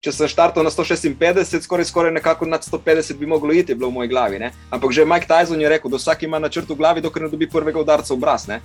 če 0.00 0.14
sem 0.16 0.28
štartal 0.32 0.64
na 0.64 0.70
156, 0.72 1.66
skoraj, 1.66 1.84
skoraj 1.90 2.12
nekako 2.14 2.46
nad 2.48 2.64
150 2.64 3.18
bi 3.20 3.26
moglo 3.28 3.52
iti, 3.52 3.74
bilo 3.76 3.90
v 3.90 3.98
moji 3.98 4.08
glavi. 4.08 4.38
Ne? 4.40 4.48
Ampak 4.72 4.94
že 4.96 5.04
Mike 5.04 5.28
Tyson 5.28 5.60
je 5.60 5.68
rekel, 5.68 5.92
da 5.92 6.00
vsak 6.00 6.24
ima 6.24 6.40
načrt 6.40 6.72
v 6.72 6.76
glavi, 6.80 7.02
dokler 7.04 7.26
ne 7.26 7.28
dobi 7.28 7.44
prvega 7.44 7.76
udarca 7.84 8.08
v 8.08 8.16
obraz. 8.16 8.46
Ne? 8.48 8.62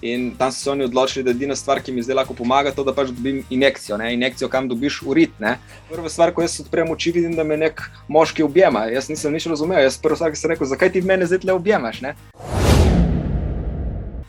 In 0.00 0.32
tam 0.40 0.48
so 0.48 0.64
se 0.64 0.70
oni 0.72 0.88
odločili, 0.88 1.20
da 1.20 1.30
je 1.30 1.36
edina 1.36 1.52
stvar, 1.52 1.82
ki 1.84 1.92
mi 1.92 2.00
zdaj 2.00 2.22
lahko 2.22 2.32
pomaga, 2.32 2.72
to, 2.72 2.88
da 2.88 2.96
pač 2.96 3.12
dobim 3.12 3.44
injekcijo. 3.52 4.00
Ne? 4.00 4.14
Injekcijo, 4.16 4.48
kam 4.48 4.72
dobiš 4.72 5.02
urit. 5.04 5.36
Ne? 5.44 5.58
Prva 5.92 6.08
stvar, 6.08 6.32
ko 6.32 6.40
jaz 6.40 6.56
odprem 6.64 6.88
oči, 6.88 7.12
vidim, 7.12 7.36
da 7.36 7.44
me 7.44 7.60
nek 7.60 7.84
moški 8.08 8.48
objema. 8.48 8.88
Jaz 8.88 9.12
nisem 9.12 9.36
nič 9.36 9.44
razumel. 9.44 9.84
Jaz 9.84 10.00
prvo 10.00 10.16
stvar, 10.16 10.32
ki 10.32 10.40
sem 10.40 10.56
rekel, 10.56 10.72
zakaj 10.72 10.96
ti 10.96 11.04
mene 11.04 11.28
zdaj 11.28 11.44
le 11.52 11.60
objemaš. 11.60 12.00
Ne? 12.00 12.16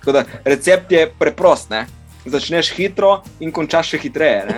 Tako 0.04 0.20
da 0.20 0.27
recept 0.43 0.91
je 0.91 1.07
preprost. 1.07 1.71
Ne? 1.71 1.88
Začneš 2.26 2.74
hitro 2.76 3.21
in 3.40 3.52
končaš 3.52 3.90
še 3.94 3.98
hitreje. 4.05 4.44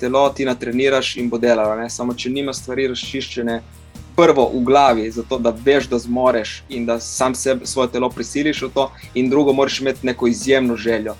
Telo 0.00 0.28
ti 0.36 0.44
natreniraš 0.44 1.16
in 1.16 1.30
bo 1.30 1.38
delalo, 1.38 1.76
ne? 1.80 1.90
samo 1.90 2.14
če 2.14 2.30
nima 2.30 2.52
stvari 2.52 2.88
razčiščene. 2.92 3.62
Prvo 4.14 4.46
v 4.52 4.62
glavi, 4.62 5.10
zato 5.10 5.38
da 5.42 5.50
veš, 5.50 5.88
da 5.90 5.98
zmoreš 5.98 6.62
in 6.70 6.86
da 6.86 7.00
sam 7.02 7.34
sebe, 7.34 7.66
svoje 7.66 7.88
telo 7.96 8.10
prisiliš 8.10 8.62
v 8.62 8.68
to, 8.74 8.90
in 9.14 9.30
drugo, 9.30 9.52
moraš 9.52 9.80
imeti 9.80 10.06
neko 10.06 10.26
izjemno 10.30 10.76
željo. 10.76 11.16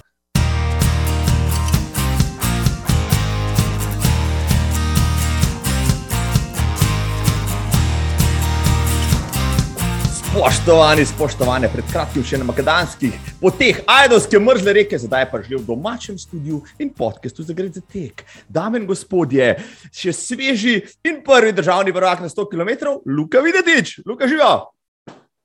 Spoštovani, 10.35 11.05
spoštovane, 11.07 11.69
pred 11.71 11.87
kratkim 11.93 12.25
še 12.27 12.41
na 12.41 12.47
makedonskih 12.49 13.15
poteh, 13.39 13.77
ajdovske 13.87 14.41
mrzle 14.43 14.73
reke, 14.75 14.99
zdaj 14.99 15.29
pa 15.31 15.39
že 15.39 15.55
v 15.55 15.63
domačem 15.63 16.17
studiu 16.19 16.59
in 16.83 16.91
podkastu 16.91 17.47
za 17.47 17.55
gre 17.55 17.69
za 17.71 17.79
tek. 17.79 18.25
Dame 18.51 18.81
in 18.83 18.89
gospodje, 18.89 19.53
še 19.95 20.11
sveži 20.11 20.81
in 21.07 21.21
prvi 21.23 21.55
državni 21.55 21.95
vrag 21.95 22.27
na 22.27 22.33
100 22.33 22.49
km, 22.51 22.99
Luka 23.07 23.45
Videtič, 23.47 24.01
Luka 24.03 24.27
živijo. 24.27 24.75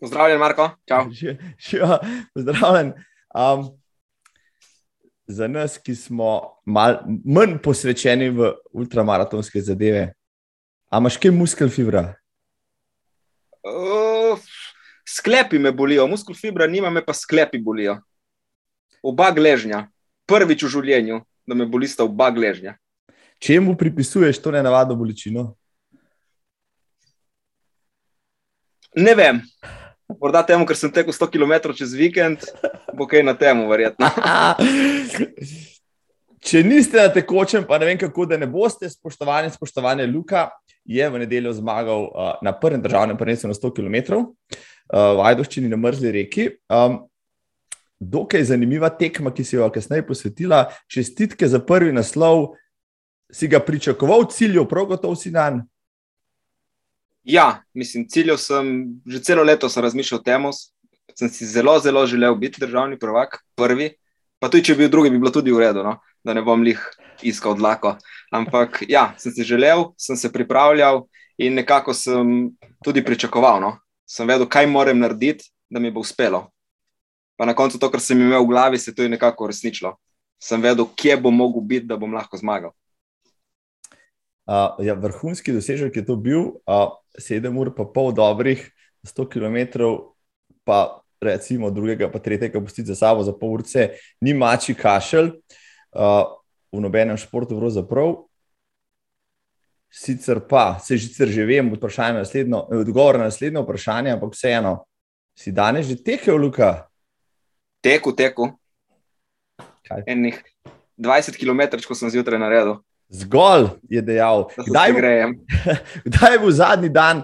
Pozdravljen, 0.01 0.41
Marko. 0.41 0.71
Živijo, 1.13 2.01
pozdravljen. 2.33 2.93
Um, 3.29 3.69
za 5.29 5.45
nas, 5.45 5.77
ki 5.77 5.93
smo 5.93 6.57
mal, 6.65 7.03
manj 7.05 7.59
posvečeni 7.61 8.33
v 8.33 8.55
ultramaratonske 8.73 9.61
zadeve, 9.61 10.15
imaš 10.89 11.21
kaj 11.21 11.37
muskel 11.37 11.69
fibra? 11.69 12.07
Uh, 13.61 14.08
sklepi 15.15 15.59
me 15.59 15.71
bolijo, 15.71 16.07
muskul 16.07 16.35
fibra 16.35 16.67
nima, 16.67 16.89
me 16.89 17.05
pa 17.05 17.13
sklepi 17.13 17.57
bolijo. 17.57 17.97
Oba 19.03 19.31
gležnja, 19.31 19.87
prvič 20.27 20.63
v 20.63 20.71
življenju, 20.75 21.21
da 21.47 21.55
me 21.55 21.65
bolista 21.65 22.05
oba 22.05 22.29
gležnja. 22.35 22.75
Čemu 23.39 23.77
pripisuješ 23.79 24.41
to 24.43 24.51
nenavadno 24.51 24.97
bolečino? 24.99 25.53
Ne 28.95 29.15
vem. 29.15 29.41
Morda 30.19 30.41
temu, 30.43 30.65
ker 30.65 30.75
sem 30.75 30.91
tekel 30.91 31.13
100 31.13 31.29
km 31.31 31.71
čez 31.77 31.93
vikend, 31.95 32.43
bo 32.97 33.07
kaj 33.07 33.23
na 33.23 33.35
temu, 33.37 33.69
verjetno. 33.69 34.09
Če 36.49 36.63
niste 36.63 36.97
na 36.97 37.11
tekočem, 37.13 37.65
pa 37.67 37.77
ne 37.79 37.85
vem 37.89 37.99
kako, 37.99 38.25
da 38.25 38.37
ne 38.39 38.47
boste, 38.49 38.89
spoštovani, 38.89 39.51
spoštovane 39.53 40.07
Luka, 40.09 40.47
je 40.87 41.05
v 41.05 41.21
nedeljo 41.21 41.53
zmagal 41.53 42.07
uh, 42.07 42.31
na 42.41 42.53
prvem 42.55 42.81
državnem 42.81 43.17
prvenstvu 43.19 43.51
na 43.51 43.57
100 43.57 43.71
km 43.75 43.97
uh, 44.17 44.27
v 44.93 45.25
Ajdoščini 45.29 45.69
na 45.69 45.77
mrzli 45.77 46.11
reki. 46.11 46.49
Um, 46.69 47.03
dokaj 47.99 48.43
zanimiva 48.49 48.89
tekma, 48.89 49.33
ki 49.35 49.43
si 49.43 49.55
jo 49.55 49.67
kasneje 49.73 50.05
posvetila. 50.07 50.67
Čestitke 50.87 51.47
za 51.47 51.59
prvi 51.59 51.93
naslov. 51.93 52.55
Si 53.31 53.47
ga 53.47 53.59
pričakoval, 53.61 54.25
ciljev, 54.33 54.65
prav 54.69 54.87
gotovo 54.89 55.15
si 55.15 55.29
dan? 55.31 55.61
Ja, 57.23 57.61
mislim, 57.73 58.07
ciljev 58.09 58.39
sem 58.41 58.87
že 59.05 59.21
celo 59.21 59.43
leto 59.43 59.69
razmišljal 59.69 60.19
o 60.19 60.23
tem. 60.23 60.47
Sem 61.15 61.29
si 61.29 61.45
zelo, 61.45 61.79
zelo 61.79 62.05
želel 62.07 62.35
biti 62.35 62.61
državni 62.61 62.97
prvak, 62.99 63.43
prvi. 63.55 63.91
Pa 64.39 64.47
tudi, 64.49 64.63
če 64.63 64.73
bi 64.73 64.85
bil 64.85 64.89
drugi, 64.89 65.09
bi 65.11 65.19
bilo 65.19 65.31
tudi 65.35 65.51
v 65.51 65.59
redu, 65.59 65.83
no? 65.83 65.99
da 66.23 66.33
ne 66.33 66.41
bom 66.41 66.63
jih 66.65 66.79
iskal 67.27 67.53
odlako. 67.53 67.97
Ampak 68.31 68.83
ja, 68.87 69.13
sem 69.19 69.33
si 69.35 69.43
želel, 69.43 69.91
sem 69.99 70.15
se 70.15 70.31
pripravljal 70.31 71.03
in 71.37 71.53
nekako 71.59 71.93
sem 71.93 72.49
tudi 72.83 73.03
pričakoval. 73.05 73.59
No? 73.61 73.75
Sem 74.09 74.27
vedel, 74.27 74.47
kaj 74.49 74.67
moram 74.67 74.99
narediti, 74.99 75.51
da 75.69 75.79
mi 75.79 75.91
bo 75.91 76.01
uspelo. 76.01 76.47
Pa 77.37 77.45
na 77.45 77.53
koncu 77.55 77.79
to, 77.79 77.91
kar 77.91 78.01
sem 78.01 78.19
imel 78.19 78.43
v 78.43 78.49
glavi, 78.49 78.77
se 78.81 78.93
je 78.97 79.09
nekako 79.09 79.45
uresničilo. 79.45 79.93
Sem 80.41 80.61
vedel, 80.61 80.87
kje 80.95 81.17
bom 81.21 81.35
mogel 81.35 81.61
biti, 81.61 81.85
da 81.87 81.97
bom 81.97 82.13
lahko 82.13 82.37
zmagal. 82.37 82.73
Uh, 84.49 84.81
ja, 84.81 84.95
vrhunski 84.97 85.53
dosežek 85.53 85.95
je 85.95 86.05
to 86.05 86.15
bil, 86.17 86.57
uh, 86.65 86.89
sedem 87.21 87.57
ur, 87.61 87.69
pa 87.75 87.85
pol 87.85 88.09
dobrih, 88.15 88.63
100 89.05 89.27
km, 89.29 89.85
pa 90.65 91.03
recimo 91.21 91.69
drugega, 91.69 92.09
pa 92.09 92.19
tretjega, 92.19 92.61
pustiti 92.63 92.89
za 92.89 92.95
sabo 92.95 93.23
za 93.23 93.35
pol 93.35 93.59
urce, 93.59 93.91
ni 94.21 94.33
mači 94.33 94.73
kašelj 94.73 95.35
uh, 95.93 96.33
v 96.73 96.81
nobenem 96.81 97.19
športu, 97.19 97.59
pravzaprav. 97.59 98.15
Sicer 99.89 100.39
pa, 100.39 100.77
se 100.79 100.97
že 100.97 101.45
vem, 101.45 101.73
odgovor 101.73 103.17
na 103.17 103.23
naslednje 103.23 103.61
vprašanje, 103.61 104.11
ampak 104.11 104.33
vseeno, 104.33 104.85
si 105.33 105.51
danes 105.51 105.87
že 105.87 105.95
tekel, 106.03 106.37
Luka? 106.37 106.85
Teku, 107.81 108.13
teku. 108.13 108.51
Enih 110.05 110.37
20 110.97 111.39
km, 111.39 111.79
ko 111.87 111.95
sem 111.95 112.09
zjutraj 112.11 112.39
naredil. 112.39 112.83
Zgolj 113.09 113.69
je 113.89 114.01
dejal, 114.01 114.49
da 114.69 114.85
je 114.85 114.93
grejem. 114.93 115.33
Kdaj 116.05 116.33
je 116.33 116.39
bil 116.43 116.51
zadnji 116.51 116.89
dan, 116.93 117.23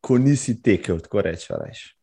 ko 0.00 0.18
nisi 0.18 0.54
tekel, 0.62 1.00
tako 1.02 1.24
rečeš? 1.26 1.96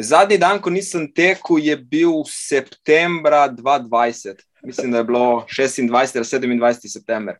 Zadnji 0.00 0.40
dan, 0.42 0.58
ko 0.58 0.72
nisem 0.72 1.06
tekel, 1.14 1.60
je 1.62 1.76
bil 1.76 2.24
septembra 2.26 3.46
2020. 3.46 4.42
Mislim, 4.66 4.90
da 4.90 4.98
je 4.98 5.04
bilo 5.04 5.46
26 5.46 6.18
ali 6.18 6.58
27 6.58 6.92
september 6.92 7.38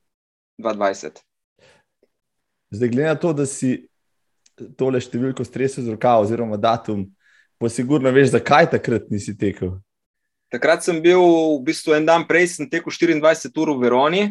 2020. 0.58 1.18
Zdaj, 2.72 2.88
glede 2.88 3.08
na 3.08 3.14
to, 3.20 3.32
da 3.36 3.44
si 3.46 3.82
tole 4.80 5.00
številko 5.00 5.44
stresel 5.44 5.84
z 5.84 5.92
roka, 5.92 6.14
oziroma 6.22 6.56
datum, 6.60 7.04
pa 7.60 7.68
sigurno 7.68 8.10
veš, 8.12 8.32
zakaj 8.32 8.70
takrat 8.72 9.10
nisi 9.12 9.34
tekel. 9.36 9.76
Takrat 10.52 10.84
sem 10.84 10.98
bil 11.04 11.20
v 11.20 11.60
bistvu 11.68 11.96
en 11.96 12.08
dan 12.08 12.24
prej, 12.28 12.48
sem 12.56 12.68
tekel 12.68 12.92
24 12.92 13.60
ur 13.60 13.74
v 13.74 13.84
Veroni. 13.84 14.24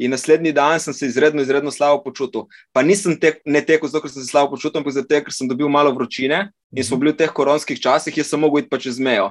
In 0.00 0.10
naslednji 0.10 0.54
dan 0.56 0.80
sem 0.80 0.94
se 0.96 1.06
izredno, 1.06 1.42
izredno 1.44 1.70
slabo 1.70 2.00
počutil. 2.02 2.46
Pa 2.72 2.82
nisem 2.82 3.12
tek, 3.20 3.42
ne 3.44 3.60
tekel 3.62 3.90
zato, 3.90 4.00
ker 4.02 4.10
sem 4.10 4.24
se 4.24 4.30
slabo 4.30 4.56
počutil, 4.56 4.80
ampak 4.80 4.96
zato, 4.96 5.20
ker 5.26 5.34
sem 5.34 5.50
dobil 5.50 5.68
malo 5.70 5.92
vročine 5.94 6.48
in 6.72 6.82
smo 6.82 6.96
mhm. 6.96 7.02
bili 7.02 7.12
v 7.12 7.18
teh 7.20 7.34
koronskih 7.34 7.78
časih, 7.78 8.16
jaz 8.16 8.32
sem 8.32 8.40
mogel 8.40 8.64
iti 8.64 8.72
pa 8.72 8.80
čez 8.82 8.98
mejo. 8.98 9.30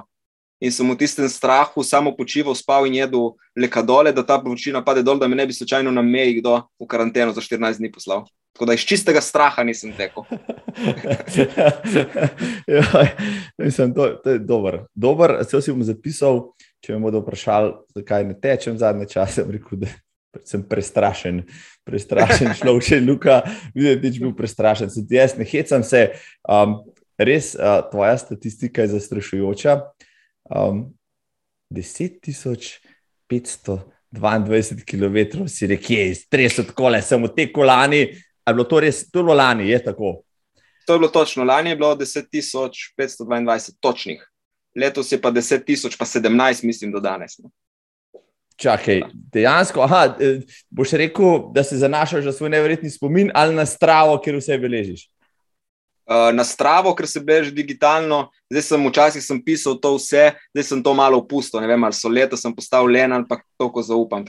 In 0.62 0.70
sem 0.70 0.86
v 0.86 0.94
tistem 0.94 1.26
strahu 1.26 1.82
samo 1.82 2.14
počival, 2.14 2.54
spal 2.54 2.86
in 2.86 2.94
jedel 2.94 3.34
leka 3.58 3.82
dole, 3.82 4.14
da 4.14 4.22
ta 4.22 4.38
vročina 4.38 4.78
pade 4.78 5.02
dol, 5.02 5.18
da 5.18 5.26
me 5.26 5.34
ne 5.34 5.46
bi 5.46 5.52
slučajno 5.52 5.90
na 5.90 6.02
meji 6.06 6.38
kdo 6.38 6.62
v 6.78 6.86
karanteno 6.86 7.34
za 7.34 7.42
14 7.42 7.82
dni 7.82 7.90
poslal. 7.90 8.22
Tako 8.52 8.68
da 8.68 8.76
iz 8.76 8.84
čistega 8.86 9.20
straha 9.20 9.64
nisem 9.66 9.90
tekel. 9.96 10.22
ja, 12.76 12.84
mislim, 13.58 13.94
to, 13.94 14.06
to 14.22 14.30
je 14.30 14.38
dobro. 14.38 14.86
Dober, 14.94 15.40
Vse 15.40 15.62
si 15.64 15.74
bom 15.74 15.82
zapisal, 15.82 16.52
če 16.84 16.94
me 16.94 17.08
bodo 17.08 17.24
vprašali, 17.24 17.72
zakaj 17.96 18.28
ne 18.28 18.38
tečem 18.38 18.78
zadnje 18.78 19.08
čase. 19.16 19.42
Rekel, 19.48 19.82
da 19.82 19.90
sem 20.44 20.62
prestrašen, 20.62 21.42
prestrašen 21.88 22.54
človek, 22.60 22.86
če 22.86 23.00
je 23.00 23.06
Luka, 23.08 23.40
videti, 23.74 24.04
da 24.04 24.12
je 24.12 24.20
bil 24.20 24.36
prestrašen. 24.36 24.92
Se, 24.94 25.02
jaz 25.10 25.34
ne 25.40 25.48
hecam 25.48 25.82
se. 25.82 26.12
Um, 26.46 26.84
res, 27.18 27.56
uh, 27.58 27.80
tvoja 27.90 28.14
statistika 28.20 28.84
je 28.84 28.94
zastrašujoča. 28.94 29.80
Um, 30.50 30.90
10.500. 31.70 33.80
22 34.12 34.84
km 34.84 35.48
si 35.48 35.66
rekel, 35.66 36.12
stres 36.12 36.58
od 36.60 36.74
kole, 36.76 36.98
sem 37.00 37.22
v 37.24 37.30
te 37.32 37.46
kolani, 37.48 38.02
Je 38.48 38.54
bilo 38.54 38.64
to 38.64 38.80
res, 38.80 39.10
to 39.10 39.20
je 39.20 39.22
bilo 39.22 39.34
lani, 39.34 39.70
je 39.70 39.84
tako? 39.84 40.22
To 40.86 40.92
je 40.92 40.98
bilo 40.98 41.08
točno. 41.08 41.44
Lani 41.44 41.70
je 41.70 41.76
bilo 41.76 41.94
10.522 41.96 43.70
točnih, 43.80 44.30
letos 44.76 45.12
je 45.12 45.20
pa 45.20 45.30
10.000, 45.30 45.98
pa 45.98 46.04
17, 46.04 46.64
mislim, 46.64 46.92
do 46.92 47.00
danes. 47.00 47.38
No. 47.38 47.50
Čakaj, 48.56 49.02
dejansko, 49.12 49.82
aha, 49.82 50.16
e, 50.20 50.40
boš 50.70 50.92
rekel, 50.98 51.52
da 51.54 51.64
se 51.64 51.76
zanašaš 51.76 52.24
na 52.24 52.32
svoj 52.32 52.50
nevrjetni 52.50 52.90
spomin 52.90 53.30
ali 53.34 53.54
na 53.54 53.66
stravo, 53.66 54.18
ker 54.20 54.36
vse 54.36 54.58
beležiš? 54.58 55.06
Uh, 56.12 56.28
na 56.36 56.44
stravo, 56.44 56.90
ker 56.92 57.06
se 57.08 57.22
beleži 57.24 57.54
digitalno, 57.56 58.26
zdaj 58.52 58.64
sem 58.66 58.82
včasih 58.88 59.22
sem 59.24 59.38
pisal 59.40 59.78
to 59.80 59.94
vse, 59.96 60.26
zdaj 60.52 60.66
sem 60.68 60.82
to 60.84 60.92
malo 60.92 61.22
opustil. 61.22 61.62
Ne 61.62 61.70
vem, 61.70 61.84
ali 61.88 61.96
so 61.96 62.10
leta 62.12 62.36
sem 62.36 62.52
postal 62.52 62.90
len 62.90 63.14
ali 63.16 63.24
pa 63.28 63.38
toliko 63.56 63.84
zaupam. 63.86 64.26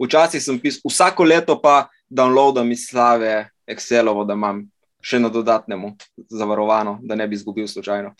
Včasih 0.00 0.40
sem 0.40 0.60
pisal, 0.62 0.86
vsako 0.88 1.26
leto 1.28 1.58
pa 1.60 1.90
downloadam 2.08 2.72
iz 2.72 2.86
slave, 2.88 3.50
Excelovo, 3.68 4.24
da 4.24 4.38
imam 4.38 4.62
še 5.02 5.20
na 5.20 5.28
dodatnemu 5.28 5.92
zavarovano, 6.30 7.00
da 7.02 7.18
ne 7.18 7.26
bi 7.28 7.36
izgubil 7.36 7.68
slučajno. 7.68 8.14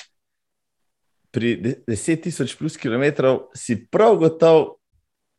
Pri 1.31 1.57
10.000 1.89 2.59
plus 2.59 2.77
km 2.77 3.39
si 3.55 3.79
prav 3.91 4.19
gotov, 4.21 4.77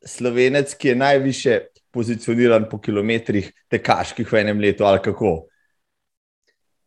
slovenec, 0.04 0.74
ki 0.74 0.92
je 0.92 0.96
najviše 0.96 1.54
pozicioniran 1.94 2.68
po 2.70 2.78
kilometrih 2.80 3.52
tekaških 3.70 4.28
v 4.32 4.42
enem 4.42 4.60
letu, 4.62 4.86
ali 4.86 5.02
kako? 5.04 5.48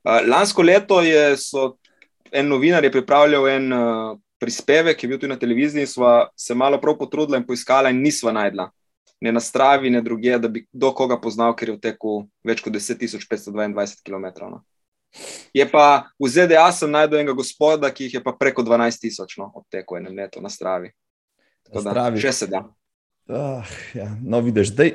Lansko 0.03 0.63
leto 0.65 1.01
je 1.05 1.35
en 2.31 2.47
novinar 2.47 2.83
je 2.83 2.91
pripravljal 2.91 3.47
en 3.47 3.73
uh, 3.73 4.17
prispevek, 4.39 4.97
ki 4.97 5.05
je 5.05 5.09
bil 5.09 5.19
tudi 5.19 5.29
na 5.29 5.39
televiziji, 5.39 5.83
in 5.83 5.87
smo 5.87 6.11
se 6.35 6.55
malo 6.55 6.79
prav 6.81 6.97
potrudili 6.97 7.37
in 7.37 7.45
poiskali, 7.47 7.91
in 7.91 8.01
nismo 8.01 8.31
najdla. 8.31 8.69
Ne 9.21 9.31
na 9.31 9.39
stravi, 9.39 9.89
ne 9.89 10.01
druge, 10.01 10.37
da 10.39 10.47
bi 10.47 10.65
kdo 10.71 10.93
koga 10.97 11.19
poznal, 11.21 11.53
ker 11.55 11.69
je 11.69 11.75
v 11.75 11.81
teku 11.81 12.13
več 12.47 12.63
kot 12.63 12.73
10.522 12.73 14.01
km. 14.01 14.25
No. 14.49 14.63
Je 15.53 15.67
pa 15.69 16.07
v 16.17 16.29
ZDA 16.31 16.65
sem 16.73 16.89
najdel 16.89 17.19
enega 17.19 17.35
gospoda, 17.37 17.91
ki 17.93 18.07
jih 18.07 18.17
je 18.17 18.23
pa 18.23 18.33
preko 18.33 18.63
12.000 18.65 19.37
no, 19.37 19.51
odtekel 19.61 19.99
enem 19.99 20.17
letu 20.23 20.41
na 20.41 20.49
stravi. 20.49 20.89
Tako 21.67 21.83
da, 21.85 22.07
še 22.17 22.33
se 22.33 22.49
da. 22.49 22.63
Uh, 23.29 23.75
ja. 23.93 24.09
No, 24.23 24.41
vidiš, 24.41 24.73
da 24.73 24.89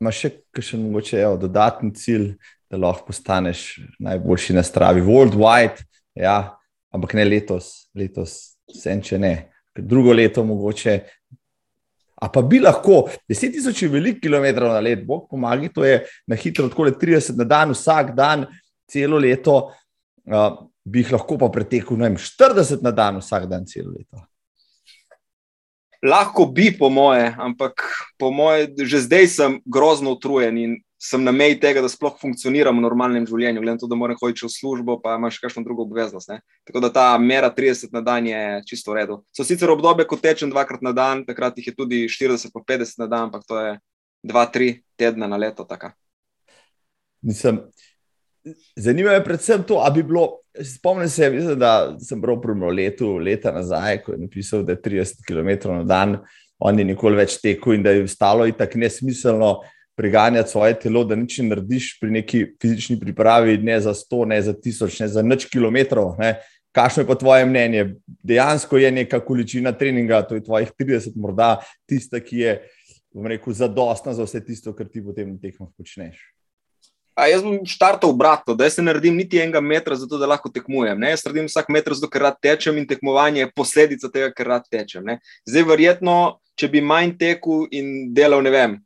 imaš 0.00 0.22
še 0.22 0.30
kakšen 0.54 0.86
mogoče 0.86 1.18
evo, 1.24 1.40
dodatni 1.40 1.90
cilj, 1.96 2.36
da 2.70 2.78
lahko 2.78 3.06
postaneš 3.06 3.80
najboljši 3.98 4.54
na 4.54 4.62
stravi. 4.62 5.02
Worldwide, 5.02 5.82
ja, 6.14 6.56
ampak 6.90 7.14
ne 7.18 7.24
letos, 7.24 7.90
letos, 7.94 8.56
vse 8.70 8.94
če 9.02 9.18
ne. 9.18 9.34
Drugo 9.74 10.12
leto 10.12 10.44
mogoče. 10.44 11.00
A 12.20 12.28
pa 12.28 12.42
bi 12.44 12.60
lahko, 12.60 13.06
10.000 13.30 13.82
je 13.82 13.88
veliko 13.88 14.20
kilometrov 14.20 14.74
na 14.74 14.80
let, 14.84 15.06
bog 15.06 15.24
pomaga, 15.30 15.70
to 15.72 15.84
je 15.84 16.02
na 16.28 16.36
hitro, 16.36 16.68
tako 16.68 16.90
le 16.90 16.92
30 16.92 17.38
na 17.38 17.46
dan, 17.48 17.72
vsak 17.72 18.12
dan, 18.14 18.44
celo 18.90 19.18
leto, 19.18 19.54
uh, 20.28 20.50
bi 20.84 21.00
jih 21.00 21.14
lahko 21.14 21.38
pa 21.40 21.48
pretekel, 21.48 21.96
vem, 21.96 22.18
40 22.20 22.84
na 22.84 22.92
dan, 22.92 23.22
vsak 23.24 23.48
dan, 23.48 23.64
celo 23.64 23.94
leto. 23.94 24.20
Lahko 26.04 26.46
bi, 26.52 26.68
po 26.76 26.90
moje, 26.92 27.32
ampak 27.40 27.88
po 28.20 28.28
moje, 28.32 28.68
že 28.84 29.00
zdaj 29.08 29.26
sem 29.32 29.56
grozno 29.64 30.12
utrujen 30.12 30.60
in 30.60 30.76
sem 31.02 31.24
na 31.24 31.32
meji 31.32 31.56
tega, 31.60 31.80
da 31.80 31.88
sploh 31.88 32.12
funkcioniram 32.20 32.76
v 32.76 32.84
normalnem 32.84 33.24
življenju, 33.24 33.62
glede 33.62 33.78
na 33.78 33.80
to, 33.80 33.88
da 33.88 33.96
moram 33.96 34.18
hoditi 34.20 34.44
v 34.44 34.52
službo, 34.52 34.98
pa 35.00 35.14
imaš 35.16 35.38
kakšno 35.40 35.62
drugo 35.64 35.86
obveznost. 35.88 36.28
Ne? 36.28 36.42
Tako 36.68 36.82
da 36.84 36.90
ta 36.92 37.04
mera 37.18 37.48
30 37.56 37.94
na 37.96 38.02
dan 38.04 38.28
je 38.28 38.42
čisto 38.68 38.92
v 38.92 38.98
redu. 39.00 39.16
So 39.32 39.46
sicer 39.48 39.72
obdobje, 39.72 40.04
ko 40.10 40.20
tečem 40.20 40.52
dvakrat 40.52 40.84
na 40.84 40.92
dan, 40.92 41.24
takrat 41.24 41.56
jih 41.56 41.72
je 41.72 41.76
tudi 41.78 42.02
40 42.04 42.52
pa 42.52 42.60
50 42.68 43.00
na 43.00 43.08
dan, 43.08 43.30
ampak 43.30 43.48
to 43.48 43.56
je 43.56 43.72
2-3 44.28 44.76
tedna 45.00 45.30
na 45.30 45.40
leto. 45.40 45.64
Mislim, 47.24 47.64
zanima 48.76 49.16
me 49.16 49.24
predvsem 49.24 49.64
to, 49.64 49.80
ali 49.80 50.02
bi 50.02 50.08
bilo. 50.12 50.36
Spomnim 50.50 51.08
se, 51.08 51.30
mislim, 51.30 51.58
da 51.58 51.96
sem 52.02 52.20
bral 52.20 52.40
prvo 52.42 52.68
leto, 52.74 53.16
leta 53.16 53.52
nazaj, 53.54 54.02
ko 54.02 54.12
je 54.12 54.18
napisal, 54.26 54.64
da 54.66 54.74
je 54.74 54.82
30 54.82 55.22
km 55.24 55.70
na 55.70 55.84
dan, 55.84 56.16
on 56.58 56.78
je 56.78 56.84
nikoli 56.84 57.16
več 57.16 57.38
tekel 57.40 57.78
in 57.78 57.84
da 57.86 57.94
je 57.94 58.08
stalo 58.10 58.44
in 58.44 58.58
tako 58.58 58.82
nesmiselno 58.82 59.60
preganjati 60.00 60.50
svoje 60.50 60.78
telo, 60.80 61.04
da 61.04 61.16
nič 61.16 61.38
ne 61.38 61.50
narediš 61.50 61.90
pri 62.00 62.10
neki 62.10 62.38
fizični 62.62 62.96
pripravi, 63.00 63.58
ne 63.60 63.76
za 63.84 63.92
100, 63.94 64.24
ne 64.32 64.38
za 64.42 64.54
1000, 64.56 65.02
ne 65.04 65.08
za 65.12 65.22
nič 65.22 65.44
kilometrov. 65.52 66.14
Ne. 66.18 66.38
Kakšno 66.72 67.02
je 67.02 67.06
pa 67.06 67.18
tvoje 67.20 67.44
mnenje? 67.44 67.84
Dejansko 68.24 68.80
je 68.80 68.90
neka 68.96 69.20
količina 69.20 69.72
treninga, 69.76 70.22
to 70.22 70.38
je 70.38 70.44
tvojih 70.46 70.72
30, 70.80 71.12
morda 71.20 71.58
tista, 71.84 72.20
ki 72.24 72.40
je, 72.40 72.56
bom 73.12 73.28
rekel, 73.28 73.52
zadostna 73.52 74.16
za 74.16 74.24
vse 74.24 74.40
tisto, 74.46 74.72
kar 74.72 74.88
ti 74.88 75.04
potem 75.04 75.34
na 75.34 75.38
tekmah 75.42 75.68
počneš. 75.76 76.16
A 77.20 77.26
jaz 77.28 77.44
bom 77.44 77.60
štartal 77.68 78.14
obratno, 78.14 78.54
da 78.56 78.70
se 78.70 78.80
ne 78.80 78.88
naredim 78.88 79.18
niti 79.20 79.36
enega 79.36 79.60
metra, 79.60 79.98
zato 80.00 80.16
da 80.16 80.30
lahko 80.30 80.48
tekmujem. 80.48 80.96
Ne? 80.96 81.10
Jaz 81.12 81.26
naredim 81.26 81.50
vsak 81.50 81.68
meter, 81.68 81.92
zato 81.98 82.08
ker 82.08 82.24
rad 82.24 82.40
tečem 82.40 82.78
in 82.80 82.86
tekmovanje 82.88 83.42
je 83.42 83.50
posledica 83.52 84.08
tega, 84.08 84.30
ker 84.32 84.48
rad 84.48 84.64
tečem. 84.70 85.04
Ne? 85.04 85.18
Zdaj, 85.44 85.66
verjetno, 85.68 86.14
če 86.56 86.70
bi 86.72 86.80
manj 86.80 87.18
tekel 87.20 87.66
in 87.76 88.14
delal, 88.16 88.40
ne 88.46 88.54
vem, 88.54 88.78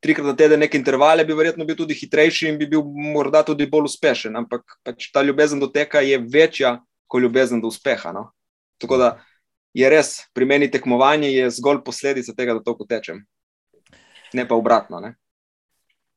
trikrat 0.00 0.26
na 0.26 0.36
teden 0.36 0.60
neke 0.60 0.78
intervale, 0.78 1.24
bi 1.24 1.36
verjetno 1.36 1.64
bil 1.68 1.76
tudi 1.76 1.94
hitrejši 1.94 2.48
in 2.48 2.58
bi 2.58 2.68
bil 2.68 2.84
morda 2.84 3.42
tudi 3.46 3.68
bolj 3.68 3.90
uspešen. 3.90 4.36
Ampak 4.36 4.78
pač 4.84 5.10
ta 5.12 5.22
ljubezen 5.22 5.60
do 5.60 5.68
teka 5.68 6.00
je 6.04 6.18
večja 6.18 6.78
kot 7.06 7.22
ljubezen 7.22 7.60
do 7.60 7.68
uspeha. 7.68 8.12
No? 8.16 8.30
Tako 8.80 8.96
da 8.96 9.10
je 9.76 9.90
res, 9.90 10.16
pri 10.34 10.48
meni 10.48 10.70
tekmovanje 10.70 11.30
je 11.30 11.50
zgolj 11.60 11.84
posledica 11.84 12.34
tega, 12.36 12.56
da 12.56 12.64
toliko 12.64 12.88
tečem. 12.88 13.22
Ne 14.32 14.46
pa 14.48 14.56
obratno. 14.56 15.00
Ne? 15.00 15.14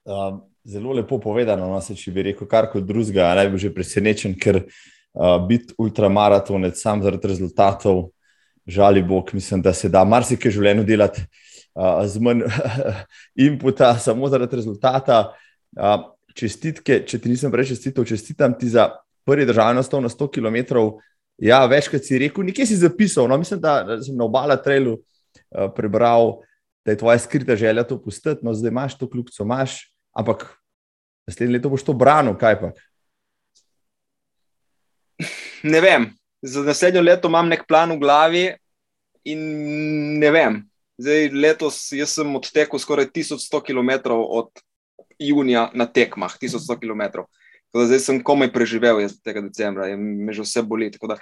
Um, 0.04 0.42
zelo 0.64 0.94
lepo 0.94 1.20
povedano, 1.20 1.68
no, 1.70 1.82
se, 1.82 1.96
če 1.96 2.12
bi 2.12 2.28
rekel 2.30 2.48
karkoli 2.48 2.86
drugega, 2.88 3.34
naj 3.38 3.52
bi 3.52 3.62
že 3.62 3.74
presenečen, 3.74 4.36
ker 4.40 4.64
uh, 4.64 5.38
biti 5.48 5.76
ultramaratonec 5.80 6.80
sam 6.80 7.04
zaradi 7.04 7.32
rezultatov, 7.34 8.10
žali 8.68 9.04
Bog, 9.04 9.34
mislim, 9.36 9.62
da 9.62 9.74
se 9.74 9.90
da 9.92 10.06
marsikaj 10.08 10.52
v 10.52 10.56
življenju 10.56 10.86
delati 10.88 11.26
z 12.06 12.20
manj 12.22 12.44
inputa, 13.48 13.96
samo 14.00 14.30
zaradi 14.30 14.56
rezultata. 14.56 15.34
Čestitke, 16.34 17.04
če 17.06 17.20
ti 17.22 17.30
nisem 17.30 17.52
prej 17.54 17.74
čestital, 17.74 18.06
čestitam 18.06 18.56
ti 18.58 18.70
za 18.70 18.90
prvi 19.26 19.46
državni 19.46 19.82
nastop 19.82 20.02
na 20.04 20.10
100 20.10 20.30
km. 20.34 20.80
Ja, 21.42 21.66
večkrat 21.66 22.06
si 22.06 22.20
rekel, 22.22 22.46
nekje 22.46 22.66
si 22.70 22.78
zapisal. 22.78 23.28
No, 23.30 23.38
mislim, 23.38 23.62
da 23.62 24.00
sem 24.02 24.18
na 24.18 24.26
obala 24.26 24.58
trailu 24.58 25.00
prebral, 25.76 26.42
da 26.86 26.92
je 26.92 26.98
tvoja 26.98 27.20
skrita 27.20 27.56
želja 27.56 27.84
to 27.84 28.02
pustiti, 28.02 28.46
no 28.46 28.54
zdaj 28.54 28.70
imaš 28.70 28.98
to 28.98 29.10
kljubco, 29.10 29.44
imaš, 29.44 29.94
ampak 30.12 30.46
naslednje 31.28 31.54
leto 31.54 31.70
boš 31.70 31.84
to 31.84 31.94
branil, 31.94 32.36
kaj 32.38 32.60
pa? 32.60 32.72
Ne 35.64 35.82
vem. 35.82 36.12
Za 36.42 36.62
naslednjo 36.64 37.02
leto 37.02 37.32
imam 37.32 37.48
nek 37.48 37.64
plan 37.68 37.92
v 37.96 38.00
glavi 38.02 38.44
in 39.24 39.40
ne 40.20 40.32
vem, 40.32 40.58
Zdaj, 41.02 41.30
letos 41.34 41.80
sem 41.90 42.36
odtekel 42.38 42.80
skoraj 42.80 43.10
1100 43.10 43.62
km 43.66 44.14
od 44.14 44.50
junija 45.20 45.70
na 45.74 45.86
tekmah, 45.86 46.38
1100 46.42 46.80
km. 46.80 47.26
Zdaj 47.74 48.00
sem 48.00 48.22
komaj 48.24 48.52
preživel 48.54 49.02
tega 49.26 49.42
decembra 49.42 49.90
in 49.90 50.26
me 50.26 50.34
že 50.34 50.46
vse 50.46 50.62
boli. 50.62 50.92
Da, 50.94 51.18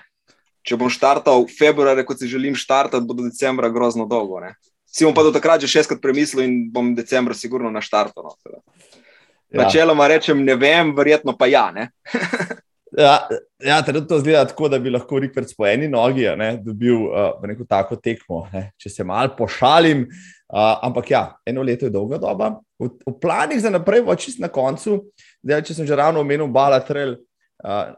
če 0.68 0.78
bom 0.78 0.92
štartal 0.92 1.46
v 1.46 1.56
februarju, 1.56 2.06
kot 2.06 2.20
si 2.20 2.28
želim 2.28 2.56
štartati, 2.56 3.06
bo 3.08 3.16
do 3.16 3.30
decembra 3.30 3.72
grozno 3.72 4.06
dolgo. 4.06 4.42
Ne? 4.44 4.56
Si 4.86 5.08
bom 5.08 5.16
pa 5.16 5.24
do 5.24 5.32
takrat 5.32 5.64
že 5.64 5.72
šestkrat 5.72 6.02
premislil 6.04 6.44
in 6.44 6.56
bom 6.72 6.92
decembra 6.96 7.34
sigurno 7.34 7.72
na 7.72 7.80
štartu. 7.82 8.28
No, 8.28 8.36
ja. 8.44 9.64
Načeloma 9.64 10.08
rečem, 10.12 10.44
ne 10.44 10.56
vem, 10.60 10.92
verjetno 10.96 11.38
pa 11.38 11.48
ja. 11.48 11.72
Ja, 12.98 13.28
ja 13.64 13.82
trenutno 13.82 14.20
zgleda 14.20 14.46
tako, 14.46 14.68
da 14.70 14.80
bi 14.80 14.92
lahko 14.92 15.20
Rikverc 15.20 15.54
po 15.56 15.66
eni 15.68 15.88
nogi 15.88 16.26
ne, 16.38 16.58
dobil 16.64 17.06
uh, 17.08 17.38
neko 17.48 17.64
tako 17.70 17.96
tekmo, 17.96 18.44
ne, 18.52 18.66
če 18.78 18.90
se 18.92 19.06
malo 19.08 19.32
pošalim. 19.38 20.04
Uh, 20.52 20.76
ampak 20.84 21.12
ja, 21.12 21.22
eno 21.48 21.64
leto 21.64 21.88
je 21.88 21.94
dolga 21.94 22.20
doba. 22.20 22.52
V, 22.80 22.90
v 23.08 23.14
planih 23.22 23.62
za 23.64 23.72
naprej, 23.72 24.04
čist 24.20 24.42
na 24.44 24.52
koncu, 24.52 25.06
zdaj, 25.40 25.64
če 25.68 25.78
sem 25.78 25.88
že 25.88 25.96
ravno 25.96 26.20
omenil 26.20 26.52
Balatrel, 26.52 27.16
uh, 27.64 27.94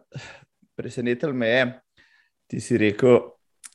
presenetil 0.77 1.33
me 1.33 1.49
je, 1.49 1.63
ti 2.53 2.61
si 2.61 2.77
rekel, 2.77 3.17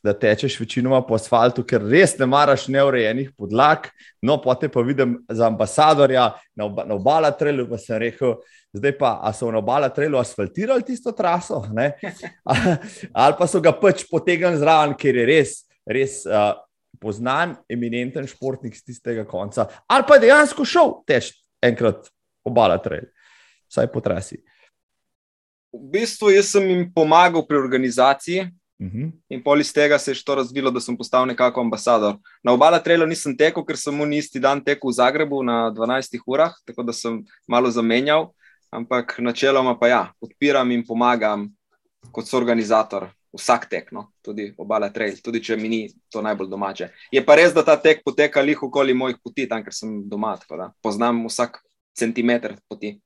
da 0.03 0.13
tečeš 0.15 0.61
večinoma 0.61 1.01
po 1.03 1.17
asfaltu, 1.19 1.65
ker 1.67 1.83
res 1.83 2.15
ne 2.19 2.27
maraš 2.31 2.69
neurejenih 2.71 3.33
podlag. 3.35 3.89
No, 4.23 4.39
potem 4.43 4.71
pa 4.71 4.83
vidim 4.87 5.17
za 5.29 5.49
ambasadorja 5.51 6.29
na, 6.55 6.69
na 6.87 6.95
obala 6.95 7.33
trelu, 7.35 7.67
pa 7.67 7.79
sem 7.83 7.99
rekel, 7.99 8.37
zdaj 8.73 8.95
pa 8.99 9.33
so 9.33 9.51
na 9.51 9.59
obala 9.59 9.89
trelu 9.89 10.19
asfaltirali 10.19 10.85
tisto 10.85 11.13
traso, 11.13 11.63
ali 13.13 13.35
pa 13.39 13.47
so 13.47 13.61
ga 13.61 13.73
pač 13.73 14.05
potegnili 14.11 14.61
zraven, 14.61 14.95
ker 14.99 15.17
je 15.17 15.27
res, 15.29 15.55
res 15.89 16.21
uh, 16.29 16.53
poznan, 17.01 17.57
eminenten 17.71 18.27
športnik 18.29 18.77
z 18.77 18.91
tistega 18.91 19.25
konca, 19.29 19.69
ali 19.89 20.05
pa 20.09 20.19
je 20.19 20.27
dejansko 20.29 20.67
šel 20.67 21.01
teč 21.09 21.33
enkrat 21.65 22.11
obala 22.47 22.79
trelu, 22.83 23.09
vsaj 23.71 23.91
po 23.93 24.05
trasi. 24.05 24.43
V 25.73 25.85
bistvu 25.93 26.33
sem 26.43 26.65
jim 26.71 26.87
pomagal 26.93 27.45
pri 27.47 27.61
organizaciji, 27.61 28.49
Uh 28.81 28.87
mhm. 28.87 29.03
-huh. 29.03 29.13
In 29.29 29.43
pol 29.43 29.61
iz 29.61 29.73
tega 29.73 29.99
se 29.99 30.11
je 30.11 30.25
to 30.25 30.35
razvilo, 30.35 30.71
da 30.71 30.81
sem 30.81 30.97
postal 30.97 31.27
nekako 31.27 31.61
ambasador. 31.61 32.17
Na 32.43 32.53
obala 32.53 32.79
trela 32.79 33.07
nisem 33.07 33.37
tekel, 33.37 33.65
ker 33.65 33.77
sem 33.77 33.95
mu 33.95 34.07
isti 34.07 34.39
dan 34.41 34.65
tekel 34.65 34.91
v 34.91 34.93
Zagrebu 34.93 35.43
na 35.43 35.71
12 35.71 36.21
urah, 36.27 36.55
tako 36.65 36.83
da 36.83 36.93
sem 36.93 37.25
malo 37.49 37.71
zamenjal. 37.71 38.31
Ampak 38.71 39.17
načeloma 39.25 39.79
pa 39.81 39.89
ja, 39.89 40.03
podpiram 40.21 40.71
in 40.71 40.85
pomagam 40.87 41.49
kot 42.13 42.29
soorganizator 42.29 43.09
vsak 43.33 43.67
tek, 43.69 43.91
no? 43.93 44.09
tudi 44.25 44.49
obala 44.59 44.89
trail, 44.93 45.17
tudi 45.25 45.41
če 45.45 45.57
mi 45.57 45.69
ni 45.69 45.81
to 46.13 46.23
najbolj 46.25 46.49
domače. 46.51 46.91
Je 47.13 47.23
pa 47.25 47.37
res, 47.39 47.53
da 47.57 47.65
ta 47.65 47.77
tek 47.81 48.03
poteka 48.05 48.43
lih 48.45 48.63
okoli 48.69 48.97
mojih 48.97 49.19
poti, 49.25 49.49
tam 49.49 49.65
ker 49.65 49.75
sem 49.75 50.01
doma, 50.09 50.35
tako 50.41 50.61
da 50.61 50.71
poznam 50.85 51.27
vsak 51.29 51.61
centimeter 51.99 52.57
poti. 52.69 52.97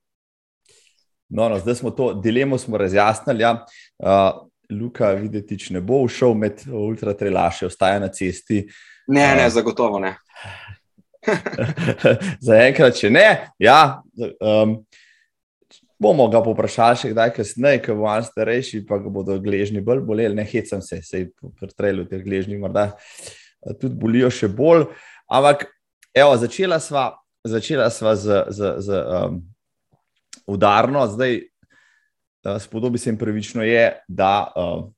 No, 1.33 1.49
no, 1.49 1.59
zdaj 1.59 1.81
smo 1.81 1.90
to 1.90 2.12
dilemo 2.14 2.59
razjasnili. 2.78 3.42
Ja. 3.42 3.52
Uh, 3.99 4.49
Luka 4.73 5.11
Videtič 5.16 5.71
ne 5.71 5.81
bo 5.81 6.02
šel 6.09 6.35
med 6.38 6.64
ultratrelaše, 6.69 7.66
ostaja 7.66 8.00
na 8.00 8.09
cesti. 8.09 8.62
Ne, 9.09 9.26
ne, 9.37 9.49
zagotovo 9.50 9.99
ne. 10.00 10.14
Zaenkrat, 12.47 12.97
če 12.99 13.11
ne, 13.11 13.26
ja. 13.62 14.02
Um, 14.40 14.83
bomo 16.02 16.26
ga 16.30 16.42
poprašali 16.42 16.99
še 16.99 17.12
kdaj 17.12 17.32
kasneje, 17.37 17.82
ko 17.85 17.97
bo 18.00 18.09
on 18.11 18.25
starejši, 18.26 18.82
pa 18.88 18.99
ga 19.02 19.12
bodo 19.12 19.38
gležni 19.42 19.82
bolj 19.85 20.02
boleli, 20.06 20.35
ne 20.38 20.44
hecam 20.49 20.82
se, 20.85 20.99
sej 21.06 21.28
pri 21.38 21.71
trelu 21.76 22.06
teh 22.11 22.23
gležni 22.25 22.59
morda 22.61 22.90
tudi 23.80 23.94
bolijo 23.99 24.30
še 24.32 24.50
bolj. 24.50 24.88
Ampak, 25.32 25.68
evo, 26.14 26.35
začela 26.40 26.80
sva, 26.82 27.12
začela 27.47 27.88
sva 27.94 28.16
z, 28.18 28.42
z, 28.50 28.73
z 28.82 29.02
um, 29.02 29.38
udarno, 30.50 31.06
zdaj 31.12 31.38
uh, 31.38 32.59
spodobi 32.62 32.99
se 32.99 33.11
jim 33.11 33.21
pravično 33.21 33.64
je, 33.66 33.87
da 34.09 34.35
uh, 34.50 34.90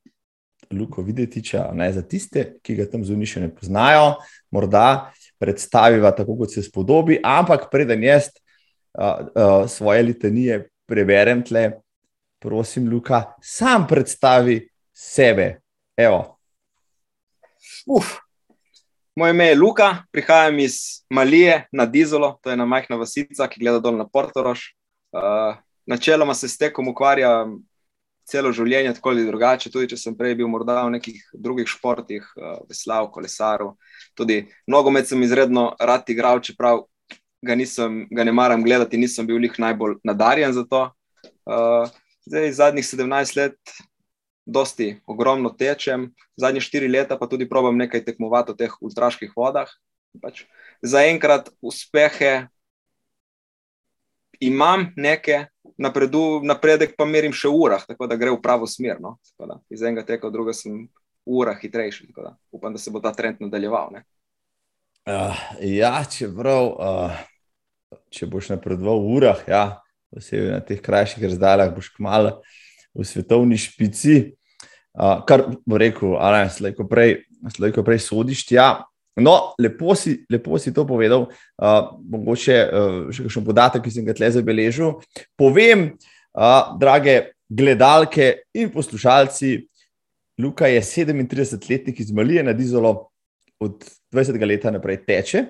Luko 0.73 1.05
Videtiča, 1.05 1.69
ne 1.77 1.91
za 1.93 2.01
tiste, 2.01 2.55
ki 2.65 2.79
ga 2.81 2.89
tam 2.89 3.05
zunaj 3.05 3.35
še 3.35 3.45
ne 3.45 3.51
poznajo, 3.53 4.15
morda 4.51 5.11
predstaviva 5.39 6.09
tako, 6.15 6.39
kot 6.41 6.55
se 6.55 6.65
spodobi, 6.65 7.19
ampak 7.21 7.69
preden 7.71 8.03
jaz 8.03 8.31
uh, 8.33 9.29
uh, 9.29 9.69
svoje 9.69 10.09
litanije 10.09 10.63
preberem 10.85 11.43
tle, 11.43 11.81
prosim, 12.39 12.89
Luka, 12.89 13.35
sam 13.41 13.87
predstavi 13.87 14.59
sebe. 14.93 15.61
Evo. 15.97 16.39
Uf. 17.87 18.17
Moje 19.15 19.31
ime 19.31 19.45
je 19.45 19.55
Luka, 19.55 20.03
prihajam 20.11 20.59
iz 20.59 20.73
Malije 21.09 21.67
na 21.71 21.85
Dizolo, 21.85 22.39
to 22.43 22.49
je 22.49 22.53
ena 22.53 22.65
majhna 22.65 22.97
vasica, 22.99 23.47
ki 23.47 23.59
gleda 23.59 23.79
dol 23.79 23.95
na 23.97 24.07
Portorož. 24.07 24.59
Uh, 25.15 25.55
načeloma 25.87 26.33
se 26.35 26.49
s 26.49 26.57
tekom 26.57 26.87
ukvarjam 26.91 27.55
celo 28.27 28.51
življenje, 28.51 28.93
tako 28.97 29.13
ali 29.13 29.23
drugače. 29.25 29.71
Tudi 29.71 29.93
če 29.93 30.01
sem 30.01 30.17
prej 30.17 30.35
bil 30.35 30.49
morda 30.51 30.81
v 30.83 30.97
nekih 30.97 31.21
drugih 31.31 31.69
športih, 31.69 32.27
uh, 32.35 32.57
veslav, 32.67 33.07
kolesaril. 33.13 33.77
Tudi 34.19 34.41
nogomet 34.67 35.07
sem 35.07 35.23
izredno 35.23 35.69
rad 35.79 36.11
igral, 36.11 36.43
čeprav 36.43 36.83
ga, 37.45 37.55
nisem, 37.55 38.05
ga 38.11 38.25
ne 38.25 38.33
maram 38.33 38.63
gledati, 38.65 38.97
nisem 38.97 39.27
bil 39.27 39.39
njih 39.41 39.59
najbolj 39.61 39.99
nadarjen 40.03 40.53
za 40.53 40.65
to. 40.69 40.81
Uh, 41.45 41.89
zdaj, 42.25 42.51
zadnjih 42.51 42.85
17 42.85 43.37
let, 43.37 43.75
dosti 44.45 44.95
ogromno 45.07 45.49
tečem, 45.49 46.11
zadnje 46.37 46.61
4 46.61 46.91
leta 46.91 47.17
pa 47.17 47.27
tudi 47.27 47.49
probam 47.49 47.77
nekaj 47.77 48.05
tekmovati 48.05 48.53
v 48.53 48.61
teh 48.63 48.81
ultraških 48.81 49.33
vodah. 49.37 49.69
Pač, 50.21 50.45
Zaenkrat 50.85 51.49
uspehe 51.61 52.47
imam 54.39 54.91
neke, 54.95 55.47
napredu, 55.77 56.41
napredek 56.43 56.95
pa 56.97 57.07
merim 57.09 57.33
še 57.35 57.49
v 57.51 57.59
urah, 57.67 57.83
tako 57.87 58.07
da 58.07 58.17
gre 58.19 58.31
v 58.31 58.41
pravo 58.43 58.67
smer. 58.69 58.99
No? 59.01 59.17
Da, 59.39 59.59
iz 59.71 59.83
enega 59.83 60.05
teka, 60.07 60.31
druga 60.31 60.53
sem 60.55 60.85
v 61.25 61.39
urah 61.41 61.57
hitrejši. 61.59 62.11
Da, 62.15 62.35
upam, 62.53 62.75
da 62.75 62.81
se 62.81 62.93
bo 62.93 63.01
ta 63.03 63.11
trend 63.15 63.41
nadaljeval. 63.43 63.97
Uh, 65.05 65.41
ja, 65.61 65.99
čeprav, 66.09 66.71
uh, 66.75 67.25
če 68.15 68.29
boš 68.31 68.49
napredoval 68.53 69.03
v 69.03 69.13
urah, 69.19 69.43
ja, 69.47 69.63
posebej 70.13 70.55
na 70.55 70.63
teh 70.63 70.79
krajših 70.81 71.27
razdaljah, 71.27 71.73
boš 71.75 71.91
kmalo 71.97 72.39
v 72.95 73.05
svetovni 73.07 73.59
špici. 73.59 74.35
Uh, 74.95 75.19
kar 75.27 75.43
bo 75.67 75.75
rekel, 75.75 76.15
ali 76.15 76.45
slejko 76.47 76.85
prej, 76.87 77.25
prej 77.83 77.99
sodiš. 77.99 78.45
Ja, 78.55 78.85
No, 79.15 79.55
lepo 79.55 79.95
si, 79.95 80.25
lepo 80.27 80.59
si 80.59 80.73
to 80.75 80.83
povedal. 80.83 81.29
Uh, 81.55 81.95
mogoče 82.03 82.55
uh, 82.67 82.97
še 83.15 83.23
kakšen 83.23 83.45
podatek, 83.47 83.85
ki 83.85 83.93
sem 83.93 84.03
ga 84.03 84.15
tle 84.15 84.27
zabeležil. 84.27 84.97
Povem, 85.39 85.93
uh, 86.35 86.75
drage 86.75 87.31
gledalke 87.47 88.43
in 88.51 88.67
poslušalci, 88.73 89.55
Luka 90.43 90.67
je 90.67 90.81
37-letnik 90.83 91.99
iz 92.03 92.11
Malije 92.11 92.43
na 92.43 92.51
Dizolo, 92.51 93.07
od 93.63 93.85
20 94.11 94.35
let 94.43 94.67
naprej 94.67 95.05
teče. 95.07 95.45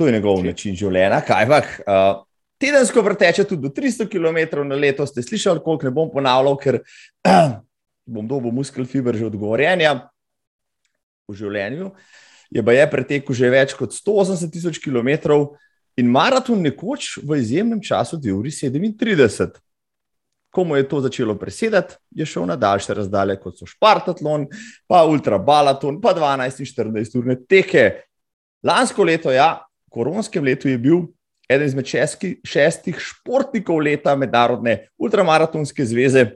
To 0.00 0.06
je 0.08 0.14
njegov 0.16 0.38
način 0.40 0.72
življenja. 0.80 1.18
Kajpak, 1.20 1.66
uh, 1.84 2.22
tedensko 2.56 3.02
vrteče 3.04 3.44
tudi 3.44 3.66
do 3.66 3.68
300 3.68 4.06
km 4.08 4.62
na 4.64 4.78
leto. 4.80 5.04
Ste 5.04 5.20
slišali, 5.20 5.60
koliko 5.60 5.84
ne 5.84 5.92
bom 5.92 6.08
ponavljal, 6.08 6.56
ker 6.56 6.78
uh, 6.80 7.50
bom 8.16 8.24
dobil 8.24 8.54
muskel 8.56 8.88
fiber 8.88 9.18
že 9.20 9.28
odgovorjenja 9.28 9.92
v 11.28 11.36
življenju. 11.36 11.92
Je 12.48 12.64
pa 12.64 12.78
je 12.78 12.88
pretekel 12.96 13.36
že 13.42 13.52
več 13.52 13.76
kot 13.76 13.92
180 13.92 14.56
tisoč 14.56 14.80
km 14.80 15.12
in 16.00 16.08
maraton 16.08 16.64
nekoč 16.64 17.18
v 17.20 17.36
izjemnem 17.44 17.84
času, 17.84 18.16
2 18.16 18.40
uri 18.40 18.56
37. 18.56 19.60
Komu 20.50 20.80
je 20.80 20.88
to 20.88 21.04
začelo 21.04 21.36
presedati, 21.38 22.00
je 22.10 22.24
šel 22.24 22.48
na 22.48 22.56
daljše 22.56 22.96
razdalje, 22.96 23.36
kot 23.38 23.60
so 23.60 23.68
Spartatlon, 23.68 24.48
pa 24.88 25.04
Ultrabalaton, 25.04 26.00
pa 26.00 26.16
12 26.16 26.64
in 26.64 26.70
14 26.72 27.18
urne 27.20 27.36
teke. 27.44 27.90
Lansko 28.64 29.04
leto, 29.04 29.30
ja, 29.30 29.60
koronskem 29.90 30.44
letu 30.44 30.70
je 30.70 30.78
bil 30.78 31.06
eden 31.50 31.66
izmed 31.66 31.86
šestki, 31.86 32.36
šestih 32.46 32.98
športnikov 33.02 33.82
leta 33.82 34.14
Mednarodne 34.16 34.86
ultramaratonske 34.98 35.84
zveze, 35.84 36.28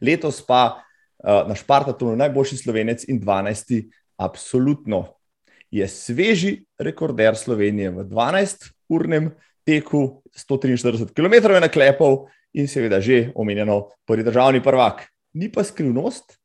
letos 0.00 0.40
pa 0.46 0.80
Eh, 1.24 1.44
na 1.48 1.54
Špartatonu 1.54 2.16
najboljši 2.16 2.56
slovenec 2.56 3.04
in 3.08 3.20
12. 3.20 3.90
Absolutno 4.16 5.04
je 5.70 5.88
sveži 5.88 6.64
rekorder 6.78 7.36
Slovenije 7.36 7.90
v 7.90 8.04
12-urnem 8.04 9.30
teku, 9.66 10.22
143 10.32 11.12
km 11.12 11.52
je 11.52 11.60
naklepal 11.60 12.26
in 12.52 12.68
seveda 12.68 13.00
že 13.00 13.32
omenjeno 13.34 13.90
prvi 14.06 14.24
državni 14.24 14.62
prvak. 14.62 15.04
Ni 15.32 15.52
pa 15.52 15.64
skrivnost, 15.64 16.40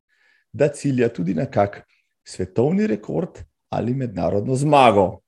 da 0.53 0.67
cilja 0.67 1.09
tudi 1.09 1.33
na 1.33 1.45
kak 1.45 1.87
svetovni 2.23 2.87
rekord 2.87 3.39
ali 3.69 3.93
mednarodno 3.93 4.55
zmago. 4.55 5.21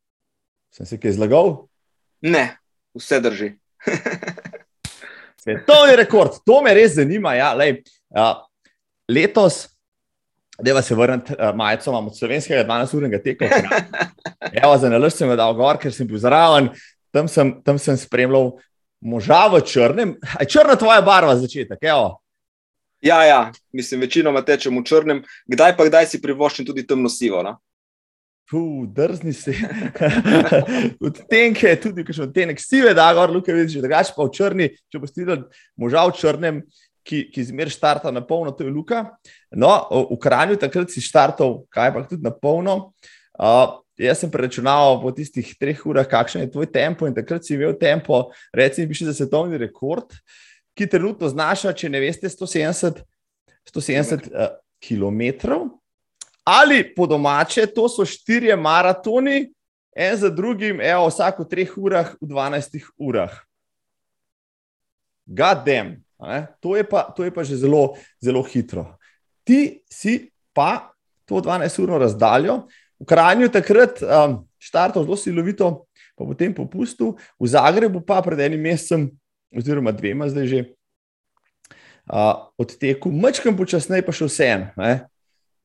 Sem 0.73 0.85
se 0.85 0.99
kaj 0.99 1.17
zlagal? 1.17 1.55
Ne, 2.21 2.57
vse 2.97 3.19
drži. 3.23 3.53
svetovni 5.47 5.95
rekord, 5.95 6.31
to 6.45 6.61
me 6.61 6.73
res 6.73 6.95
zanima. 6.95 7.33
Ja, 7.37 7.53
lej, 7.53 7.81
ja, 8.15 8.27
letos, 9.09 9.67
da 10.59 10.73
vas 10.73 10.91
je 10.91 10.95
vrniti 10.97 11.33
uh, 11.33 11.55
majico, 11.55 11.91
imamo 11.91 12.13
slovenskega 12.13 12.65
12-urnega 12.65 13.23
teka. 13.23 13.49
Evo, 14.63 14.77
za 14.77 14.89
nalož 14.89 15.13
sem 15.13 15.31
dal 15.37 15.55
gor, 15.55 15.79
ker 15.79 15.93
sem 15.93 16.07
bil 16.07 16.19
zraven, 16.19 16.71
tam 17.13 17.29
sem, 17.31 17.53
tam 17.63 17.79
sem 17.79 17.97
spremljal 17.97 18.55
moža 19.01 19.45
v 19.53 19.61
črnem. 19.65 20.15
Aj 20.39 20.45
črna 20.49 20.75
tvoja 20.75 21.01
barva 21.05 21.37
začetek, 21.37 21.79
evo. 21.81 22.17
Ja, 23.01 23.21
ja, 23.23 23.51
mislim, 23.73 24.01
večinoma 24.01 24.41
tečem 24.41 24.73
v 24.73 24.83
črnem, 24.83 25.21
kdaj 25.45 25.75
pa 25.77 25.85
kdaj 25.85 26.09
si 26.09 26.21
privoščim 26.21 26.65
tudi 26.65 26.87
temno 26.87 27.09
sivo. 27.13 27.43
No? 27.45 27.59
Puh, 28.47 28.85
drzni 28.87 29.33
si. 29.35 29.51
Od 31.05 31.17
tenke, 31.27 31.73
tudi 31.83 32.05
če 32.07 32.21
od 32.29 32.35
tenek 32.35 32.61
sive, 32.63 32.93
da 32.95 33.09
gor, 33.15 33.33
luke 33.33 33.51
vidiš, 33.51 33.81
drugače 33.83 34.13
pa 34.15 34.23
v 34.23 34.31
črni, 34.37 34.67
če 34.87 35.01
boš 35.03 35.11
videl 35.17 35.41
moža 35.75 36.05
v 36.07 36.13
črnem, 36.15 36.61
ki, 37.07 37.25
ki 37.31 37.43
zmeraj 37.49 37.75
štarta 37.75 38.11
na 38.15 38.21
polno, 38.23 38.53
to 38.55 38.63
je 38.63 38.71
Luka. 38.71 39.03
No, 39.51 39.71
v 40.11 40.19
Kranju 40.23 40.59
takrat 40.59 40.91
si 40.91 41.03
štartal, 41.03 41.61
kaj 41.73 41.91
pa 41.95 42.03
tudi 42.07 42.23
na 42.23 42.31
polno. 42.31 42.93
Uh, 43.37 43.79
jaz 43.99 44.21
sem 44.23 44.31
preračunal 44.31 44.99
po 45.01 45.11
tistih 45.15 45.49
treh 45.59 45.79
urah, 45.87 46.07
kakšen 46.07 46.45
je 46.45 46.51
tvoj 46.53 46.69
tempo 46.71 47.07
in 47.07 47.15
takrat 47.17 47.45
si 47.45 47.55
imel 47.55 47.75
tempo, 47.79 48.29
recimo, 48.55 48.89
bi 48.89 48.97
šel 48.97 49.11
za 49.11 49.17
svetovni 49.21 49.59
rekord, 49.61 50.15
ki 50.77 50.87
trenutno 50.87 51.29
znaša, 51.31 51.75
če 51.77 51.91
ne 51.91 52.01
veste, 52.03 52.31
170, 52.31 53.03
170 53.71 54.31
uh, 54.31 54.55
km. 54.83 55.59
Ali 56.47 56.79
po 56.95 57.03
domače, 57.07 57.65
to 57.67 57.89
so 57.91 58.05
štirje 58.07 58.55
maratoni, 58.55 59.49
en 59.91 60.15
za 60.15 60.29
drugim, 60.29 60.79
evo, 60.81 61.09
vsako 61.11 61.43
treh 61.43 61.73
urah, 61.75 62.13
v 62.21 62.27
12 62.29 62.85
urah. 62.95 63.33
Gadem. 65.25 65.97
To 66.63 66.77
je, 66.77 66.85
pa, 66.87 67.03
to 67.11 67.27
je 67.27 67.33
pa 67.35 67.43
že 67.43 67.59
zelo, 67.59 67.97
zelo 68.23 68.45
hitro. 68.47 68.95
Ti 69.43 69.83
si 69.91 70.31
pa 70.55 70.87
to 71.27 71.43
12-urno 71.43 71.99
razdaljo, 71.99 72.63
v 72.97 73.05
Kranju 73.05 73.51
takrat 73.51 73.99
um, 73.99 74.47
štartal 74.57 75.03
zelo 75.03 75.19
silovito, 75.19 75.85
pa 76.15 76.23
potem 76.23 76.55
popustil, 76.55 77.19
v 77.35 77.45
Zagrebu 77.45 77.99
pa 78.07 78.23
pred 78.23 78.39
enim 78.39 78.63
mesecem, 78.63 79.11
oziroma 79.51 79.91
dvema 79.91 80.31
zdaj 80.31 80.47
že, 80.47 80.59
uh, 82.07 82.47
odtekel, 82.55 83.11
mečkam 83.11 83.59
počasneje 83.59 84.07
pa 84.07 84.15
še 84.15 84.31
vse 84.31 84.47
en. 84.47 84.63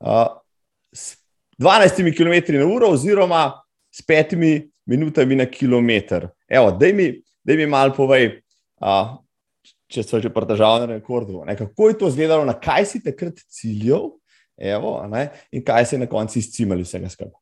Uh, 0.03 0.42
s 0.93 1.17
12 1.59 2.17
km 2.17 2.53
na 2.59 2.67
uro, 2.67 2.93
oziroma 2.93 3.63
s 3.93 4.03
5 4.07 4.69
minutami 4.87 5.37
na 5.37 5.47
kilometr. 5.47 6.29
Evo, 6.49 6.71
daj 6.71 6.93
mi, 6.93 7.23
mi 7.45 7.67
malo 7.67 7.95
povej. 7.97 8.43
Uh, 8.83 9.23
če 9.93 10.05
so 10.07 10.21
že 10.23 10.33
pri 10.33 10.49
državnem 10.49 10.97
rekordu. 10.97 11.45
Ne, 11.47 11.57
kako 11.59 11.91
je 11.91 11.99
to 12.01 12.09
izgledalo, 12.09 12.47
na 12.49 12.57
kaj 12.57 12.87
si 12.89 13.03
takrat 13.05 13.39
ciljal, 13.53 14.15
evo, 14.57 14.97
ne, 15.11 15.29
in 15.53 15.65
kaj 15.65 15.93
si 15.93 16.01
na 16.01 16.09
koncu 16.11 16.41
izcimali 16.41 16.87
vsega 16.87 17.11
skupaj? 17.13 17.39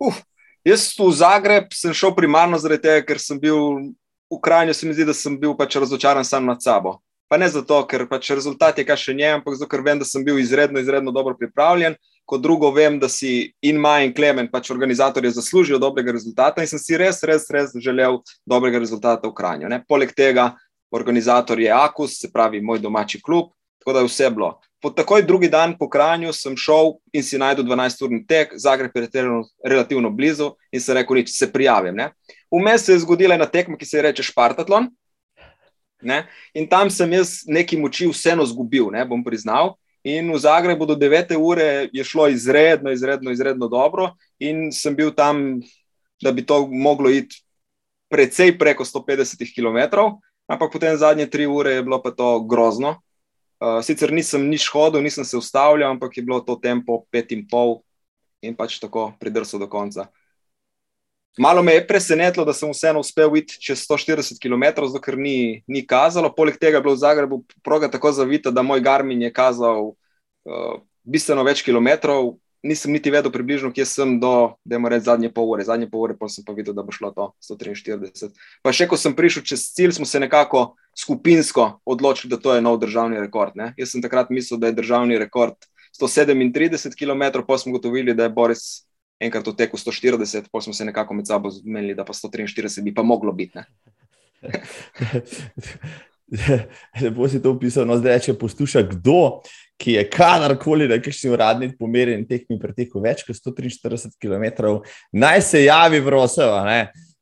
Uf, 0.00 0.22
jaz 0.64 0.86
v 0.96 1.10
Zagreb 1.12 1.74
sem 1.76 1.94
šel 1.96 2.14
primarno 2.16 2.60
zaradi 2.62 2.86
tega, 2.86 3.04
ker 3.08 3.20
sem 3.20 3.40
bil 3.40 3.58
v 3.58 4.38
Ukrajini, 4.38 4.74
se 4.76 4.86
mi 4.86 4.94
zdi, 4.94 5.08
da 5.08 5.16
sem 5.16 5.36
bil 5.40 5.56
pač 5.58 5.76
razočaran 5.80 6.24
sam 6.24 6.46
nad 6.48 6.62
sabo. 6.62 6.98
Pa 7.30 7.38
ne 7.38 7.46
zato, 7.46 7.76
ker 7.86 8.08
pač 8.10 8.32
rezultat 8.34 8.78
je 8.78 8.84
kašen 8.84 9.16
njem, 9.16 9.36
ampak 9.38 9.54
zato, 9.54 9.68
ker 9.70 9.84
vem, 9.86 10.00
da 10.00 10.06
sem 10.08 10.24
bil 10.26 10.40
izredno, 10.42 10.80
izredno 10.82 11.12
dobro 11.14 11.36
pripravljen. 11.38 11.94
Kot 12.26 12.42
drugo, 12.42 12.72
vem, 12.74 12.96
da 12.98 13.06
si 13.08 13.52
in 13.62 13.78
Maj 13.78 14.08
in 14.08 14.14
Klemen, 14.14 14.48
pač 14.50 14.72
organizatorji, 14.74 15.30
zaslužijo 15.36 15.78
dobrega 15.78 16.10
rezultata 16.14 16.62
in 16.62 16.70
sem 16.70 16.82
si 16.82 16.98
res, 16.98 17.22
res, 17.26 17.46
res 17.54 17.70
želel 17.78 18.18
dobrega 18.46 18.82
rezultata 18.82 19.28
v 19.28 19.30
Ukrajini. 19.30 19.78
Poleg 19.86 20.10
tega, 20.14 20.50
organizator 20.90 21.62
je 21.62 21.70
Akus, 21.70 22.18
se 22.18 22.32
pravi 22.34 22.62
moj 22.62 22.82
domači 22.82 23.22
klub. 23.22 23.54
tako 23.80 23.92
da 23.92 23.98
je 23.98 24.04
vse 24.04 24.30
bilo. 24.30 24.60
Po 24.82 24.90
takoj 24.90 25.22
drugi 25.22 25.48
dan 25.48 25.78
po 25.78 25.88
Kranju 25.88 26.32
sem 26.32 26.56
šel 26.56 26.98
in 27.12 27.22
si 27.22 27.38
najdel 27.38 27.64
12-urni 27.64 28.26
tek, 28.28 28.52
Zagreb 28.56 28.90
je 28.94 29.08
relativno 29.64 30.10
blizu 30.10 30.54
in 30.72 30.80
se 30.80 30.94
rekel, 30.94 31.16
nič, 31.16 31.30
se 31.30 31.52
prijavim. 31.52 31.96
Vmes 32.50 32.84
se 32.84 32.92
je 32.92 32.98
zgodila 32.98 33.34
ena 33.34 33.46
tekma, 33.46 33.76
ki 33.76 33.86
se 33.86 33.96
je 33.96 34.02
reče 34.02 34.22
Špartatlon. 34.22 34.90
Ne? 36.02 36.24
In 36.54 36.68
tam 36.68 36.90
sem 36.90 37.12
jaz 37.12 37.42
neki 37.46 37.76
moči 37.80 38.08
vseeno 38.08 38.46
zgubil, 38.46 38.90
ne? 38.94 39.04
bom 39.04 39.24
priznal. 39.24 39.76
In 40.04 40.32
v 40.32 40.38
Zagrebu 40.40 40.86
do 40.88 40.96
9. 40.96 41.36
ure 41.36 41.90
je 41.92 42.04
šlo 42.04 42.28
izredno, 42.32 42.88
izredno, 42.90 43.30
izredno 43.30 43.68
dobro, 43.68 44.14
in 44.40 44.72
sem 44.72 44.96
bil 44.96 45.12
tam, 45.12 45.60
da 46.22 46.32
bi 46.32 46.46
to 46.46 46.64
moglo 46.66 47.10
iti 47.12 47.44
precej 48.08 48.56
preko 48.58 48.84
150 48.84 49.44
km, 49.52 50.00
ampak 50.48 50.72
potem 50.72 50.96
zadnje 50.96 51.28
tri 51.30 51.46
ure 51.46 51.78
je 51.78 51.82
bilo 51.82 52.00
pa 52.02 52.10
to 52.10 52.40
grozno. 52.42 52.98
Uh, 53.60 53.84
sicer 53.84 54.08
nisem 54.08 54.48
nič 54.48 54.72
hodil, 54.72 55.04
nisem 55.04 55.24
se 55.24 55.36
ustavljal, 55.36 55.92
ampak 55.92 56.16
je 56.16 56.24
bilo 56.24 56.40
to 56.40 56.56
tempo 56.56 57.04
5,5 57.12 57.84
in 58.40 58.56
pač 58.56 58.80
tako 58.80 59.12
pridrsal 59.20 59.60
do 59.60 59.68
konca. 59.68 60.08
Malo 61.38 61.62
me 61.62 61.72
je 61.72 61.86
presenetilo, 61.86 62.44
da 62.44 62.52
sem 62.52 62.70
vseeno 62.70 63.00
uspel 63.00 63.36
iti 63.36 63.60
čez 63.62 63.84
140 63.86 64.40
km, 64.42 64.86
zato 64.86 65.00
ker 65.00 65.18
ni, 65.18 65.62
ni 65.66 65.86
kazalo. 65.86 66.32
Poleg 66.34 66.58
tega 66.58 66.80
je 66.80 66.82
bilo 66.82 66.94
v 66.94 67.00
Zagrebu 67.00 67.42
proga 67.62 67.90
tako 67.90 68.12
zavita, 68.12 68.50
da 68.50 68.62
moj 68.62 68.80
Garmin 68.80 69.22
je 69.22 69.32
kazal 69.32 69.92
uh, 69.92 70.80
bistveno 71.02 71.46
več 71.46 71.62
kilometrov. 71.62 72.34
Nisem 72.66 72.92
niti 72.92 73.08
vedel 73.08 73.32
približno, 73.32 73.70
kje 73.72 73.86
sem 73.88 74.18
do, 74.20 74.58
da 74.68 74.76
je 74.76 74.82
moreč 74.82 75.06
zadnje 75.06 75.30
pol 75.32 75.48
ure. 75.54 75.64
Zadnje 75.64 75.88
pol 75.88 76.02
ure 76.04 76.18
pa 76.18 76.28
sem 76.28 76.44
pa 76.44 76.52
videl, 76.52 76.74
da 76.76 76.82
bo 76.84 76.92
šlo 76.92 77.12
to 77.14 77.30
143. 77.46 78.34
Pa 78.60 78.74
še 78.74 78.90
ko 78.90 78.98
sem 79.00 79.14
prišel 79.16 79.46
čez 79.46 79.70
cilj, 79.72 79.94
smo 79.96 80.04
se 80.04 80.20
nekako 80.20 80.74
skupinsko 80.98 81.78
odločili, 81.88 82.34
da 82.34 82.42
to 82.42 82.58
je 82.58 82.60
nov 82.60 82.82
državni 82.82 83.22
rekord. 83.22 83.56
Ne? 83.56 83.70
Jaz 83.80 83.94
sem 83.94 84.02
takrat 84.04 84.34
mislil, 84.34 84.60
da 84.60 84.68
je 84.68 84.76
državni 84.76 85.16
rekord 85.22 85.56
137 85.96 86.98
km, 86.98 87.46
pa 87.46 87.56
smo 87.56 87.72
gotovili, 87.78 88.18
da 88.18 88.28
je 88.28 88.34
Boris 88.34 88.89
enkrat 89.20 89.46
v 89.46 89.56
teku 89.56 89.76
140, 89.76 90.48
pa 90.52 90.60
smo 90.60 90.72
se 90.72 90.84
nekako 90.84 91.14
med 91.14 91.26
sabo 91.26 91.50
zmenili, 91.50 91.94
da 91.94 92.04
pa 92.04 92.12
143 92.12 92.82
bi 92.82 92.94
pa 92.94 93.02
moglo 93.02 93.32
biti. 93.32 93.58
Lepo 97.02 97.28
si 97.28 97.42
to 97.42 97.50
opisal, 97.50 97.86
no 97.86 97.96
zdaj, 97.98 98.20
če 98.28 98.34
posluša 98.38 98.82
kdo, 98.92 99.42
ki 99.80 99.96
je 99.96 100.04
kadarkoli, 100.12 100.86
da 100.88 100.96
je 100.96 101.04
kakšni 101.08 101.32
uradnik 101.34 101.78
pomerjen 101.80 102.22
tekmi 102.28 102.60
preteku 102.60 103.02
več 103.02 103.24
kot 103.26 103.36
143 103.36 104.14
km, 104.20 104.44
naj 105.12 105.42
se 105.42 105.64
javi 105.64 106.00
v 106.00 106.08
Roseva. 106.14 106.62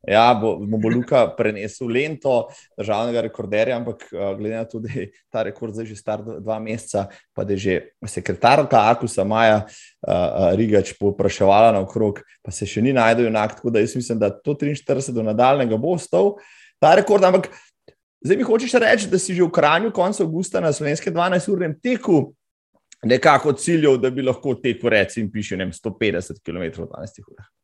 Ja, 0.09 0.33
bo, 0.33 0.57
bo 0.57 0.89
Luka 0.89 1.27
prenesel 1.37 1.91
lento 1.93 2.49
državnega 2.79 3.27
rekorderja, 3.27 3.77
ampak 3.77 4.07
glede 4.39 4.55
na 4.57 4.65
to, 4.65 4.81
da 4.81 4.93
je 4.95 5.11
ta 5.29 5.43
rekord 5.45 5.75
zdaj 5.77 5.91
že 5.91 5.97
star 5.99 6.23
dva 6.25 6.57
meseca, 6.65 7.07
pa 7.37 7.45
da 7.45 7.53
je 7.53 7.59
že 7.59 7.75
sekretarka 8.09 8.87
Akusa 8.89 9.25
Maja 9.25 9.67
uh, 9.67 10.55
Rigač 10.57 10.95
popraševala 10.97 11.75
naokrog, 11.77 12.23
pa 12.43 12.55
se 12.55 12.67
še 12.67 12.81
ni 12.85 12.95
najdel 12.97 13.29
enak. 13.29 13.59
Tako 13.59 13.75
da 13.75 13.85
jaz 13.85 13.99
mislim, 13.99 14.19
da 14.23 14.33
to 14.33 14.57
43 14.57 15.13
do 15.13 15.27
nadaljnega 15.27 15.77
bo 15.77 15.93
ostal 15.99 16.39
ta 16.81 16.95
rekord. 16.97 17.25
Ampak 17.29 17.51
zdaj 18.25 18.41
mi 18.41 18.49
hočeš 18.49 18.79
reči, 18.81 19.13
da 19.13 19.21
si 19.21 19.37
že 19.37 19.45
v 19.45 19.53
Kranju 19.53 19.93
konec 19.93 20.23
avgusta 20.25 20.65
na 20.65 20.73
slovenske 20.73 21.13
12-urnem 21.13 21.77
teku 21.85 22.31
nekako 23.03 23.53
ciljev, 23.53 24.01
da 24.01 24.11
bi 24.11 24.25
lahko 24.25 24.57
tekel, 24.59 24.91
recimo, 24.91 25.31
piše 25.33 25.57
150 25.57 26.43
km 26.43 26.83
v 26.83 26.89
12 26.89 27.23
urah. 27.29 27.58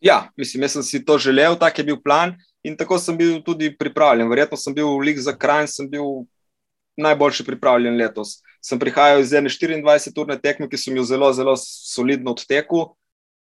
Ja, 0.00 0.30
mislim, 0.36 0.62
jaz 0.62 0.72
sem 0.72 0.82
si 0.82 1.04
to 1.04 1.18
želel, 1.18 1.56
tak 1.58 1.78
je 1.78 1.84
bil 1.84 1.96
plan 2.02 2.36
in 2.62 2.76
tako 2.76 2.98
sem 2.98 3.16
bil 3.18 3.40
tudi 3.42 3.72
pripravljen. 3.78 4.28
Verjetno 4.30 4.56
sem 4.56 4.74
bil 4.74 4.86
v 4.86 5.08
Lig 5.10 5.18
za 5.18 5.34
kraj, 5.34 5.66
sem 5.66 5.90
bil 5.90 6.28
najboljši 6.98 7.44
pripravljen 7.44 7.96
letos. 7.96 8.38
Sem 8.62 8.78
prihajal 8.78 9.20
iz 9.22 9.32
ene 9.32 9.50
24-urne 9.50 10.38
tekme, 10.42 10.68
ki 10.68 10.78
sem 10.78 10.96
jo 10.96 11.04
zelo, 11.06 11.32
zelo 11.32 11.54
solidno 11.58 12.34
odtekel 12.34 12.92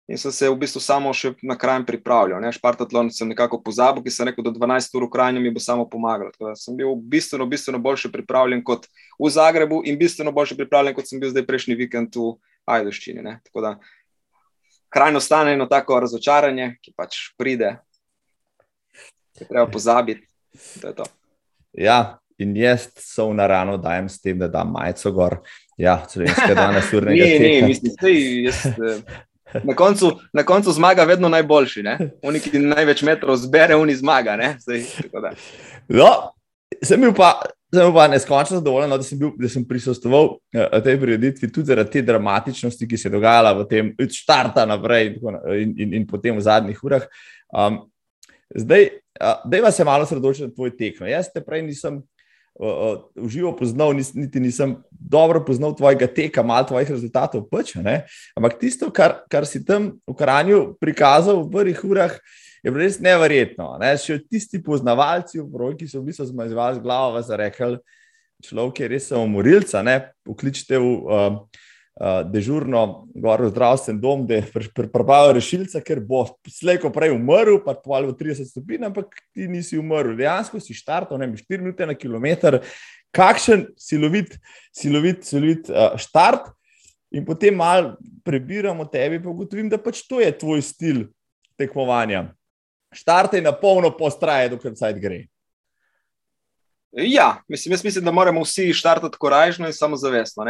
in 0.08 0.20
sem 0.22 0.32
se 0.32 0.50
v 0.50 0.58
bistvu 0.62 0.80
samo 0.84 1.10
še 1.18 1.34
na 1.42 1.56
kraj 1.58 1.82
pripravljal. 1.88 2.40
Ne? 2.44 2.52
Špartatlon 2.54 3.10
sem 3.12 3.32
nekako 3.32 3.58
pozabil, 3.66 4.04
ki 4.06 4.14
sem 4.14 4.28
rekel, 4.30 4.46
da 4.46 4.54
12 4.54 4.96
ur 5.00 5.08
v 5.08 5.12
krajnju 5.16 5.42
mi 5.42 5.52
bo 5.52 5.64
samo 5.64 5.88
pomagalo. 5.90 6.54
Sem 6.60 6.78
bil 6.78 6.94
bistveno, 6.96 7.48
bistveno 7.50 7.82
boljše 7.82 8.12
pripravljen 8.14 8.64
kot 8.64 8.86
v 9.18 9.32
Zagrebu 9.34 9.82
in 9.86 9.98
bistveno 9.98 10.32
boljše 10.36 10.60
pripravljen, 10.60 10.96
kot 10.96 11.10
sem 11.10 11.24
bil 11.24 11.34
zdaj 11.34 11.48
prejšnji 11.48 11.80
vikend 11.80 12.20
v 12.20 12.36
Ajdoščini. 12.70 13.40
Tako 13.50 13.66
da 13.66 13.74
krajno 14.96 15.20
stane 15.20 15.54
eno 15.54 15.66
tako 15.66 16.00
razočaranje, 16.00 16.78
ki 16.82 16.94
pač 16.96 17.18
pride, 17.38 17.76
ki 19.36 19.44
je 19.44 19.48
treba 19.48 19.68
pozabiti. 19.68 20.24
Ja, 21.74 22.18
in 22.40 22.56
jaz 22.56 22.88
so 23.04 23.28
v 23.28 23.36
narano 23.36 23.76
dajem 23.78 24.08
s 24.10 24.22
tem, 24.24 24.40
da 24.40 24.48
dam 24.48 24.72
majico 24.72 25.12
gor. 25.12 25.38
Ja, 25.78 25.98
slovenske 26.08 26.56
danes 26.56 26.88
urnega. 26.96 27.26
ne, 27.28 27.40
ne, 27.40 27.68
mislim, 27.68 27.92
sej, 28.00 28.22
jaz, 28.46 28.62
eh, 28.72 29.60
na, 29.64 29.76
koncu, 29.76 30.14
na 30.34 30.46
koncu 30.48 30.72
zmaga 30.72 31.04
vedno 31.04 31.28
najboljši. 31.30 31.84
Oni, 32.24 32.40
ki 32.40 32.64
največ 32.64 33.04
metrov 33.04 33.36
zbere, 33.44 33.76
oni 33.76 33.96
zmaga. 34.00 34.38
Sej, 34.64 34.88
no, 35.92 36.12
sem 36.80 37.04
bil 37.04 37.12
pa 37.12 37.34
Sem 37.74 37.94
pa 37.94 38.08
neskončno 38.08 38.60
zadovoljen, 38.60 38.90
no, 38.90 38.98
da 38.98 39.04
sem, 39.04 39.20
bil, 39.20 39.32
da 39.42 39.50
sem 39.50 39.64
prisostoval 39.68 40.36
uh, 40.36 40.76
tej 40.84 41.00
prireditvi 41.02 41.50
tudi 41.52 41.72
zaradi 41.72 41.98
te 41.98 42.04
dramatičnosti, 42.06 42.88
ki 42.88 42.98
se 42.98 43.08
je 43.08 43.14
dogajala 43.16 43.56
v 43.58 43.66
tem 43.70 43.92
štartu 44.14 44.66
naprej 44.70 45.16
in, 45.16 45.40
in, 45.56 45.74
in, 45.78 45.96
in 46.02 46.08
potem 46.08 46.38
v 46.38 46.46
zadnjih 46.46 46.84
urah. 46.86 47.08
Um, 47.50 47.82
zdaj, 48.54 48.92
uh, 49.18 49.42
da 49.44 49.58
je 49.58 49.64
vas 49.66 49.80
malo 49.88 50.06
sredočen 50.06 50.52
na 50.52 50.54
tvoj 50.54 50.76
tek. 50.78 51.02
No. 51.02 51.10
Jaz 51.10 51.32
te 51.34 51.42
prej 51.42 51.66
nisem 51.66 52.00
uh, 52.00 52.70
uh, 52.70 53.28
živo 53.34 53.56
poznal, 53.58 53.96
nis, 53.98 54.14
niti 54.14 54.40
nisem 54.40 54.78
dobro 54.92 55.42
poznal 55.46 55.76
tvojega 55.76 56.08
teka, 56.08 56.46
malo 56.46 56.70
tvojih 56.70 56.96
rezultatov. 56.96 57.50
Pač, 57.50 57.76
Ampak 58.38 58.60
tisto, 58.62 58.94
kar, 58.94 59.24
kar 59.26 59.50
si 59.50 59.66
tam 59.66 59.96
v 60.06 60.16
Kranju 60.16 60.78
prikazal 60.78 61.44
v 61.44 61.52
prvih 61.52 61.82
urah 61.84 62.14
je 62.66 62.72
bilo 62.72 62.82
res 62.82 62.98
neverjetno. 62.98 63.76
Ne? 63.78 63.92
Še 64.02 64.24
tisti 64.26 64.58
poznavalci, 64.66 65.38
broj, 65.46 65.76
ki 65.78 65.86
so 65.90 66.02
v 66.02 66.10
bistvu 66.10 66.26
zmazovali 66.32 66.80
z 66.80 66.82
glavo, 66.82 67.22
so 67.22 67.38
rekli, 67.38 67.78
človek 68.46 68.82
je 68.82 68.88
res 68.90 69.10
umorilca, 69.14 69.84
ne 69.86 70.00
pokličite 70.26 70.80
v 70.82 70.88
uh, 70.90 71.36
uh, 71.46 72.24
dežurno 72.26 73.06
goro 73.14 73.52
zdravstven 73.52 74.00
dom, 74.02 74.24
da 74.26 74.40
je 74.40 74.64
pripravil 74.74 75.36
rešilca, 75.38 75.82
ker 75.86 76.02
bo 76.02 76.24
slejko 76.50 76.90
prej 76.96 77.14
umrl, 77.14 77.60
pa 77.62 77.76
tvoj 77.78 78.10
v 78.10 78.16
30 78.24 78.50
stopinj, 78.50 78.88
ampak 78.90 79.14
ti 79.30 79.46
nisi 79.46 79.78
umrl. 79.78 80.16
Dejansko 80.18 80.58
si 80.58 80.74
štartal, 80.74 81.22
ne 81.22 81.30
bi 81.30 81.38
4 81.38 81.62
minute 81.62 81.86
na 81.86 81.94
kilometr, 81.94 82.64
kakšen 83.14 83.68
silovit, 83.78 84.34
silovit, 84.74 85.22
silovit 85.22 85.70
uh, 85.70 85.94
štart. 86.02 86.50
In 87.14 87.22
potem 87.30 87.54
malo 87.54 87.94
prebiramo 88.26 88.90
tebi, 88.90 89.22
pa 89.22 89.30
ugotovim, 89.30 89.70
da 89.70 89.78
pač 89.78 90.02
to 90.10 90.18
je 90.18 90.34
tvoj 90.34 90.66
stil 90.66 91.06
tekmovanja 91.62 92.26
štarte 92.96 93.42
na 93.42 93.52
polno 93.52 93.92
postraje, 93.98 94.50
dokler 94.54 94.76
sajt 94.78 95.00
gre. 95.04 95.26
Ja, 96.96 97.44
mislim, 97.48 97.76
mislim, 97.84 98.06
da 98.06 98.12
moramo 98.12 98.44
vsi 98.44 98.74
štartati 98.74 99.18
korajžno 99.20 99.68
in 99.68 99.74
samozavestno. 99.74 100.46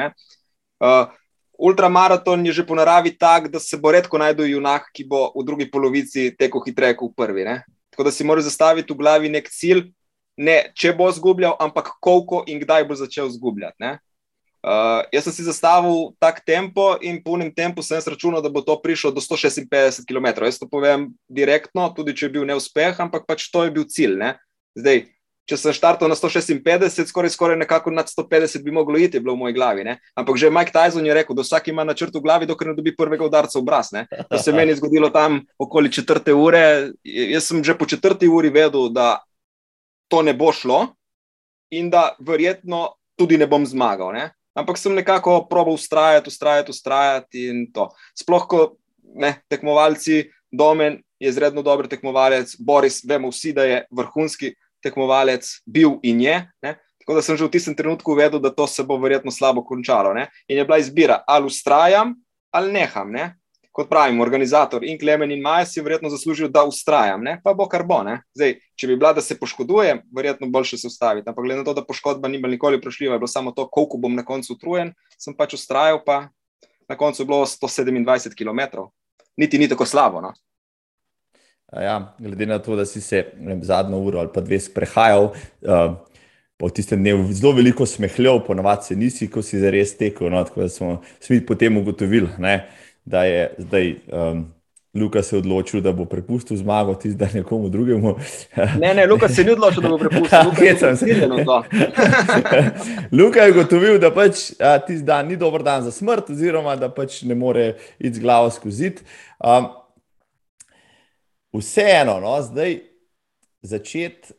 Uh, 0.79 1.09
ultramaraton 1.57 2.45
je 2.45 2.51
že 2.51 2.65
po 2.67 2.75
naravi 2.75 3.17
tak, 3.17 3.47
da 3.49 3.59
se 3.59 3.77
bo 3.77 3.91
redko 3.91 4.17
najdel 4.17 4.45
junak, 4.45 4.91
ki 4.93 5.07
bo 5.09 5.31
v 5.35 5.45
drugi 5.45 5.71
polovici 5.71 6.35
tekel 6.37 6.61
hitreje 6.65 6.97
kot 6.97 7.11
v 7.11 7.15
prvi. 7.17 7.45
Ne? 7.45 7.63
Tako 7.89 8.03
da 8.03 8.11
si 8.11 8.23
mora 8.23 8.41
zastaviti 8.41 8.93
v 8.93 8.97
glavi 8.97 9.29
nek 9.29 9.49
cilj, 9.49 9.87
ne 10.37 10.69
če 10.75 10.93
bo 10.93 11.09
zgubljal, 11.11 11.55
ampak 11.59 11.95
koliko 11.99 12.43
in 12.47 12.59
kdaj 12.61 12.85
bo 12.85 12.95
začel 12.95 13.29
zgubljati. 13.31 13.97
Uh, 14.65 15.05
jaz 15.13 15.27
sem 15.27 15.33
si 15.33 15.43
zastavil 15.45 16.17
tak 16.17 16.41
tempo 16.41 16.97
in 16.97 17.21
po 17.21 17.37
unem 17.37 17.53
tempu 17.53 17.85
sem 17.85 18.01
računal, 18.01 18.41
da 18.41 18.49
bo 18.49 18.65
to 18.65 18.73
prišlo 18.81 19.13
do 19.13 19.21
156 19.21 20.09
km. 20.09 20.41
Jaz 20.41 20.57
to 20.57 20.65
povem 20.65 21.13
direktno, 21.29 21.93
tudi 21.93 22.17
če 22.17 22.25
je 22.25 22.33
bil 22.33 22.49
neuspeh, 22.49 22.97
ampak 22.97 23.29
pač 23.29 23.45
to 23.53 23.61
je 23.61 23.69
bil 23.69 23.85
cilj. 23.85 24.17
Ne? 24.17 24.31
Zdaj, 24.73 25.05
če 25.45 25.57
sem 25.61 25.75
štartal 25.77 26.09
na 26.09 26.17
156, 26.17 27.13
skoraj, 27.13 27.29
skoraj 27.37 27.59
nekako 27.61 27.93
nad 27.93 28.09
150 28.09 28.65
bi 28.65 28.73
moglo 28.73 28.97
iti, 28.97 29.21
bilo 29.21 29.37
v 29.37 29.45
moji 29.45 29.53
glavi. 29.53 29.85
Ne? 29.85 29.99
Ampak 30.17 30.33
že 30.41 30.49
Mike 30.49 30.73
Tyson 30.73 31.05
je 31.05 31.13
rekel, 31.13 31.37
da 31.37 31.45
vsak 31.45 31.69
ima 31.69 31.85
načrt 31.85 32.17
v 32.17 32.23
glavi, 32.25 32.49
dokler 32.49 32.73
ne 32.73 32.77
dobi 32.79 32.95
prvega 32.97 33.21
udarca 33.21 33.53
v 33.53 33.61
obraz. 33.61 33.93
Ne? 33.93 34.09
To 34.09 34.41
se 34.41 34.49
meni 34.49 34.73
zgodilo 34.73 35.13
tam 35.13 35.43
okoli 35.61 35.93
četrte 35.93 36.33
ure. 36.33 36.89
Jaz 37.05 37.53
sem 37.53 37.61
že 37.61 37.77
po 37.77 37.85
četrti 37.85 38.25
uri 38.25 38.49
vedel, 38.49 38.89
da 38.89 39.21
to 40.09 40.25
ne 40.25 40.33
bo 40.33 40.49
šlo 40.49 40.97
in 41.69 41.93
da 41.93 42.15
verjetno 42.17 42.97
tudi 43.13 43.37
ne 43.37 43.45
bom 43.45 43.61
zmagal. 43.61 44.09
Ne? 44.17 44.25
Ampak 44.55 44.79
sem 44.79 44.95
nekako 44.95 45.43
proval 45.49 45.75
ustrajati, 45.75 46.31
ustrajati, 46.31 46.71
ustrajati 46.71 47.47
in 47.51 47.65
to. 47.75 47.89
Sploh, 48.17 48.47
ko 48.47 48.59
ne, 49.15 49.35
tekmovalci, 49.51 50.25
domen 50.51 51.01
je 51.19 51.29
izredno 51.29 51.61
dober 51.61 51.87
tekmovalec, 51.91 52.55
Boris, 52.59 53.01
vemo 53.07 53.31
vsi, 53.31 53.53
da 53.53 53.63
je 53.63 53.83
vrhunski 53.91 54.55
tekmovalec, 54.83 55.47
bil 55.65 55.99
in 56.03 56.21
je. 56.21 56.39
Ne. 56.63 56.75
Tako 57.01 57.19
da 57.19 57.21
sem 57.21 57.37
že 57.37 57.45
v 57.45 57.53
tistem 57.53 57.75
trenutku 57.77 58.15
vedel, 58.17 58.41
da 58.41 58.49
to 58.49 58.67
se 58.67 58.83
bo 58.83 58.97
verjetno 58.97 59.31
slabo 59.31 59.63
končalo. 59.65 60.13
Ne. 60.13 60.29
In 60.47 60.57
je 60.57 60.65
bila 60.65 60.79
izbira, 60.81 61.21
ali 61.27 61.45
ustrajam 61.45 62.15
ali 62.55 62.71
neham. 62.71 63.11
Ne. 63.11 63.35
Kot 63.75 63.89
pravim, 63.91 64.21
organizator 64.23 64.85
in 64.87 64.95
Klemen 64.99 65.31
in 65.35 65.41
Maja 65.43 65.65
si 65.67 65.81
verjetno 65.83 66.09
zaslužijo, 66.09 66.47
da 66.47 66.63
ustrajam, 66.63 67.23
ne? 67.23 67.41
pa 67.43 67.53
bo 67.53 67.67
kar 67.67 67.83
bo. 67.83 67.97
Zdaj, 68.35 68.53
če 68.79 68.87
bi 68.87 68.95
bila, 68.95 69.11
da 69.17 69.21
se 69.21 69.35
poškoduje, 69.39 69.97
verjetno 70.15 70.47
boljše 70.47 70.79
se 70.79 70.87
ustaviti. 70.87 71.27
Ampak 71.29 71.43
glede 71.43 71.59
na 71.59 71.67
to, 71.67 71.73
da 71.75 71.83
poškodba 71.83 72.31
ni 72.31 72.39
bila 72.39 72.53
nikoli 72.53 72.79
prešljiva, 72.81 73.17
je 73.17 73.19
bilo 73.19 73.27
samo 73.27 73.51
to, 73.51 73.67
koliko 73.67 73.99
bom 73.99 74.15
na 74.15 74.23
koncu 74.23 74.55
utrujen, 74.55 74.93
sem 75.19 75.35
pač 75.35 75.57
ustrajal, 75.59 75.99
pa 76.05 76.29
na 76.87 76.95
koncu 76.95 77.23
je 77.23 77.27
bilo 77.27 77.43
127 77.43 78.37
km. 78.39 78.87
Niti 79.35 79.59
ni 79.59 79.67
tako 79.67 79.85
slabo. 79.85 80.23
No? 80.23 80.31
Ja, 81.75 82.15
glede 82.19 82.47
na 82.47 82.61
to, 82.63 82.79
da 82.79 82.85
si 82.87 83.01
se 83.01 83.25
vem, 83.35 83.63
zadnjo 83.63 83.99
uro 83.99 84.23
ali 84.23 84.31
pa 84.31 84.41
dve 84.41 84.59
sprehajal. 84.59 85.33
Uh, 85.61 85.97
Po 86.55 86.69
tistem 86.71 87.01
dnevu 87.03 87.33
zelo 87.35 87.51
veliko 87.51 87.83
smehljal, 87.83 88.37
ponovadi 88.45 88.85
se 88.87 88.95
nisi, 88.95 89.25
ko 89.27 89.41
si 89.43 89.59
zares 89.59 89.89
tekel. 89.99 90.29
No, 90.31 90.39
tako 90.47 90.61
da 90.61 90.69
smo 90.71 91.01
mi 91.29 91.41
potem 91.45 91.77
ugotovili, 91.77 92.29
ne, 92.39 92.53
da 93.05 93.23
je 93.23 93.53
zdaj 93.57 93.95
um, 94.11 94.45
Luka 94.95 95.23
se 95.23 95.37
odločil, 95.37 95.81
da 95.81 95.91
bo 95.91 96.05
prepustil 96.05 96.57
zmago 96.57 96.93
tisti 96.95 97.17
dan 97.17 97.29
nekomu 97.33 97.69
drugemu. 97.69 98.15
Ne, 98.81 98.93
ne, 98.93 99.07
Luka 99.07 99.27
se 99.29 99.43
ni 99.43 99.51
odločil, 99.51 99.81
da 99.81 99.89
bo 99.89 99.97
prepustil 99.97 100.39
zmago. 101.25 101.63
Luka 103.19 103.39
je 103.39 103.51
ugotovil, 103.51 103.99
da 103.99 104.13
pač 104.13 104.51
tisti 104.87 105.03
dan 105.03 105.27
ni 105.27 105.35
dober 105.35 105.63
dan 105.63 105.83
za 105.83 105.91
smrt, 105.91 106.29
oziroma 106.29 106.75
da 106.75 106.89
pač 106.89 107.21
ne 107.21 107.35
more 107.35 107.73
iti 107.99 108.15
z 108.15 108.23
glavo 108.23 108.49
skozi. 108.49 108.93
Um, 109.39 109.67
vseeno, 111.59 112.19
no, 112.19 112.39
zdaj 112.41 112.79
začeti. 113.61 114.33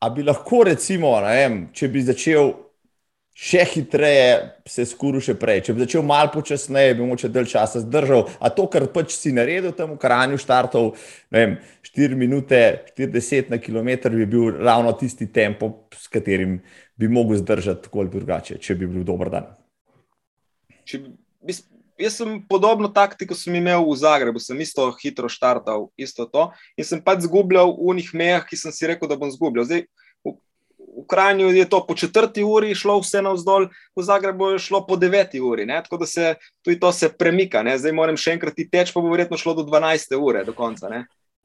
A 0.00 0.08
bi 0.10 0.22
lahko, 0.22 0.64
recimo, 0.64 1.12
vem, 1.20 1.66
če 1.76 1.88
bi 1.88 2.00
začel 2.02 2.54
še 3.32 3.64
hitreje 3.64 4.52
se 4.68 4.84
skuru 4.86 5.20
še 5.24 5.34
prej. 5.40 5.62
Če 5.66 5.74
bi 5.74 5.84
začel 5.84 6.04
malo 6.06 6.30
počasneje, 6.34 6.96
bi 6.98 7.06
moče 7.08 7.30
del 7.32 7.48
časa 7.48 7.80
zdržal. 7.82 8.26
A 8.44 8.52
to, 8.52 8.66
kar 8.70 8.86
pač 8.92 9.16
si 9.16 9.32
naredil 9.32 9.72
tam 9.76 9.94
v 9.96 10.00
Kranju, 10.02 10.40
štartov 10.40 10.92
4 11.32 12.18
minute, 12.18 12.60
40 12.92 13.52
na 13.52 13.58
km, 13.62 14.12
bi 14.12 14.28
bil 14.28 14.52
ravno 14.60 14.92
tisti 14.98 15.30
tempo, 15.32 15.88
s 15.96 16.12
katerim 16.12 16.60
bi 16.96 17.08
mogel 17.08 17.40
zdržati 17.40 17.88
tako 17.88 18.04
ali 18.04 18.12
drugače, 18.12 18.60
če 18.60 18.76
bi 18.76 18.86
bil 18.86 19.04
dober 19.08 19.32
dan. 19.32 19.48
Če, 20.84 21.00
bis, 21.40 21.64
jaz 21.96 22.20
sem 22.20 22.36
podobno 22.48 22.90
taktiko 22.92 23.36
sem 23.38 23.56
imel 23.56 23.80
v 23.86 23.96
Zagrebu, 23.96 24.42
sem 24.42 24.60
isto 24.60 24.84
hitro 25.00 25.30
štartal, 25.32 25.88
isto 25.96 26.28
to. 26.28 26.50
In 26.76 26.84
sem 26.84 27.00
pač 27.00 27.24
zgubljal 27.24 27.72
v 27.72 27.92
unih 27.94 28.12
mejah, 28.12 28.44
ki 28.44 28.60
sem 28.60 28.74
si 28.74 28.88
rekel, 28.90 29.08
da 29.08 29.16
bom 29.16 29.32
zgubljal. 29.32 29.66
Zdaj, 29.68 29.86
v 30.92 31.06
Kranju 31.08 31.50
je 31.50 31.68
to 31.68 31.86
po 31.86 31.94
četrti 31.94 32.44
uri 32.44 32.74
šlo 32.74 32.98
vse 33.00 33.22
navzdol, 33.22 33.68
v 33.96 34.04
Zagrebu 34.04 34.52
je 34.52 34.58
šlo 34.58 34.84
po 34.86 34.96
deveti 34.96 35.40
uri, 35.40 35.66
ne? 35.66 35.80
tako 35.82 35.96
da 36.04 36.06
se 36.06 36.34
tudi 36.64 36.80
to 36.80 36.92
se 36.92 37.08
premika. 37.18 37.62
Ne? 37.62 37.78
Zdaj 37.78 37.92
moram 37.92 38.16
še 38.16 38.36
enkrat 38.36 38.60
teč, 38.70 38.92
pa 38.92 39.00
bo 39.00 39.12
verjetno 39.12 39.40
šlo 39.40 39.54
do 39.54 39.66
12. 39.68 40.16
ure 40.20 40.44
do 40.44 40.52
konca. 40.52 40.92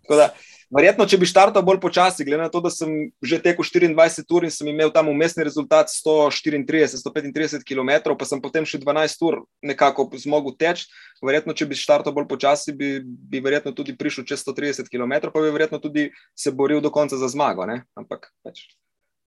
Da, 0.08 0.30
verjetno, 0.72 1.04
če 1.04 1.18
bi 1.20 1.28
štartal 1.28 1.64
bolj 1.68 1.82
počasi, 1.84 2.24
glede 2.24 2.46
na 2.46 2.52
to, 2.52 2.62
da 2.64 2.72
sem 2.72 3.10
že 3.20 3.42
tekel 3.44 3.66
24 3.68 4.24
ur 4.38 4.48
in 4.48 4.54
sem 4.54 4.70
imel 4.72 4.92
tam 4.96 5.10
umestni 5.12 5.44
rezultat 5.44 5.92
134-135 5.92 7.68
km, 7.68 8.16
pa 8.16 8.28
sem 8.28 8.40
potem 8.40 8.64
še 8.64 8.80
12 8.80 9.28
ur 9.28 9.42
nekako 9.60 10.08
zmogel 10.16 10.56
teč. 10.56 10.88
Verjetno, 11.20 11.52
če 11.52 11.68
bi 11.68 11.76
štartal 11.76 12.16
bolj 12.16 12.30
počasi, 12.32 12.72
bi, 12.72 13.02
bi 13.04 13.44
verjetno 13.44 13.76
tudi 13.76 13.98
prišel 14.00 14.28
čez 14.28 14.48
130 14.48 14.88
km, 14.88 15.28
pa 15.28 15.44
bi 15.44 15.52
verjetno 15.52 15.84
tudi 15.84 16.08
se 16.36 16.56
boril 16.56 16.80
do 16.80 16.92
konca 16.94 17.20
za 17.20 17.28
zmago. 17.28 17.68
Ne? 17.68 17.84
Ampak 18.00 18.32
več 18.48 18.70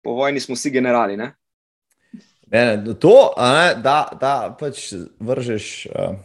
po 0.07 0.13
vojni 0.15 0.39
smo 0.39 0.55
vsi 0.55 0.71
generali. 0.71 1.17
Ne? 1.17 1.33
Ne, 2.47 2.77
ne, 2.77 2.93
to, 2.95 3.33
ne, 3.35 3.73
da, 3.83 3.97
da 4.15 4.55
pač 4.59 4.93
vržeš 5.19 5.65
uh, 5.91 6.15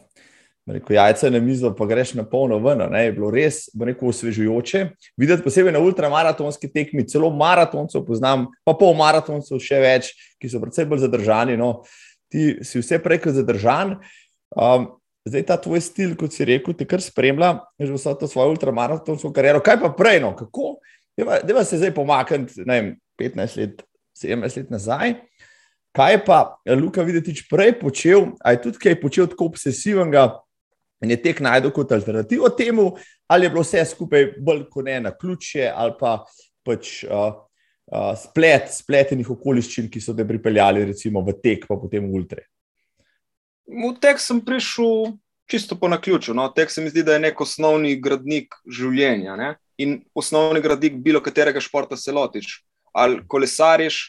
rekel, 0.70 0.94
jajce 0.94 1.32
na 1.34 1.40
mizo, 1.42 1.72
pa 1.74 1.88
greš 1.90 2.12
na 2.14 2.22
polno 2.22 2.60
ven. 2.62 2.84
Ne, 2.92 3.08
je 3.08 3.16
bilo 3.16 3.32
res 3.34 3.64
rekel, 3.74 4.12
osvežujoče. 4.12 4.84
Videti 5.18 5.42
posebej 5.42 5.74
na 5.74 5.82
ultramaratonski 5.82 6.70
tekmi, 6.70 7.08
celo 7.10 7.32
maratoncev 7.34 8.06
poznam, 8.06 8.46
pa 8.62 8.76
pol 8.78 8.94
maratoncev 9.02 9.58
še 9.58 9.82
več, 9.82 10.14
ki 10.38 10.52
so 10.52 10.62
predvsem 10.62 10.86
bolj 10.86 11.02
zadržani. 11.08 11.58
No. 11.58 11.80
Ti 12.30 12.62
si 12.62 12.78
vse 12.78 13.02
preko 13.02 13.34
zadržan. 13.34 13.96
Um, 14.54 14.92
zdaj 15.26 15.48
ta 15.50 15.58
tvoj 15.58 15.82
stil, 15.82 16.14
kot 16.20 16.38
si 16.38 16.46
rekel, 16.46 16.78
te 16.78 16.86
kar 16.86 17.02
spremlja, 17.02 17.56
že 17.82 17.98
vso 17.98 18.14
to 18.14 18.30
svojo 18.30 18.54
ultramaratonsko 18.54 19.34
kariero. 19.34 19.58
Kaj 19.58 19.82
pa 19.82 19.90
prej, 19.98 20.22
no, 20.22 20.36
kako? 20.38 20.76
Deva 21.16 21.64
se 21.64 21.76
zdaj 21.76 21.94
pomakniti, 21.94 22.64
ne 22.66 22.80
vem, 22.80 22.94
15 23.20 23.58
let, 23.60 23.82
17 24.16 24.56
let 24.56 24.70
nazaj. 24.70 25.14
Kaj 25.92 26.24
pa 26.24 26.38
je 26.64 26.76
Luka 26.76 27.02
Videtič 27.04 27.44
prej 27.50 27.74
počel, 27.80 28.32
ali 28.40 28.56
je 28.56 28.62
tudi 28.62 28.80
kaj 28.80 28.96
počel 29.00 29.28
tako 29.28 29.50
obsesivnega 29.52 30.30
in 31.04 31.10
je 31.12 31.18
tek 31.20 31.42
najdel 31.44 31.72
kot 31.74 31.92
alternativo 31.92 32.48
temu, 32.56 32.92
ali 33.28 33.46
je 33.46 33.50
bilo 33.50 33.64
vse 33.64 33.84
skupaj 33.90 34.30
bolj 34.40 34.64
kot 34.70 34.86
ne 34.86 35.00
na 35.00 35.12
ključe, 35.12 35.66
ali 35.74 35.92
pa 36.00 36.14
pač 36.64 37.02
uh, 37.04 37.34
uh, 37.92 38.12
splet 38.16 38.70
spletenih 38.72 39.30
okoliščin, 39.34 39.90
ki 39.92 40.00
so 40.00 40.14
te 40.16 40.24
pripeljali 40.24 40.86
recimo 40.92 41.20
v 41.26 41.34
tek, 41.42 41.66
pa 41.68 41.76
potem 41.76 42.06
v 42.06 42.22
ultre. 42.22 42.46
V 43.68 43.92
tek 44.00 44.22
sem 44.22 44.40
prišel 44.40 45.12
čisto 45.50 45.76
po 45.76 45.90
naključju. 45.92 46.34
No? 46.34 46.48
Tek 46.54 46.70
se 46.70 46.80
mi 46.80 46.90
zdi, 46.90 47.04
da 47.04 47.18
je 47.18 47.26
nek 47.26 47.40
osnovni 47.40 47.96
gradnik 48.00 48.54
življenja 48.64 49.36
ne? 49.36 49.52
In 49.82 50.00
osnovni 50.14 50.62
gradnik 50.62 50.98
bilo 51.02 51.20
katerega 51.20 51.60
športa 51.60 51.96
se 51.96 52.12
lotiš 52.12 52.62
ali 52.92 53.22
kolesariš 53.28 54.02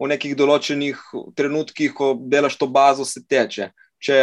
v 0.00 0.08
nekih 0.10 0.34
določenih 0.36 0.98
trenutkih, 1.38 1.92
ko 1.94 2.14
delaš 2.16 2.56
to 2.58 2.66
bazo, 2.72 3.06
se 3.06 3.22
teče. 3.28 3.70
Če, 4.02 4.18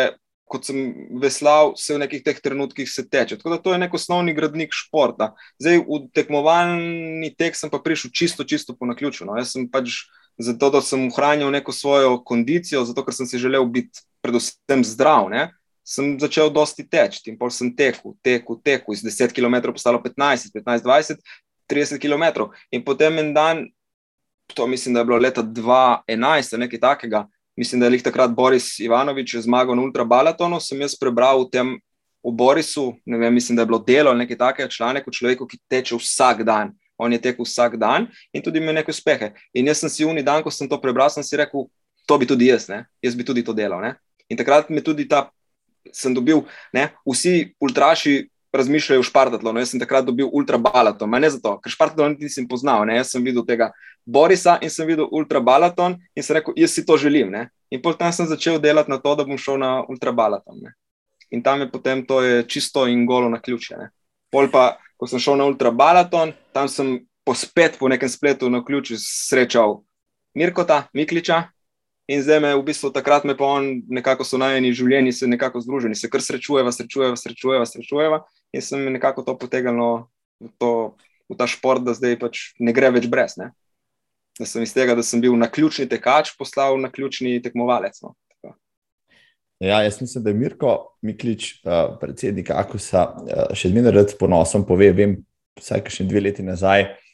kot 0.49 0.65
sem 0.67 0.79
veslal, 1.21 1.75
se 1.79 1.93
v 1.95 2.01
nekih 2.03 2.23
teh 2.25 2.39
trenutkih 2.43 2.89
se 2.89 3.05
teče. 3.07 3.37
Tako 3.39 3.53
da 3.53 3.59
to 3.63 3.75
je 3.75 3.81
nek 3.85 3.93
osnovni 3.95 4.33
gradnik 4.35 4.75
športa. 4.75 5.31
Zdaj, 5.61 5.83
v 5.85 6.01
tekmovalni 6.17 7.31
tek 7.37 7.55
sem 7.55 7.71
pa 7.71 7.79
prišel 7.83 8.11
čisto, 8.11 8.43
čisto 8.43 8.75
po 8.75 8.89
naključju. 8.89 9.29
No. 9.29 9.37
Jaz 9.39 9.53
sem 9.55 9.69
pač 9.71 10.09
zato, 10.41 10.71
da 10.73 10.81
sem 10.83 11.07
ohranil 11.07 11.53
neko 11.53 11.75
svojo 11.75 12.17
kondicijo, 12.25 12.83
zato 12.89 13.05
ker 13.05 13.15
sem 13.15 13.29
si 13.29 13.39
želel 13.39 13.69
biti 13.69 14.03
predvsem 14.25 14.83
zdrav. 14.83 15.29
Ne. 15.31 15.47
Sem 15.89 16.19
začel 16.21 16.51
dosti 16.53 16.85
teči 16.85 17.31
in 17.31 17.37
pol 17.39 17.49
sem 17.49 17.71
tekel, 17.73 18.13
tekel, 18.21 18.59
tekel, 18.61 18.93
iz 18.93 19.01
10 19.01 19.33
km 19.33 19.71
postalo 19.73 20.01
15, 20.03 20.51
15, 20.53 20.85
20, 20.85 21.23
30 21.69 22.01
km. 22.01 22.49
In 22.69 22.85
potem 22.85 23.17
en 23.17 23.33
dan 23.33 23.65
to 24.53 24.67
mislim, 24.67 24.93
da 24.93 24.99
je 24.99 25.05
bilo 25.05 25.17
leta 25.17 25.43
2011, 25.43 26.57
nekaj 26.57 26.79
takega. 26.79 27.27
Mislim, 27.57 27.81
da 27.81 27.87
je 27.87 28.03
takrat 28.03 28.31
Boris 28.31 28.79
Ivanovič 28.79 29.35
zmagal 29.35 29.75
na 29.75 29.81
ultrabalatonu. 29.81 30.59
Sem 30.59 30.81
jaz 30.81 30.95
prebral 30.99 31.43
v 31.43 31.49
tem 31.51 31.79
v 32.23 32.31
Borisu, 32.35 32.93
ne 33.05 33.17
vem, 33.17 33.33
mislim, 33.33 33.55
da 33.55 33.61
je 33.61 33.65
bilo 33.65 33.79
delo 33.79 34.13
nekaj 34.13 34.37
takega 34.37 34.69
članek 34.69 35.07
o 35.07 35.11
človeku, 35.11 35.47
ki 35.47 35.57
teče 35.69 35.95
vsak 35.95 36.43
dan. 36.43 36.73
On 36.97 37.11
je 37.11 37.21
tekel 37.21 37.45
vsak 37.45 37.77
dan 37.79 38.09
in 38.33 38.43
tudi 38.43 38.59
imel 38.59 38.75
neke 38.75 38.91
uspehe. 38.91 39.31
In 39.53 39.67
jaz 39.71 39.79
sem 39.79 39.89
si 39.89 40.05
uni 40.05 40.23
dan, 40.23 40.43
ko 40.43 40.51
sem 40.51 40.67
to 40.67 40.79
prebral, 40.81 41.09
sem 41.09 41.23
si 41.23 41.37
rekel, 41.39 41.69
to 42.05 42.17
bi 42.19 42.27
tudi 42.27 42.49
jaz, 42.51 42.67
ne? 42.67 42.83
jaz 43.01 43.15
bi 43.15 43.23
tudi 43.23 43.43
to 43.43 43.55
delal. 43.55 43.79
Ne? 43.79 43.95
In 44.27 44.37
takrat 44.37 44.69
mi 44.69 44.83
tudi 44.83 45.07
ta, 45.07 45.29
sem 45.93 46.13
dobil, 46.13 46.43
ne? 46.73 46.89
vsi 47.07 47.53
ultraši 47.61 48.29
razmišljajo 48.53 48.99
o 48.99 49.05
Špartatlonu. 49.05 49.61
Jaz 49.61 49.73
sem 49.73 49.81
takrat 49.81 50.05
dobil 50.05 50.29
ultrabalaton, 50.31 51.11
ne 51.21 51.29
zato, 51.29 51.57
ker 51.61 51.73
Špartatlon 51.73 52.17
nisem 52.19 52.47
poznal. 52.49 52.85
Ne? 52.89 52.97
Jaz 52.97 53.13
sem 53.13 53.23
videl 53.25 53.45
tega 53.45 53.71
Borisa 54.05 54.57
in 54.65 54.73
sem 54.73 54.87
videl 54.89 55.09
ultrabalaton 55.11 55.99
in 56.15 56.25
sem 56.25 56.39
rekel, 56.39 56.55
jaz 56.57 56.73
si 56.73 56.85
to 56.85 56.97
želim. 56.97 57.29
Ne? 57.33 57.47
In 57.69 57.81
potem 57.81 58.13
sem 58.15 58.25
začel 58.29 58.57
delati 58.61 58.91
na 58.91 58.97
to, 58.97 59.13
da 59.15 59.25
bom 59.27 59.37
šel 59.37 59.59
na 59.61 59.83
ultrabalaton. 59.85 60.63
Ne? 60.65 60.73
In 61.29 61.43
tam 61.45 61.61
je 61.61 61.69
potem 61.69 62.01
to 62.05 62.21
je 62.25 62.41
čisto 62.49 62.87
in 62.89 63.05
golo 63.05 63.29
na 63.29 63.41
ključe. 63.41 63.77
Ne? 63.77 63.91
Pol 64.33 64.49
pa, 64.49 64.79
ko 64.97 65.07
sem 65.09 65.21
šel 65.21 65.37
na 65.37 65.45
ultrabalaton, 65.49 66.33
tam 66.53 66.67
sem 66.67 66.97
pospet 67.27 67.77
po 67.77 67.89
nekem 67.91 68.09
spletu 68.09 68.49
na 68.49 68.63
ključu 68.65 68.97
srečal 68.97 69.83
Mirkota, 70.33 70.87
Mikliča, 70.93 71.49
In 72.09 72.23
zdaj 72.25 72.39
me 72.41 72.55
v 72.57 72.63
bistvu 72.65 72.89
takrat 72.89 73.21
me 73.23 73.35
pa 73.37 73.45
on 73.45 73.83
nekako 73.85 74.25
so 74.25 74.39
najeni 74.41 74.73
življenji, 74.73 75.13
se 75.13 75.27
nekako 75.29 75.61
združeni, 75.61 75.93
se 75.93 76.09
kar 76.09 76.23
srečujeva, 76.25 76.71
srečujeva, 76.73 77.13
srečujeva, 77.13 77.67
srečujeva. 77.69 78.17
In 78.49 78.63
sem 78.65 78.87
nekako 78.89 79.21
to 79.27 79.35
potegnil 79.37 80.07
v, 80.41 80.71
v 81.29 81.37
ta 81.37 81.45
šport, 81.45 81.85
da 81.85 81.93
zdaj 81.93 82.17
pač 82.17 82.41
ne 82.57 82.73
gre 82.73 82.89
več 82.95 83.05
brez. 83.11 83.37
Ne? 83.37 83.51
Da 84.41 84.47
sem 84.49 84.65
iz 84.65 84.73
tega, 84.73 84.95
da 84.97 85.05
sem 85.05 85.21
bil 85.21 85.37
na 85.37 85.51
ključni 85.53 85.85
tekač, 85.91 86.33
postal 86.39 86.81
na 86.81 86.89
ključni 86.89 87.37
tekmovalec. 87.45 88.01
No. 88.01 88.15
Ja, 89.61 89.83
jaz 89.85 89.99
mislim, 90.01 90.23
da 90.23 90.33
je 90.33 90.39
Mirko 90.39 90.73
Miklič, 91.05 91.51
uh, 91.61 91.93
predsednik 92.01 92.49
Akusa, 92.55 93.05
uh, 93.05 93.53
še 93.53 93.69
zmeraj 93.69 93.93
rad 93.93 94.17
ponosom 94.17 94.65
pove, 94.65 94.89
vem, 94.97 95.19
vsaj 95.59 95.85
še 95.93 96.07
dve 96.09 96.23
leti 96.25 96.47
nazaj, 96.47 96.87
uh, 96.87 97.08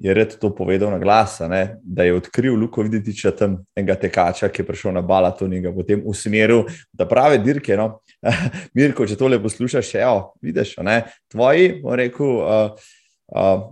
je 0.00 0.14
red 0.14 0.32
to 0.40 0.48
povedal 0.56 0.90
na 0.90 0.98
glas, 0.98 1.38
da 1.82 2.02
je 2.02 2.14
odkril 2.14 2.54
Luko 2.56 2.82
Videtiča 2.82 3.34
tam 3.36 3.58
enega 3.76 3.98
tekača, 4.00 4.48
ki 4.48 4.62
je 4.62 4.66
prišel 4.66 4.94
na 4.96 5.02
Balaton 5.04 5.52
in 5.52 5.62
ga 5.62 5.72
potem 5.76 6.00
usmeril, 6.08 6.64
da 6.92 7.04
prave 7.08 7.38
dirke. 7.38 7.76
No. 7.76 8.00
Mirko, 8.76 9.04
če 9.06 9.18
tole 9.20 9.36
poslušaš, 9.42 9.92
evo, 10.00 10.32
vidiš, 10.40 10.78
ne, 10.86 11.02
tvoji, 11.28 11.74
bom 11.82 11.98
rekel, 12.00 12.40
uh, 12.40 12.94
uh, 13.36 13.66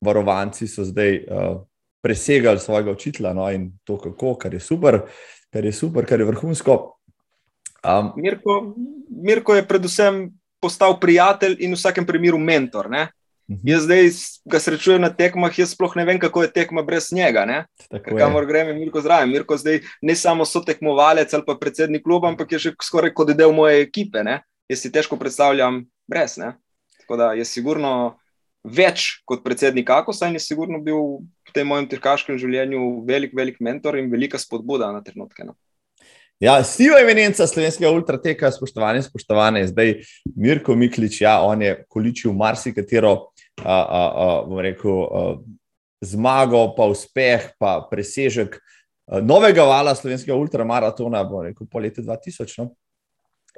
varovanci 0.00 0.70
so 0.70 0.86
zdaj 0.88 1.20
uh, 1.26 1.60
presegali 2.00 2.60
svojega 2.64 2.94
učitla 2.96 3.34
no, 3.36 3.50
in 3.52 3.68
to 3.84 3.98
kako, 4.00 4.38
kar 4.40 4.54
je 4.54 4.60
super, 4.64 5.02
kar 5.52 5.64
je 5.64 5.72
super, 5.72 6.08
kar 6.08 6.20
je 6.20 6.30
vrhunsko. 6.30 6.78
Um, 7.84 8.12
Mirko, 8.16 8.74
Mirko 9.10 9.54
je 9.54 9.68
predvsem 9.68 10.24
postal 10.60 10.96
prijatelj 11.00 11.60
in 11.60 11.76
v 11.76 11.78
vsakem 11.78 12.06
primeru 12.06 12.40
mentor. 12.40 12.88
Ne? 12.90 13.08
Mhm. 13.48 13.64
Jaz 13.64 13.82
zdaj 13.82 14.10
ga 14.44 14.58
srečujem 14.60 15.00
na 15.00 15.08
tekmah, 15.08 15.54
jaz 15.58 15.72
sploh 15.72 15.94
ne 15.96 16.04
vem, 16.04 16.18
kako 16.20 16.42
je 16.44 16.50
tekma 16.52 16.82
brez 16.84 17.08
njega. 17.12 17.46
Kamor 18.04 18.46
grem, 18.46 18.68
je 18.68 18.74
Mirko 18.74 19.00
zraven. 19.00 19.30
Mirko 19.32 19.56
zdaj 19.56 19.80
ne 20.02 20.14
samo 20.14 20.44
so 20.44 20.60
tekmovalec 20.60 21.32
ali 21.34 21.46
pa 21.46 21.56
predsednik 21.56 22.04
kluba, 22.04 22.28
ampak 22.28 22.52
je 22.52 22.58
že 22.58 22.72
skoraj 22.82 23.14
kot 23.14 23.32
del 23.32 23.52
moje 23.52 23.80
ekipe. 23.80 24.22
Ne? 24.22 24.42
Jaz 24.68 24.84
si 24.84 24.92
težko 24.92 25.16
predstavljam 25.16 25.86
brez. 26.06 26.36
Ne? 26.36 26.52
Tako 27.00 27.16
da 27.16 27.32
je 27.32 27.44
sigurno 27.44 28.18
več 28.64 29.22
kot 29.24 29.40
predsednik 29.44 29.90
Akosa 29.90 30.28
in 30.28 30.36
je 30.36 30.44
sigurno 30.44 30.82
bil 30.84 31.24
v 31.48 31.54
tem 31.54 31.66
mojem 31.66 31.88
trkaškem 31.88 32.36
življenju 32.36 33.06
velik, 33.08 33.32
velik 33.32 33.62
mentor 33.64 33.96
in 33.96 34.10
velika 34.12 34.38
spodbuda 34.38 34.92
na 34.92 35.00
trenutke. 35.00 35.46
No? 35.46 35.56
Ja, 36.38 36.60
siva 36.62 37.00
eminenca 37.02 37.48
slovenskega 37.50 37.90
ultrateka, 37.90 38.52
spoštovane, 38.54 39.00
spoštovane, 39.02 39.64
zdaj 39.72 39.96
Mirko 40.36 40.76
Miklič, 40.78 41.22
ja, 41.24 41.40
on 41.42 41.64
je 41.64 41.72
količil 41.90 42.30
marsikatero, 42.36 43.32
a, 43.64 44.42
bom 44.46 44.60
rekel, 44.62 45.04
a, 45.04 45.22
zmago, 46.04 46.62
pa 46.76 46.86
uspeh, 46.90 47.50
pa 47.58 47.78
presežek 47.90 48.58
a, 48.58 49.22
novega 49.24 49.66
vala 49.66 49.94
slovenskega 49.98 50.36
ultramaratona, 50.36 51.24
rekel, 51.50 51.66
po 51.70 51.82
letu 51.82 52.02
2000. 52.02 52.62
No? 52.62 52.70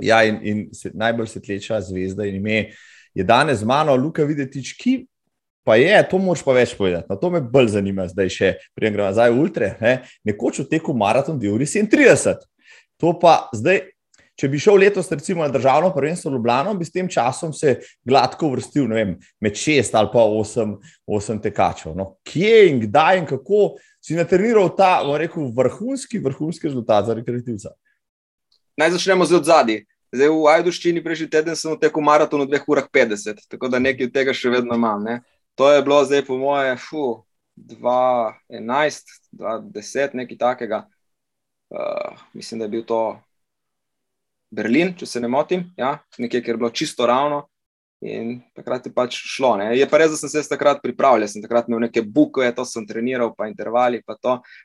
Ja, 0.01 0.23
in, 0.25 0.41
in 0.43 0.67
se, 0.75 0.93
najbolj 0.95 1.35
svetleča 1.35 1.81
zvezda 1.85 2.25
in 2.25 2.41
ime 2.41 2.71
je 3.15 3.25
danes 3.27 3.61
z 3.61 3.69
mano, 3.69 3.97
Luka 3.97 4.25
Videtič, 4.25 4.73
ki 4.79 4.95
pa 5.67 5.77
je, 5.77 5.93
to 6.09 6.19
moš 6.19 6.43
pa 6.47 6.55
več 6.57 6.73
povedati. 6.79 7.07
Na 7.11 7.19
to 7.21 7.31
me 7.31 7.43
bolj 7.45 7.75
zanima, 7.75 8.07
zdaj 8.09 8.31
še, 8.33 8.51
prijem 8.75 8.95
gremo 8.97 9.11
nazaj 9.11 9.33
v 9.35 9.43
ultre, 9.43 9.75
ne? 9.83 9.93
nekoč 10.27 10.63
v 10.63 10.69
teku 10.71 10.95
maraton 10.97 11.39
2 11.41 11.53
uri 11.53 11.69
37. 11.69 12.47
To 13.01 13.13
pa 13.21 13.51
zdaj, 13.57 13.85
če 14.41 14.49
bi 14.49 14.61
šel 14.61 14.79
letos, 14.81 15.11
recimo, 15.13 15.45
na 15.45 15.53
državno 15.53 15.91
prvenstvo 15.93 16.31
v 16.31 16.39
Ljubljano, 16.39 16.73
bi 16.79 16.87
s 16.89 16.95
tem 16.95 17.09
časom 17.13 17.53
se 17.53 17.77
gladko 18.09 18.49
vrstil 18.55 18.89
vem, 18.89 19.15
med 19.41 19.59
šest 19.61 19.95
ali 19.95 20.09
pa 20.13 20.25
osem, 20.25 20.79
osem 21.07 21.41
tekačev. 21.43 21.93
No, 21.97 22.15
kje 22.25 22.71
in 22.71 22.81
kdaj 22.87 23.21
in 23.21 23.29
kako 23.29 23.75
si 24.01 24.17
natreniral 24.17 24.73
ta 24.77 25.03
rekel, 25.21 25.51
vrhunski, 25.57 26.23
vrhunski 26.25 26.71
rezultat 26.71 27.11
za 27.11 27.17
rekreativca? 27.19 27.75
Naj 28.81 28.97
začnemo 28.97 29.29
z 29.29 29.43
zadnji. 29.45 29.83
Zdaj 30.11 30.31
v 30.33 30.47
Ajduščini 30.51 31.03
prejšnji 31.05 31.29
teden 31.31 31.57
sem 31.59 31.77
tekel 31.79 32.03
maraton 32.03 32.43
v 32.43 32.51
2 32.51 32.65
urah 32.73 32.87
50, 32.91 33.45
tako 33.53 33.69
da 33.71 33.79
nekaj 33.79 34.09
od 34.09 34.15
tega 34.15 34.35
še 34.35 34.51
vedno 34.51 34.75
imam. 34.75 35.05
Ne. 35.05 35.21
To 35.55 35.69
je 35.71 35.83
bilo 35.87 36.01
zdaj 36.03 36.25
po 36.27 36.39
moje, 36.41 36.73
fu, 36.81 37.21
2-11, 37.55 39.13
2-10, 39.39 40.17
nekaj 40.19 40.41
takega. 40.41 40.87
Uh, 41.71 42.19
mislim, 42.35 42.59
da 42.59 42.67
je 42.67 42.73
bil 42.73 42.83
to 42.83 43.21
Berlin, 44.51 44.95
če 44.99 45.07
se 45.07 45.23
ne 45.23 45.31
motim, 45.31 45.69
ja? 45.79 45.99
nekaj, 46.19 46.43
kjer 46.43 46.57
je 46.57 46.61
bilo 46.61 46.71
čisto 46.75 47.07
ravno. 47.07 47.47
In 48.01 48.39
takrat 48.57 48.87
je 48.89 48.93
pač 48.97 49.19
šlo. 49.29 49.53
Ne? 49.61 49.75
Je 49.77 49.85
pa 49.85 49.99
res, 50.01 50.15
da 50.15 50.17
sem 50.17 50.31
se 50.33 50.49
takrat 50.49 50.79
pripravljal, 50.81 51.29
sem 51.29 51.43
takrat 51.45 51.69
imel 51.69 51.83
neke 51.85 52.01
buke, 52.01 52.47
to 52.57 52.65
sem 52.65 52.87
treniral, 52.89 53.35
pa 53.37 53.51
intervali. 53.51 54.01
Pa 54.01 54.17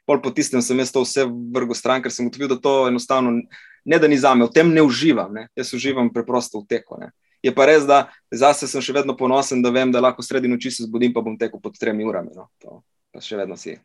Pol 0.08 0.21
po 0.24 0.32
tistem 0.32 0.63
sem 0.63 0.80
jaz 0.80 0.93
to 0.95 1.04
vse 1.04 1.26
vrgel 1.28 1.76
stran, 1.76 2.00
ker 2.02 2.13
sem 2.15 2.30
ugotovil, 2.30 2.54
da 2.54 2.58
to 2.63 2.76
enostavno 2.88 3.41
ne 3.86 4.00
da 4.00 4.08
ni 4.08 4.17
za 4.17 4.32
me, 4.36 4.48
v 4.48 4.56
tem 4.56 4.71
ne 4.71 4.82
uživam. 4.82 5.36
Ne? 5.36 5.50
Jaz 5.60 5.74
uživam 5.76 6.08
preprosto 6.15 6.63
v 6.63 6.69
teku. 6.71 6.95
Ne? 7.02 7.12
Je 7.43 7.52
pa 7.54 7.67
res, 7.67 7.84
da 7.84 8.08
zase 8.32 8.71
sem 8.71 8.82
še 8.82 8.95
vedno 8.95 9.17
ponosen, 9.19 9.60
da 9.62 9.69
vem, 9.69 9.91
da 9.91 10.02
lahko 10.02 10.24
sredi 10.24 10.48
noči 10.48 10.71
se 10.71 10.88
zbudim, 10.88 11.12
pa 11.13 11.21
bom 11.21 11.36
tekel 11.38 11.60
pod 11.60 11.76
tremi 11.76 12.08
urami. 12.08 12.32
No? 12.34 12.48
To 12.63 12.82
pa 13.12 13.19
še 13.19 13.36
vedno 13.39 13.60
si 13.60 13.76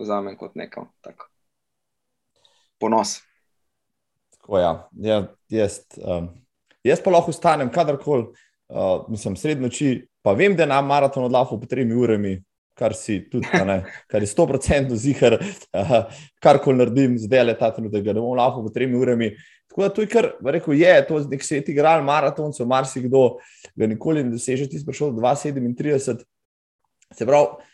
vzamem 0.00 0.38
kot 0.38 0.54
neko 0.54 0.86
tako 1.02 1.28
ponos. 2.80 3.20
Tako, 4.50 4.58
ja. 4.58 4.88
Ja, 4.98 5.26
jaz, 5.48 5.78
um, 6.02 6.24
jaz 6.82 6.98
pa 7.04 7.10
lahko 7.14 7.30
ostanem 7.30 7.68
kadarkoli, 7.70 8.24
uh, 8.68 9.04
mislim, 9.08 9.36
srednjo 9.38 9.68
noči, 9.68 9.90
pa 10.26 10.32
vem, 10.34 10.56
da 10.58 10.66
nam 10.66 10.88
maraton 10.90 11.28
odlafa 11.28 11.54
po 11.54 11.68
tremi 11.70 11.94
urami, 11.94 12.32
kar 12.74 12.90
si 12.98 13.20
tudi, 13.30 13.46
ne, 13.68 13.76
kar 14.10 14.26
je 14.26 14.26
sto 14.26 14.48
procentno 14.50 14.98
zihar, 14.98 15.36
uh, 15.38 15.94
karkoli 16.42 16.80
naredim, 16.82 17.14
zdaj 17.22 17.44
le 17.46 17.54
ta 17.60 17.70
trenutek, 17.76 18.02
da 18.08 18.18
bom 18.18 18.34
lahko 18.34 18.64
po 18.66 18.74
tremi 18.74 18.98
urami. 18.98 19.30
Tako 19.70 19.86
da 19.86 19.94
to 19.94 20.02
je 20.02 20.10
kar, 20.10 20.32
rekel, 20.42 20.74
je 20.82 20.98
to 21.06 21.22
nek 21.30 21.46
svet 21.46 21.70
igral, 21.70 22.02
maratoncev, 22.02 22.66
marsikdo 22.66 23.24
ga 23.78 23.86
nikoli 23.86 24.26
ne 24.26 24.34
doseže, 24.34 24.66
ti 24.66 24.82
si 24.82 24.88
prišel 24.88 25.14
do 25.14 25.22
2,37. 25.22 26.26
Se 27.14 27.26
pravi, 27.26 27.69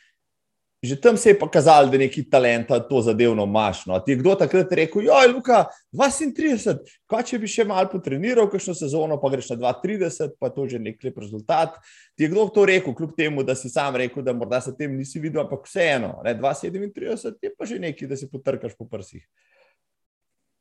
že 0.83 1.01
tam 1.01 1.17
se 1.17 1.31
je 1.31 1.39
pokazalo, 1.39 1.89
da 1.89 1.99
neki 1.99 2.31
talenta 2.31 2.79
to 2.89 3.01
zadevno 3.01 3.45
imaš. 3.45 3.87
No. 3.87 3.99
Ti 4.01 4.12
je 4.12 4.17
kdo 4.17 4.35
takrat 4.35 4.73
rekel, 4.73 5.03
joj, 5.03 5.29
Luka, 5.33 5.65
32, 5.93 6.77
kaj 7.09 7.25
če 7.31 7.41
bi 7.41 7.49
še 7.49 7.65
malo 7.65 7.89
potreniral, 7.93 8.49
kakšno 8.53 8.75
sezono, 8.77 9.19
pa 9.21 9.31
greš 9.33 9.51
na 9.57 9.73
32, 9.73 10.37
pa 10.41 10.51
to 10.53 10.69
že 10.69 10.79
nek 10.83 11.03
lep 11.03 11.19
rezultat. 11.19 11.81
Ti 12.17 12.27
je 12.27 12.31
kdo 12.31 12.49
to 12.53 12.67
rekel, 12.69 12.95
kljub 12.95 13.17
temu, 13.17 13.43
da 13.43 13.57
si 13.57 13.73
sam 13.73 13.97
rekel, 13.97 14.23
da 14.23 14.37
morda 14.37 14.61
se 14.61 14.77
tem 14.77 14.93
nisi 14.97 15.21
videl, 15.21 15.43
ampak 15.47 15.65
vseeno, 15.67 16.21
237 16.25 17.41
je 17.43 17.55
pa 17.57 17.65
že 17.65 17.81
nekaj, 17.81 18.09
da 18.09 18.17
si 18.17 18.31
potrkaš 18.31 18.77
po 18.77 18.89
prsih. 18.89 19.25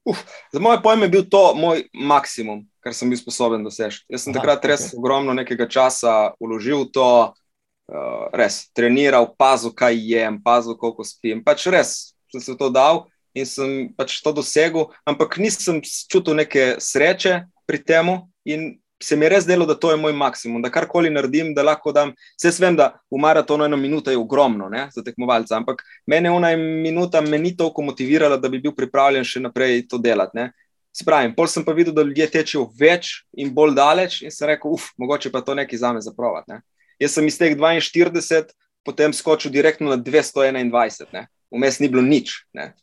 Uf, 0.05 0.21
za 0.53 0.61
moje 0.61 0.83
pojme 0.85 1.07
je 1.07 1.09
bil 1.09 1.23
to 1.25 1.55
moj 1.57 1.81
maksimum, 1.93 2.61
kar 2.79 2.93
sem 2.93 3.09
bil 3.09 3.17
sposoben 3.17 3.63
doseči. 3.65 4.03
Jaz 4.05 4.27
sem 4.27 4.35
Aha, 4.35 4.37
takrat 4.37 4.67
res 4.69 4.91
okay. 4.91 4.99
ogromno 5.01 5.33
nekega 5.33 5.65
časa 5.65 6.35
uložil 6.37 6.85
v 6.85 6.91
to, 6.93 7.09
uh, 7.25 7.44
res 8.33 8.65
treniral, 8.73 9.27
pazil, 9.37 9.73
kaj 9.75 9.97
jem, 9.97 10.39
pazil, 10.41 10.77
koliko 10.77 11.05
spim. 11.05 11.43
Pač 11.43 11.67
res 11.69 12.15
sem 12.33 12.41
se 12.41 12.57
to 12.57 12.69
dal 12.69 13.05
in 13.35 13.45
sem 13.45 13.89
pač 13.97 14.21
to 14.23 14.31
dosegel, 14.33 14.89
ampak 15.05 15.37
nisem 15.37 15.81
čutil 15.83 16.37
neke 16.39 16.75
sreče 16.79 17.43
pri 17.67 17.81
tem. 17.83 18.09
In 18.45 18.75
se 19.01 19.15
mi 19.15 19.25
je 19.25 19.29
res 19.29 19.45
delo, 19.45 19.65
da 19.65 19.75
to 19.75 19.91
je 19.91 19.97
moj 19.99 20.13
maksimum, 20.15 20.61
da 20.63 20.71
karkoli 20.71 21.09
naredim, 21.11 21.53
da 21.53 21.65
lahko 21.65 21.91
dam. 21.91 22.13
Vse 22.39 22.53
vem, 22.63 22.77
da 22.77 22.93
v 23.11 23.19
maratonu 23.19 23.65
ena 23.65 23.77
minuta 23.77 24.13
je 24.13 24.17
ogromno 24.17 24.69
ne, 24.71 24.87
za 24.93 25.03
tekmovalca, 25.03 25.57
ampak 25.57 25.83
mene 26.07 26.31
ena 26.31 26.55
minuta 26.55 27.21
me 27.21 27.37
ni 27.37 27.55
toliko 27.57 27.83
motivirala, 27.83 28.37
da 28.37 28.49
bi 28.49 28.61
bil 28.63 28.75
pripravljen 28.77 29.27
še 29.27 29.43
naprej 29.43 29.83
to 29.91 29.99
delati. 30.01 30.47
Spravim, 30.95 31.33
pol 31.35 31.49
sem 31.51 31.65
pa 31.65 31.73
videl, 31.75 31.91
da 31.91 32.05
ljudje 32.07 32.29
tečejo 32.37 32.69
več 32.79 33.25
in 33.35 33.51
bolj 33.53 33.75
daleč, 33.75 34.21
in 34.23 34.31
sem 34.31 34.47
rekel, 34.47 34.77
uf, 34.77 34.93
mogoče 34.97 35.27
pa 35.33 35.41
to 35.43 35.57
nekaj 35.57 35.81
za 35.81 35.91
me 35.91 35.99
zaprovat. 35.99 36.47
Jaz 36.99 37.17
sem 37.17 37.27
iz 37.27 37.37
teh 37.39 37.55
42, 37.57 38.53
potem 38.85 39.13
skočil 39.13 39.51
direktno 39.51 39.89
na 39.91 39.97
221, 39.97 41.27
vmes 41.51 41.79
ni 41.79 41.89
bilo 41.91 42.03
nič. 42.05 42.45
Ne. 42.53 42.73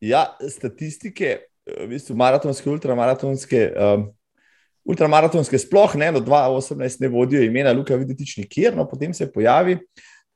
Ja, 0.00 0.36
statistike, 0.46 1.48
v 1.66 1.88
bistvu 1.90 2.14
maratonske, 2.16 2.70
ultramaratonske, 2.70 3.64
um, 3.74 4.06
ultramaratonske 4.88 5.58
sploh 5.58 5.96
ne, 5.98 6.12
do 6.14 6.22
2018 6.24 7.02
ne 7.02 7.10
vodijo 7.12 7.42
imena 7.44 7.74
Luka 7.74 7.98
Videtič 7.98 8.38
nikjer, 8.38 8.76
no 8.76 8.86
potem 8.88 9.12
se 9.14 9.26
pojavi 9.32 9.78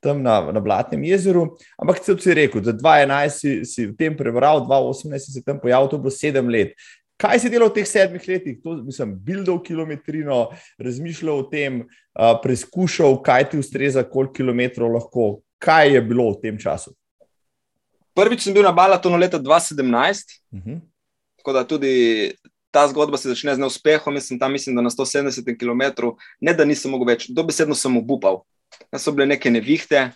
tam 0.03 0.19
na, 0.23 0.41
na 0.53 0.61
Blatnem 0.61 1.05
jezeru, 1.07 1.45
ampak 1.79 2.03
se 2.03 2.17
je 2.27 2.35
rekel, 2.35 2.61
da 2.61 2.75
2011 2.75 3.39
si, 3.39 3.53
si 3.65 3.87
v 3.87 3.95
tem 3.97 4.17
prebral, 4.19 4.65
2018 4.67 5.19
si 5.23 5.33
se 5.39 5.45
tam 5.47 5.61
pojavil, 5.63 5.89
to 5.89 6.03
bilo 6.03 6.11
sedem 6.11 6.51
let. 6.51 6.75
Kaj 7.23 7.39
si 7.39 7.51
delal 7.53 7.71
v 7.71 7.79
teh 7.79 7.87
sedmih 7.87 8.25
letih? 8.27 8.59
To 8.65 8.83
bil 9.15 9.45
do 9.47 9.55
kilometrino, 9.63 10.51
razmišljal 10.83 11.45
o 11.45 11.47
tem, 11.47 11.85
uh, 12.19 12.35
preizkušal, 12.43 13.21
kaj 13.23 13.51
ti 13.53 13.61
ustreza, 13.63 14.03
koliko 14.03 14.35
kilometrov 14.41 14.91
lahko. 14.91 15.27
Kaj 15.63 15.95
je 15.95 16.01
bilo 16.03 16.27
v 16.33 16.41
tem 16.43 16.59
času? 16.59 16.91
Prvič 18.19 18.43
sem 18.43 18.55
bil 18.55 18.67
na 18.67 18.75
Balatonu 18.75 19.17
leta 19.17 19.39
2017, 19.39 20.43
uh 20.51 20.59
-huh. 20.59 20.81
tako 21.39 21.53
da 21.53 21.65
tudi 21.65 22.35
ta 22.71 22.89
zgodba 22.89 23.17
se 23.17 23.29
začne 23.29 23.55
z 23.55 23.59
neuspehom. 23.59 24.15
Jaz 24.15 24.27
sem 24.27 24.39
tam, 24.39 24.53
mislim, 24.53 24.77
da 24.77 24.83
na 24.83 24.91
170 24.91 25.59
km, 25.59 26.11
ne 26.41 26.55
da 26.55 26.65
nisem 26.65 26.91
mogel 26.91 27.07
več, 27.07 27.29
dobesedno 27.29 27.75
sem 27.75 27.97
obupal. 27.97 28.43
Tam 28.91 29.01
so 29.01 29.13
bile 29.13 29.27
neke 29.27 29.51
nevihte, 29.51 30.11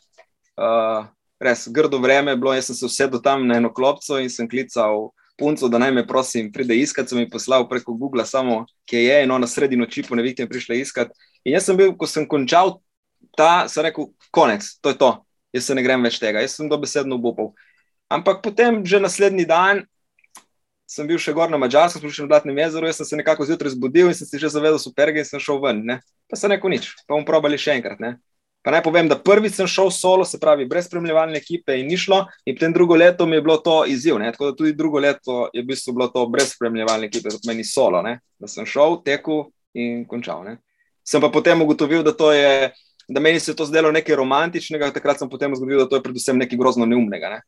uh, 0.58 1.06
res 1.40 1.68
grdo 1.68 1.98
vreme 1.98 2.32
je 2.32 2.36
bilo. 2.36 2.54
Jaz 2.54 2.66
sem 2.66 2.74
se 2.74 2.86
usedel 2.86 3.22
tam 3.22 3.46
na 3.46 3.56
eno 3.56 3.72
klopco 3.72 4.18
in 4.18 4.30
sem 4.30 4.48
klical 4.48 5.12
punco, 5.38 5.68
da 5.68 5.78
naj 5.78 5.92
me 5.92 6.06
prosim, 6.06 6.50
pride 6.52 6.76
iskat, 6.80 7.08
sem 7.08 7.20
jih 7.22 7.30
poslal 7.32 7.68
preko 7.68 7.94
Google, 7.94 8.24
samo 8.26 8.64
kje 8.88 9.02
je, 9.04 9.22
in 9.24 9.30
ona 9.30 9.46
sredi 9.46 9.76
noči 9.76 10.04
po 10.06 10.16
nevihti 10.16 10.48
prišla 10.48 10.80
iskat. 10.80 11.12
In 11.44 11.54
jaz 11.56 11.68
sem 11.68 11.76
bil, 11.76 11.92
ko 11.96 12.08
sem 12.08 12.26
končal 12.28 12.78
ta, 13.36 13.66
sem 13.68 13.84
rekel, 13.86 14.10
konec, 14.34 14.68
to 14.80 14.92
je 14.92 14.98
to, 15.00 15.10
jaz 15.56 15.68
se 15.68 15.76
ne 15.76 15.84
grem 15.84 16.02
več 16.02 16.18
tega, 16.22 16.40
jaz 16.44 16.56
sem 16.56 16.70
dobesedno 16.70 17.20
obupal. 17.20 17.52
Ampak 18.12 18.40
potem, 18.42 18.84
že 18.86 19.02
naslednji 19.02 19.46
dan, 19.48 19.84
sem 20.86 21.08
bil 21.08 21.18
še 21.18 21.34
gor 21.34 21.50
na 21.50 21.58
Mačarskem, 21.58 22.00
sem 22.04 22.14
šel 22.14 22.28
na 22.28 22.36
Blatnem 22.36 22.60
jezeru, 22.62 22.86
jaz 22.86 23.00
sem 23.02 23.08
se 23.08 23.18
nekako 23.18 23.48
zjutraj 23.48 23.74
zbudil 23.74 24.08
in 24.08 24.14
sem 24.14 24.28
se 24.28 24.38
že 24.38 24.52
zavedel, 24.54 24.78
super, 24.78 25.10
in 25.10 25.26
sem 25.26 25.42
šel 25.42 25.58
ven. 25.62 25.82
Ne? 25.84 25.98
Pa 26.30 26.38
se 26.38 26.48
neko 26.48 26.70
nič, 26.70 26.92
pa 27.04 27.16
bomo 27.16 27.26
probali 27.26 27.58
še 27.58 27.74
enkrat. 27.76 27.98
Ne? 28.00 28.16
Pa 28.66 28.72
naj 28.74 28.80
povem, 28.82 29.06
da 29.06 29.14
prvič 29.14 29.60
sem 29.60 29.68
šel 29.70 29.92
solo, 29.94 30.24
se 30.26 30.40
pravi, 30.42 30.64
brez 30.66 30.88
spremljevalne 30.88 31.38
ekipe 31.38 31.76
in 31.78 31.86
ni 31.86 31.94
šlo, 31.94 32.24
in 32.42 32.56
potem 32.56 32.72
drugo 32.74 32.96
leto 32.98 33.26
mi 33.26 33.36
je 33.36 33.42
bilo 33.44 33.56
to 33.62 33.84
izziv. 33.86 34.16
Ne? 34.18 34.32
Tako 34.34 34.48
da 34.48 34.56
tudi 34.58 34.72
drugo 34.74 34.98
leto 34.98 35.36
je 35.52 35.62
v 35.62 35.66
bistvu 35.68 35.94
bilo 35.94 36.08
to 36.10 36.24
brez 36.26 36.50
spremljevalne 36.56 37.06
ekipe, 37.06 37.30
zato 37.30 37.46
meni 37.46 37.62
solo, 37.64 38.00
ne? 38.02 38.16
da 38.42 38.50
sem 38.50 38.66
šel, 38.66 38.98
tekel 39.06 39.44
in 39.78 40.02
končal. 40.10 40.42
Ne? 40.42 40.56
Sem 41.06 41.22
pa 41.22 41.30
potem 41.30 41.62
ugotovil, 41.62 42.02
da, 42.02 42.32
je, 42.34 42.72
da 43.06 43.22
meni 43.22 43.38
se 43.40 43.52
je 43.52 43.56
to 43.56 43.68
zdelo 43.70 43.94
nekaj 43.94 44.18
romantičnega, 44.18 44.90
takrat 44.98 45.22
sem 45.22 45.30
potem 45.30 45.54
ugotovil, 45.54 45.84
da 45.84 45.86
to 45.86 46.00
je 46.00 46.06
predvsem 46.08 46.42
nekaj 46.42 46.58
grozno 46.58 46.90
neumnega. 46.90 47.36
Ne? 47.36 47.40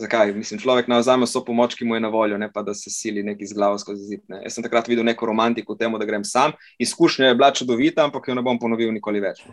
Zakaj? 0.00 0.32
Mislim, 0.34 0.60
človek 0.60 0.88
ne 0.88 0.98
vzame 1.00 1.28
vso 1.28 1.42
pomoč, 1.44 1.76
ki 1.76 1.84
mu 1.84 1.96
je 1.96 2.04
na 2.04 2.08
voljo, 2.12 2.38
ne 2.40 2.48
pa 2.52 2.62
da 2.66 2.74
se 2.74 2.90
sili 2.90 3.22
neki 3.26 3.46
z 3.46 3.56
glavo 3.56 3.78
skozi 3.78 4.06
zid. 4.08 4.22
Ne. 4.28 4.40
Jaz 4.46 4.56
sem 4.56 4.64
takrat 4.64 4.88
videl 4.88 5.04
neko 5.04 5.28
romantiko 5.28 5.76
v 5.76 5.82
tem, 5.82 5.98
da 6.00 6.08
grem 6.08 6.24
sam. 6.24 6.56
Izkušnja 6.80 7.30
je 7.30 7.36
bila 7.38 7.52
čudovita, 7.52 8.06
ampak 8.08 8.28
jo 8.28 8.38
ne 8.38 8.44
bom 8.46 8.58
ponovil 8.58 8.92
nikoli 8.96 9.20
več. 9.20 9.44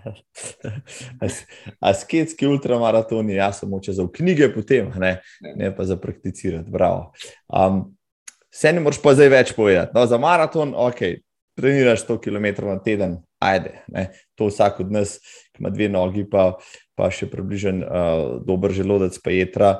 Asketski 1.91 2.47
ultramaratoni, 2.47 3.35
jaz 3.37 3.61
sem 3.61 3.73
oče 3.73 3.97
za 3.99 4.07
knjige, 4.07 4.49
potem 4.55 4.89
ne, 4.95 5.17
ne 5.59 5.71
pa 5.75 5.85
za 5.85 5.99
prakticirati. 5.99 6.71
Bravo. 6.71 7.11
Um, 7.47 7.85
Vse 8.57 8.71
ne 8.73 8.81
moreš 8.81 8.97
pa 9.03 9.11
zdaj 9.13 9.27
več 9.29 9.49
povedati. 9.53 9.93
No, 9.93 10.07
za 10.09 10.17
maraton, 10.17 10.71
ok, 10.73 11.01
treniraš 11.59 12.07
100 12.07 12.15
km 12.23 12.47
na 12.65 12.79
teden, 12.81 13.17
ajde. 13.43 13.83
Ne. 13.93 14.07
To 14.39 14.47
vsak 14.49 14.79
od 14.85 14.91
nas, 14.93 15.17
ki 15.53 15.61
ima 15.61 15.69
dve 15.73 15.89
nogi, 15.93 16.23
pa, 16.29 16.55
pa 16.97 17.11
še 17.13 17.29
približen 17.29 17.83
uh, 17.83 18.39
dober 18.47 18.73
želodec, 18.73 19.17
pa 19.21 19.35
jedra. 19.35 19.71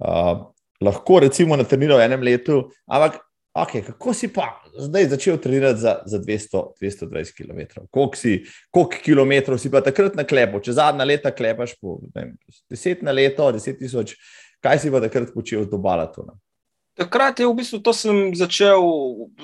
Uh, 0.00 0.48
lahko 0.80 1.20
recimo 1.20 1.56
na 1.56 1.64
treniral 1.68 2.00
v 2.00 2.08
enem 2.08 2.22
letu, 2.24 2.62
ampak 2.88 3.20
okay, 3.52 3.82
kako 3.84 4.14
si 4.14 4.30
pa 4.32 4.62
zdaj 4.78 5.08
začel 5.12 5.38
trenirati 5.38 5.80
za, 5.80 6.00
za 6.06 6.18
200, 6.18 6.62
220 6.80 7.36
km? 7.36 7.60
Koliko, 7.90 8.16
si, 8.16 8.44
koliko 8.70 9.02
kilometrov 9.04 9.58
si 9.60 9.70
pa 9.70 9.84
takrat 9.84 10.16
na 10.16 10.24
klepu, 10.24 10.62
če 10.64 10.78
zadnja 10.78 11.04
leta 11.04 11.34
klepaš 11.34 11.76
po 11.80 12.00
vem, 12.14 12.36
10 12.72 13.04
na 13.04 13.12
leto, 13.12 13.50
10 13.52 13.78
tisoč, 13.78 14.16
kaj 14.64 14.80
si 14.80 14.92
pa 14.92 15.02
takrat 15.04 15.34
počel 15.34 15.68
do 15.68 15.78
balatona? 15.78 16.32
Takrat 16.96 17.40
je 17.40 17.48
v 17.48 17.56
bistvu 17.56 17.80
to 17.84 17.92
začel 18.36 18.82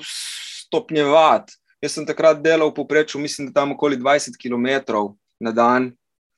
stopnjevati. 0.03 1.55
Jaz 1.81 1.93
sem 1.93 2.05
takrat 2.09 2.41
delal 2.41 2.71
v 2.71 2.77
povprečju, 2.79 3.21
mislim, 3.21 3.49
da 3.49 3.61
tam 3.61 3.75
okoli 3.75 3.99
20 4.01 4.33
km 4.41 4.97
na 5.39 5.53
dan, 5.53 5.91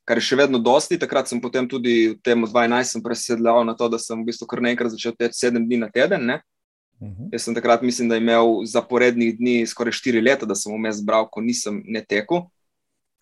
kar 0.10 0.18
je 0.18 0.26
še 0.26 0.40
vedno 0.40 0.58
dosti. 0.58 0.98
Takrat 0.98 1.30
sem 1.30 1.38
potem 1.42 1.68
tudi 1.70 2.16
v 2.16 2.20
tem 2.26 2.42
12 2.42 3.04
presedljal 3.06 3.62
na 3.68 3.76
to, 3.78 3.86
da 3.94 4.02
sem 4.02 4.18
v 4.18 4.32
bistvu 4.32 4.50
kar 4.50 4.64
nekaj 4.66 4.96
začel 4.96 5.14
teči 5.14 5.46
7 5.46 5.62
dni 5.62 5.78
na 5.86 5.90
teden. 5.94 6.26
Uh 6.26 7.06
mhm. 7.06 7.14
-huh. 7.14 7.30
Jaz 7.34 7.46
sem 7.46 7.56
takrat, 7.56 7.86
mislim, 7.86 8.10
da 8.10 8.18
imel 8.18 8.66
zaporednih 8.66 9.38
dni 9.38 9.68
skoraj 9.68 9.94
4 9.94 10.24
leta, 10.24 10.46
da 10.46 10.56
sem 10.56 10.74
vmes 10.74 11.06
bral, 11.06 11.30
ko 11.30 11.42
nisem 11.42 11.84
ne 11.86 12.02
tekel. 12.02 12.50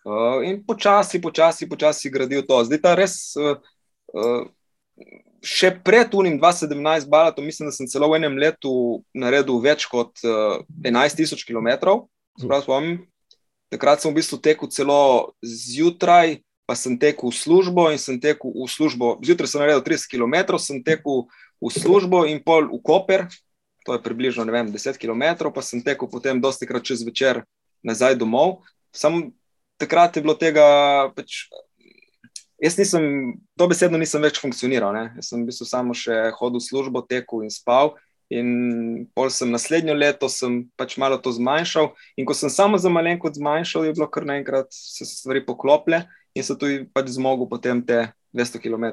Uh, 0.04 0.40
in 0.42 0.64
počasi, 0.64 1.20
počasi, 1.20 1.68
počasi 1.68 2.10
gradil 2.10 2.42
to. 2.42 2.64
Zdaj 2.64 2.80
ta 2.80 2.94
res. 2.94 3.36
Uh, 3.36 3.58
uh, 4.14 4.48
Še 5.38 5.70
pred 5.84 6.14
unim 6.14 6.40
2017 6.40 7.06
balatom, 7.06 7.44
mislim, 7.44 7.68
da 7.68 7.72
sem 7.72 7.86
celo 7.86 8.08
v 8.10 8.16
enem 8.16 8.34
letu 8.38 9.04
naredil 9.14 9.60
več 9.62 9.86
kot 9.86 10.10
uh, 10.26 10.58
11.000 10.82 11.46
km. 11.46 11.68
Spomnim. 12.34 13.06
Takrat 13.70 14.00
sem 14.00 14.10
v 14.10 14.16
bistvu 14.18 14.40
tekel 14.40 14.68
celo 14.72 15.30
zjutraj, 15.44 16.40
pa 16.68 16.76
sem 16.76 17.00
tekel 17.00 17.32
v 17.32 17.36
službo 17.40 17.88
in 17.88 17.96
sem 17.96 18.20
tekel 18.20 18.52
v 18.52 18.68
službo. 18.68 19.16
Zjutraj 19.24 19.48
sem 19.48 19.64
naredil 19.64 19.80
30 19.80 20.04
km, 20.12 20.60
sem 20.60 20.84
tekel 20.84 21.24
v 21.64 21.68
službo 21.72 22.28
in 22.28 22.44
pol 22.44 22.68
v 22.68 22.76
Koper, 22.84 23.24
to 23.88 23.96
je 23.96 24.04
približno 24.04 24.44
vem, 24.52 24.68
10 24.68 25.00
km, 25.00 25.48
pa 25.48 25.64
sem 25.64 25.80
tekel 25.80 26.04
potem 26.12 26.36
dosti 26.36 26.68
krat 26.68 26.84
čez 26.84 27.00
večer 27.08 27.40
nazaj 27.80 28.20
domov. 28.20 28.68
Sam 28.92 29.32
takrat 29.80 30.20
je 30.20 30.20
bilo 30.20 30.36
tega. 30.36 31.08
Pač, 31.16 31.48
Jaz 32.58 32.74
nisem, 32.74 33.38
to 33.54 33.70
besedno 33.70 33.94
nisem 34.02 34.18
več 34.18 34.40
funkcioniral. 34.42 34.90
Ne? 34.90 35.04
Jaz 35.14 35.30
sem 35.30 35.40
v 35.40 35.46
bistvu 35.46 35.62
samo 35.62 35.94
še 35.94 36.34
hodil 36.34 36.58
v 36.58 36.66
službo, 36.66 37.06
tekel 37.06 37.46
in 37.46 37.54
spal. 37.54 37.94
In 38.28 39.06
pol 39.16 39.30
sem 39.32 39.48
naslednjo 39.48 39.94
leto 39.96 40.28
sem 40.28 40.60
pač 40.76 40.98
malo 41.00 41.16
to 41.16 41.32
zmanjšal. 41.32 41.94
In 42.20 42.28
ko 42.28 42.36
sem 42.36 42.52
samo 42.52 42.76
za 42.76 42.92
malenkost 42.92 43.40
zmanjšal, 43.40 43.88
je 43.88 43.94
bilo 43.96 44.08
kar 44.12 44.28
naenkrat 44.28 44.68
se 44.74 45.08
stvari 45.08 45.44
poklopile 45.46 46.04
in 46.36 46.44
so 46.44 46.58
tudi 46.58 46.84
pač 46.92 47.08
zmogel 47.16 47.48
potem 47.48 47.80
te 47.80 48.10
200 48.36 48.60
km 48.60 48.84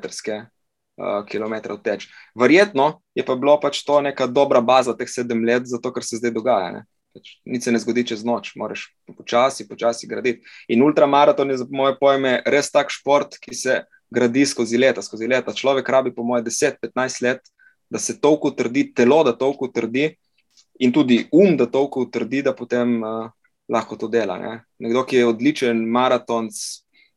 teč. 1.83 2.07
Verjetno 2.39 3.01
je 3.15 3.25
pa 3.27 3.35
bilo 3.35 3.59
pač 3.59 3.83
to 3.83 3.99
neka 4.01 4.27
dobra 4.27 4.61
baza 4.61 4.95
teh 4.95 5.09
sedem 5.11 5.43
let 5.43 5.67
za 5.67 5.79
to, 5.83 5.91
kar 5.91 6.03
se 6.03 6.15
zdaj 6.15 6.31
dogaja. 6.31 6.85
Pač 7.11 7.35
Nic 7.43 7.63
se 7.63 7.71
ne 7.71 7.79
zgodi 7.79 8.05
čez 8.07 8.23
noč, 8.23 8.53
moraš 8.55 8.87
počasi, 9.17 9.67
počasi 9.67 10.07
graditi. 10.07 10.47
In 10.71 10.83
ultramaraton 10.83 11.51
je 11.51 11.59
za 11.63 11.67
moje 11.69 11.95
pojme 11.99 12.41
res 12.47 12.71
tak 12.71 12.91
šport, 12.91 13.35
ki 13.39 13.55
se 13.55 13.83
gradi 14.11 14.45
skozi 14.47 14.79
leta, 14.79 15.03
skozi 15.03 15.27
leta. 15.27 15.55
Človek 15.55 15.89
rabi 15.89 16.15
po 16.15 16.23
moje 16.23 16.47
10-15 16.47 17.23
let, 17.23 17.43
da 17.89 17.99
se 17.99 18.19
toliko 18.21 18.51
trdi, 18.51 18.89
telo, 18.93 19.23
da 19.23 19.35
toliko 19.37 19.67
trdi, 19.67 20.09
in 20.79 20.91
tudi 20.91 21.27
um, 21.31 21.57
da 21.57 21.65
toliko 21.65 22.05
trdi, 22.05 22.41
da 22.41 22.55
potem 22.55 22.97
uh, 23.03 23.29
lahko 23.69 23.95
to 23.95 24.07
dela. 24.07 24.37
Ne? 24.39 24.57
Nekdo, 24.79 25.05
ki 25.05 25.21
je 25.21 25.29
odličen 25.29 25.85
maratonc, 25.89 26.55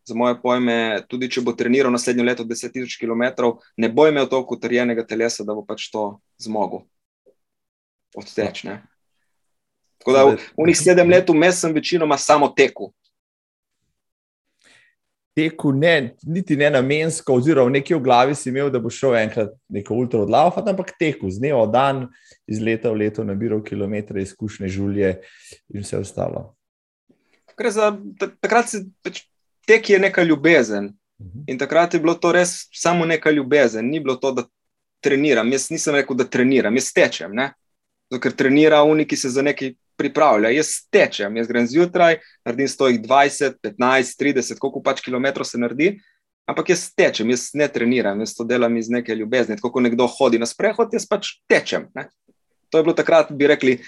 za 0.09 0.15
moje 0.15 0.39
pojme, 0.43 1.03
tudi 1.09 1.29
če 1.31 1.43
bo 1.45 1.53
treniral 1.53 1.93
naslednjo 1.93 2.25
leto 2.25 2.45
10.000 2.49 2.97
km, 2.97 3.51
ne 3.77 3.91
bo 3.93 4.07
imel 4.09 4.29
toliko 4.29 4.57
utrjenega 4.57 5.05
telesa, 5.07 5.45
da 5.45 5.57
bo 5.57 5.67
pač 5.69 5.91
to 5.93 6.05
zmogel 6.41 6.87
odteč. 8.17 8.65
Tako 9.99 10.15
da 10.15 10.25
v, 10.25 10.39
v 10.57 10.69
njih 10.71 10.79
sedem 10.81 11.13
let 11.13 11.29
vmes 11.29 11.61
sem 11.61 11.75
večinoma 11.77 12.17
samo 12.17 12.49
tekel 12.57 12.89
teku, 15.39 15.71
ne, 15.73 16.17
niti 16.27 16.57
ne 16.59 16.71
namensko, 16.75 17.37
oziroma 17.39 17.71
nekje 17.71 17.97
v 17.97 18.03
glavi 18.03 18.35
si 18.35 18.51
imel, 18.51 18.73
da 18.75 18.81
bo 18.83 18.91
šel 18.91 19.15
enkrat 19.21 19.53
neko 19.71 19.95
ultra 19.95 20.25
odlava, 20.25 20.65
ampak 20.67 20.97
teku 20.99 21.31
z 21.31 21.39
dneva 21.39 21.63
v 21.63 21.73
dan, 21.75 22.01
iz 22.51 22.59
leta 22.59 22.91
v 22.91 23.05
leto, 23.05 23.23
nabiral 23.27 23.63
kilometre, 23.63 24.23
izkušnje, 24.27 24.71
življenje 24.75 25.13
in 25.75 25.87
vse 25.87 26.01
ostalo. 26.03 26.49
Za, 27.59 27.93
takrat 28.19 28.71
se 28.71 28.83
pač, 29.03 29.23
tek 29.67 29.95
je 29.95 30.03
neka 30.03 30.27
ljubezen. 30.27 30.93
Mhm. 31.23 31.47
In 31.51 31.59
takrat 31.59 31.95
je 31.95 32.03
bilo 32.03 32.15
to 32.19 32.33
res 32.35 32.69
samo 32.75 33.07
neka 33.07 33.31
ljubezen, 33.31 33.87
ni 33.87 34.03
bilo 34.03 34.17
to, 34.19 34.33
da 34.35 34.47
treniram. 35.03 35.51
Jaz 35.55 35.71
nisem 35.71 35.95
rekel, 35.95 36.19
da 36.19 36.27
treniram, 36.27 36.75
jaz 36.79 36.91
tečem. 36.95 37.35
Zato, 38.09 38.23
ker 38.23 38.35
trenira 38.35 38.83
uniki 38.87 39.17
se 39.17 39.31
za 39.31 39.43
nekaj 39.43 39.75
pripravlja. 39.99 40.53
Jaz 40.55 40.75
tečem, 40.93 41.37
jaz 41.37 41.49
grem 41.51 41.67
zjutraj, 41.67 42.21
naredim 42.47 42.71
120, 42.71 43.59
15, 43.63 44.21
30, 44.23 44.63
koliko 44.63 44.83
pač 44.85 45.03
kilometrov 45.05 45.47
se 45.49 45.61
naredi, 45.61 45.91
ampak 46.49 46.73
jaz 46.73 46.87
tečem, 46.97 47.31
jaz 47.35 47.51
ne 47.59 47.69
treniram, 47.69 48.21
jaz 48.25 48.37
to 48.39 48.47
delam 48.49 48.77
iz 48.79 48.89
neke 48.93 49.15
ljubezni. 49.15 49.59
Tako 49.59 49.73
kot 49.77 49.85
nekdo 49.85 50.07
hodi 50.19 50.41
na 50.41 50.49
sprehod, 50.49 50.95
jaz 50.95 51.09
pač 51.11 51.35
tečem. 51.51 51.89
Ne? 51.99 52.09
To 52.71 52.79
je 52.79 52.85
bilo 52.85 52.95
takrat, 52.97 53.33
bi 53.33 53.49
rekli, 53.49 53.79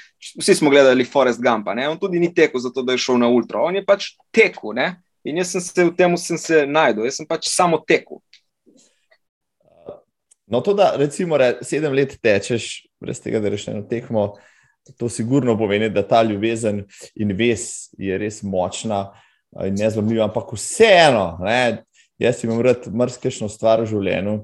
vsi 0.40 0.54
smo 0.56 0.70
gledali 0.72 1.04
Forest 1.04 1.42
Gumpa. 1.44 1.74
Ne? 1.76 1.88
On 1.88 1.98
tudi 2.00 2.20
ni 2.20 2.32
tekel, 2.34 2.60
zato 2.60 2.82
da 2.82 2.96
je 2.96 3.04
šel 3.04 3.20
na 3.20 3.28
ultra, 3.28 3.60
on 3.60 3.76
je 3.76 3.84
pač 3.84 4.14
tekel. 4.32 4.74
Ne? 4.76 4.94
In 5.24 5.36
jaz 5.40 5.52
sem 5.52 5.60
se 5.60 5.84
v 5.84 5.92
tem 5.96 6.16
najdel, 6.68 7.04
jaz 7.04 7.20
sem 7.20 7.28
pač 7.28 7.48
samo 7.52 7.80
tekel. 7.84 8.22
No, 10.50 10.60
to, 10.60 10.74
da 10.74 10.96
recimo 10.98 11.36
re, 11.38 11.60
sedem 11.62 11.92
let 11.94 12.16
tečeš, 12.18 12.88
brez 12.98 13.20
tega, 13.22 13.38
da 13.38 13.52
rečeš 13.52 13.68
eno 13.70 13.84
tekmo, 13.86 14.24
to 14.98 15.08
sigurno 15.08 15.56
pomeni, 15.58 15.90
da 15.90 16.02
ta 16.06 16.22
ljubezen 16.22 16.84
in 17.14 17.34
ves 17.36 17.90
je 17.98 18.18
res 18.18 18.42
močna 18.42 19.10
in 19.66 19.74
nezlomljiva, 19.78 20.28
ampak 20.28 20.52
vseeno, 20.54 21.38
ne, 21.44 21.82
jaz 22.18 22.44
imam 22.44 22.60
rad 22.64 22.86
mrzkešno 22.86 23.48
stvar 23.50 23.82
v 23.82 23.90
življenju, 23.90 24.36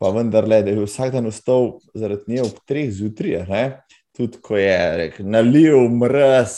pa 0.00 0.10
vendar 0.14 0.48
le, 0.48 0.62
da 0.64 0.72
je 0.72 0.84
vsak 0.86 1.12
dan 1.12 1.28
vstal 1.28 1.74
zaradi 1.94 2.36
nje 2.36 2.46
ob 2.46 2.60
treh 2.68 2.88
zjutraj, 2.94 3.74
tudi 4.16 4.40
ko 4.42 4.56
je 4.56 4.78
rekel, 5.04 5.28
naliv, 5.28 5.76
mrz, 6.00 6.56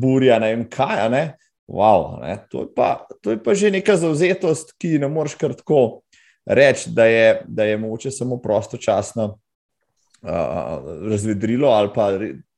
burja, 0.00 0.38
ne 0.42 0.54
vem 0.54 0.66
kaj. 0.70 1.06
Ne. 1.12 1.24
Wow, 1.70 2.18
ne, 2.18 2.34
to, 2.50 2.64
je 2.66 2.72
pa, 2.74 3.06
to 3.22 3.30
je 3.30 3.38
pa 3.38 3.54
že 3.54 3.70
neka 3.70 3.94
zauzetost, 3.96 4.74
ki 4.74 4.98
ne 4.98 5.06
moreš 5.06 5.36
kar 5.38 5.54
tako 5.54 6.02
reči, 6.42 6.90
da 6.90 7.06
je, 7.06 7.44
je 7.46 7.76
moče 7.78 8.10
samo 8.10 8.40
prostočasno 8.42 9.36
razvedrilo 10.22 11.68
ali 11.68 11.90
pa 11.94 12.10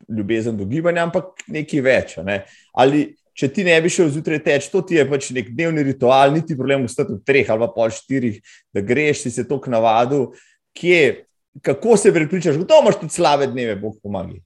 ljubezen 0.08 0.56
do 0.56 0.64
gibanja, 0.64 1.06
ampak 1.06 1.44
nekaj 1.46 1.80
več. 1.80 2.16
Ne? 2.26 2.42
Ali 2.74 3.12
če 3.38 3.48
ti 3.54 3.64
ne 3.64 3.76
bi 3.80 3.90
šel 3.92 4.10
zjutraj 4.12 4.42
teč, 4.44 4.68
to 4.72 4.82
ti 4.86 4.98
je 4.98 5.06
pač 5.08 5.30
nek 5.34 5.52
dnevni 5.54 5.84
ritual, 5.86 6.34
niti 6.34 6.56
problem 6.58 6.86
ustati 6.88 7.16
v 7.16 7.22
treh 7.26 7.50
ali 7.50 7.64
pa 7.64 7.70
pol 7.72 7.92
štirih, 7.94 8.40
da 8.74 8.84
greš, 8.84 9.24
si 9.24 9.34
se 9.38 9.46
tok 9.48 9.70
navadu, 9.72 10.32
kje, 10.76 11.24
kako 11.64 11.96
se 11.96 12.12
pripričaš, 12.12 12.60
kdo 12.60 12.82
imaš 12.82 13.00
tudi 13.00 13.14
slabe 13.14 13.48
dneve, 13.48 13.76
Bog 13.80 13.96
pomagi. 14.02 14.42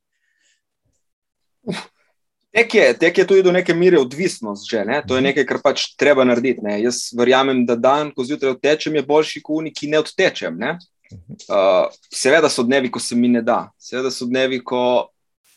Tek 2.57 2.75
je, 2.75 2.85
tek 2.97 3.19
je 3.19 3.27
tudi 3.29 3.43
do 3.45 3.53
neke 3.53 3.75
mere 3.77 3.99
odvisnost, 4.01 4.65
že, 4.71 4.85
ne? 4.89 5.03
to 5.05 5.19
je 5.19 5.25
nekaj, 5.27 5.45
kar 5.45 5.59
pač 5.61 5.91
treba 6.01 6.25
narediti. 6.25 6.65
Ne? 6.65 6.79
Jaz 6.81 7.11
verjamem, 7.17 7.67
da 7.69 7.77
dan, 7.77 8.15
ko 8.17 8.25
zjutraj 8.25 8.55
odtečem, 8.55 8.97
je 8.97 9.03
boljši 9.05 9.43
kot 9.45 9.61
oni, 9.61 9.73
ki 9.77 9.91
ne 9.93 10.01
odtečem. 10.01 10.57
Ne? 10.57 10.79
Uh, 11.13 11.87
seveda 12.13 12.49
so 12.51 12.65
dnevi, 12.67 12.91
ko 12.91 13.01
se 13.03 13.17
mi 13.17 13.29
ne 13.29 13.43
da, 13.43 13.67
seveda 13.79 14.11
so 14.11 14.27
dnevi, 14.27 14.63
ko 14.65 15.09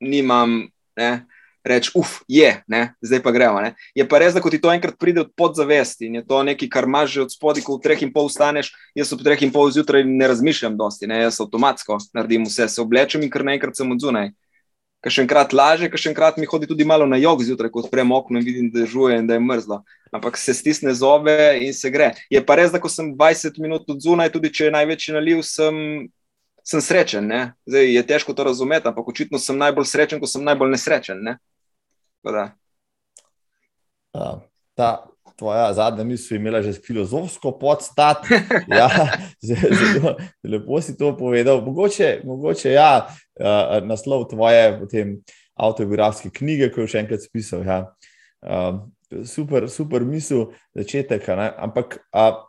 nimam, 0.02 0.62
reč, 1.66 1.92
uf, 1.96 2.20
je, 2.28 2.50
ne? 2.68 2.82
zdaj 3.02 3.22
pa 3.24 3.32
gremo. 3.32 3.62
Ne? 3.62 3.74
Je 3.96 4.06
pa 4.08 4.20
res, 4.22 4.34
da 4.34 4.42
ko 4.42 4.52
ti 4.52 4.60
to 4.62 4.72
enkrat 4.72 4.98
pride 5.00 5.24
od 5.26 5.32
podzavesti 5.38 6.08
in 6.08 6.20
je 6.20 6.24
to 6.28 6.42
nekaj, 6.44 6.70
kar 6.72 6.88
imaš 6.88 7.14
že 7.16 7.26
od 7.28 7.34
spodaj, 7.34 7.64
ko 7.66 7.78
v 7.78 7.84
treh 7.84 8.04
in 8.06 8.14
pol 8.16 8.30
vstaneš, 8.32 8.72
jaz 8.98 9.14
ob 9.14 9.24
treh 9.26 9.42
in 9.46 9.52
pol 9.54 9.72
zjutraj 9.72 10.06
ne 10.08 10.30
razmišljam 10.32 10.78
dosti, 10.80 11.10
ne? 11.12 11.24
jaz 11.28 11.42
avtomatsko 11.44 12.00
naredim 12.16 12.48
vse, 12.48 12.70
se 12.70 12.82
oblečem 12.82 13.24
in 13.26 13.34
kar 13.34 13.46
naenkrat 13.46 13.78
sem 13.78 13.92
od 13.92 14.02
Kaj 15.00 15.14
še 15.16 15.24
enkrat 15.24 15.54
laže, 15.56 15.88
kaj 15.88 16.02
še 16.02 16.10
enkrat 16.12 16.38
mi 16.40 16.48
hodi 16.50 16.68
tudi 16.68 16.84
malo 16.88 17.06
na 17.08 17.16
jog 17.16 17.40
zjutraj, 17.46 17.72
ko 17.72 17.86
odprem 17.86 18.12
okno 18.12 18.42
in 18.42 18.46
vidim, 18.46 18.68
da 18.74 18.84
je 18.84 18.90
žuje 18.92 19.20
in 19.22 19.28
da 19.30 19.38
je 19.38 19.44
mrzlo. 19.44 19.80
Ampak 20.12 20.38
se 20.38 20.54
stisne 20.54 20.92
zobe 20.98 21.36
in 21.64 21.72
se 21.74 21.92
gre. 21.94 22.12
Je 22.34 22.42
pa 22.44 22.58
res, 22.60 22.74
da 22.74 22.82
ko 22.84 22.92
sem 22.92 23.14
20 23.16 23.62
minut 23.64 23.88
od 23.88 24.02
zunaj, 24.04 24.34
tudi 24.34 24.52
če 24.52 24.68
je 24.68 24.74
največji 24.76 25.16
naliv, 25.16 25.44
sem, 25.48 26.10
sem 26.68 26.84
srečen. 26.84 27.32
Zdaj, 27.70 27.88
je 27.96 28.04
težko 28.12 28.36
to 28.36 28.44
razumeti, 28.50 28.92
ampak 28.92 29.08
očitno 29.08 29.40
sem 29.40 29.60
najbolj 29.62 29.88
srečen, 29.88 30.20
ko 30.20 30.28
sem 30.28 30.44
najbolj 30.44 30.74
nesrečen. 30.76 31.24
Ne? 31.24 31.38
Uh, 34.12 34.42
ta, 34.76 34.90
tvoja 35.40 35.70
zadnja 35.74 36.04
misel 36.04 36.38
imela 36.38 36.62
že 36.62 36.74
filozofsko 36.74 37.56
podstat. 37.60 38.28
Ja, 38.80 38.90
zelo, 39.42 40.16
lepo 40.44 40.82
si 40.82 40.98
to 40.98 41.16
povedal. 41.18 41.62
Mogoče, 41.66 42.22
mogoče 42.26 42.76
ja, 42.76 43.08
uh, 43.40 43.80
naslov 43.88 44.28
tvoje 44.30 44.78
avtobiografske 45.56 46.30
knjige, 46.34 46.70
ko 46.72 46.86
je 46.86 46.94
še 46.94 47.04
enkrat 47.04 47.24
spisal. 47.26 47.66
Ja. 47.66 47.80
Uh, 48.44 48.86
super, 49.26 49.70
super 49.72 50.06
misel, 50.06 50.52
začetek. 50.78 51.28
Ne? 51.40 51.50
Ampak. 51.58 52.00
Uh, 52.14 52.46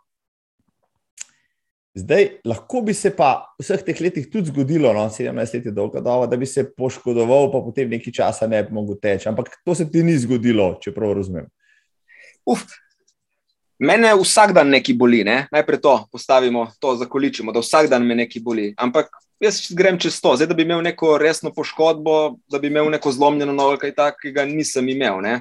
Zdaj, 1.94 2.28
lahko 2.46 2.84
bi 2.86 2.94
se 2.94 3.10
pa 3.10 3.50
v 3.58 3.64
vseh 3.64 3.80
teh 3.82 3.98
letih 3.98 4.28
tudi 4.30 4.52
zgodilo, 4.52 4.92
no, 4.94 5.08
17 5.10 5.56
let 5.56 5.64
je 5.66 5.72
dolga 5.74 5.98
doba, 6.00 6.28
da 6.30 6.36
bi 6.38 6.46
se 6.46 6.62
poškodoval, 6.62 7.50
pa 7.50 7.58
potem 7.64 7.90
nekaj 7.90 8.14
časa 8.14 8.46
ne 8.46 8.62
bi 8.62 8.70
mogel 8.74 8.94
teči. 9.02 9.26
Ampak 9.28 9.50
to 9.66 9.74
se 9.74 9.88
ti 9.90 10.04
ni 10.06 10.14
zgodilo, 10.14 10.76
če 10.78 10.94
prav 10.94 11.16
razumem. 11.18 11.48
Uf, 12.46 12.64
mene 13.80 14.12
vsak 14.14 14.52
dan 14.56 14.68
nekaj 14.68 14.94
boli, 14.96 15.24
ne? 15.24 15.46
najprej 15.52 15.80
to 15.80 15.96
postavimo, 16.12 16.66
to 16.80 16.94
zakoličimo, 16.96 17.52
da 17.52 17.60
vsak 17.64 17.90
dan 17.90 18.06
me 18.06 18.14
nekaj 18.14 18.42
boli. 18.42 18.70
Ampak 18.76 19.10
jaz 19.40 19.62
grem 19.76 19.98
čez 19.98 20.20
to, 20.20 20.36
zdaj 20.36 20.50
da 20.50 20.54
bi 20.54 20.66
imel 20.68 20.82
neko 20.84 21.18
resno 21.18 21.52
poškodbo, 21.54 22.36
da 22.48 22.58
bi 22.58 22.68
imel 22.68 22.90
neko 22.90 23.12
zlomljeno 23.12 23.52
nogo, 23.52 23.78
kaj 23.80 23.94
takega 23.96 24.44
nisem 24.44 24.88
imel. 24.88 25.20
Ne? 25.24 25.40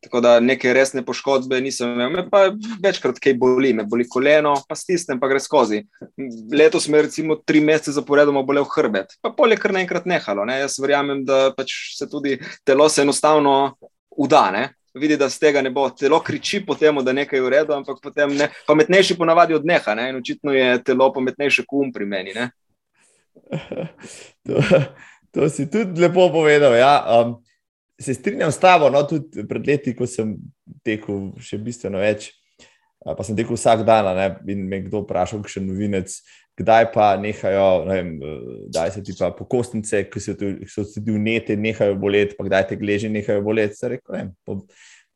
Tako 0.00 0.20
da 0.24 0.38
neke 0.40 0.72
resne 0.72 1.02
poškodbe 1.04 1.60
nisem 1.60 1.92
imel, 1.92 2.10
me 2.14 2.24
pa 2.30 2.46
večkrat 2.82 3.18
kaj 3.20 3.34
boli, 3.36 3.74
me 3.76 3.84
boli 3.84 4.06
koleno, 4.08 4.54
pa 4.68 4.78
stisnem, 4.78 5.20
pa 5.20 5.28
gre 5.28 5.42
skozi. 5.42 5.82
Letos 6.54 6.88
me 6.88 7.02
recimo 7.02 7.36
tri 7.44 7.60
mesece 7.60 7.92
zaporedoma 7.98 8.42
bolel 8.46 8.64
hrbet, 8.70 9.18
pa 9.20 9.34
polje 9.36 9.58
kar 9.60 9.74
naenkrat 9.76 10.06
nehalo. 10.08 10.46
Ne? 10.48 10.60
Jaz 10.62 10.78
verjamem, 10.80 11.24
da 11.26 11.50
pač 11.56 11.74
se 11.98 12.08
tudi 12.08 12.38
telo 12.64 12.88
se 12.88 13.02
enostavno 13.02 13.76
udane 14.10 14.70
vidi, 14.94 15.16
da 15.16 15.28
z 15.28 15.38
tega 15.38 15.62
ne 15.62 15.70
bo. 15.70 15.88
Telo 15.90 16.20
kriči 16.20 16.62
po 16.66 16.74
tem, 16.74 16.96
da 17.04 17.12
nekaj 17.12 17.38
je 17.38 17.44
v 17.44 17.52
redu, 17.54 17.74
ampak 17.76 18.00
potem 18.02 18.34
ne. 18.36 18.50
Pametnejši 18.66 19.16
ponavadi 19.18 19.54
odneha 19.54 19.94
ne? 19.94 20.08
in 20.10 20.16
očitno 20.16 20.52
je 20.52 20.82
telo 20.84 21.12
pametnejše 21.12 21.66
kot 21.66 21.86
um 21.86 21.92
pri 21.92 22.06
meni. 22.06 22.34
To, 24.46 24.56
to 25.30 25.48
si 25.52 25.70
tudi 25.70 26.00
lepo 26.00 26.30
povedal. 26.32 26.74
Ja. 26.74 27.04
Um, 27.04 27.42
se 28.00 28.14
strinjam 28.14 28.52
s 28.52 28.58
tabo, 28.58 28.90
no, 28.90 29.02
tudi 29.02 29.44
pred 29.48 29.66
leti, 29.66 29.92
ko 29.96 30.08
sem 30.08 30.34
tekel 30.86 31.34
še 31.42 31.58
bistveno 31.60 32.00
več. 32.00 32.30
Pa 33.00 33.24
sem 33.24 33.36
tekel 33.36 33.56
vsak 33.56 33.84
dan, 33.88 34.08
ne, 34.16 34.28
in 34.52 34.64
me 34.68 34.80
kdo 34.86 35.04
vprašal, 35.04 35.44
še 35.48 35.60
novinec, 35.64 36.16
kdaj 36.60 36.86
pa 36.92 37.14
nehajo, 37.20 37.68
ne 37.88 37.96
vem, 37.96 38.12
kdaj 38.68 38.92
se 38.94 39.02
ti 39.04 39.14
pa 39.18 39.30
pokostnice, 39.34 40.02
ki 40.12 40.22
so, 40.22 40.36
so 40.68 40.84
tudi 40.94 41.16
vnete, 41.16 41.56
nehajo 41.56 41.96
boleti, 42.00 42.36
pa 42.38 42.46
kdaj 42.46 42.68
te 42.70 42.78
gleže 42.80 43.10
nehajo 43.12 43.42
boleti. 43.44 43.80
Rekel, 43.94 44.16
ne, 44.16 44.24
po, 44.44 44.60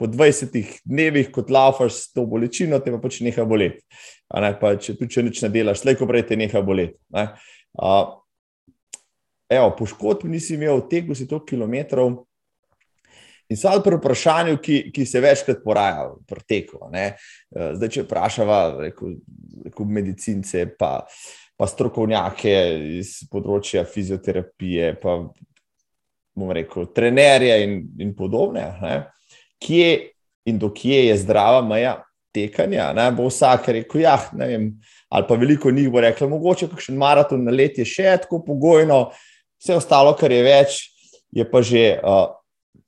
po 0.00 0.08
20 0.10 0.80
dnevih, 0.88 1.30
kot 1.34 1.52
laufaš 1.54 2.00
s 2.00 2.12
to 2.16 2.26
bolečino, 2.30 2.80
te 2.80 2.94
pa 2.94 3.00
pač 3.02 3.20
nehajo 3.26 3.46
boleti. 3.50 3.84
Ne, 4.34 4.54
pa 4.60 4.74
če 4.80 4.96
tudi 4.98 5.16
če 5.16 5.26
nič 5.28 5.42
ne 5.44 5.52
delaš, 5.54 5.84
slejko 5.84 6.08
prej 6.10 6.26
te 6.30 6.40
nehajo 6.40 6.64
boleti. 6.66 6.96
Ne. 7.14 7.28
Uh, 7.74 8.16
evo, 9.52 9.74
poškodb 9.78 10.28
nisi 10.30 10.56
imel, 10.56 10.86
tegu 10.90 11.16
si 11.18 11.28
toliko 11.28 11.52
kilometrov. 11.52 12.22
In 13.52 13.58
so 13.60 13.72
pri 13.84 13.98
vprašanju, 13.98 14.58
ki, 14.64 14.76
ki 14.94 15.04
se 15.06 15.20
večkrat 15.20 15.60
poraja 15.64 16.06
pri 16.28 16.44
teku. 16.48 16.80
Zdaj, 16.88 17.90
če 17.92 18.04
vprašava 18.06 18.60
rekel, 18.80 19.18
rekel 19.66 19.90
medicince, 19.90 20.64
pa, 20.78 20.94
pa 21.56 21.68
strokovnjake 21.68 22.54
iz 23.00 23.18
področja 23.30 23.84
fizioterapije, 23.84 24.94
pa 25.02 25.18
bomo 26.34 26.56
rekel, 26.56 26.88
trenerje 26.96 27.58
in, 27.66 27.76
in 28.00 28.14
podobne, 28.16 28.64
ne? 28.80 28.96
kje 29.62 29.90
in 30.48 30.58
do 30.60 30.68
kje 30.74 31.06
je 31.06 31.20
zdrava 31.22 31.60
meja 31.64 31.98
tekanja. 32.34 32.90
Ne? 32.96 33.06
Bo 33.16 33.28
vsak 33.30 33.68
rekel, 33.76 34.02
ja, 34.04 34.16
ne 34.36 34.48
vem. 34.50 34.64
Ali 35.12 35.28
pa 35.28 35.36
veliko 35.40 35.70
njih 35.72 35.90
bo 35.92 36.02
reklo, 36.04 36.28
mogoče 36.32 36.68
kakšen 36.72 36.96
maraton 37.00 37.44
na 37.44 37.52
let 37.54 37.78
je 37.78 37.86
še 37.88 38.16
tako 38.24 38.42
pogojno, 38.44 39.06
vse 39.62 39.76
ostalo, 39.78 40.16
kar 40.18 40.32
je 40.32 40.40
več, 40.44 40.80
je 41.32 41.46
pa 41.48 41.62
že. 41.62 41.84
Uh, 42.00 42.32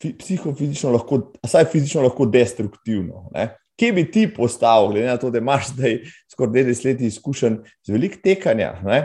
psihofizično 0.01 0.91
lahko, 0.93 1.21
vsaj 1.45 1.65
fizično 1.73 2.03
lahko 2.03 2.27
destruktivno. 2.27 3.29
Ne? 3.35 3.49
Kje 3.77 3.93
bi 3.93 4.05
ti 4.11 4.27
postal, 4.35 4.91
glede 4.93 5.07
na 5.07 5.17
to, 5.21 5.31
da 5.31 5.39
imaš 5.39 5.73
zdaj 5.75 5.99
skoraj 6.33 6.63
20 6.63 6.85
let 6.87 7.01
izkušenj 7.01 7.57
z 7.85 7.93
velik 7.93 8.21
tekanja? 8.25 8.73
Ne? 8.85 9.01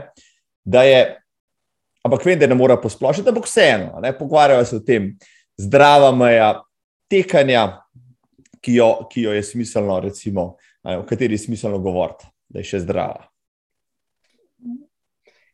Da 0.64 0.84
je, 0.88 1.02
ampak 2.04 2.26
vem, 2.26 2.40
da 2.40 2.48
ne 2.48 2.56
mora 2.56 2.78
posplošiti, 2.82 3.30
ampak 3.30 3.48
vseeno, 3.50 4.02
pogovarjajo 4.20 4.66
se 4.66 4.76
o 4.76 4.86
tem, 4.86 5.12
zdrava 5.60 6.12
meja 6.16 6.54
tekanja, 7.12 7.82
ki 8.62 8.78
jo, 8.78 8.92
ki 9.12 9.26
jo 9.26 9.34
je 9.34 9.44
smiselno, 9.44 10.00
recimo, 10.00 10.56
o 10.84 11.04
kateri 11.10 11.34
je 11.34 11.46
smiselno 11.48 11.80
govoriti, 11.82 12.30
da 12.50 12.62
je 12.62 12.72
še 12.72 12.84
zdrava. 12.86 13.32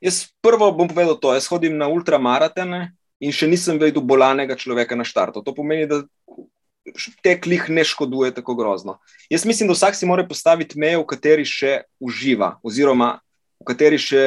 Jaz 0.03 0.27
prvo 0.45 0.69
bom 0.71 0.89
povedal 0.89 1.17
to. 1.17 1.33
Jaz 1.33 1.47
hodim 1.49 1.77
na 1.77 1.87
ultramaratone, 1.89 2.91
in 3.19 3.33
še 3.33 3.47
nisem 3.49 3.79
videl 3.81 4.03
bolanega 4.05 4.57
človeka 4.57 4.95
na 4.95 5.05
štartu. 5.07 5.43
To 5.43 5.53
pomeni, 5.55 5.87
da 5.89 6.03
tek 7.23 7.45
lih 7.45 7.69
ne 7.69 7.83
škoduje 7.83 8.31
tako 8.35 8.55
grozno. 8.55 8.97
Jaz 9.29 9.45
mislim, 9.45 9.67
da 9.67 9.75
vsak 9.75 9.95
si 9.95 10.05
mora 10.05 10.25
postaviti 10.27 10.79
mejo, 10.79 11.03
v 11.03 11.09
kateri 11.09 11.45
še 11.45 11.81
uživa, 11.99 12.55
oziroma 12.63 13.17
v 13.57 13.67
kateri 13.67 13.97
še 13.99 14.23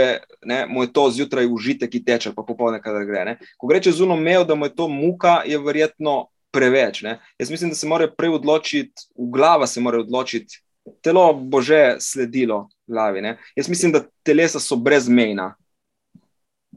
ne, 0.46 0.64
mu 0.66 0.84
je 0.84 0.92
to 0.92 1.06
zjutraj 1.14 1.48
užitek, 1.48 1.90
ki 1.92 2.02
teče, 2.04 2.34
pa 2.34 2.44
popoldne, 2.46 2.82
kadar 2.82 3.06
gre. 3.08 3.24
Ne. 3.24 3.36
Ko 3.58 3.70
gre 3.70 3.80
čez 3.82 4.02
uno 4.02 4.18
mejo, 4.18 4.44
da 4.44 4.58
mu 4.58 4.68
je 4.68 4.74
to 4.76 4.88
muka, 4.90 5.40
je 5.46 5.58
verjetno 5.62 6.28
preveč. 6.50 7.04
Ne. 7.06 7.18
Jaz 7.38 7.52
mislim, 7.52 7.70
da 7.70 7.78
se 7.78 7.88
mora 7.88 8.10
prej 8.10 8.36
odločiti, 8.40 9.08
v 9.14 9.30
glava 9.32 9.70
se 9.70 9.80
mora 9.80 10.02
odločiti. 10.02 10.60
Telo 11.04 11.30
bo 11.34 11.60
že 11.62 12.00
sledilo 12.02 12.68
glavi. 12.88 13.22
Ne? 13.22 13.36
Jaz 13.56 13.68
mislim, 13.68 13.92
da 13.92 14.02
telesa 14.26 14.60
so 14.60 14.76
brezmejna, 14.76 15.54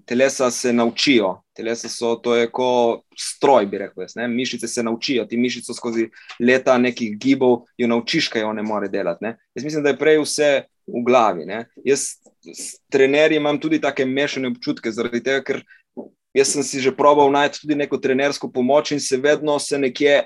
telesa 0.05 0.51
se 0.51 0.73
naučijo. 0.73 1.42
Telesa 1.53 1.89
so 1.89 2.15
to 2.15 2.35
je 2.35 2.49
kot 2.51 3.03
stroj, 3.19 3.67
bi 3.69 3.77
rekel. 3.77 4.03
Jaz, 4.03 4.15
mišice 4.29 4.67
se 4.67 4.83
naučijo, 4.83 5.25
ti 5.29 5.37
mišice 5.37 5.73
skozi 5.73 6.07
leta 6.39 6.77
nekih 6.77 7.17
gibov 7.17 7.67
jo 7.77 7.87
naučiš, 7.87 8.27
kaj 8.33 8.43
one 8.49 8.63
more 8.63 8.89
delati. 8.89 9.25
Ne? 9.25 9.37
Jaz 9.55 9.63
mislim, 9.63 9.83
da 9.83 9.93
je 9.93 9.99
prej 9.99 10.21
vse 10.23 10.51
v 10.87 11.03
glavi. 11.05 11.45
Ne? 11.45 11.65
Jaz 11.85 12.07
s 12.53 12.79
trenerji 12.89 13.37
imam 13.37 13.59
tudi 13.59 13.81
take 13.81 14.05
mešane 14.05 14.49
občutke, 14.49 14.91
zaradi 14.91 15.21
tega, 15.23 15.43
ker 15.45 15.61
jaz 16.33 16.55
sem 16.55 16.65
si 16.65 16.81
že 16.81 16.91
probal 16.95 17.31
najti 17.31 17.61
tudi 17.61 17.77
neko 17.77 18.01
trenersko 18.01 18.49
pomoč 18.51 18.91
in 18.91 18.99
se 18.99 19.17
vedno 19.17 19.59
se 19.59 19.77
nekje. 19.77 20.23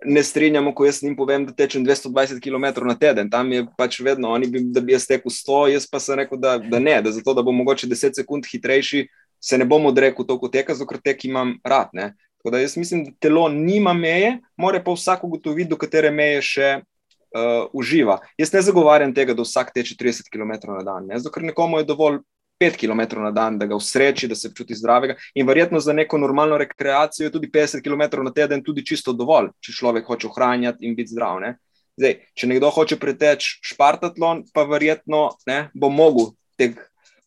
Ne 0.00 0.22
strinjamo, 0.24 0.70
ko 0.72 0.86
jaz 0.86 1.02
jim 1.02 1.12
povem, 1.12 1.42
da 1.44 1.52
tečem 1.52 1.82
220 1.84 2.40
km 2.40 2.86
na 2.88 2.94
teden. 2.96 3.28
Tam 3.28 3.50
je 3.52 3.66
pač 3.76 3.98
vedno, 4.00 4.30
oni 4.32 4.46
bi, 4.48 4.62
da 4.72 4.80
bi 4.80 4.94
jaz 4.94 5.04
tekel 5.04 5.28
100, 5.28 5.58
jaz 5.74 5.84
pa 5.84 6.00
sem 6.00 6.16
rekel, 6.16 6.40
da, 6.40 6.54
da 6.56 6.78
ne, 6.80 6.94
da 7.04 7.12
zato, 7.12 7.34
da 7.36 7.44
bom 7.44 7.52
mogoče 7.60 7.84
10 7.86 8.16
sekund 8.16 8.48
hitrejši, 8.48 9.02
se 9.40 9.58
ne 9.58 9.64
bom 9.64 9.86
odrekel 9.86 10.26
toliko 10.26 10.48
teka, 10.48 10.74
zato 10.74 10.88
ker 10.88 11.00
tek 11.04 11.24
imam 11.24 11.56
rad. 11.64 11.90
Ne? 11.92 12.12
Tako 12.40 12.54
da 12.54 12.60
jaz 12.60 12.76
mislim, 12.76 13.04
da 13.04 13.12
telo 13.20 13.48
nima 13.48 13.92
meje, 13.92 14.38
mora 14.56 14.82
pa 14.84 14.92
vsak 14.92 15.24
ugotoviti, 15.24 15.68
do 15.70 15.76
katere 15.80 16.10
meje 16.10 16.42
še 16.42 16.68
uh, 16.80 17.68
uživa. 17.72 18.18
Jaz 18.38 18.52
ne 18.52 18.62
zagovarjam 18.64 19.14
tega, 19.14 19.36
da 19.36 19.44
vsak 19.44 19.72
teče 19.74 19.96
30 20.00 20.30
km 20.32 20.54
na 20.72 20.84
dan, 20.84 21.08
ne? 21.08 21.18
zato 21.18 21.32
ker 21.34 21.44
nekomu 21.44 21.80
je 21.80 21.88
dovolj 21.88 22.20
5 22.60 22.76
km 22.76 23.22
na 23.22 23.30
dan, 23.30 23.58
da 23.58 23.66
ga 23.66 23.76
usreči, 23.76 24.28
da 24.28 24.36
se 24.36 24.50
počuti 24.52 24.76
zdravega. 24.76 25.16
In 25.34 25.48
verjetno 25.48 25.80
za 25.80 25.92
neko 25.96 26.18
normalno 26.18 26.58
rekreacijo 26.60 27.26
je 27.26 27.32
tudi 27.32 27.48
50 27.48 27.82
km 27.84 28.22
na 28.24 28.32
teden 28.32 28.64
tudi 28.64 28.84
čisto 28.86 29.12
dovolj, 29.16 29.48
če 29.64 29.72
človek 29.72 30.06
hoče 30.06 30.28
ohranjati 30.28 30.86
in 30.86 30.96
biti 30.96 31.14
zdrav. 31.14 31.40
Ne? 31.40 31.54
Zdaj, 31.96 32.18
če 32.36 32.48
nekdo 32.52 32.70
hoče 32.72 32.96
preteči 33.00 33.58
špartatlon, 33.72 34.44
pa 34.52 34.64
verjetno 34.68 35.30
ne, 35.48 35.70
bo 35.74 35.88
mogel 35.88 36.34
teg 36.60 36.76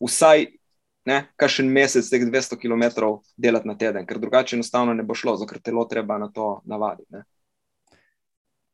vsaj 0.02 0.46
kakšen 1.36 1.68
mesec 1.68 2.08
teh 2.08 2.24
200 2.24 2.56
km 2.60 2.84
delati 3.36 3.68
na 3.68 3.76
teden, 3.78 4.06
ker 4.06 4.18
drugače 4.18 4.56
enostavno 4.56 4.94
ne 4.94 5.04
bo 5.04 5.14
šlo, 5.14 5.36
ker 5.46 5.60
telo 5.60 5.84
treba 5.90 6.18
na 6.18 6.30
to 6.32 6.60
navaditi. 6.64 7.08
Ne. 7.12 7.24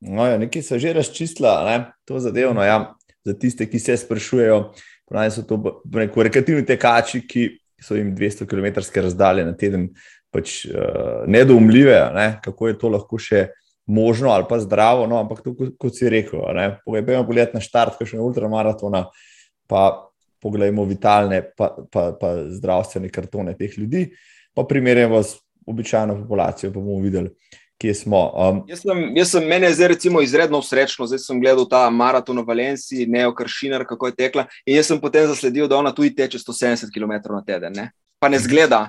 No, 0.01 0.26
ja, 0.26 0.39
nekaj 0.39 0.62
se 0.62 0.78
že 0.78 0.93
razčistila, 0.97 1.64
ne? 1.66 1.93
to 2.05 2.20
zadevno. 2.20 2.64
Ja. 2.64 2.95
Za 3.24 3.35
tiste, 3.39 3.66
ki 3.68 3.78
se 3.78 3.97
sprašujejo, 4.01 4.72
pravi 5.09 5.31
so 5.31 5.43
to 5.45 5.83
neko 5.93 6.22
rekreativni 6.24 6.64
tekači, 6.66 7.20
ki 7.28 7.49
so 7.83 7.99
jim 7.99 8.14
200 8.16 8.47
km 8.49 8.81
razdalje 9.03 9.45
na 9.45 9.53
teden, 9.57 9.91
pač 10.31 10.64
uh, 10.64 11.26
nedoumljive, 11.26 11.99
ne? 12.14 12.28
kako 12.45 12.68
je 12.68 12.78
to 12.78 12.89
lahko 12.89 13.18
še 13.18 13.49
možno 13.91 14.31
ali 14.31 14.47
pa 14.49 14.61
zdravo. 14.62 15.07
No, 15.11 15.18
ampak 15.20 15.43
to, 15.45 15.55
kot 15.78 15.97
si 15.97 16.09
rekel, 16.09 16.41
pojmo 16.85 17.24
pogledati 17.26 17.59
na 17.59 17.64
štart, 17.64 17.99
kaj 17.99 18.12
še 18.12 18.20
na 18.20 18.24
ultramaratona. 18.24 19.05
Pa 19.68 20.10
poglejmo 20.41 20.84
vitalne, 20.84 21.43
pa, 21.57 21.74
pa, 21.93 22.11
pa 22.20 22.34
zdravstvene 22.49 23.11
kartone 23.12 23.57
teh 23.59 23.78
ljudi, 23.78 24.09
pa 24.55 24.64
primerjamo 24.64 25.22
s 25.22 25.36
običajno 25.66 26.16
populacijo, 26.22 26.72
pa 26.72 26.80
bomo 26.80 27.01
videli, 27.03 27.30
kje 27.80 27.95
smo. 27.95 28.22
Um, 28.36 28.62
jaz 28.68 28.82
sem, 28.84 29.05
jaz 29.16 29.30
sem, 29.30 29.47
mene 29.49 29.68
je 29.70 29.74
zdaj 29.74 29.88
recimo 29.95 30.22
izredno 30.22 30.62
srečno, 30.62 31.07
zdaj 31.07 31.22
sem 31.24 31.41
gledal 31.41 31.68
ta 31.68 31.86
maraton 31.91 32.38
v 32.38 32.45
Valenciji, 32.49 33.07
Neo 33.07 33.34
Kršinar, 33.34 33.86
kako 33.88 34.11
je 34.11 34.16
tekla. 34.16 34.47
In 34.66 34.76
jaz 34.76 34.91
sem 34.91 35.01
potem 35.01 35.28
zasledil, 35.28 35.68
da 35.68 35.78
ona 35.78 35.95
tudi 35.95 36.14
teče 36.16 36.38
170 36.38 36.93
km 36.95 37.16
na 37.32 37.45
teden. 37.47 37.72
Ne? 37.76 37.91
Pa 38.20 38.28
ne 38.28 38.38
zgleda 38.38 38.88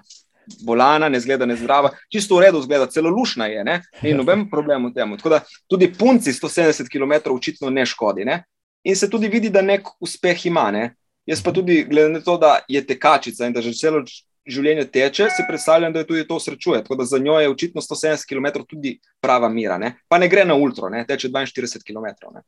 bolana, 0.65 1.09
ne 1.09 1.19
zgleda 1.19 1.45
nezdrava, 1.45 1.91
čisto 2.11 2.35
v 2.35 2.47
redu 2.47 2.61
zgleda, 2.61 2.87
celo 2.91 3.09
lušna 3.09 3.45
je, 3.47 3.63
ne? 3.63 3.81
ni 4.01 4.13
noben 4.17 4.47
problem 4.49 4.89
v 4.89 4.93
tem. 4.95 5.17
Tako 5.17 5.29
da 5.29 5.39
tudi 5.69 5.91
punci 5.93 6.33
170 6.33 6.89
km 6.91 7.31
očitno 7.35 7.69
ne 7.69 7.85
škodi. 7.85 8.25
Ne? 8.25 8.43
In 8.83 8.95
se 8.95 9.09
tudi 9.09 9.29
vidi, 9.29 9.49
da 9.49 9.61
nek 9.61 9.87
uspeh 10.01 10.45
ima. 10.45 10.71
Ne? 10.71 10.95
Jaz 11.25 11.43
pa 11.43 11.53
tudi, 11.53 11.83
glede 11.89 12.09
na 12.09 12.21
to, 12.21 12.37
da 12.37 12.59
je 12.67 12.81
tekačica 12.85 13.45
in 13.45 13.53
da 13.53 13.61
že 13.61 13.73
celo 13.77 14.01
življenje 14.47 14.87
teče, 14.89 15.29
si 15.29 15.45
predstavljam, 15.47 15.93
da 15.93 16.01
je 16.01 16.09
tudi 16.09 16.25
to 16.27 16.39
srečuje. 16.39 16.81
Tako 16.83 16.97
da 17.01 17.05
za 17.05 17.19
njo 17.21 17.37
je 17.39 17.49
očitno 17.49 17.81
170 17.81 18.25
km 18.29 18.65
tudi 18.67 18.97
prava 19.21 19.49
mira. 19.49 19.77
Ne? 19.77 19.95
Pa 20.09 20.17
ne 20.17 20.29
gre 20.29 20.45
na 20.45 20.57
ultra, 20.57 20.89
ne? 20.89 21.05
teče 21.07 21.29
42 21.29 21.85
km. 21.85 22.09
Ne? 22.33 22.41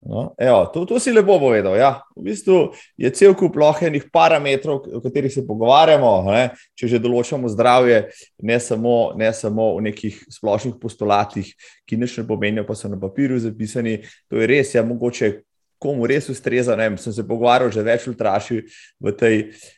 No, 0.00 0.34
evo, 0.38 0.70
to, 0.72 0.84
to 0.86 1.00
si 1.02 1.12
lepo 1.12 1.40
povedal. 1.42 1.74
Ja. 1.76 2.06
V 2.16 2.30
bistvu 2.30 2.58
je 2.96 3.10
cel 3.10 3.34
kup 3.34 3.56
lohenih 3.58 4.06
parametrov, 4.14 4.86
o 4.94 5.00
katerih 5.02 5.32
se 5.32 5.42
pogovarjamo. 5.46 6.12
Ne. 6.30 6.44
Če 6.78 6.94
že 6.94 7.02
določamo 7.02 7.50
zdravje, 7.50 8.06
ne 8.46 8.58
samo, 8.62 9.12
ne 9.18 9.32
samo 9.34 9.74
v 9.76 9.90
nekih 9.90 10.22
splošnih 10.38 10.78
postulatih, 10.80 11.50
ki 11.84 11.98
nič 11.98 12.22
ne 12.22 12.24
pomenijo, 12.30 12.64
pa 12.64 12.78
so 12.78 12.88
na 12.88 12.96
papirju 12.96 13.42
zapisani. 13.42 13.98
To 14.30 14.38
je 14.38 14.46
res, 14.48 14.72
ja, 14.78 14.86
mogoče 14.86 15.47
komu 15.78 16.06
res 16.06 16.28
ustreza. 16.28 16.76
Ne, 16.76 16.90
sem 16.98 17.14
se 17.14 17.24
pogovarjal 17.26 17.70
že 17.72 17.86
več 17.86 18.08
ultraši 18.10 18.62
v 19.00 19.14
tej, 19.14 19.36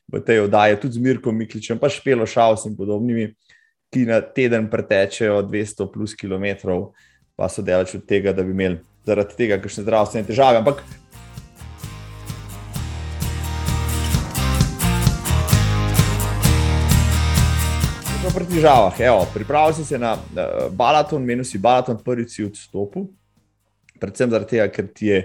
v 0.09 0.23
tej 0.25 0.45
oddaji, 0.49 0.81
tudi 0.81 0.97
z 0.99 1.05
Mirkom 1.05 1.37
Mikličem, 1.37 1.79
pa 1.79 1.93
špelo 1.93 2.27
šaus 2.27 2.67
in 2.67 2.77
podobnimi, 2.77 3.31
ki 3.93 4.07
na 4.09 4.21
teden 4.21 4.71
pretečejo 4.71 5.43
200 5.45 5.91
plus 5.93 6.17
km, 6.17 6.81
pa 7.37 7.49
so 7.49 7.63
delač 7.63 7.95
od 7.99 8.07
tega, 8.09 8.33
da 8.33 8.47
bi 8.47 8.57
imeli 8.57 8.81
zaradi 9.07 9.37
tega 9.37 9.61
kakšne 9.61 9.85
zdravstvene 9.85 10.29
težave. 10.29 10.61
Ampak 10.63 10.85
Pri 18.31 18.47
težavah, 18.47 18.95
pripravljal 19.35 19.73
si 19.75 19.85
se 19.85 19.99
na 19.99 20.13
uh, 20.15 20.71
balaton, 20.71 21.25
menil 21.27 21.45
si 21.45 21.59
balaton, 21.59 21.99
prvi 21.99 22.29
si 22.31 22.45
odstopil, 22.47 23.09
predvsem 23.99 24.31
zaradi 24.31 24.55
tega, 24.55 24.69
ker 24.71 24.87
ti 24.95 25.11
je 25.11 25.19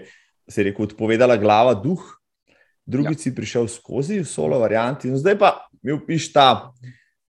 se 0.47 0.61
je 0.61 0.69
rekel, 0.69 0.85
odpovedala 0.85 1.37
glava, 1.37 1.73
duh, 1.73 2.01
drugi 2.85 3.13
ja. 3.13 3.17
si 3.17 3.35
prišel 3.35 3.67
skozi, 3.67 4.23
solo 4.25 4.59
varianti. 4.59 5.09
In 5.09 5.17
zdaj 5.17 5.37
pa 5.39 5.51
mi 5.81 5.91
opiš 5.91 6.31
ta, 6.33 6.71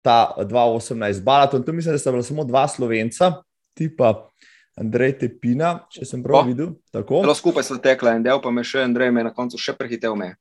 ta 0.05 0.35
2018 0.39 1.23
balaton. 1.25 1.63
Tu 1.63 1.73
mislim, 1.73 1.95
da 1.95 1.99
sta 1.99 2.13
bila 2.13 2.23
samo 2.23 2.45
dva 2.45 2.69
slovenca, 2.69 3.33
ti 3.75 3.89
pa 3.97 4.29
Andrej 4.77 5.19
Tepina, 5.19 5.79
če 5.91 6.05
sem 6.05 6.23
prav 6.23 6.43
oh. 6.43 6.49
videl. 6.49 6.75
Zelo 6.93 7.35
skupaj 7.35 7.65
so 7.65 7.79
tekla 7.81 8.17
en 8.17 8.27
del, 8.27 8.41
pa 8.45 8.53
me 8.53 8.65
še 8.65 8.85
Andrej 8.85 9.13
me 9.13 9.25
na 9.25 9.33
koncu 9.33 9.61
še 9.61 9.73
prehitev. 9.77 10.13
Me. 10.21 10.35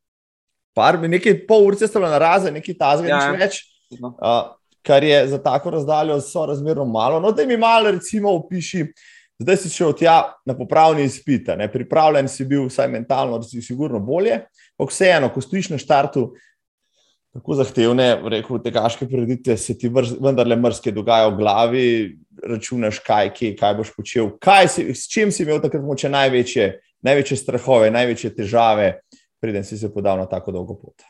Par, 0.75 0.99
nekaj 0.99 1.39
pol 1.47 1.69
ure 1.69 1.79
sta 1.79 1.99
bila 1.99 2.11
na 2.11 2.19
raze, 2.19 2.51
nekaj 2.51 2.75
tazga, 2.75 3.07
ja. 3.07 3.23
nič 3.31 3.39
več. 3.39 3.61
Uh, 3.95 4.51
kar 4.85 5.03
je 5.07 5.21
za 5.31 5.39
tako 5.39 5.71
razdaljo, 5.77 6.19
so 6.19 6.43
razmerno 6.49 6.83
malo. 6.85 7.21
No, 7.23 7.31
da 7.31 7.45
mi 7.47 7.55
malo, 7.57 7.95
recimo, 7.95 8.33
opiši, 8.35 8.83
uh, 8.83 9.14
zdaj 9.39 9.57
si 9.57 9.69
šel 9.69 9.93
tja 9.97 10.17
na 10.45 10.55
popravni 10.57 11.03
izpit, 11.03 11.49
pripravljen 11.73 12.27
si 12.27 12.45
bil, 12.45 12.67
vsaj 12.69 12.87
mentalno, 12.91 13.39
da 13.39 13.47
si 13.47 13.61
sigurno 13.61 13.99
bolje. 13.99 14.45
Ampak 14.79 14.91
vseeno, 14.91 15.29
ko 15.33 15.41
stojiš 15.41 15.69
na 15.73 15.79
štartu, 15.79 16.29
tako 17.35 17.55
zahtevne, 17.59 18.07
rekel 18.31 18.57
bi, 18.57 18.63
tegaške 18.63 19.07
predite, 19.11 19.57
se 19.57 19.77
ti 19.77 19.91
vendarle 19.91 20.55
mrske 20.55 20.91
dogajajo 20.95 21.33
v 21.33 21.37
glavi, 21.39 21.87
računaš, 22.43 22.99
kaj, 23.03 23.33
kje, 23.35 23.55
kaj 23.59 23.75
boš 23.75 23.91
počel, 23.95 24.29
kaj 24.39 24.69
si, 24.71 24.87
s 24.95 25.09
čim 25.11 25.31
si 25.31 25.43
imel 25.43 25.59
takrat 25.63 25.83
moče 25.83 26.09
največje, 26.11 26.69
največje 27.03 27.37
strahove, 27.41 27.91
največje 27.91 28.31
težave, 28.37 28.93
preden 29.43 29.67
si 29.67 29.77
se 29.77 29.91
podal 29.93 30.19
na 30.21 30.29
tako 30.31 30.55
dolgo 30.55 30.77
pot. 30.79 31.03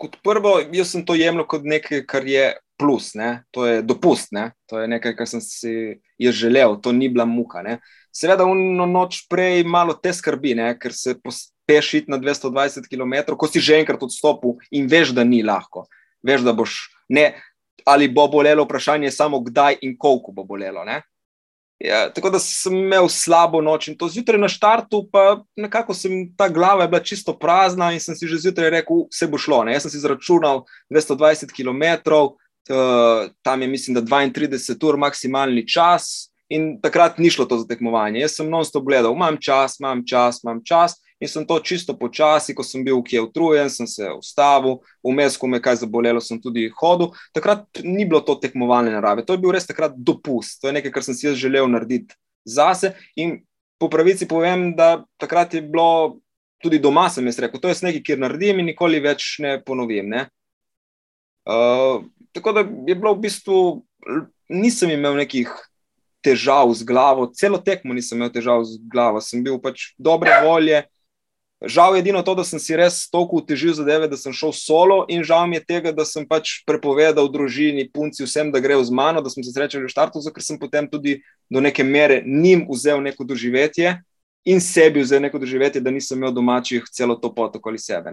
Kot 0.00 0.16
prvo, 0.24 0.58
jaz 0.72 0.92
sem 0.92 1.04
to 1.08 1.16
jemljal 1.16 1.46
kot 1.48 1.64
nekaj, 1.64 2.04
kar 2.08 2.24
je 2.28 2.50
plus, 2.78 3.14
ne? 3.14 3.44
to 3.50 3.66
je 3.66 3.82
dopust, 3.82 4.32
ne? 4.32 4.50
to 4.66 4.80
je 4.80 4.88
nekaj, 4.88 5.16
kar 5.16 5.28
sem 5.28 5.40
si 5.40 5.72
želel, 6.20 6.76
to 6.80 6.92
ni 6.92 7.08
bila 7.08 7.24
muka. 7.24 7.62
Ne? 7.62 7.78
Seveda, 8.14 8.46
eno 8.48 8.86
noč 8.86 9.24
prej 9.30 9.64
malo 9.64 9.96
te 9.96 10.12
skrbi, 10.12 10.54
ne? 10.58 10.70
ker 10.78 10.94
se 10.94 11.16
pospeš 11.20 12.06
na 12.08 12.20
220 12.20 12.88
km, 12.88 13.36
ko 13.36 13.48
si 13.48 13.60
že 13.60 13.80
enkrat 13.80 14.02
odstopil 14.02 14.58
in 14.70 14.88
veš, 14.88 15.14
da 15.16 15.24
ni 15.24 15.42
lahko. 15.42 15.86
Veš, 16.26 16.46
da 16.46 16.52
boš 16.56 16.78
ne, 17.08 17.34
ali 17.86 18.08
bo 18.08 18.28
bolelo, 18.28 18.64
vprašanje 18.64 19.06
je 19.06 19.18
samo 19.18 19.40
kdaj 19.40 19.78
in 19.82 19.96
koliko 19.98 20.32
bo 20.32 20.44
bolelo. 20.44 20.84
Ja, 21.78 22.08
tako 22.12 22.30
da 22.30 22.38
sem 22.40 22.74
imel 22.74 23.08
slabo 23.12 23.60
noč 23.60 23.90
in 23.90 23.98
to 24.00 24.08
zjutraj 24.08 24.40
na 24.40 24.48
štartu, 24.48 25.02
pa 25.12 25.42
nekako 25.60 25.94
sem 25.94 26.32
ta 26.36 26.48
glava 26.48 26.86
je 26.86 26.88
bila 26.88 27.02
čisto 27.04 27.34
prazna 27.38 27.90
in 27.92 28.00
sem 28.00 28.16
si 28.16 28.26
že 28.26 28.38
zjutraj 28.46 28.70
rekel, 28.78 29.04
vse 29.12 29.28
bo 29.28 29.38
šlo. 29.38 29.60
Ne? 29.64 29.74
Jaz 29.76 29.84
sem 29.84 29.92
si 29.92 30.00
izračunal 30.00 30.64
220 30.88 31.52
km, 31.52 31.84
uh, 32.70 33.30
tam 33.42 33.62
je, 33.62 33.68
mislim, 33.68 33.94
da 33.94 34.02
32 34.02 34.88
ur 34.88 34.96
maksimalni 34.96 35.66
čas, 35.68 36.30
in 36.48 36.76
takrat 36.80 37.18
ni 37.18 37.30
šlo 37.30 37.44
to 37.44 37.58
za 37.58 37.66
tekmovanje. 37.66 38.20
Jaz 38.20 38.36
sem 38.38 38.50
non-stop 38.50 38.84
gledal, 38.86 39.14
imam 39.14 39.36
čas, 39.40 39.80
imam 39.80 40.04
čas, 40.06 40.40
imam 40.44 40.62
čas. 40.64 41.00
In 41.20 41.28
sem 41.28 41.46
to 41.48 41.56
čisto 41.64 41.94
počasi, 41.96 42.54
ko 42.54 42.62
sem 42.62 42.84
bil 42.84 43.00
kje 43.02 43.22
utrujen, 43.24 43.70
sem 43.72 43.86
se 43.88 44.10
ustavil, 44.12 44.82
vmes, 45.04 45.38
ko 45.40 45.48
me 45.48 45.62
kaj 45.64 45.80
zabolelo, 45.80 46.20
sem 46.20 46.40
tudi 46.42 46.68
hodil. 46.76 47.14
Takrat 47.34 47.80
ni 47.84 48.04
bilo 48.04 48.20
to 48.20 48.36
tekmovalne 48.42 48.92
narave, 48.92 49.24
to 49.24 49.32
je 49.32 49.40
bil 49.40 49.54
res 49.56 49.64
takrat 49.66 49.96
dopust, 49.96 50.60
to 50.60 50.68
je 50.68 50.76
nekaj, 50.76 50.92
kar 50.92 51.06
sem 51.06 51.16
si 51.16 51.26
jaz 51.26 51.40
želel 51.40 51.70
narediti 51.72 52.14
zase. 52.44 52.92
In 53.16 53.38
po 53.80 53.88
pravici 53.88 54.28
povem, 54.28 54.74
da 54.76 55.06
takrat 55.16 55.56
je 55.56 55.64
bilo 55.64 56.20
tudi 56.60 56.78
doma, 56.84 57.08
sem 57.08 57.24
jaz 57.32 57.40
rekel, 57.40 57.64
to 57.64 57.72
je 57.72 57.80
nekaj, 57.88 58.04
kar 58.04 58.20
naredim 58.20 58.60
in 58.60 58.74
nikoli 58.74 59.00
več 59.00 59.38
ne 59.40 59.56
ponovim. 59.64 60.12
Ne? 60.12 60.26
Uh, 61.48 62.04
Tako 62.36 62.52
da 62.52 62.60
je 62.60 62.94
bilo 62.94 63.14
v 63.14 63.22
bistvu, 63.24 63.60
nisem 64.52 64.90
imel 64.92 65.16
nekih 65.16 65.48
težav 66.20 66.68
z 66.74 66.84
glavo, 66.84 67.30
celo 67.32 67.58
tekmo 67.62 67.94
nisem 67.96 68.18
imel 68.18 68.32
težav 68.34 68.60
z 68.68 68.76
glavo, 68.92 69.22
sem 69.24 69.40
bil 69.44 69.56
pač 69.62 69.92
dobre 69.96 70.34
volje. 70.44 70.82
Žal 71.64 71.94
je 71.96 72.02
edino 72.04 72.20
to, 72.20 72.34
da 72.36 72.44
sem 72.44 72.60
si 72.60 72.76
res 72.76 73.06
toliko 73.08 73.40
utežil 73.40 73.72
zadeve, 73.72 74.10
da 74.12 74.18
sem 74.20 74.34
šel 74.36 74.52
solo, 74.52 74.98
in 75.08 75.24
žal 75.24 75.46
mi 75.48 75.56
je 75.56 75.64
tega, 75.64 75.92
da 75.96 76.04
sem 76.04 76.26
pač 76.28 76.58
prepovedal 76.68 77.30
družini, 77.32 77.86
punci, 77.88 78.26
vsem, 78.26 78.50
da 78.52 78.60
grejo 78.60 78.84
z 78.84 78.92
mano, 78.92 79.22
da 79.24 79.32
smo 79.32 79.40
se 79.40 79.54
srečali 79.54 79.86
v 79.86 79.92
štartu, 79.94 80.20
ker 80.20 80.44
sem 80.44 80.60
potem 80.60 80.84
tudi 80.84 81.16
do 81.48 81.62
neke 81.64 81.80
mere 81.80 82.20
njim 82.26 82.66
vzel 82.68 83.00
neko 83.00 83.24
doživetje 83.24 83.96
in 84.44 84.60
sebi 84.60 85.00
vzel 85.00 85.24
neko 85.24 85.40
doživetje, 85.40 85.80
da 85.80 85.90
nisem 85.90 86.20
imel 86.20 86.36
domačih 86.36 86.84
celo 86.92 87.16
to 87.16 87.32
pot 87.32 87.56
okoli 87.56 87.80
sebe. 87.80 88.12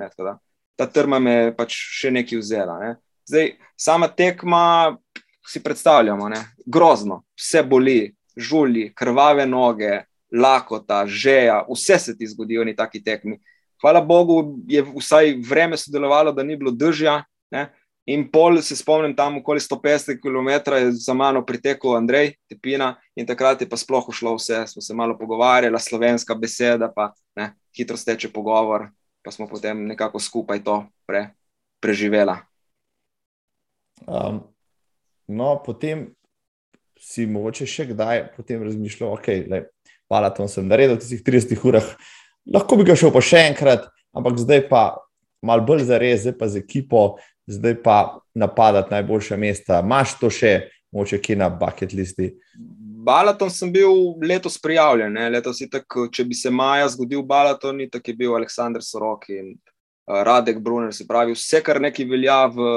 Ta 0.80 0.88
trma 0.88 1.20
me 1.20 1.34
je 1.36 1.56
pač 1.58 1.76
še 1.76 2.16
nekaj 2.16 2.40
vzela. 2.40 2.80
Ne. 2.80 2.96
Zdaj, 3.26 3.56
sama 3.78 4.08
tekma, 4.08 4.98
si 5.48 5.64
predstavljamo, 5.64 6.30
ne? 6.30 6.46
grozno, 6.66 7.24
vse 7.36 7.64
boli, 7.64 8.16
žuli, 8.38 8.94
krvave 8.96 9.46
noge, 9.46 10.02
lakota, 10.32 11.06
žeja, 11.08 11.66
vse 11.70 12.00
se 12.00 12.18
ti 12.18 12.28
zgodi 12.28 12.58
v 12.58 12.76
taki 12.76 13.04
tekmi. 13.04 13.40
Hvala 13.82 14.02
Bogu, 14.02 14.60
je 14.68 14.82
vsaj 14.82 15.36
vreme 15.50 15.78
sodelovalo, 15.78 16.32
da 16.32 16.44
ni 16.44 16.56
bilo 16.58 16.72
držja. 16.72 17.24
Ne? 17.52 17.68
In 18.06 18.30
pol 18.32 18.62
se 18.62 18.76
spomnim, 18.76 19.16
tam 19.16 19.38
okoli 19.38 19.60
150 19.60 20.20
km 20.24 20.72
je 20.76 20.92
za 20.92 21.14
mano 21.14 21.46
pritekel 21.46 21.96
Andrej 21.96 22.34
Tepina 22.50 22.96
in 23.16 23.28
takrat 23.28 23.62
je 23.62 23.70
pa 23.70 23.78
sploh 23.78 24.08
šlo 24.12 24.36
vse. 24.36 24.64
Smo 24.68 24.82
se 24.82 24.94
malo 24.94 25.18
pogovarjali, 25.18 25.80
slovenska 25.80 26.36
beseda, 26.36 26.92
pa 26.96 27.12
ne, 27.36 27.54
hitro 27.78 27.98
steče 27.98 28.32
pogovor, 28.32 28.90
pa 29.24 29.32
smo 29.32 29.48
potem 29.48 29.88
nekako 29.88 30.20
skupaj 30.20 30.64
to 30.64 30.84
pre, 31.06 31.30
preživela. 31.80 32.53
Um, 34.08 34.42
no, 35.28 35.56
potem 35.66 36.10
si 37.00 37.26
mogoče 37.28 37.68
še 37.68 37.88
kdaj 37.92 38.26
razmišljal, 38.38 39.10
da 39.10 39.16
okay, 39.16 39.44
je 39.44 39.64
Palaton 40.12 40.50
sem 40.52 40.68
naredil 40.68 40.98
v 40.98 41.02
tistih 41.04 41.24
30 41.26 41.66
urah, 41.68 41.88
lahko 42.46 42.78
bi 42.80 42.88
ga 42.88 42.96
šel 43.00 43.12
pa 43.14 43.24
še 43.24 43.48
enkrat, 43.50 43.88
ampak 44.16 44.38
zdaj 44.42 44.68
pa 44.70 44.84
malo 45.44 45.66
bolj 45.68 45.88
za 45.90 46.00
res, 46.00 46.24
zdaj 46.24 46.38
pa 46.40 46.48
z 46.52 46.64
ekipo, 46.64 47.04
zdaj 47.50 47.80
pa 47.84 47.98
napadati 48.36 48.94
najboljša 48.94 49.38
mesta. 49.38 49.82
Maš 49.82 50.18
to 50.22 50.30
še, 50.32 50.54
mogoče 50.94 51.20
ki 51.20 51.36
na 51.40 51.50
bucket 51.50 51.94
listi. 51.98 52.32
Balaton 53.04 53.52
sem 53.52 53.72
bil 53.74 54.16
letos 54.24 54.56
prijavljen. 54.64 55.18
Letos 55.34 55.60
tak, 55.72 55.98
če 56.12 56.24
bi 56.24 56.38
se 56.38 56.52
maja 56.54 56.88
zgodil 56.94 57.26
Balaton, 57.28 57.82
tako 57.92 58.12
je 58.12 58.16
bil 58.16 58.36
Aleksandr 58.38 58.84
Sorok 58.86 59.28
in 59.34 59.52
uh, 59.58 60.22
Radek 60.24 60.62
Brunner. 60.64 60.94
Se 60.96 61.08
pravi, 61.08 61.36
vse, 61.36 61.60
kar 61.66 61.82
nekaj 61.84 62.08
velja 62.08 62.40
v 62.54 62.70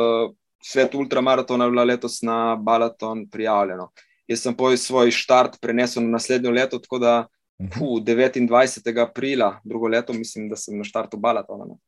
svet 0.66 0.94
ultramaratona 0.94 1.64
je 1.64 1.70
bila 1.70 1.84
letos 1.84 2.22
na 2.22 2.56
Balaton 2.56 3.28
prijavljeno. 3.30 3.90
Jaz 4.26 4.40
sem 4.42 4.54
poj 4.56 4.76
svoj 4.76 5.10
štart 5.10 5.60
prenesel 5.60 6.02
na 6.02 6.16
naslednjo 6.18 6.50
leto, 6.50 6.78
tako 6.78 6.98
da 6.98 7.26
pu, 7.72 8.00
29. 8.00 9.02
aprila, 9.02 9.60
drugo 9.64 9.88
leto, 9.88 10.12
mislim, 10.12 10.48
da 10.48 10.56
sem 10.56 10.78
na 10.78 10.84
štartu 10.84 11.16
Balatona. 11.16 11.64
No, 11.64 11.78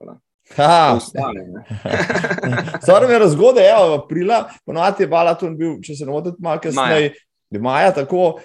Stvar 2.82 3.10
je 3.10 3.18
razgode, 3.18 3.60
evo, 3.60 3.94
aprila, 3.94 4.48
ponovadi 4.66 5.02
je 5.02 5.08
balaton 5.08 5.56
bil, 5.58 5.74
če 5.82 5.98
se 5.98 6.06
ne 6.06 6.12
motim, 6.12 6.38
malo 6.38 6.60
kasneje, 6.62 7.12
maja, 7.50 7.90
tako, 7.94 8.38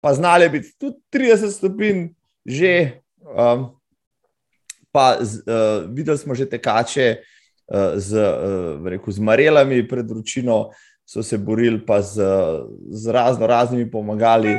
pa 0.00 0.14
znali 0.14 0.48
biti 0.48 0.72
tudi 0.78 0.96
30 1.12 1.58
stopinj, 1.58 2.08
že. 2.46 3.02
Um, 3.22 3.68
pa 4.92 5.16
uh, 5.16 5.88
videli 5.88 6.18
smo 6.18 6.34
že 6.34 6.44
tekače 6.50 7.16
uh, 7.16 7.31
z, 7.96 8.10
uh, 8.12 8.86
rekel, 8.86 9.12
z 9.12 9.18
marelami 9.18 9.82
pred 9.88 10.10
vročino, 10.10 10.70
so 11.06 11.22
se 11.22 11.38
borili 11.38 11.86
pa 11.86 12.02
z, 12.02 12.22
z 12.90 13.08
razno 13.08 13.46
raznimi 13.46 13.90
pomagali. 13.90 14.56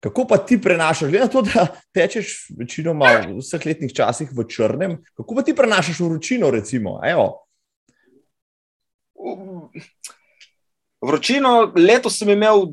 Kako 0.00 0.26
pa 0.26 0.38
ti 0.38 0.60
prenašaš, 0.60 1.10
glede 1.10 1.24
na 1.24 1.30
to, 1.30 1.42
da 1.42 1.66
tečeš 1.94 2.48
večinoma 2.58 3.06
v 3.28 3.38
vseh 3.38 3.66
letnih 3.66 3.92
časih 3.94 4.32
v 4.34 4.44
črnem, 4.48 4.96
kako 5.14 5.34
pa 5.34 5.42
ti 5.42 5.54
prenašaš 5.54 6.00
vročino? 6.00 6.50
Recimo, 6.50 6.98
vročino, 11.02 11.72
letos 11.76 12.18
sem 12.18 12.30
imel, 12.34 12.66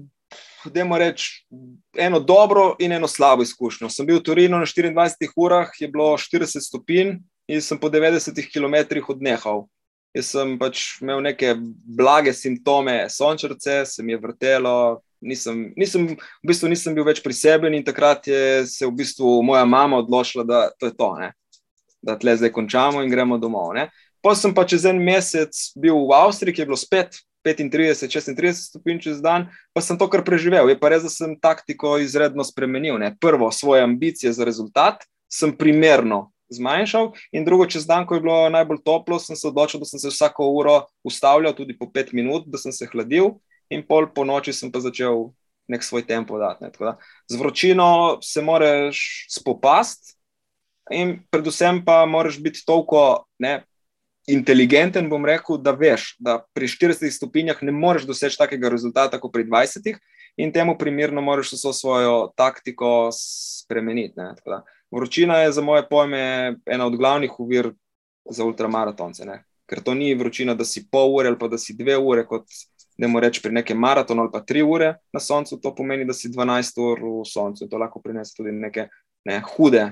da 0.66 0.82
imamo 0.82 0.98
reči, 0.98 1.46
eno 1.98 2.20
dobro 2.20 2.76
in 2.80 2.92
eno 2.92 3.08
slabo 3.08 3.46
izkušnjo. 3.46 3.90
Sem 3.90 4.06
bil 4.10 4.20
v 4.20 4.24
Turinu 4.24 4.58
na 4.58 4.66
24 4.66 5.30
urah, 5.36 5.70
je 5.80 5.88
bilo 5.88 6.18
40 6.18 6.66
stopinj 6.66 7.20
in 7.50 7.62
sem 7.66 7.80
po 7.82 7.90
90 7.90 8.38
km 8.54 9.02
odnehal. 9.10 9.66
Jaz 10.14 10.32
sem 10.34 10.56
pač 10.58 11.02
imel 11.02 11.22
neke 11.22 11.54
blage 11.98 12.34
simptome, 12.34 13.06
sončrce, 13.10 13.84
se 13.86 14.06
mi 14.06 14.14
je 14.14 14.22
vrtelo, 14.22 15.02
nisem, 15.22 15.68
nisem, 15.78 16.08
v 16.18 16.50
bistvu 16.50 16.70
nisem 16.70 16.96
bil 16.98 17.06
več 17.06 17.22
priseben 17.26 17.76
in 17.78 17.86
takrat 17.86 18.30
je 18.30 18.66
se 18.70 18.88
v 18.88 18.94
bistvu 19.02 19.40
moja 19.46 19.66
mama 19.70 20.00
odločila, 20.02 20.46
da 20.46 20.62
to 20.80 20.90
je 20.90 20.96
to, 20.98 21.10
ne? 21.20 21.34
da 22.02 22.16
tle 22.16 22.38
zdaj 22.40 22.54
končamo 22.56 23.04
in 23.04 23.12
gremo 23.12 23.38
domov. 23.38 23.76
Potem 24.24 24.40
sem 24.40 24.54
pa 24.56 24.64
čez 24.64 24.86
en 24.88 25.02
mesec 25.04 25.52
bil 25.76 25.98
v 26.08 26.16
Avstriji, 26.16 26.56
ki 26.56 26.62
je 26.64 26.70
bilo 26.70 26.80
spet 26.80 27.20
35, 27.44 28.08
36 28.08 28.72
stopinj 28.72 29.02
čez 29.04 29.20
dan, 29.24 29.50
pa 29.76 29.84
sem 29.84 30.00
to 30.00 30.08
kar 30.12 30.24
preživel. 30.24 30.72
Je 30.72 30.80
pa 30.80 30.92
res, 30.92 31.04
da 31.04 31.12
sem 31.12 31.36
taktiko 31.40 31.98
izredno 32.00 32.44
spremenil. 32.48 33.00
Ne? 33.00 33.14
Prvo, 33.20 33.52
svoje 33.52 33.84
ambicije 33.84 34.32
za 34.32 34.48
rezultat 34.48 35.04
sem 35.28 35.52
primerno 35.56 36.30
zmanjšal, 36.50 37.12
in 37.32 37.46
drugo, 37.46 37.68
čez 37.70 37.86
dan, 37.90 38.06
ko 38.08 38.18
je 38.18 38.24
bilo 38.26 38.38
najbolj 38.50 38.82
toplo, 38.86 39.20
sem 39.20 39.38
se 39.38 39.48
odločil, 39.48 39.82
da 39.82 39.90
sem 39.90 40.02
se 40.02 40.12
vsako 40.12 40.50
uro 40.58 40.78
ustavljal, 41.04 41.54
tudi 41.58 41.78
po 41.78 41.90
pet 41.94 42.14
minut, 42.14 42.48
da 42.48 42.58
sem 42.58 42.74
se 42.76 42.90
hladil 42.90 43.38
in 43.70 43.86
pol 43.86 44.10
po 44.14 44.26
noči 44.26 44.54
sem 44.54 44.72
pa 44.74 44.82
začel 44.82 45.30
nek 45.70 45.86
svoj 45.86 46.08
tempo 46.10 46.40
dati. 46.42 46.66
Ne. 46.66 46.72
Da, 46.74 46.98
z 47.30 47.38
vročino 47.38 48.18
se 48.26 48.42
moraš 48.42 49.28
spopasti, 49.30 50.18
in 50.90 51.20
predvsem 51.30 51.84
pa 51.86 52.06
moraš 52.06 52.40
biti 52.42 52.66
toliko 52.66 53.26
ne, 53.40 53.62
inteligenten, 54.30 55.10
bom 55.10 55.26
rekel, 55.26 55.58
da 55.62 55.74
veš, 55.78 56.16
da 56.20 56.40
pri 56.54 56.68
40 56.68 57.14
stopinjah 57.14 57.62
ne 57.66 57.72
moreš 57.72 58.06
doseči 58.10 58.38
takega 58.38 58.70
rezultata 58.70 59.20
kot 59.22 59.34
pri 59.34 59.46
20, 59.46 59.98
in 60.40 60.54
temu 60.54 60.78
primerno 60.78 61.22
moraš 61.22 61.54
vso 61.54 61.74
svojo 61.74 62.32
taktiko 62.38 63.10
spremeniti. 63.14 64.18
Ne. 64.18 64.34
Da, 64.46 64.64
vročina 64.92 65.38
je 65.38 65.52
za 65.52 65.62
moje 65.62 65.86
pojme 65.90 66.56
ena 66.66 66.86
od 66.86 66.98
glavnih 66.98 67.40
uvir 67.40 67.72
za 68.30 68.46
ultramaratonce. 68.46 69.26
Ne. 69.26 69.44
Ker 69.70 69.84
to 69.84 69.94
ni 69.94 70.16
vročina, 70.16 70.56
da 70.56 70.66
si 70.66 70.88
pol 70.92 71.16
ure 71.16 71.30
ali 71.30 71.40
pa 71.40 71.48
da 71.48 71.58
si 71.58 71.74
dve 71.78 71.98
ure, 71.98 72.26
kot 72.26 72.46
ne 72.98 73.08
moreš 73.08 73.28
reči 73.28 73.42
pri 73.42 73.52
nekem 73.52 73.78
maratonu 73.78 74.22
ali 74.22 74.32
pa 74.34 74.42
tri 74.42 74.62
ure 74.62 74.96
na 75.14 75.20
soncu, 75.20 75.60
to 75.62 75.76
pomeni, 75.76 76.06
da 76.06 76.14
si 76.14 76.30
12 76.30 76.82
ur 76.82 77.00
v 77.00 77.26
soncu 77.26 77.64
in 77.64 77.70
to 77.70 77.78
lahko 77.78 78.02
prinese 78.02 78.36
tudi 78.36 78.52
neke 78.52 78.90
ne, 79.26 79.42
hude 79.56 79.86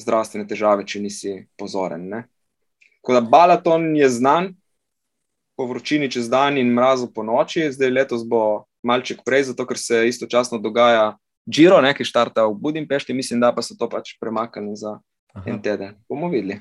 zdravstvene 0.00 0.46
težave, 0.48 0.86
če 0.86 1.00
nisi 1.00 1.34
pozoren. 1.58 2.08
Ne. 2.08 2.24
Tako 3.02 3.18
da 3.18 3.20
balaton 3.20 3.90
je 3.96 4.08
znan 4.08 4.54
po 5.56 5.66
vročini 5.66 6.10
čez 6.10 6.28
dan 6.30 6.58
in 6.58 6.72
mrazu 6.74 7.10
po 7.14 7.22
noči, 7.22 7.68
zdaj 7.72 7.90
letos 7.90 8.24
bo 8.26 8.64
malček 8.82 9.22
prej, 9.24 9.50
zato 9.50 9.66
ker 9.66 9.78
se 9.78 10.08
istočasno 10.08 10.58
dogaja 10.58 11.14
Giro, 11.46 11.80
ki 11.96 12.04
štarta 12.04 12.46
v 12.48 12.56
Budimpešti, 12.60 13.14
mislim, 13.14 13.40
da 13.40 13.52
pa 13.52 13.62
so 13.62 13.76
to 13.78 13.88
pač 13.88 14.16
premaknili 14.20 14.76
za 14.76 14.98
Aha. 15.34 15.44
en 15.50 15.62
teden. 15.62 15.94
Bomo 16.08 16.28
videli. 16.32 16.60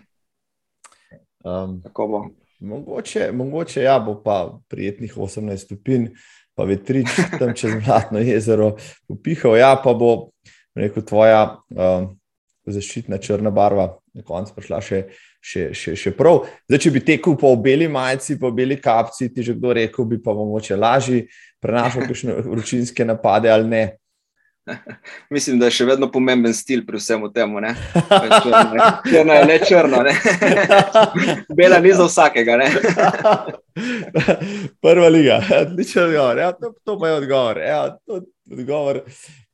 Um, 1.44 1.82
Tako 1.84 2.08
bo. 2.08 2.26
Mogoče, 2.60 3.32
mogoče 3.32 3.84
ja, 3.84 4.00
bo 4.00 4.16
pa 4.24 4.60
prijetnih 4.72 5.18
18 5.18 5.58
stopinj, 5.58 6.08
pa 6.56 6.64
vetrič 6.64 7.12
tam 7.40 7.52
čez 7.56 7.76
Mladno 7.76 8.20
jezero 8.24 8.76
upihal, 9.12 9.58
ja, 9.60 9.74
pa 9.76 9.94
bo 9.94 10.32
rekel, 10.76 11.04
tvoja 11.04 11.58
um, 11.76 12.14
zaščitna 12.66 13.20
črna 13.20 13.52
barva 13.52 13.98
na 14.14 14.24
koncu 14.24 14.54
prišla 14.56 14.80
še, 14.84 15.00
še, 15.42 15.66
še, 15.76 15.96
še 15.98 16.14
prav. 16.16 16.44
Zdaj, 16.70 16.82
če 16.86 16.92
bi 16.94 17.02
tekel 17.04 17.36
po 17.40 17.52
beli 17.60 17.90
majici, 17.92 18.38
po 18.40 18.52
beli 18.56 18.78
kapci, 18.80 19.32
ti 19.34 19.44
že 19.44 19.58
kdo 19.58 19.74
rekel, 19.76 20.08
bi 20.08 20.22
pa 20.22 20.36
mogoče 20.38 20.78
lažje 20.78 21.26
prenašal 21.64 22.08
kakšne 22.08 22.38
vročinske 22.46 23.08
napade 23.08 23.52
ali 23.52 23.70
ne. 23.70 23.84
Mislim, 25.30 25.60
da 25.60 25.68
je 25.68 25.78
še 25.78 25.88
vedno 25.88 26.08
pomemben 26.12 26.54
stil 26.56 26.84
pri 26.88 27.00
vsem 27.02 27.24
tem. 27.36 27.56
Črno 29.10 29.34
je 29.34 29.46
ne 29.50 29.58
črno. 29.68 30.04
Ne? 30.08 30.14
Bela 31.58 31.80
ni 31.84 31.94
za 31.94 32.08
vsakega. 32.08 32.58
Ne? 32.62 32.70
Prva 34.84 35.10
liga, 35.12 35.42
odličen 35.62 36.08
odgovor. 36.08 36.44
Ja, 36.46 36.52
to, 36.56 36.74
to 36.84 36.98
pa 37.00 37.12
je 37.12 37.20
odgovor. 37.22 37.62
Ja, 37.64 37.82
to 38.06 38.22
odgovor, 38.52 39.04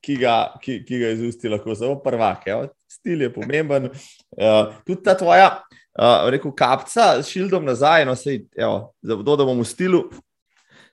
ki 0.06 0.20
ga, 0.22 0.36
ki, 0.62 0.82
ki 0.88 1.02
ga 1.02 1.14
izusti 1.18 1.52
lahko 1.52 1.76
samo 1.76 2.00
prvak. 2.04 2.48
Ja. 2.50 2.62
Stil 2.90 3.26
je 3.26 3.34
pomemben. 3.34 3.92
Uh, 4.36 4.74
tudi 4.86 5.04
ta 5.06 5.14
tvoja, 5.18 5.52
uh, 5.98 6.26
rekel, 6.34 6.54
kapca 6.58 7.12
s 7.22 7.30
šildom 7.32 7.68
nazaj, 7.70 8.06
no, 8.10 8.16
sej, 8.18 8.44
evo, 8.58 8.90
da, 9.02 9.16
da 9.16 9.46
bomo 9.46 9.64
v 9.64 9.70
stilu. 9.70 10.04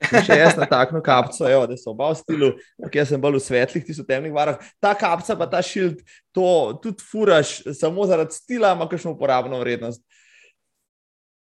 Še 0.04 0.36
jaz 0.36 0.58
na 0.60 0.66
takšno 0.68 1.00
kapco, 1.04 1.46
evo, 1.48 1.64
da 1.68 1.76
so 1.80 1.92
oba 1.94 2.10
v 2.12 2.18
stilu, 2.18 2.50
ki 2.92 3.04
sem 3.08 3.20
bolj 3.20 3.38
v 3.38 3.44
svetlih, 3.46 3.84
ti 3.86 3.96
so 3.96 4.04
v 4.04 4.10
temnih 4.10 4.34
barvah. 4.34 4.60
Ta 4.82 4.92
kapca, 4.98 5.36
pa 5.38 5.48
ta 5.50 5.62
šild, 5.64 6.02
to 6.36 6.48
tudi 6.84 7.04
furaš 7.04 7.62
samo 7.76 8.04
zaradi 8.08 8.36
stila, 8.36 8.74
ima 8.76 8.88
kakšno 8.90 9.16
uporabno 9.16 9.60
vrednost. 9.62 10.02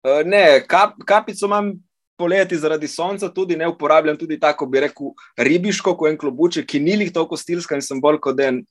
Uh, 0.01 0.23
ne, 0.25 0.63
kap, 0.65 0.97
kapico 1.05 1.45
imam 1.45 1.75
poleti 2.17 2.57
zaradi 2.57 2.89
sonca, 2.89 3.29
tudi 3.33 3.57
ne 3.57 3.67
uporabljam, 3.69 4.17
tudi 4.17 4.39
tako 4.41 4.65
bi 4.69 4.81
rekel, 4.85 5.13
ribiško, 5.37 5.93
kot 5.97 6.09
en 6.09 6.17
klobuček, 6.21 6.67
ki 6.69 6.81
ni 6.81 6.97
jih 6.97 7.13
toliko 7.13 7.37
stilska 7.37 7.77
in 7.77 7.85
sem 7.85 8.01
bolj 8.01 8.19
kot 8.21 8.41
en 8.41 8.63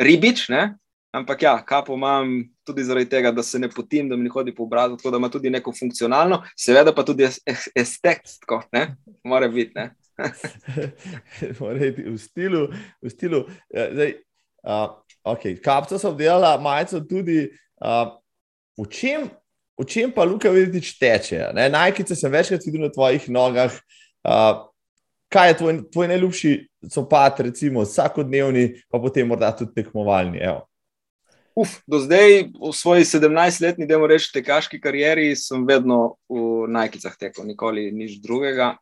ribič. 0.00 0.48
Ne? 0.52 0.74
Ampak 1.14 1.42
ja, 1.42 1.54
kapo 1.62 1.94
imam 1.94 2.40
tudi 2.66 2.82
zaradi 2.84 3.06
tega, 3.08 3.30
da 3.32 3.42
se 3.42 3.58
ne 3.58 3.68
potim, 3.70 4.08
da 4.08 4.16
mi 4.16 4.28
hodi 4.28 4.54
po 4.54 4.64
obrazu, 4.64 4.96
tako 4.96 5.10
da 5.10 5.16
ima 5.16 5.28
tudi 5.30 5.50
neko 5.50 5.72
funkcionalno, 5.78 6.40
seveda 6.58 6.94
pa 6.94 7.04
tudi 7.06 7.28
estetsko, 7.74 8.62
ne? 8.72 8.96
mora 9.24 9.48
biti. 9.48 9.86
Mora 11.60 11.78
biti 11.78 12.08
v 12.08 12.18
stilu. 12.18 12.66
V 13.02 13.10
stilu 13.10 13.44
ja, 13.70 13.86
zdaj, 13.92 14.12
uh, 14.66 14.90
okay. 15.34 15.54
Kapca 15.62 15.98
so 15.98 16.10
obdelala, 16.10 16.56
majico 16.58 17.00
tudi. 17.06 17.46
Uh, 17.78 18.10
v, 18.78 18.90
čem, 18.90 19.30
v 19.78 19.86
čem 19.86 20.10
pa 20.14 20.26
Luka 20.26 20.50
vidiš 20.50 20.96
teče? 20.98 21.46
Najkice 21.54 22.18
sem 22.18 22.32
večkrat 22.32 22.66
videl 22.66 22.88
na 22.88 22.92
tvojih 22.94 23.30
nogah. 23.30 23.74
Uh, 24.26 24.66
kaj 25.30 25.50
je 25.50 25.58
tvoj, 25.62 25.82
tvoj 25.94 26.08
najljubši 26.10 26.54
copat, 26.90 27.40
recimo 27.40 27.82
vsakodnevni, 27.86 28.68
pa 28.90 28.98
potem 28.98 29.30
morda 29.30 29.54
tudi 29.54 29.74
tekmovalni? 29.78 30.42
Evo. 30.42 30.66
Uf, 31.54 31.78
do 31.86 32.02
zdaj, 32.02 32.50
v 32.50 32.72
svoji 32.74 33.06
17-letni, 33.06 33.86
da 33.86 33.94
rečem, 34.10 34.32
tekaški 34.34 34.80
karieri, 34.82 35.36
sem 35.38 35.62
vedno 35.62 36.18
v 36.26 36.66
najkicah 36.66 37.14
tekel, 37.14 37.46
nikoli 37.46 37.92
nič 37.94 38.18
drugega. 38.18 38.74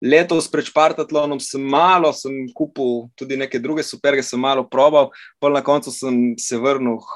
Letos 0.00 0.48
pred 0.48 0.64
Spartatlonom 0.64 1.36
sem 1.36 1.60
malo, 1.60 2.12
sem 2.16 2.48
kupil 2.56 3.12
tudi 3.12 3.36
neke 3.36 3.60
druge 3.60 3.84
superge, 3.84 4.24
sem 4.24 4.40
malo 4.40 4.64
probal, 4.64 5.12
pa 5.36 5.52
na 5.52 5.60
koncu 5.60 5.92
sem 5.92 6.32
se 6.40 6.56
vrnil 6.56 6.96
k 7.04 7.08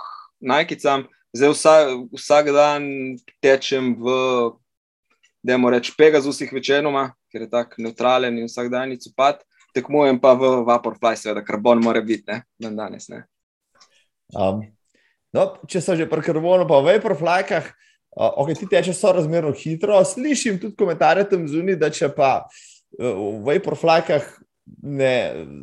najkicam. 0.44 1.08
Zdaj 1.32 1.56
vsak, 1.56 1.84
vsak 2.12 2.52
dan 2.52 2.84
tečem 3.40 3.96
v, 3.96 4.06
da 5.40 5.56
je 5.56 5.60
moreč, 5.60 5.92
Pegasusih 5.96 6.52
večinoma, 6.52 7.16
ker 7.32 7.48
je 7.48 7.52
tako 7.52 7.80
neutralen 7.80 8.36
in 8.36 8.48
vsak 8.48 8.68
dan 8.68 8.92
je 8.92 9.08
cupat, 9.08 9.40
tekmujem 9.72 10.20
pa 10.20 10.36
v 10.36 10.68
Vaporfly, 10.68 11.16
seveda, 11.16 11.40
karbon 11.44 11.80
mora 11.80 12.04
biti, 12.04 12.28
ne, 12.28 12.44
dan 12.60 12.76
danes. 12.76 13.08
Ne. 13.08 13.24
Um, 14.36 14.68
No, 15.36 15.52
če 15.68 15.82
so 15.84 15.96
že 15.98 16.08
pri 16.08 16.24
karbonu, 16.24 16.64
pa 16.68 16.80
v 16.80 16.96
Vaporflykah, 16.96 17.66
uh, 18.16 18.40
okay, 18.40 18.56
ti 18.56 18.68
teče 18.70 18.94
so 18.96 19.12
razmerno 19.12 19.52
hitro. 19.52 20.00
Slišim 20.00 20.60
tudi 20.62 20.76
komentarje 20.78 21.28
tam 21.28 21.44
zunaj, 21.50 21.76
da 21.80 21.92
če 21.92 22.08
pa 22.16 22.30
uh, 22.46 23.16
v 23.36 23.42
Vaporflykah 23.50 24.24
ne 24.82 25.14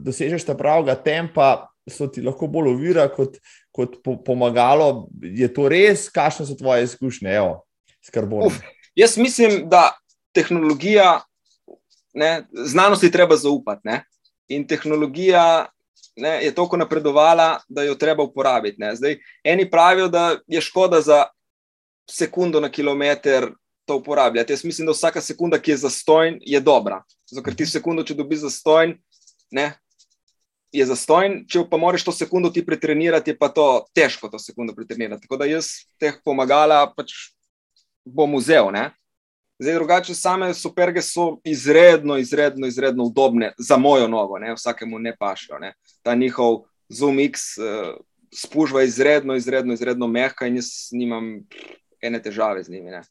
dosežeš 0.06 0.46
ta 0.46 0.56
pravega 0.58 0.96
tempa, 0.98 1.68
so 1.90 2.08
ti 2.10 2.24
lahko 2.26 2.50
bolj 2.50 2.74
ovira 2.74 3.06
kot, 3.14 3.38
kot 3.74 4.00
po, 4.06 4.18
pomagalo. 4.26 5.08
Je 5.22 5.50
to 5.54 5.68
res, 5.70 6.08
kakšne 6.14 6.48
so 6.48 6.58
tvoje 6.58 6.86
izkušnje 6.88 7.36
evo, 7.38 7.60
s 8.02 8.14
karbonom? 8.14 8.50
Uf, 8.50 8.62
jaz 8.98 9.18
mislim, 9.22 9.66
da 9.70 9.92
tehnologija, 10.36 11.20
ne, 12.18 12.32
znanosti 12.66 13.12
treba 13.14 13.38
zaupati. 13.38 13.86
Ne? 13.90 14.02
In 14.50 14.66
tehnologija 14.68 15.68
ne, 16.16 16.44
je 16.46 16.56
toliko 16.56 16.78
napredovala, 16.78 17.60
da 17.70 17.84
jo 17.84 17.96
treba 17.96 18.24
uporabiti. 18.24 18.78
Zdaj, 18.94 19.18
eni 19.44 19.70
pravijo, 19.72 20.08
da 20.08 20.38
je 20.48 20.62
škoda 20.62 21.02
za 21.02 21.26
sekundo 22.10 22.60
na 22.60 22.70
kilometr 22.70 23.52
to 23.86 23.96
uporabljati. 23.96 24.54
Jaz 24.54 24.66
mislim, 24.66 24.86
da 24.86 24.92
vsaka 24.92 25.22
sekunda, 25.22 25.60
ki 25.62 25.72
je 25.72 25.78
zastojn, 25.78 26.38
je 26.42 26.60
dobra. 26.60 27.04
Zato, 27.32 27.44
ker 27.44 27.56
ti 27.56 27.66
sekundo, 27.66 28.04
če 28.04 28.18
dobiš 28.18 28.46
zastojn, 28.48 28.96
ne, 29.52 29.74
je 30.76 30.86
zastojn, 30.86 31.44
če 31.50 31.64
pa 31.70 31.78
moraš 31.80 32.04
to 32.04 32.12
sekundo 32.12 32.50
ti 32.50 32.66
pretrenirati, 32.66 33.32
je 33.32 33.38
pa 33.38 33.50
to 33.50 33.86
težko 33.96 34.30
to 34.32 34.40
sekundo 34.40 34.76
pretrenirati. 34.76 35.28
Tako 35.28 35.40
da 35.40 35.48
jaz 35.50 35.70
teh 36.02 36.18
pomagala 36.26 36.86
pač 36.96 37.14
bom 38.06 38.36
vzel. 38.40 38.72
Ne. 38.76 38.90
Zdaj, 39.60 39.74
drugače, 39.74 40.14
same 40.16 40.54
superge 40.54 41.02
so 41.02 41.38
izredno, 41.44 42.18
izredno, 42.18 42.68
izredno 42.68 43.04
udobne 43.04 43.54
za 43.58 43.78
mojo 43.78 44.08
nogo, 44.08 44.38
ne. 44.40 44.54
vsakemu 44.54 45.00
ne 45.00 45.16
pašijo. 45.16 45.60
Ne. 45.60 45.74
Ta 46.04 46.16
njihov 46.16 46.66
Zoom 46.90 47.20
X 47.20 47.58
uh, 47.58 47.66
spužva 48.36 48.84
izredno, 48.84 49.36
izredno, 49.36 49.74
izredno 49.74 50.08
mehka 50.08 50.48
in 50.48 50.56
jaz 50.56 50.90
nimam 50.92 51.40
ene 52.02 52.22
težave 52.22 52.64
z 52.64 52.70
njimi. 52.70 52.92
Ne. 52.92 53.02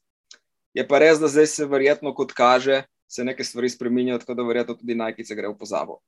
Je 0.75 0.89
pa 0.89 0.99
res, 0.99 1.19
da 1.19 1.29
zdaj 1.29 1.47
se 1.47 1.67
verjetno, 1.67 2.15
kot 2.15 2.33
kaže, 2.33 2.83
se 3.09 3.25
neke 3.25 3.45
stvari 3.45 3.71
spremenjajo, 3.71 4.19
tako 4.19 4.35
da 4.35 4.43
verjetno 4.43 4.75
tudi 4.75 4.95
najkice 4.95 5.35
gre 5.35 5.49
v 5.49 5.59
pozabo. 5.59 6.01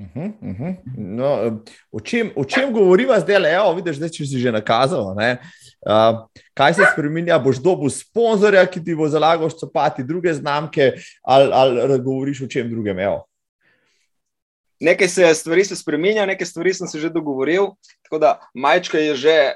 Uh 0.00 0.06
-huh, 0.14 0.32
uh 0.40 0.56
-huh. 0.56 0.76
No, 0.96 1.60
o, 1.92 2.00
čem, 2.00 2.30
o 2.36 2.44
čem 2.44 2.72
govoriva 2.72 3.20
zdaj, 3.20 3.38
le, 3.38 3.50
evo, 3.52 3.74
vidiš, 3.74 3.96
zdaj, 3.96 4.08
če 4.08 4.26
si 4.26 4.38
že 4.38 4.52
nakazal? 4.52 5.12
Uh, 5.12 6.24
kaj 6.54 6.74
se 6.74 6.82
spremenja? 6.92 7.38
Boš 7.38 7.60
dobil 7.60 7.90
sponzorja, 7.90 8.66
ki 8.66 8.84
ti 8.84 8.94
bo 8.94 9.08
zalagal 9.08 9.50
stopati 9.50 10.04
druge 10.04 10.34
znamke, 10.34 10.92
ali, 11.22 11.52
ali 11.52 12.00
govoriš 12.00 12.42
o 12.42 12.46
čem 12.46 12.70
drugem? 12.70 12.98
Evo 12.98 13.30
nekaj 14.80 15.08
se 15.08 15.34
stvari 15.34 15.64
se 15.64 15.76
spremenja, 15.76 16.26
nekaj 16.26 16.46
stvari 16.46 16.74
sem 16.74 16.86
se 16.86 16.98
že 16.98 17.10
dogovoril, 17.10 17.66
tako 18.02 18.18
da 18.18 18.38
majčka 18.54 18.98
je 18.98 19.14
že 19.14 19.52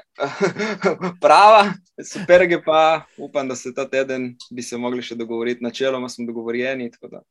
prava, 1.21 1.73
super 2.13 2.41
je 2.41 2.63
pa, 2.63 3.01
upam, 3.17 3.47
da 3.47 3.55
se 3.55 3.73
ta 3.73 3.89
teden 3.89 4.35
bi 4.51 4.61
se 4.61 4.77
mogli 4.77 5.01
še 5.01 5.15
dogovoriti, 5.15 5.63
načeloma 5.63 6.09
smo 6.09 6.25
dogovorjeni, 6.25 6.91
tako 6.91 7.07
da 7.07 7.21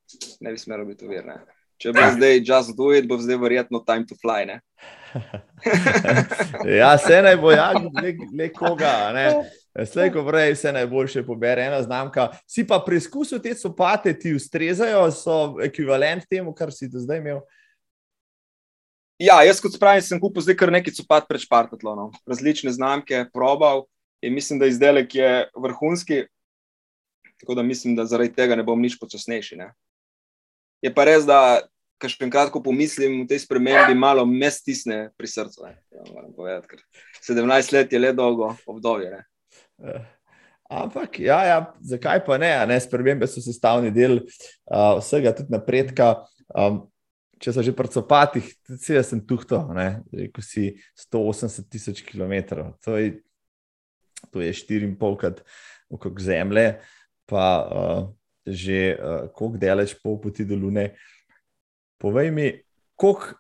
ne 0.41 0.53
bi 0.53 0.59
smelo 0.59 0.85
biti 0.85 1.07
uvirne. 1.07 1.39
Če 1.81 1.93
bo 1.95 2.07
zdaj 2.16 2.41
just 2.41 2.77
do 2.79 2.93
it, 2.95 3.09
bo 3.09 3.18
zdaj 3.18 3.41
verjetno 3.43 3.83
time 3.87 4.07
to 4.07 4.18
fly. 4.20 4.45
Ne? 4.47 4.61
ja, 6.81 6.95
se 6.99 7.20
naj 7.22 7.37
bo, 7.41 7.53
ja, 7.55 7.72
le 8.35 8.49
koga. 8.55 9.12
Ne? 9.14 9.29
Slej, 9.87 10.12
ko 10.14 10.22
prej 10.27 10.55
se 10.57 10.72
najboljše 10.72 11.25
pobere 11.27 11.64
ena 11.66 11.81
znamka. 11.83 12.29
Si 12.47 12.62
pa 12.66 12.79
preizkusil 12.87 13.41
te 13.43 13.55
sopate, 13.59 14.12
ti 14.18 14.35
ustrezajo, 14.35 15.09
so 15.11 15.57
ekvivalent 15.64 16.29
temu, 16.31 16.55
kar 16.55 16.70
si 16.72 16.87
do 16.91 17.03
zdaj 17.03 17.18
imel. 17.18 17.41
Ja, 19.18 19.41
jaz 19.47 19.59
kot 19.62 19.75
pravim, 19.83 20.03
sem 20.03 20.20
kupil 20.22 20.43
zdaj 20.47 20.59
kar 20.59 20.70
nekaj 20.75 20.95
copat 20.95 21.27
pred 21.27 21.43
Špartatlonom. 21.43 22.14
Različne 22.27 22.70
znamke, 22.75 23.25
probal 23.35 23.87
in 24.22 24.35
mislim, 24.35 24.59
da 24.62 24.70
izdelek 24.70 25.14
je 25.14 25.33
vrhunski. 25.59 26.22
Tako 27.43 27.59
da 27.59 27.62
mislim, 27.62 27.97
da 27.99 28.07
zaradi 28.07 28.33
tega 28.35 28.57
ne 28.57 28.62
bom 28.62 28.81
nič 28.81 28.95
počasnejši. 29.01 29.59
Ne. 29.59 29.72
Je 30.85 30.93
pa 30.93 31.07
res, 31.09 31.24
da 31.24 31.64
kar 31.97 32.12
še 32.12 32.26
enkrat 32.26 32.53
pomislim 32.53 33.22
v 33.22 33.28
tej 33.30 33.45
spremembi, 33.47 33.97
malo 33.97 34.26
me 34.28 34.51
stisne 34.53 35.09
pri 35.16 35.30
srcu. 35.30 35.64
Ja, 35.64 36.05
povedati, 36.37 36.82
17 37.24 37.72
let 37.72 37.93
je 37.93 38.01
le 38.01 38.12
dolgo 38.12 38.51
obdobje. 38.68 39.22
Uh, 39.80 40.03
ampak, 40.68 41.16
ja, 41.24 41.39
ja, 41.49 41.59
zakaj 41.80 42.20
pa 42.26 42.37
ne? 42.41 42.53
ne? 42.68 42.76
Spremembe 42.85 43.28
so 43.30 43.41
sestavni 43.41 43.93
del 43.95 44.20
uh, 44.20 44.99
vsega, 45.01 45.32
tudi 45.39 45.55
napredka. 45.55 46.11
Um, 46.53 46.82
če 47.41 47.55
so 47.57 47.64
že 47.64 47.72
pri 47.76 47.91
copatih, 47.93 48.51
tudi 48.68 48.99
jaz 48.99 49.09
sem 49.11 49.22
tuhto, 49.24 49.59
ko 50.32 50.45
si 50.45 50.74
180 51.01 51.68
tisoč 51.72 52.05
km, 52.07 52.61
to 52.85 52.97
je, 53.01 53.09
to 54.32 54.45
je 54.45 54.53
4,5 54.53 55.01
krat 55.20 55.41
okrog 55.93 56.20
Zemlje, 56.20 56.78
pa 57.28 57.45
uh, 57.64 58.05
že 58.47 58.95
uh, 58.95 59.28
koliko 59.32 59.61
delaš 59.61 59.97
pol 60.03 60.18
poti 60.20 60.45
do 60.45 60.57
Lune. 60.57 60.92
Povej 62.01 62.30
mi, 62.30 62.51
koliko, 62.97 63.36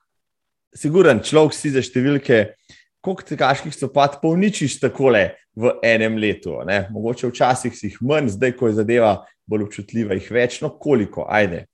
siguren 0.74 1.22
človek 1.22 1.54
si 1.54 1.72
za 1.74 1.84
številke, 1.84 2.56
koliko 3.04 3.28
tekaških 3.28 3.76
copat 3.76 4.18
polničiš 4.22 4.80
takole 4.82 5.36
v 5.54 5.74
enem 5.84 6.16
letu. 6.18 6.56
Ne? 6.66 6.86
Mogoče 6.90 7.28
včasih 7.30 7.74
si 7.76 7.92
jih 7.92 8.00
manj, 8.02 8.32
zdaj 8.34 8.56
ko 8.58 8.70
je 8.70 8.80
zadeva 8.80 9.14
bolj 9.46 9.68
občutljiva, 9.68 10.16
jih 10.16 10.30
več, 10.32 10.58
no 10.64 10.72
koliko, 10.80 11.28
ajde. 11.28 11.66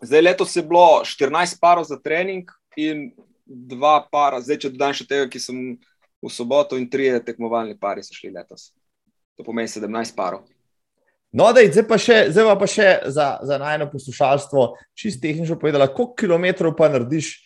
Zdaj, 0.00 0.22
letos 0.22 0.54
je 0.56 0.62
bilo 0.64 1.02
14 1.04 1.58
parov 1.60 1.84
za 1.90 1.98
trening 2.00 2.48
in 2.78 3.10
dva 3.44 3.98
para, 4.06 4.38
zdaj, 4.40 4.62
če 4.62 4.72
dodam 4.72 4.94
še 4.96 5.04
tega, 5.10 5.26
ki 5.28 5.42
sem 5.42 5.58
v 6.20 6.30
soboto, 6.32 6.78
in 6.78 6.86
tri 6.88 7.10
tekmovalni 7.24 7.76
pari 7.80 8.04
so 8.06 8.14
šli 8.14 8.30
letos. 8.32 8.70
To 9.36 9.44
pomeni 9.44 9.68
17 9.68 10.14
parov. 10.16 10.46
No, 11.30 11.52
dej, 11.54 11.70
zdaj 11.70 11.86
pa 11.86 11.96
še, 12.00 12.16
zdaj 12.34 12.56
pa 12.58 12.66
še 12.66 12.88
za, 13.14 13.26
za 13.46 13.56
najno 13.62 13.86
poslušalstvo, 13.92 14.64
čist 14.98 15.20
tehnično 15.22 15.60
povedala, 15.60 15.86
koliko 15.86 16.18
kilometrov 16.18 16.74
pa 16.78 16.88
narediš 16.90 17.36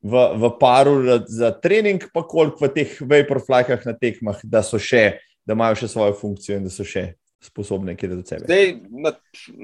v, 0.00 0.22
v 0.40 0.50
paru 0.60 0.94
za 1.28 1.52
trening, 1.60 2.08
pa 2.12 2.24
koliko 2.24 2.64
v 2.64 2.72
teh 2.72 2.96
vaporflykah 3.00 3.84
na 3.84 3.94
tekmah, 4.00 4.40
da 4.48 4.64
so 4.64 4.80
še, 4.80 5.20
da 5.44 5.56
imajo 5.56 5.76
še 5.82 5.92
svojo 5.92 6.16
funkcijo 6.16 6.56
in 6.56 6.64
da 6.64 6.72
so 6.72 6.88
še 6.88 7.10
sposobne 7.44 7.96
kje 8.00 8.12
do 8.14 8.24
sebe. 8.24 8.48
Zdaj, 8.48 8.72
na, 8.88 9.12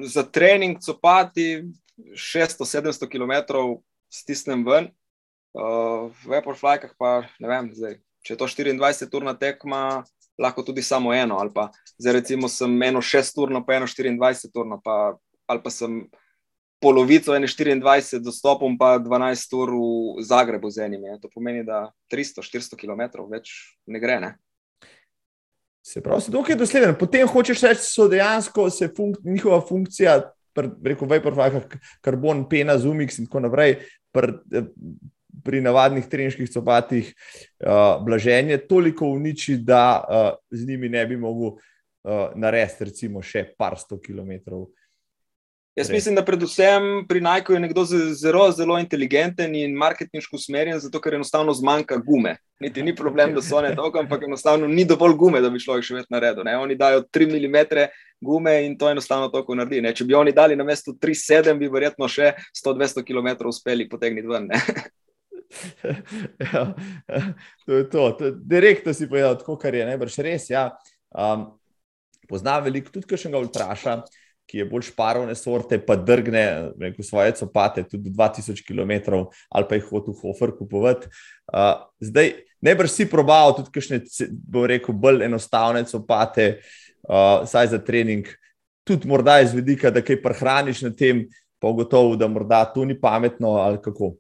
za 0.05 0.27
trening 0.29 0.77
copati 0.85 1.65
600-700 2.13 3.09
km 3.09 3.35
stisnem 4.13 4.65
ven, 4.67 4.93
uh, 5.57 6.13
v 6.21 6.37
Vaporflykah 6.37 6.93
pa 7.01 7.23
ne 7.41 7.49
vem, 7.49 7.73
zdaj, 7.77 7.97
če 8.25 8.37
je 8.37 8.41
to 8.41 8.49
24-urna 8.49 9.37
tekma, 9.41 10.05
lahko 10.41 10.65
tudi 10.67 10.83
samo 10.83 11.15
eno. 11.15 11.39
Ali 11.39 11.53
pa 11.55 11.69
zdaj, 11.99 12.13
recimo, 12.21 12.49
sem 12.49 12.83
eno 12.83 13.03
6-urno, 13.05 13.65
pa 13.67 13.77
eno 13.79 13.87
24-urno, 13.87 14.81
pa, 14.85 15.15
ali 15.47 15.63
pa 15.65 15.71
sem 15.71 16.03
polovico 16.81 17.35
ene 17.37 17.47
24 17.47 18.23
dostopom, 18.25 18.79
pa 18.79 18.97
12 18.99 19.57
ur 19.61 19.75
v 20.19 20.25
Zagrebu 20.25 20.71
z 20.71 20.89
enim. 20.89 21.05
Je. 21.05 21.19
To 21.21 21.33
pomeni, 21.35 21.65
da 21.65 21.91
300-400 22.13 22.81
km 22.81 23.29
več 23.29 23.77
ne 23.87 24.01
gre. 24.01 24.21
Ne? 24.21 24.35
Se 25.85 26.01
pravi, 26.01 26.33
da 26.33 26.45
je 26.49 26.57
dosleden. 26.57 26.97
Potem 26.99 27.29
hočeš 27.29 27.63
reči, 27.69 27.85
so 27.85 28.09
dejansko 28.09 28.69
funk 28.97 29.21
njihova 29.25 29.61
funkcija 29.61 30.21
rekel, 30.57 31.09
Vaporfly, 31.09 31.79
karbon, 32.01 32.45
pena, 32.49 32.79
zumix 32.79 33.19
in 33.19 33.29
tako 33.29 33.45
naprej, 33.47 33.79
pri, 34.13 34.35
pri 35.45 35.61
navadnih 35.61 36.07
treniških 36.09 36.51
copatih, 36.51 37.13
uh, 37.65 37.99
blaženje 38.05 38.59
toliko 38.69 39.09
uniči, 39.09 39.57
da 39.57 39.85
uh, 40.01 40.31
z 40.51 40.69
njimi 40.69 40.89
ne 40.89 41.07
bi 41.07 41.17
mogel 41.17 41.57
uh, 41.57 42.31
narediti, 42.35 42.91
recimo, 42.91 43.23
še 43.23 43.47
par 43.59 43.79
sto 43.79 44.01
kilometrov. 44.01 44.69
Jaz 45.81 45.91
mislim, 45.91 46.15
da 46.15 46.25
predvsem 46.25 47.07
pri 47.09 47.21
Nike 47.21 47.53
je 47.53 47.61
nekdo 47.61 47.85
zelo, 47.85 48.51
zelo 48.53 48.79
inteligenten 48.79 49.55
in 49.55 49.75
marketinško 49.75 50.37
usmerjen, 50.37 50.79
zato 50.79 51.01
ker 51.01 51.15
enostavno 51.15 51.53
zmanjka 51.55 51.97
gume. 51.97 52.37
Niti 52.61 52.83
ni 52.83 52.97
problem, 52.97 53.35
da 53.35 53.43
so 53.43 53.57
one 53.57 53.71
dolge, 53.75 53.99
ampak 53.99 54.23
enostavno 54.27 54.69
ni 54.69 54.85
dovolj 54.85 55.15
gume, 55.17 55.41
da 55.41 55.51
bi 55.51 55.63
človek 55.63 55.87
še 55.87 55.95
več 55.95 56.11
naredil. 56.11 56.45
Ne? 56.45 56.59
Oni 56.59 56.77
dajo 56.77 57.05
3 57.07 57.31
mm 57.33 57.87
gume 58.21 58.59
in 58.67 58.77
to 58.79 58.91
enostavno 58.91 59.31
tako 59.33 59.55
naredi. 59.55 59.81
Ne? 59.81 59.95
Če 59.95 60.05
bi 60.05 60.15
oni 60.15 60.35
dali 60.37 60.57
na 60.57 60.67
mesto 60.69 60.93
3-7, 60.93 61.55
bi 61.59 61.71
verjetno 61.73 62.09
še 62.09 62.35
100-200 62.61 63.07
km 63.07 63.49
uspeli 63.49 63.89
potegniti 63.89 64.29
ven. 64.29 64.51
ja, 66.45 66.65
to 67.67 67.73
je 67.77 67.91
to. 67.91 68.11
to 68.19 68.31
direktno 68.31 68.95
si 68.95 69.09
povedal, 69.11 69.39
tako 69.39 69.59
kar 69.59 69.75
je 69.75 69.87
najbrž 69.89 70.19
res. 70.27 70.51
Ja. 70.51 70.71
Um, 71.11 71.51
poznam 72.31 72.65
veliko, 72.65 72.93
tudi 72.95 73.09
kar 73.11 73.19
še 73.19 73.33
ga 73.33 73.43
vprašam 73.43 74.07
ki 74.51 74.59
je 74.59 74.67
bolj 74.67 74.89
šparovne 74.91 75.35
sorte, 75.39 75.79
pa 75.79 75.95
drgne 75.97 76.73
rekel, 76.81 77.07
svoje 77.07 77.37
copate 77.39 77.85
tudi 77.87 78.11
2000 78.11 78.65
km 78.67 79.23
ali 79.49 79.69
pa 79.69 79.79
jih 79.79 79.87
hoče 79.87 80.11
v 80.11 80.19
Hofer 80.23 80.55
kupovati. 80.59 81.11
Uh, 81.53 81.87
zdaj, 82.03 82.33
ne 82.61 82.75
brž 82.75 82.91
si 82.91 83.07
probal 83.11 83.55
tudi 83.55 83.71
kakšne, 83.75 84.01
bom 84.51 84.67
rekel, 84.67 84.95
bolj 84.95 85.23
enostavne 85.29 85.85
copate, 85.87 86.49
uh, 87.07 87.47
saj 87.47 87.71
za 87.77 87.79
trening, 87.79 88.27
tudi 88.87 89.09
morda 89.09 89.39
iz 89.45 89.55
vidika, 89.55 89.93
da 89.95 90.03
kaj 90.03 90.19
prehraniš 90.23 90.83
na 90.89 90.91
tem, 90.91 91.29
pa 91.63 91.71
gotovo, 91.77 92.17
da 92.19 92.27
morda 92.27 92.65
to 92.75 92.85
ni 92.85 92.99
pametno 92.99 93.55
ali 93.63 93.79
kako. 93.83 94.17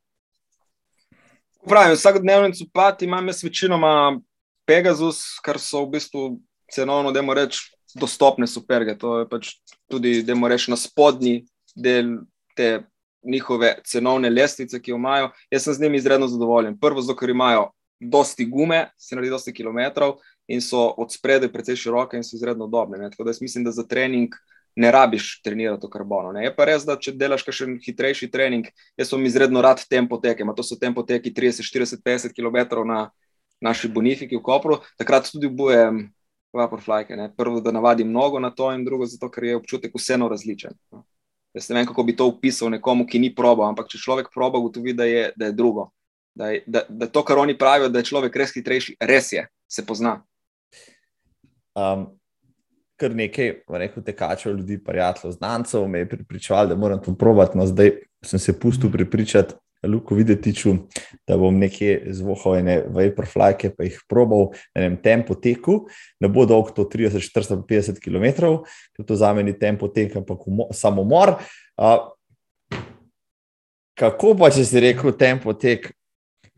Pravim, 1.68 1.94
vsakodnevni 1.94 2.54
copati 2.54 3.04
imam 3.04 3.26
jaz 3.26 3.44
večinoma 3.44 4.20
Pegasus, 4.66 5.38
kar 5.44 5.58
so 5.58 5.84
v 5.84 5.90
bistvu 5.90 6.38
cenovno, 6.72 7.12
da 7.12 7.22
moramo 7.22 7.46
reči, 7.46 7.58
dostopne 7.94 8.46
superge. 8.46 8.96
To 8.98 9.18
je 9.18 9.28
pač 9.28 9.50
tudi, 9.90 10.22
da 10.22 10.34
moramo 10.34 10.54
reči, 10.54 10.70
na 10.70 10.76
spodnji 10.76 11.44
del 11.76 12.16
te 12.56 12.86
njihove 13.22 13.74
cenovne 13.84 14.30
lestvice, 14.30 14.80
ki 14.80 14.90
jo 14.90 14.96
imajo. 14.96 15.30
Jaz 15.50 15.66
sem 15.66 15.74
z 15.74 15.82
njimi 15.82 15.98
izredno 15.98 16.28
zadovoljen. 16.28 16.78
Prvo, 16.80 17.02
zato 17.02 17.18
ker 17.18 17.30
imajo 17.30 17.70
dosti 18.00 18.46
gume, 18.46 18.86
se 18.96 19.14
naredi 19.14 19.30
dosti 19.30 19.52
kilometrov 19.52 20.16
in 20.48 20.62
so 20.64 20.86
od 20.96 21.12
spredaj 21.12 21.52
precej 21.52 21.76
široke 21.76 22.16
in 22.16 22.24
so 22.24 22.36
izredno 22.36 22.66
dobne. 22.66 22.98
Ne? 22.98 23.10
Tako 23.10 23.24
da 23.24 23.30
jaz 23.30 23.42
mislim, 23.42 23.64
da 23.64 23.70
za 23.70 23.84
trening. 23.86 24.32
Ne 24.80 24.88
rabiš 24.94 25.42
trenirati 25.44 25.84
v 25.84 25.92
karbonu. 25.92 26.32
Ne? 26.32 26.46
Je 26.46 26.52
pa 26.56 26.64
res, 26.68 26.86
da 26.88 26.96
če 26.96 27.12
delaš 27.18 27.44
še 27.52 27.66
hitrejši 27.84 28.30
trening, 28.32 28.70
jaz 28.96 29.10
sem 29.10 29.26
izredno 29.28 29.60
rad 29.60 29.82
tempo 29.90 30.16
teke. 30.22 30.46
To 30.56 30.64
so 30.64 30.78
tempo 30.80 31.04
teki 31.04 31.34
30, 31.36 31.66
40, 31.66 32.00
50 32.06 32.32
km 32.32 32.80
na 32.88 33.10
naši 33.60 33.90
bonifiki 33.92 34.38
v 34.38 34.42
Kopru. 34.42 34.80
Takrat 34.96 35.28
tudi 35.28 35.50
obujem 35.50 36.06
vaporflake. 36.56 37.18
Prvo, 37.36 37.60
da 37.60 37.72
navadim 37.72 38.08
mnogo 38.08 38.40
na 38.40 38.50
to, 38.50 38.72
in 38.72 38.84
drugo, 38.84 39.06
zato, 39.06 39.30
ker 39.30 39.44
je 39.44 39.56
občutek 39.56 39.94
vseeno 39.94 40.28
različen. 40.28 40.74
No. 40.92 41.04
Jaz 41.54 41.68
ne 41.68 41.80
vem, 41.80 41.86
kako 41.86 42.02
bi 42.02 42.16
to 42.16 42.26
opisal 42.30 42.70
nekomu, 42.70 43.06
ki 43.06 43.18
ni 43.18 43.34
probal, 43.34 43.72
ampak 43.72 43.90
če 43.90 43.98
človek 43.98 44.30
proba, 44.34 44.58
ugotovi, 44.58 44.94
da, 44.94 45.06
da 45.36 45.50
je 45.50 45.52
drugo. 45.52 45.90
Da, 46.34 46.52
je, 46.54 46.62
da, 46.66 46.84
da 46.88 47.08
to, 47.10 47.24
kar 47.26 47.42
oni 47.42 47.58
pravijo, 47.58 47.90
da 47.90 47.98
je 47.98 48.10
človek 48.10 48.36
res 48.36 48.54
hitrejši, 48.54 48.96
res 49.02 49.32
je, 49.34 49.42
se 49.66 49.84
pozna. 49.86 50.20
Um, 51.74 52.06
kar 53.00 53.16
nekaj, 53.16 53.54
rekel 53.80 54.04
tekačev, 54.04 54.58
ljudi, 54.58 54.76
prijateljev, 54.84 55.32
znancev, 55.38 55.88
me 55.88 56.04
je 56.04 56.08
pripričval, 56.08 56.68
da 56.68 56.76
moram 56.76 57.00
to 57.02 57.14
probati. 57.16 57.58
No, 57.58 57.66
zdaj 57.66 57.94
sem 58.24 58.38
se 58.38 58.58
pustil 58.60 58.92
pripričati, 58.92 59.54
Luko, 59.88 60.14
videti, 60.14 60.52
ču, 60.54 60.74
da 61.28 61.38
bom 61.40 61.56
nekje 61.56 62.12
zvohal 62.12 62.58
ene 62.58 62.74
vaporflake, 62.92 63.70
pa 63.72 63.86
jih 63.86 63.96
probal 64.08 64.50
na 64.74 64.82
enem 64.82 64.98
tempu 65.00 65.34
teku. 65.40 65.86
Ne 66.20 66.28
bo 66.28 66.44
dolg 66.44 66.74
to 66.76 66.84
30, 66.84 67.24
40, 67.24 67.62
50 67.64 68.00
km, 68.04 68.58
ker 68.92 69.06
to 69.08 69.16
za 69.16 69.32
meni 69.32 69.54
tempo 69.56 69.88
tek, 69.88 70.18
ampak 70.20 70.44
samo 70.76 71.04
mor. 71.08 71.38
Uh, 71.80 72.10
kako 73.96 74.34
pa, 74.36 74.50
če 74.52 74.66
si 74.68 74.84
rekel 74.84 75.16
tempo 75.16 75.56
tek? 75.56 75.88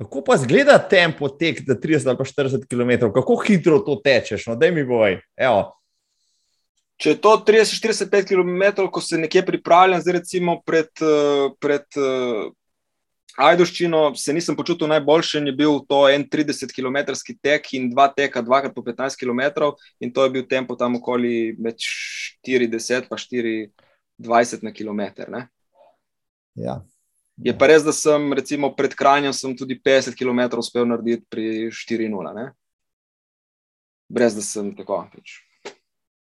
Kako 0.03 0.25
pa 0.27 0.35
zgleda 0.43 0.81
tempo 0.91 1.31
tek, 1.31 1.63
da 1.63 1.77
30 1.79 2.11
ali 2.11 2.27
40 2.27 2.67
km, 2.67 3.07
kako 3.15 3.39
hitro 3.47 3.79
to 3.87 4.01
tečeš? 4.03 4.49
No, 4.51 4.59
daj 4.59 4.75
mi 4.75 4.83
boj. 4.89 5.21
Evo. 5.39 5.71
Če 7.03 7.17
je 7.17 7.19
to 7.19 7.35
30-45 7.43 8.29
km, 8.31 8.85
ko 8.95 9.01
se 9.03 9.19
nekje 9.19 9.43
pripravljam, 9.43 10.01
zdaj 10.05 10.21
recimo 10.21 10.61
pred, 10.63 10.87
pred 11.59 11.99
Ajdoščino, 13.43 14.13
se 14.15 14.31
nisem 14.37 14.55
počutil 14.55 14.87
najboljše, 14.93 15.41
je 15.49 15.55
bil 15.57 15.81
to 15.89 16.05
en 16.13 16.23
30 16.31 16.71
km 16.71 17.01
tek 17.43 17.67
in 17.75 17.91
dva 17.91 18.07
teka, 18.13 18.45
dvakrat 18.47 18.75
po 18.77 18.87
15 18.87 19.19
km, 19.19 19.73
in 19.99 20.13
to 20.15 20.29
je 20.29 20.31
bil 20.31 20.47
tempo 20.47 20.77
tam 20.79 21.01
okoli 21.01 21.57
med 21.59 21.75
40 21.81 23.11
in 23.11 23.71
24 24.23 24.63
na 24.63 24.71
km. 24.71 25.03
Ja. 26.55 26.83
Je 27.43 27.59
pa 27.59 27.67
res, 27.67 27.83
da 27.83 27.91
sem 27.91 28.31
recimo 28.37 28.77
pred 28.77 28.95
Kranjem 28.95 29.33
tudi 29.59 29.81
50 29.81 30.15
km 30.15 30.61
uspel 30.61 30.87
narediti 30.87 31.27
pri 31.27 31.71
4-0. 31.73 32.51
Brez 34.13 34.37
da 34.37 34.45
sem 34.45 34.77
tako. 34.77 35.09
Pač. 35.11 35.41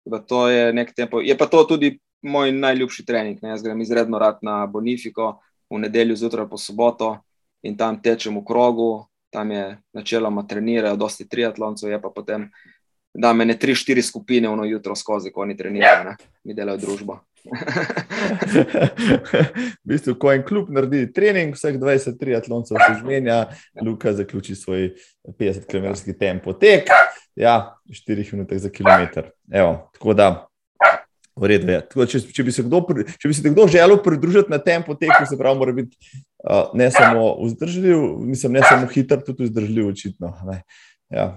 To 0.04 0.48
je 0.48 0.72
nek 0.72 0.94
tempo. 0.96 1.20
Je 1.20 1.36
pa 1.38 1.46
to 1.46 1.64
tudi 1.64 1.98
moj 2.22 2.52
najljubši 2.52 3.04
trening. 3.06 3.38
Ne? 3.42 3.54
Jaz 3.54 3.62
grem 3.62 3.80
izredno 3.80 4.18
rad 4.18 4.38
na 4.42 4.66
Bonifiko 4.66 5.40
v 5.70 5.78
nedeljo 5.78 6.16
zjutraj 6.16 6.48
po 6.48 6.58
soboto 6.58 7.18
in 7.62 7.76
tam 7.76 8.00
tečem 8.02 8.36
v 8.36 8.44
krogu, 8.44 9.06
tam 9.30 9.50
je 9.50 9.78
načeloma 9.92 10.46
trenirajo, 10.48 10.96
dosti 10.96 11.28
triatloncev, 11.28 11.90
je 11.90 12.00
pa 12.02 12.10
potem, 12.14 12.48
da 13.14 13.32
me 13.32 13.44
ne 13.44 13.58
tri, 13.58 13.74
štiri 13.74 14.02
skupine 14.02 14.48
v 14.48 14.56
noč 14.56 14.70
jutro 14.70 14.96
skozi, 14.96 15.30
ko 15.30 15.44
oni 15.44 15.56
trenirajo, 15.56 16.04
ne? 16.04 16.16
mi 16.44 16.54
delajo 16.54 16.80
družbo. 16.80 17.20
v 19.84 19.88
bistvu, 19.88 20.14
ko 20.20 20.32
en 20.32 20.44
klub 20.46 20.70
naredi 20.74 21.06
trening, 21.12 21.54
vseh 21.56 21.78
20 21.80 22.18
triatloncev 22.20 22.78
se 22.78 22.92
zmenja, 23.00 23.46
Luka 23.84 24.12
zaključi 24.12 24.54
svoj 24.58 24.90
50-km 25.38 26.12
tempo 26.18 26.52
tek, 26.52 26.92
ja, 27.36 27.76
4 27.88 28.32
minute 28.32 28.58
za 28.58 28.68
kilometr. 28.68 29.32
Evo, 29.52 29.90
tako 29.96 30.14
da 30.14 30.50
V 31.40 31.48
redu 31.48 31.70
je. 31.72 31.80
Tako, 31.88 32.04
če, 32.10 32.18
če, 32.34 32.44
bi 32.44 32.52
kdo, 32.52 32.80
če 33.16 33.30
bi 33.30 33.36
se 33.36 33.52
kdo 33.52 33.64
želel 33.70 34.00
pridružiti 34.04 34.52
na 34.52 34.58
tem 34.60 34.82
poteku, 34.84 35.22
se 35.24 35.38
pravi, 35.40 35.56
mora 35.56 35.72
biti 35.72 35.96
uh, 36.44 36.74
ne 36.76 36.90
samo 36.92 37.30
vzdržljiv, 37.38 38.02
nisem 38.28 38.52
ne 38.52 38.60
samo 38.66 38.88
hiter, 38.90 39.22
tudi 39.24 39.48
vzdržljiv, 39.48 39.88
očitno. 39.88 40.34
Ja. 41.08 41.30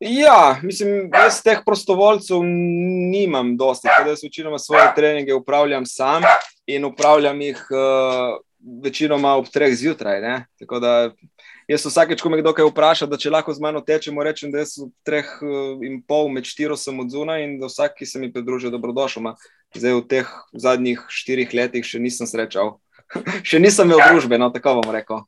Ja, 0.00 0.60
mislim, 0.62 1.10
jaz 1.14 1.42
teh 1.42 1.62
prostovoljcev 1.66 2.42
nimam 2.44 3.56
dosti, 3.56 3.88
ker 3.96 4.12
jaz 4.12 4.22
večinoma 4.24 4.58
svoje 4.58 4.92
treninge 4.96 5.34
upravljam 5.34 5.86
sam 5.86 6.22
in 6.66 6.84
upravljam 6.84 7.40
jih 7.40 7.66
uh, 7.70 8.38
večinoma 8.84 9.34
ob 9.36 9.46
treh 9.52 9.74
zjutraj. 9.74 10.20
Ne? 10.20 10.46
Tako 10.58 10.80
da 10.80 11.10
Jaz 11.68 11.82
vsakeč, 11.84 12.22
ko 12.24 12.30
me 12.32 12.38
kdo 12.40 12.54
kaj 12.56 12.64
vpraša, 12.70 13.06
da 13.12 13.18
če 13.20 13.28
lahko 13.28 13.52
z 13.52 13.60
mano 13.60 13.82
tečemo, 13.84 14.22
rečem, 14.24 14.48
da 14.48 14.62
jaz 14.62 14.78
v 14.80 14.86
treh 15.04 15.28
eh, 15.44 15.82
in 15.84 15.98
pol 16.00 16.30
med 16.32 16.48
štiro 16.48 16.78
sem 16.80 16.96
od 16.96 17.12
zunaj 17.12 17.44
in 17.44 17.58
da 17.60 17.68
vsak, 17.68 17.98
ki 17.98 18.08
se 18.08 18.20
mi 18.22 18.30
pridruži, 18.32 18.70
dobrodošel. 18.72 19.26
Ma. 19.26 19.34
Zdaj 19.76 19.98
v 19.98 20.06
teh 20.08 20.30
zadnjih 20.56 21.02
štirih 21.12 21.52
letih 21.52 21.84
še 21.84 22.00
nisem 22.00 22.30
srečal. 22.30 22.78
še 23.50 23.60
nisem 23.60 23.84
imel 23.84 24.00
družbe, 24.00 24.40
no 24.40 24.48
tako 24.54 24.78
bom 24.80 24.96
rekel. 24.96 25.20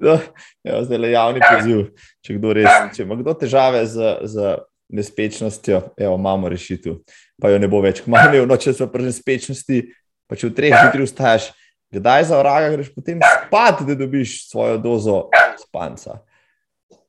No, 0.00 0.16
ja, 0.66 0.80
zdaj 0.84 0.98
le 0.98 1.12
javni 1.12 1.44
poziv, 1.44 1.84
če 2.24 2.38
res, 2.56 2.96
če 2.96 3.04
ima 3.04 3.18
kdo 3.20 3.34
težave 3.36 3.84
z, 3.86 4.16
z 4.24 4.56
nespečnostjo, 4.90 5.82
evo, 6.00 6.16
imamo 6.16 6.48
rešitev, 6.50 6.98
pa 7.40 7.52
jo 7.52 7.60
ne 7.60 7.68
bo 7.70 7.82
več. 7.84 8.02
Kmalo 8.04 8.46
noč, 8.48 8.66
če 8.66 8.76
so 8.80 8.88
pri 8.90 9.10
nespečnosti, 9.10 9.84
pa 10.30 10.38
če 10.38 10.50
v 10.50 10.56
treh 10.56 10.74
zjutraj 10.74 11.06
vstaješ, 11.06 11.50
kdaj 11.94 12.26
za 12.30 12.40
vraga 12.40 12.72
greš 12.74 12.90
potem 12.94 13.22
spat, 13.22 13.84
da 13.86 13.96
dobiš 13.98 14.44
svojo 14.50 14.80
dozo 14.82 15.22
spanca? 15.60 16.20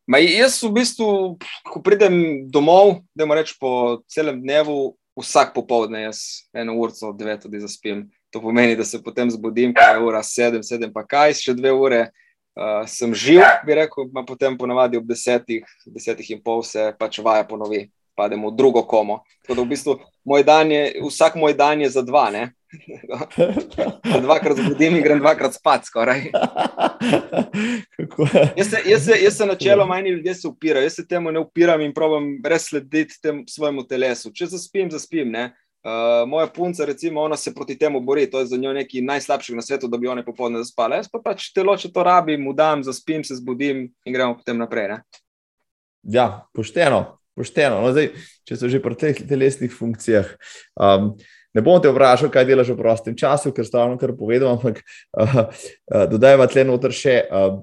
Ma 0.10 0.20
jaz 0.20 0.58
v 0.66 0.74
bistvu, 0.76 1.08
ko 1.72 1.82
pridem 1.86 2.48
domov, 2.52 3.00
da 3.16 3.24
moram 3.24 3.46
reči 3.46 3.56
po 3.62 4.02
celem 4.12 4.42
dnevu, 4.42 4.96
vsak 5.22 5.54
popoldne, 5.56 6.08
jaz 6.10 6.50
eno 6.56 6.76
uro 6.80 6.92
9 6.92 7.46
tudi 7.46 7.62
zaspim. 7.62 8.10
To 8.32 8.40
pomeni, 8.40 8.78
da 8.80 8.86
se 8.88 9.02
potem 9.04 9.32
zbudim, 9.32 9.74
ko 9.76 9.84
je 9.84 10.00
ura 10.00 10.22
7, 10.24 10.64
7 10.64 10.92
pa 10.96 11.04
kaj, 11.04 11.36
še 11.36 11.56
dve 11.56 11.72
ure 11.76 12.06
uh, 12.56 12.84
sem 12.88 13.14
živ, 13.16 13.44
bi 13.66 13.76
rekel, 13.78 14.10
pa 14.14 14.24
potem 14.28 14.58
ponavadi 14.58 14.98
ob 14.98 15.06
10, 15.10 15.46
10 15.88 16.24
in 16.32 16.42
pol 16.44 16.64
se 16.64 16.92
pač 17.00 17.20
vaja 17.24 17.44
ponovi, 17.48 17.88
pademo 18.16 18.52
v 18.52 18.56
drugo 18.56 18.84
komo. 18.84 19.22
Tako 19.44 19.60
da 19.60 19.62
v 19.62 19.72
bistvu 19.72 20.00
moj 20.28 20.44
dan 20.44 20.72
je, 20.72 20.82
vsak 21.08 21.36
moj 21.36 21.54
dan 21.58 21.82
je 21.82 21.90
za 21.90 22.02
dva, 22.06 22.30
ne? 22.32 22.52
dvakrat 24.24 24.58
zbudim 24.58 24.96
in 24.96 25.04
grem 25.04 25.20
dvakrat 25.20 25.54
spat, 25.54 25.86
skoraj. 25.86 26.30
jaz, 28.58 28.70
se, 28.70 28.78
jaz, 28.86 29.06
se, 29.06 29.18
jaz 29.24 29.38
se 29.38 29.46
načeloma 29.46 29.96
manj 29.96 30.10
ljudi 30.10 30.32
upirajo, 30.48 30.84
jaz 30.84 30.96
se 30.96 31.08
temu 31.08 31.32
ne 31.32 31.40
upiram 31.40 31.82
in 31.82 31.94
probujem 31.94 32.40
res 32.46 32.70
slediti 32.70 33.20
tem 33.22 33.44
svojemu 33.48 33.84
telesu. 33.88 34.32
Če 34.32 34.46
zaspim, 34.46 34.92
zaspim. 34.92 35.36
Uh, 35.82 36.28
moja 36.30 36.46
punca, 36.48 36.86
recimo, 36.86 37.24
ona 37.26 37.38
se 37.38 37.54
proti 37.54 37.74
temu 37.78 38.02
bori, 38.06 38.28
to 38.30 38.40
je 38.40 38.52
za 38.52 38.58
njo 38.58 38.74
nekaj 38.74 39.02
najslabšega 39.02 39.56
na 39.56 39.66
svetu, 39.66 39.88
da 39.90 39.98
bi 39.98 40.08
one 40.08 40.26
popoldne 40.26 40.62
zaspale. 40.62 41.00
Jaz 41.02 41.10
pa 41.10 41.22
pač 41.24 41.48
telo, 41.56 41.74
če 41.78 41.90
to 41.90 42.04
rabim, 42.06 42.44
mu 42.46 42.54
dam, 42.54 42.84
zaspim, 42.86 43.24
se 43.26 43.40
zbudim 43.40 43.88
in 44.06 44.14
gremo 44.14 44.38
potem 44.38 44.62
naprej. 44.62 44.92
Ne? 44.94 45.00
Ja, 46.04 46.46
pošteno, 46.54 47.02
pošteno. 47.34 47.82
No, 47.82 47.96
zdaj, 47.96 48.12
če 48.46 48.60
so 48.62 48.70
že 48.70 48.82
pri 48.82 48.98
teh 48.98 49.26
telesnih 49.26 49.74
funkcijah. 49.74 50.36
Um, 50.78 51.16
Ne 51.52 51.60
bom 51.60 51.82
te 51.84 51.90
vprašal, 51.92 52.30
kaj 52.32 52.46
delaš 52.48 52.70
v 52.72 52.80
prostem 52.80 53.16
času, 53.20 53.52
ker 53.52 53.68
stavno 53.68 53.98
kar 54.00 54.14
povedal, 54.16 54.54
ampak 54.56 54.80
uh, 54.80 55.34
uh, 55.52 56.06
dodajva 56.08 56.48
tle 56.48 56.64
noter 56.64 56.96
še 56.96 57.16
uh, 57.28 57.58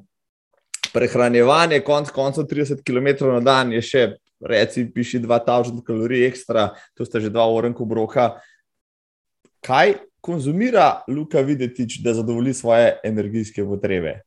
prehranjevanje, 0.93 1.81
konc 1.87 2.11
koncev 2.12 2.45
30 2.51 2.85
km 2.85 3.31
na 3.33 3.41
dan 3.45 3.73
je 3.73 3.81
še, 3.81 4.03
reci, 4.41 4.86
piši 4.95 5.20
2000 5.24 5.82
kalorij 5.86 6.26
ekstra, 6.28 6.70
to 6.95 7.05
sta 7.05 7.20
že 7.20 7.30
dva 7.30 7.47
orenka 7.51 7.82
obroka. 7.82 8.41
Kaj 9.64 9.95
konzumira 10.20 11.03
Luka 11.09 11.41
Videtič, 11.41 12.01
da 12.03 12.14
zadovolji 12.14 12.55
svoje 12.55 12.99
energijske 13.05 13.64
potrebe? 13.64 14.20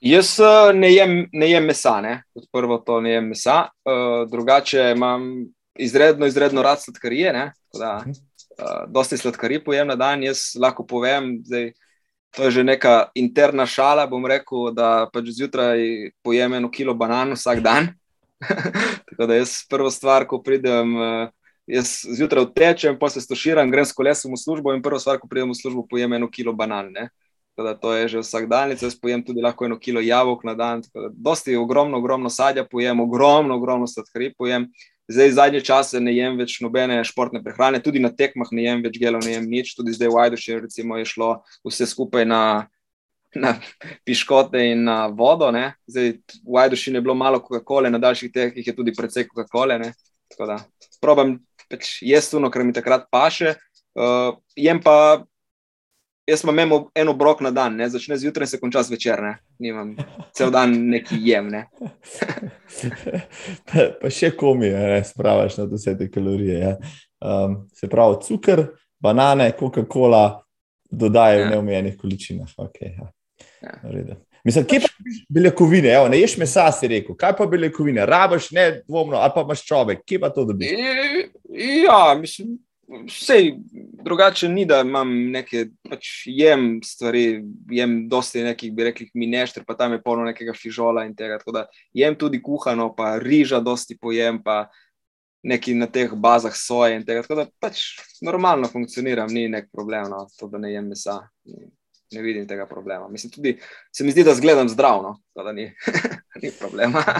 Jaz 0.00 0.36
ne 0.74 0.92
jem, 0.92 1.26
ne 1.32 1.50
jem 1.50 1.64
mesa, 1.64 2.00
ne. 2.00 2.22
kot 2.34 2.44
prvo 2.52 2.78
to 2.78 3.00
ne 3.00 3.16
jem 3.16 3.32
mesa, 3.34 3.66
uh, 3.84 4.30
drugače 4.30 4.92
imam 4.96 5.30
izredno, 5.78 6.26
izredno 6.26 6.62
rad 6.62 6.82
sladkarije. 6.82 7.32
Mhm 7.32 8.28
uh, 8.58 8.90
dosti 8.92 9.16
sladkari 9.16 9.64
pojem 9.64 9.88
na 9.88 9.96
dan. 9.96 10.22
Jaz 10.22 10.54
lahko 10.58 10.86
povem, 10.86 11.38
da 11.42 11.70
to 12.36 12.44
je 12.44 12.50
že 12.50 12.64
neka 12.64 13.08
interna 13.14 13.66
šala. 13.66 14.06
Bom 14.06 14.26
rekel, 14.26 14.70
da 14.74 15.08
pač 15.12 15.32
zjutraj 15.38 16.10
pojem 16.22 16.54
eno 16.54 16.70
kilo 16.70 16.94
banan 16.94 17.32
vsak 17.32 17.60
dan. 17.60 17.94
Tako 19.10 19.26
da 19.26 19.34
jaz 19.34 19.62
prvo 19.68 19.90
stvar, 19.90 20.26
ko 20.26 20.42
pridem. 20.42 20.96
Uh, 20.96 21.28
Jaz 21.68 22.00
zjutraj 22.16 22.46
tečem, 22.56 22.94
pa 22.96 23.10
se 23.12 23.20
stoširam, 23.20 23.68
grem 23.70 23.84
s 23.84 23.92
kolesom 23.92 24.32
v 24.32 24.38
službo 24.40 24.72
in 24.72 24.80
prvo 24.82 24.96
stvar, 24.96 25.18
ko 25.20 25.28
pridem 25.28 25.50
v 25.52 25.56
službo, 25.58 25.82
pojem 25.84 26.14
eno 26.16 26.30
kilo 26.32 26.54
banan. 26.56 26.94
To 27.58 27.92
je 27.92 28.08
že 28.08 28.18
vsak 28.22 28.46
dan, 28.48 28.72
jaz 28.72 28.96
pojem 28.96 29.20
tudi 29.20 29.44
lahko 29.44 29.66
eno 29.66 29.76
kilo 29.76 30.00
jabolk 30.00 30.44
na 30.48 30.54
dan. 30.54 30.80
Dosti 31.12 31.52
je 31.52 31.58
ogromno, 31.58 31.98
ogromno 31.98 32.30
sadja, 32.30 32.64
pojem 32.64 33.00
ogromno, 33.00 33.58
ogromno 33.60 33.86
sladkari, 33.86 34.32
pojem. 34.38 34.70
Zdaj, 35.08 35.30
zadnje 35.30 35.60
čase 35.60 36.00
ne 36.00 36.12
jem 36.16 36.40
več 36.40 36.60
nobene 36.60 37.02
športne 37.04 37.42
prehrane, 37.44 37.82
tudi 37.84 38.00
na 38.00 38.08
tekmah 38.12 38.48
ne 38.52 38.64
jem 38.64 38.82
več 38.84 38.96
gelov, 39.00 39.24
ne 39.24 39.36
jem 39.36 39.48
nič. 39.48 39.74
Tudi 39.76 39.92
zdaj 39.92 40.08
v 40.08 40.18
Ajduši 40.24 40.56
je 41.00 41.04
šlo 41.04 41.30
vse 41.68 41.86
skupaj 41.88 42.24
na, 42.24 42.68
na 43.34 43.54
piškote 44.04 44.62
in 44.72 44.84
na 44.84 45.06
vodo. 45.06 45.50
Ne. 45.54 45.72
Zdaj 45.86 46.12
v 46.44 46.60
Ajduši 46.64 46.94
je 46.94 47.00
bilo 47.00 47.14
malo 47.14 47.42
Coca-Cola, 47.44 47.90
na 47.90 47.98
daljših 47.98 48.32
tekmah 48.32 48.66
je 48.66 48.76
tudi 48.76 48.94
precej 48.96 49.28
Coca-Cola. 49.28 49.80
Tako 50.28 50.46
da 50.46 50.58
probam 51.00 51.38
pač 51.70 51.98
jesti 52.02 52.36
tuno, 52.36 52.50
ker 52.50 52.64
mi 52.64 52.72
takrat 52.72 53.08
paše. 53.10 53.54
Uh, 53.98 54.36
jem 54.56 54.80
pa 54.82 55.24
jaz 56.28 56.44
imam 56.44 56.88
eno 56.94 57.10
obrok 57.10 57.40
na 57.40 57.50
dan, 57.50 57.76
ne? 57.76 57.88
začne 57.88 58.16
zjutraj 58.16 58.44
in 58.44 58.48
se 58.48 58.60
konča 58.60 58.82
zvečer, 58.82 59.22
ne? 59.22 59.38
nimam 59.58 59.94
cel 60.36 60.50
dan 60.50 60.74
neki 60.90 61.16
jem. 61.20 61.48
Ne? 61.48 61.64
pa, 63.68 63.88
pa 64.00 64.10
še 64.12 64.34
komi, 64.36 64.68
ne 64.70 65.00
spravaš 65.04 65.56
na 65.58 65.68
vse 65.72 65.96
te 65.98 66.10
kalorije. 66.12 66.58
Ja. 66.58 66.74
Um, 67.18 67.62
se 67.74 67.88
pravi, 67.88 68.20
cukor, 68.26 68.66
banane, 69.00 69.50
Coca-Cola 69.58 70.42
dodajajo 70.90 71.40
ja. 71.40 71.46
v 71.46 71.50
neomejenih 71.56 71.96
količinah. 71.98 72.52
Okay, 72.68 72.92
ja. 72.98 73.08
Ja. 73.62 74.16
Mislim, 74.44 74.64
kje 74.64 74.80
pa 74.80 74.88
beljakovine? 75.28 75.90
Evo, 75.92 76.08
ne 76.08 76.20
ješ 76.20 76.36
mesa, 76.38 76.68
si 76.72 76.88
rekel. 76.88 77.16
Kaj 77.18 77.34
pa 77.36 77.46
beljakovine? 77.46 78.06
Rabaš 78.06 78.50
ne 78.56 78.68
dvomno, 78.88 79.18
ali 79.18 79.32
pa 79.34 79.42
imaš 79.44 79.64
človek, 79.66 80.04
kje 80.06 80.20
pa 80.22 80.30
to 80.30 80.44
dobiš? 80.48 80.70
Ja, 81.84 82.14
mislim, 82.20 82.58
Vse 82.88 83.34
drugače 84.04 84.48
ni, 84.48 84.64
da 84.64 84.80
imam 84.80 85.10
nekaj, 85.30 85.66
pač 85.90 86.08
jem 86.26 86.78
stvari, 86.84 87.42
jem 87.70 87.98
dosti 88.08 88.40
nekih, 88.46 88.72
bi 88.72 88.86
rekli, 88.88 89.10
minešter, 89.14 89.64
pa 89.68 89.76
tam 89.76 89.92
je 89.92 90.00
polno 90.02 90.24
nekega 90.24 90.54
fižola 90.56 91.04
in 91.04 91.12
tega. 91.16 91.36
Tako 91.38 91.52
da 91.52 91.66
jem 91.92 92.16
tudi 92.16 92.40
kuhano, 92.42 92.88
pa 92.96 93.18
riža 93.20 93.60
dosti 93.60 93.98
pojem, 94.00 94.40
pa 94.42 94.70
neki 95.44 95.74
na 95.76 95.86
teh 95.86 96.14
bazah 96.16 96.56
soje 96.56 96.96
in 96.96 97.04
tega. 97.04 97.26
Tako 97.26 97.42
da 97.42 97.46
pač 97.60 97.84
normalno 98.24 98.72
funkcioniram, 98.72 99.28
ni 99.36 99.44
nek 99.52 99.68
problem, 99.72 100.08
no, 100.14 100.24
to, 100.38 100.48
da 100.48 100.58
ne 100.58 100.72
jem 100.72 100.88
mesa. 100.88 101.20
Ne 102.12 102.22
vidim 102.22 102.48
tega 102.48 102.66
problema. 102.66 103.08
Mislim, 103.08 103.30
tudi 103.30 103.58
se 103.96 104.04
mi 104.04 104.10
zdi, 104.10 104.24
da 104.24 104.34
zgledam 104.34 104.68
zdravno, 104.68 105.20
da 105.34 105.52
ni, 105.52 105.72
ni 106.42 106.50
problema. 106.60 107.04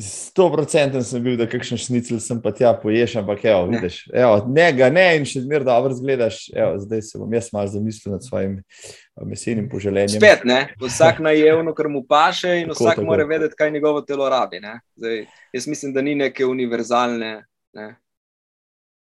Sto 0.00 0.52
procenten 0.52 1.04
sem 1.04 1.22
bil, 1.24 1.34
da 1.36 1.44
kakšen 1.50 1.78
šnicl 1.78 2.16
sem 2.22 2.38
pa 2.40 2.52
tja 2.56 2.70
poješ, 2.82 3.18
ampak 3.20 3.42
evo, 3.44 3.66
ne. 3.66 3.76
vidiš, 3.76 3.98
evo, 4.14 4.38
ne 4.48 4.68
ga 4.72 4.88
ne 4.94 5.04
in 5.18 5.26
še 5.28 5.42
zmer 5.44 5.66
dobro 5.68 5.92
zgledaš. 5.96 6.38
Evo, 6.54 6.78
zdaj 6.80 7.02
se 7.04 7.20
bom 7.20 7.34
jaz 7.34 7.50
malo 7.52 7.68
zamislil 7.68 8.14
nad 8.14 8.24
svojim 8.24 8.54
eh, 8.60 9.24
mesenim 9.28 9.68
poželjenjem. 9.68 10.16
Spet 10.16 10.46
ne, 10.48 10.60
vsak 10.80 11.20
najevno, 11.26 11.74
kar 11.76 11.90
mu 11.92 12.06
paše 12.08 12.60
in 12.62 12.70
tako, 12.70 12.86
vsak 12.86 13.02
tako. 13.02 13.08
mora 13.10 13.26
vedeti, 13.28 13.58
kaj 13.58 13.74
njegovo 13.74 14.00
telo 14.00 14.30
rabi. 14.32 14.62
Zdaj, 14.96 15.26
jaz 15.52 15.66
mislim, 15.66 15.92
da 15.92 16.02
ni 16.02 16.14
neke 16.14 16.46
univerzalne. 16.46 17.34
Ne. 17.76 17.90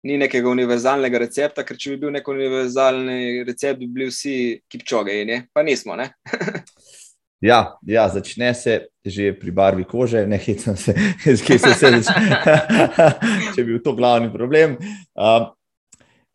Ni 0.05 0.19
nekega 0.21 0.51
univerzalnega 0.51 1.19
recepta, 1.23 1.65
ker 1.65 1.79
če 1.81 1.95
bi 1.95 2.03
bil 2.03 2.13
nek 2.13 2.27
univerzalni 2.29 3.45
recept, 3.49 3.81
bi 3.81 3.89
bili 3.89 4.11
vsi 4.11 4.37
kipčoge, 4.69 5.23
pa 5.53 5.65
nismo. 5.65 5.97
Ja, 7.45 7.77
ja, 7.87 8.09
začne 8.09 8.55
se 8.55 8.87
že 9.05 9.35
pri 9.37 9.51
barvi 9.51 9.85
kože, 9.85 10.27
ne 10.27 10.39
hecam 10.47 10.77
se, 10.77 10.95
skaj 11.21 11.59
se 11.59 11.73
vse 11.75 11.91
začne. 12.01 12.39
Če 13.55 13.65
bi 13.65 13.75
bil 13.75 13.83
to 13.85 13.93
glavni 13.93 14.33
problem. 14.33 14.79
Um, 15.13 15.51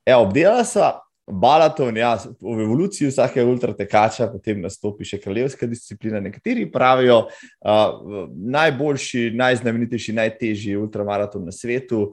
Obdelala 0.09 0.65
so 0.65 0.85
balaton, 1.29 1.97
ja, 1.97 2.15
v 2.41 2.61
evoluciji 2.63 3.09
vsakega 3.09 3.45
ultratekača, 3.49 4.29
potem 4.31 4.61
nastopi 4.61 5.05
še 5.05 5.19
kraljevska 5.21 5.69
disciplina. 5.69 6.21
Nekateri 6.21 6.65
pravijo, 6.71 7.23
uh, 7.29 8.29
najboljši, 8.53 9.29
najznamenitejši, 9.37 10.17
najtežji 10.17 10.77
ultramaraton 10.77 11.45
na 11.45 11.53
svetu, 11.53 12.07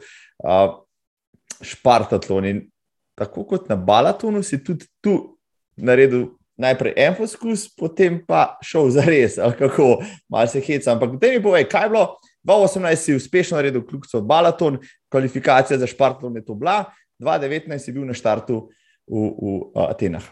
uh, 0.45 0.67
Špartatlon. 1.63 2.47
In 2.47 2.65
tako 3.17 3.47
kot 3.49 3.69
na 3.69 3.77
balatonu, 3.77 4.43
si 4.43 4.59
tudi 4.65 4.89
tu 5.01 5.39
naredil 5.77 6.35
najprej 6.57 6.95
en 6.97 7.17
poskus, 7.17 7.67
potem 7.77 8.19
pa 8.27 8.57
šel 8.65 8.91
za 8.91 9.05
res, 9.05 9.37
kako, 9.59 10.01
malo 10.33 10.49
se 10.49 10.61
heca. 10.61 10.95
Ampak 10.95 11.19
da 11.21 11.33
mi 11.33 11.43
povej, 11.43 11.69
kaj 11.69 11.85
je 11.85 11.93
bilo, 11.93 12.07
2018 12.47 12.97
si 12.97 13.17
uspešno 13.17 13.59
naredil 13.59 13.85
kljubco 13.87 14.21
Balaton, 14.21 14.79
kvalifikacija 15.13 15.79
za 15.79 15.87
Špartlon 15.87 16.37
je 16.37 16.45
to 16.45 16.55
bila, 16.55 16.85
2019 17.19 17.79
si 17.79 17.93
bil 17.93 18.07
na 18.07 18.15
štartu 18.15 18.69
v, 19.09 19.29
v 19.37 19.87
Atenah. 19.89 20.25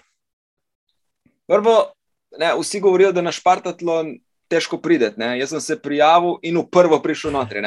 Prvo, 1.47 1.93
ne, 2.39 2.53
vsi 2.61 2.81
govorijo, 2.81 3.13
da 3.13 3.25
na 3.25 3.33
Špartlon 3.33 4.15
težko 4.49 4.79
prideti. 4.79 5.21
Jaz 5.39 5.51
sem 5.51 5.61
se 5.61 5.79
prijavil 5.83 6.39
in 6.43 6.59
v 6.59 6.67
prvo 6.71 7.01
prišel 7.03 7.33
notri. 7.33 7.63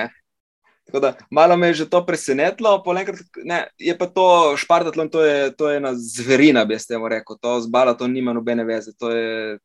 Tako 0.88 0.99
da 0.99 1.13
malo 1.31 1.57
me 1.57 1.67
je 1.67 1.73
že 1.73 1.89
to 1.89 2.05
presenetilo, 2.05 2.83
enkrat, 2.99 3.19
ne, 3.43 3.67
je 3.77 3.97
pa 3.97 4.07
to 4.07 4.57
Špartatlon, 4.57 5.09
to 5.09 5.23
je, 5.25 5.55
to 5.55 5.69
je 5.69 5.77
ena 5.77 5.91
zverina, 5.95 6.65
bi 6.65 6.79
ste 6.79 6.97
mu 6.97 7.09
rekel, 7.11 7.35
to 7.41 7.59
z 7.61 7.67
Balatom 7.67 8.11
nima 8.11 8.33
nobene 8.33 8.63
veze, 8.63 8.93
to 8.95 9.11
je, 9.11 9.57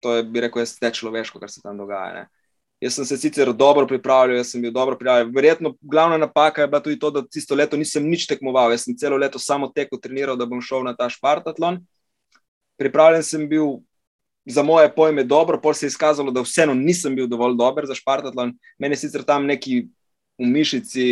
to 0.00 0.16
je 0.16 0.22
bi 0.22 0.40
rekel, 0.40 0.66
ne 0.82 0.90
človeško, 0.90 1.38
kar 1.38 1.50
se 1.50 1.62
tam 1.62 1.78
dogaja. 1.78 2.12
Ne. 2.14 2.26
Jaz 2.80 2.94
sem 2.94 3.04
se 3.04 3.16
sicer 3.16 3.52
dobro 3.52 3.86
pripravljal, 3.86 4.36
jaz 4.36 4.50
sem 4.50 4.62
bil 4.62 4.72
dobro 4.74 4.96
pripravljen. 4.98 5.30
Verjetno 5.34 5.74
glavna 5.80 6.18
napaka 6.18 6.62
je 6.62 6.68
bila 6.68 6.80
tudi 6.82 6.98
to, 6.98 7.10
da 7.10 7.22
tisto 7.22 7.54
leto 7.54 7.76
nisem 7.76 8.06
nič 8.10 8.26
tekmoval, 8.26 8.70
jaz 8.74 8.86
sem 8.86 8.96
celo 8.98 9.16
leto 9.16 9.38
samo 9.38 9.70
tekel, 9.74 9.98
treniral, 10.02 10.36
da 10.36 10.46
bom 10.46 10.62
šel 10.62 10.82
na 10.86 10.94
ta 10.96 11.08
Špartatlon. 11.10 11.78
Pripravljen 12.78 13.22
sem 13.22 13.48
bil. 13.48 13.78
Za 14.48 14.62
moje 14.64 14.88
pojme, 14.88 15.26
dobro, 15.28 15.58
pol 15.60 15.74
se 15.76 15.84
je 15.84 15.90
izkazalo, 15.92 16.30
da 16.32 16.40
vseeno 16.40 16.72
nisem 16.74 17.12
bil 17.12 17.26
dovolj 17.28 17.52
dober 17.58 17.84
za 17.86 17.92
Špartatlon. 17.94 18.54
Meni 18.78 18.96
je 18.96 19.02
sicer 19.02 19.20
tam 19.28 19.44
neki 19.44 19.82
v 20.38 20.46
mišici 20.46 21.06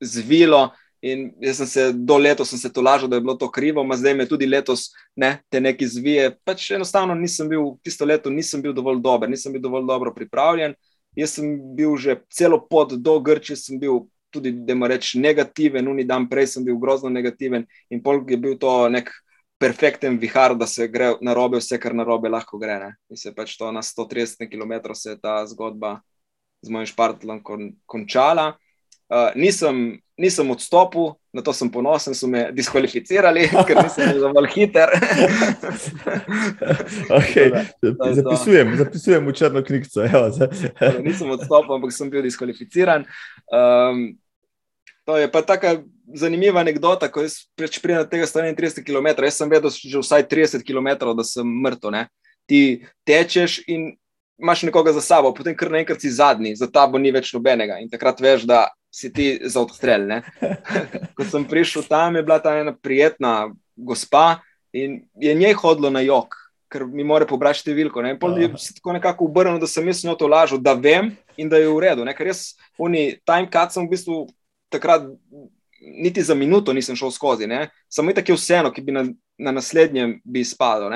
zvilo. 0.00 0.70
In 1.02 1.28
jaz 1.40 1.60
sem 1.60 1.66
se 1.66 1.92
do 1.92 2.16
letos 2.18 2.50
se 2.50 2.72
to 2.72 2.82
lažil, 2.82 3.08
da 3.08 3.16
je 3.16 3.20
bilo 3.20 3.34
to 3.34 3.50
krivo, 3.50 3.84
ma 3.84 3.96
zdaj 3.96 4.14
me 4.14 4.26
tudi 4.26 4.46
letos 4.46 4.88
ne, 5.16 5.42
te 5.48 5.60
neki 5.60 5.86
zvije. 5.86 6.30
Pač 6.44 6.70
enostavno 6.70 7.14
nisem 7.14 7.48
bil, 7.48 7.76
tisto 7.84 8.04
leto 8.04 8.30
nisem 8.30 8.62
bil 8.62 8.72
dovolj 8.72 9.00
dober, 9.04 9.30
nisem 9.30 9.52
bil 9.52 9.62
dovolj 9.62 9.86
dobro 9.86 10.14
pripravljen. 10.14 10.74
Jaz 11.16 11.36
sem 11.36 11.52
bil 11.76 11.96
že 11.96 12.18
celo 12.32 12.58
pot 12.70 12.92
do 12.92 13.20
Grčije, 13.20 13.56
sem 13.56 13.78
bil 13.80 14.06
tudi, 14.32 14.52
da 14.52 14.74
moram 14.74 14.96
reči, 14.96 15.20
negativen, 15.20 15.88
uni 15.88 16.04
dan 16.04 16.28
prej 16.28 16.56
sem 16.56 16.64
bil 16.64 16.76
grozno 16.80 17.10
negativen 17.12 17.64
in 17.90 18.02
pol 18.02 18.24
je 18.28 18.36
bil 18.36 18.58
to 18.58 18.88
nek 18.88 19.12
perfekten 19.60 20.18
vihar, 20.18 20.54
da 20.56 20.66
se 20.66 20.88
gre 20.88 21.14
na 21.20 21.32
robe, 21.34 21.60
vse 21.60 21.78
kar 21.80 21.94
na 21.94 22.04
robe 22.04 22.28
lahko 22.28 22.58
gre. 22.58 22.76
Ne. 22.82 22.90
In 23.10 23.16
se 23.16 23.32
pač 23.34 23.56
to 23.56 23.70
na 23.72 23.82
130 23.82 24.50
km 24.50 24.92
je 24.92 25.16
ta 25.20 25.38
zgodba 25.46 26.00
z 26.64 26.72
mojim 26.72 26.88
špartlom 26.88 27.42
kon, 27.44 27.74
končala. 27.86 28.54
Uh, 29.06 29.30
nisem, 29.38 30.00
nisem 30.18 30.50
odstopil, 30.50 31.14
na 31.30 31.42
to 31.42 31.52
sem 31.54 31.68
ponosen, 31.70 32.14
so 32.16 32.26
me 32.26 32.48
diskvalificirali, 32.50 33.44
ker 33.68 33.78
nisem 33.78 34.10
bil 34.10 34.24
dovolj 34.24 34.48
hiter. 34.56 34.90
okay. 37.18 37.52
zapisujem, 38.18 38.74
zapisujem 38.80 39.28
v 39.28 39.34
črno 39.36 39.62
knjigo. 39.62 40.02
nisem 41.06 41.30
odstopil, 41.30 41.76
ampak 41.78 41.94
sem 41.94 42.10
bil 42.10 42.26
diskvalificiran. 42.26 43.06
Um, 43.46 44.16
to 45.06 45.22
je 45.22 45.30
pa 45.30 45.42
tako 45.46 45.86
zanimiva 46.18 46.58
anekdota, 46.60 47.06
ko 47.06 47.22
jaz 47.22 47.46
pridem 47.54 48.02
na 48.02 48.10
tega 48.10 48.26
31 48.26 48.82
km. 48.82 49.22
Jaz 49.22 49.38
sem 49.38 49.50
vedel 49.50 49.70
že 49.70 50.02
vsaj 50.02 50.26
30 50.26 50.66
km, 50.66 51.14
da 51.14 51.22
sem 51.22 51.46
mrtev. 51.46 52.10
Ti 52.46 52.82
tečeš 53.06 53.62
in 53.70 53.94
imaš 54.38 54.62
nekoga 54.62 54.92
za 54.92 55.00
sabo, 55.00 55.34
potem 55.34 55.56
kar 55.56 55.70
naenkrat 55.70 56.00
si 56.00 56.10
zadnji, 56.10 56.56
za 56.56 56.68
tabo 56.70 56.98
ni 56.98 57.12
več 57.12 57.32
nobenega 57.34 57.78
in 57.80 57.88
takrat 57.92 58.20
veš, 58.20 58.44
da 58.48 58.66
si 58.92 59.12
ti 59.12 59.28
za 59.44 59.60
odstrel. 59.60 60.20
Ko 61.16 61.24
sem 61.24 61.44
prišel 61.48 61.84
tam, 61.88 62.16
je 62.16 62.24
bila 62.24 62.38
ta 62.40 62.56
ena 62.60 62.72
prijetna 62.72 63.52
gospa 63.76 64.40
in 64.72 65.02
je 65.20 65.34
njej 65.34 65.56
hodilo 65.60 65.90
na 65.90 66.00
jog. 66.00 66.32
Ker 66.72 66.82
mi 66.90 67.04
mora 67.06 67.28
pobrati 67.28 67.62
številko. 67.62 68.02
In 68.02 68.18
potem 68.18 68.42
je 68.42 68.58
se 68.58 68.74
tako 68.74 68.96
nekako 68.96 69.28
obrnil, 69.28 69.60
da 69.62 69.68
sem 69.70 69.86
jaz 69.86 70.02
njo 70.04 70.16
to 70.18 70.26
lažil, 70.26 70.58
da 70.58 70.74
vem 70.74 71.12
in 71.38 71.48
da 71.48 71.60
je 71.60 71.68
v 71.70 71.78
redu. 71.84 72.04
Ne? 72.04 72.14
Ker 72.16 72.32
jaz, 72.32 72.56
oni, 72.78 73.20
time 73.22 73.46
cut 73.52 73.72
sem 73.72 73.86
v 73.86 73.92
bistvu 73.92 74.24
takrat 74.72 75.06
niti 75.80 76.24
za 76.26 76.34
minuto 76.34 76.74
nisem 76.74 76.96
šel 76.98 77.12
skozi. 77.14 77.46
Ne? 77.46 77.68
Samo 77.88 78.10
je 78.10 78.18
tako 78.18 78.34
vseeno, 78.34 78.72
ki 78.74 78.82
bi 78.82 78.96
na, 78.96 79.04
na 79.38 79.54
naslednjem 79.54 80.18
bi 80.24 80.42
izpadel. 80.42 80.90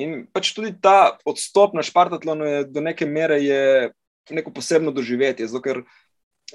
In 0.00 0.22
pač 0.32 0.54
tudi 0.56 0.72
ta 0.80 1.18
odstop 1.28 1.74
na 1.76 1.84
Špartatlonu 1.84 2.46
je 2.48 2.64
do 2.64 2.80
neke 2.80 3.06
mere 3.06 3.36
neko 4.30 4.52
posebno 4.54 4.92
doživetje. 4.94 5.46
Zato, 5.46 5.62
ker 5.62 5.82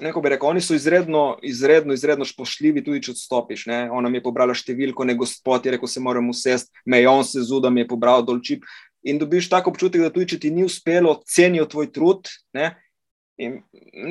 neko 0.02 0.22
bi 0.22 0.32
rekel, 0.32 0.48
oni 0.48 0.60
so 0.60 0.74
izredno, 0.74 1.38
izredno, 1.42 1.94
izredno 1.94 2.26
spoštljivi, 2.26 2.84
tudi 2.84 3.02
če 3.06 3.14
odstopiš. 3.14 3.66
Ne? 3.70 3.78
Ona 3.94 4.10
mi 4.10 4.18
je 4.18 4.26
pobrala 4.26 4.56
številko, 4.56 5.06
ne 5.06 5.16
gospod 5.18 5.66
je 5.66 5.74
rekel, 5.76 5.90
se 5.90 6.02
moram 6.02 6.30
usesti, 6.32 6.70
me 6.86 7.02
je 7.02 7.08
on 7.10 7.24
se 7.26 7.44
zudil, 7.46 7.70
mi 7.74 7.84
je 7.84 7.90
pobral 7.90 8.26
dol 8.26 8.42
čip. 8.44 8.66
In 9.06 9.20
dobiš 9.20 9.50
tako 9.52 9.72
občutek, 9.74 10.02
da 10.02 10.12
tudi 10.14 10.34
če 10.34 10.42
ti 10.42 10.52
ni 10.54 10.66
uspelo, 10.66 11.20
cenijo 11.26 11.68
tvoj 11.70 11.92
trud. 11.94 12.30
Ne? 12.56 12.72
In 13.38 13.60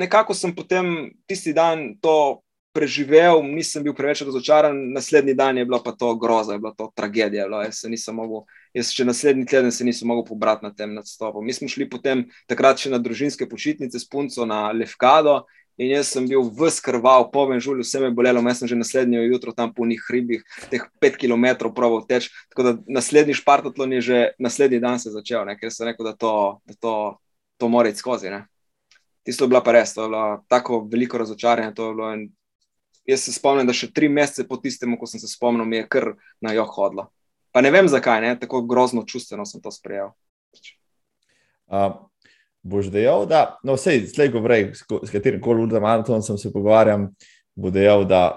nekako 0.00 0.36
sem 0.36 0.54
potem 0.56 1.10
tisti 1.28 1.52
dan 1.56 1.98
to 2.00 2.40
preživel, 2.72 3.42
nisem 3.42 3.82
bil 3.82 3.94
preveč 3.96 4.22
razočaran, 4.22 4.76
naslednji 4.92 5.34
dan 5.34 5.58
je 5.58 5.64
bilo 5.64 5.80
pa 5.82 5.92
to 5.92 6.14
groza, 6.14 6.52
je 6.52 6.62
bilo 6.62 6.74
to 6.76 6.90
tragedija. 6.94 7.46
Bilo. 7.48 7.62
Jaz 7.62 8.08
mogel, 8.12 8.44
jaz 8.76 8.92
še 8.94 9.06
naslednji 9.08 9.46
teden 9.46 9.72
se 9.72 9.84
nisem 9.84 10.08
mogel 10.08 10.24
pobrati 10.28 10.66
na 10.66 10.72
tem 10.74 10.94
nadstopu. 10.94 11.42
Mi 11.42 11.52
smo 11.52 11.68
šli 11.68 11.88
potem 11.90 12.26
takrat 12.46 12.78
še 12.78 12.92
na 12.92 13.00
družinske 13.02 13.48
počitnice 13.48 13.98
s 13.98 14.08
punco 14.08 14.46
na 14.46 14.68
Levkado. 14.72 15.42
In 15.78 15.92
jaz 15.92 16.08
sem 16.10 16.24
bil 16.26 16.42
vskrval, 16.42 17.28
povem, 17.30 17.60
žulj, 17.62 17.84
vse 17.84 18.00
me 18.02 18.10
bolelo, 18.10 18.42
jaz 18.50 18.62
sem 18.62 18.70
že 18.70 18.78
naslednjo 18.78 19.22
jutro 19.22 19.54
tam 19.54 19.70
po 19.74 19.86
njih 19.86 20.02
hribih, 20.08 20.42
teh 20.72 20.82
pet 20.98 21.14
km 21.14 21.70
proval 21.70 22.02
teč. 22.02 22.32
Tako 22.50 22.66
da 22.66 22.72
naslednji 22.98 23.38
špartatlon 23.38 23.94
je 23.94 24.00
že 24.02 24.18
naslednji 24.42 24.82
dan 24.82 24.98
se 24.98 25.14
začel, 25.14 25.46
ne? 25.46 25.54
ker 25.54 25.70
sem 25.70 25.86
rekel, 25.86 26.10
da 26.10 26.18
to, 26.18 26.58
da 26.66 26.74
to, 26.74 26.94
to 27.62 27.70
mora 27.70 27.94
iti 27.94 28.02
skozi. 28.02 28.26
Ne? 28.26 28.48
Tisto 29.22 29.46
je 29.46 29.54
bila 29.54 29.62
pa 29.62 29.76
res, 29.78 29.94
to 29.94 30.02
je 30.02 30.10
bilo 30.10 30.42
tako 30.50 30.82
veliko 30.90 31.22
razočaranje. 31.22 31.74
Jaz 33.08 33.24
se 33.24 33.32
spomnim, 33.32 33.64
da 33.66 33.72
še 33.72 33.88
tri 33.94 34.10
mesece 34.12 34.44
po 34.48 34.58
tistem, 34.60 34.92
ko 35.00 35.08
sem 35.08 35.20
se 35.20 35.30
spomnil, 35.30 35.64
mi 35.64 35.80
je 35.80 35.86
kar 35.88 36.10
na 36.44 36.52
jo 36.52 36.66
hodilo. 36.68 37.08
Pa 37.56 37.62
ne 37.64 37.72
vem 37.72 37.88
zakaj, 37.88 38.20
ne? 38.20 38.34
tako 38.36 38.60
grozno 38.68 39.06
čustveno 39.08 39.46
sem 39.48 39.62
to 39.64 39.72
sprejel. 39.72 40.12
Uh, 41.68 41.94
boš 42.68 42.90
dejal, 42.92 43.24
da, 43.28 43.58
no, 43.64 43.78
vse, 43.78 43.96
slej, 44.12 44.32
ko 44.34 44.42
vrej, 44.44 44.70
s 44.76 45.12
katerim 45.12 45.40
koli 45.40 45.64
ultramaraton 45.64 46.24
sem 46.24 46.36
se 46.40 46.52
pogovarjal, 46.52 47.08
bo 47.56 47.72
dejal, 47.72 48.04
da 48.08 48.36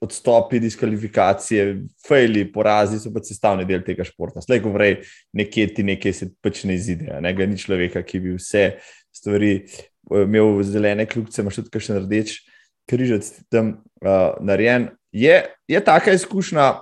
odstopi, 0.00 0.60
diskvalifikacije, 0.60 1.64
fejli, 2.06 2.46
porazi 2.52 3.00
so 3.00 3.12
pač 3.12 3.28
sestavni 3.32 3.66
del 3.68 3.82
tega 3.84 4.04
športa. 4.08 4.40
Slej, 4.44 4.62
ko 4.64 4.72
vrej, 4.72 5.02
nekje 5.36 5.66
ti 5.76 5.84
nekaj 5.84 6.16
se 6.16 6.30
pač 6.40 6.62
ne 6.68 6.76
izide, 6.76 7.18
ne 7.20 7.32
ga 7.36 7.48
ni 7.48 7.60
človeka, 7.60 8.04
ki 8.04 8.22
bi 8.24 8.36
vse 8.38 8.64
stvari 9.12 9.52
eh, 9.58 10.22
imel 10.22 10.62
zelene 10.64 11.04
kljubce, 11.08 11.42
imaš 11.42 11.60
tudi 11.60 11.84
še 11.84 12.00
rdeč 12.00 12.38
križec 12.90 13.30
tam 13.48 13.76
uh, 14.02 14.34
narejen. 14.42 14.90
Je, 15.12 15.40
je 15.68 15.80
taka 15.84 16.14
izkušnja, 16.18 16.74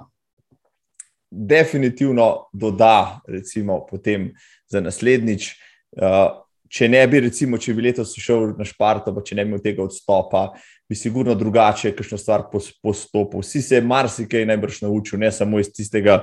definitivno 1.30 2.48
doda, 2.52 3.20
recimo, 3.28 3.86
potem 3.86 4.30
za 4.68 4.80
naslednjič. 4.80 5.52
Uh, 5.92 6.40
če 6.68 6.88
ne 6.88 7.00
bi, 7.08 7.20
recimo, 7.24 7.58
če 7.60 7.74
bi 7.76 7.84
letos 7.88 8.14
šel 8.20 8.52
na 8.58 8.66
Šparto, 8.68 9.12
pa 9.16 9.24
če 9.24 9.38
ne 9.38 9.44
bi 9.44 9.52
imel 9.52 9.62
tega 9.64 9.84
odstopa, 9.84 10.50
bi 10.88 10.96
sigurno 10.96 11.34
drugače, 11.36 11.94
kakšno 11.96 12.18
stvar 12.20 12.46
postopil. 12.52 13.42
Vsi 13.44 13.62
se 13.64 13.78
je 13.78 13.84
marsikaj 13.84 14.46
najbrž 14.48 14.82
naučil, 14.84 15.20
ne 15.20 15.32
samo 15.32 15.60
iz 15.60 15.70
tistega 15.72 16.22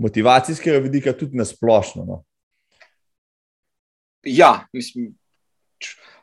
motivacijskega 0.00 0.78
vidika, 0.82 1.14
tudi 1.14 1.38
na 1.38 1.46
splošno. 1.46 2.06
No. 2.06 2.20
Ja, 4.26 4.66
mislim. 4.72 5.14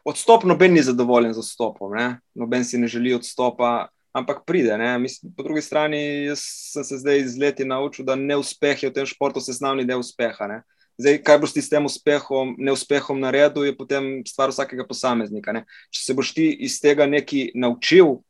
Odstop, 0.07 0.45
noben 0.47 0.71
ni 0.73 0.81
zadovoljen 0.81 1.33
z 1.33 1.41
odstopom, 1.41 1.91
ne? 1.91 2.19
noben 2.35 2.63
si 2.63 2.77
ne 2.79 2.87
želi 2.87 3.11
odstopa, 3.13 3.89
ampak 4.15 4.45
pride. 4.45 4.77
Mislim, 4.99 5.33
po 5.35 5.43
drugi 5.43 5.61
strani 5.61 6.31
sem 6.35 6.83
se 6.83 6.97
zdaj 6.97 7.23
z 7.27 7.37
leti 7.37 7.65
naučil, 7.65 8.05
da 8.05 8.15
neuspehi 8.15 8.87
v 8.87 8.93
tem 8.93 9.05
športu 9.05 9.41
sestavni 9.43 9.83
del 9.85 9.99
uspeha. 9.99 10.47
Ne? 10.47 10.61
Zdaj, 10.97 11.19
kaj 11.27 11.39
boš 11.43 11.53
ti 11.53 11.61
s 11.61 11.69
tem 11.69 11.85
uspehom, 11.85 12.55
neuspehom 12.57 13.19
naredil, 13.19 13.67
je 13.67 13.75
potem 13.75 14.07
stvar 14.27 14.49
vsakega 14.49 14.87
posameznika. 14.87 15.51
Ne? 15.53 15.65
Če 15.91 16.05
se 16.05 16.15
boš 16.15 16.31
ti 16.33 16.47
iz 16.55 16.79
tega 16.79 17.05
nekaj 17.05 17.51
naučil, 17.59 18.21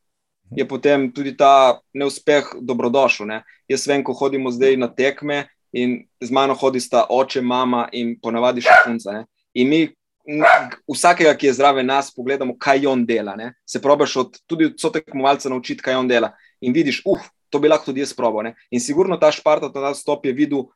je 0.56 0.66
potem 0.68 1.06
tudi 1.14 1.36
ta 1.38 1.78
neuspeh 1.94 2.56
dobrodošel. 2.58 3.30
Ne? 3.30 3.38
Jaz 3.70 3.86
vem, 3.86 4.02
ko 4.02 4.18
hodimo 4.18 4.50
zdaj 4.50 4.76
na 4.82 4.90
tekme 4.90 5.46
in 5.70 6.00
z 6.18 6.34
mano 6.34 6.58
hodi 6.58 6.82
sta 6.82 7.06
oče, 7.06 7.38
mama 7.38 7.86
in 7.92 8.16
ponavadi 8.18 8.66
še 8.66 8.82
punca. 8.82 9.22
In 9.54 9.70
mi 9.70 9.86
vsakega, 10.88 11.32
ki 11.36 11.46
je 11.46 11.56
zraven 11.56 11.86
nas, 11.86 12.10
pogledamo, 12.14 12.56
kaj 12.58 12.86
on 12.86 13.06
dela. 13.06 13.36
Ne? 13.36 13.54
Se 13.66 13.80
probiš 13.82 14.16
od, 14.16 14.38
tudi 14.46 14.68
od 14.68 14.80
sotekmovalca 14.80 15.48
naučiti, 15.48 15.82
kaj 15.82 15.94
on 15.94 16.08
dela. 16.08 16.32
In 16.60 16.72
vidiš, 16.72 17.02
uf, 17.06 17.30
to 17.50 17.58
bi 17.58 17.68
lahko 17.68 17.90
tudi 17.90 18.00
jaz 18.04 18.12
probo. 18.16 18.42
Ne? 18.42 18.54
In 18.70 18.80
sigurno 18.80 19.16
ta 19.16 19.32
šparta, 19.32 19.72
ta 19.72 19.94
stop 19.94 20.26
je 20.26 20.32
videl, 20.32 20.66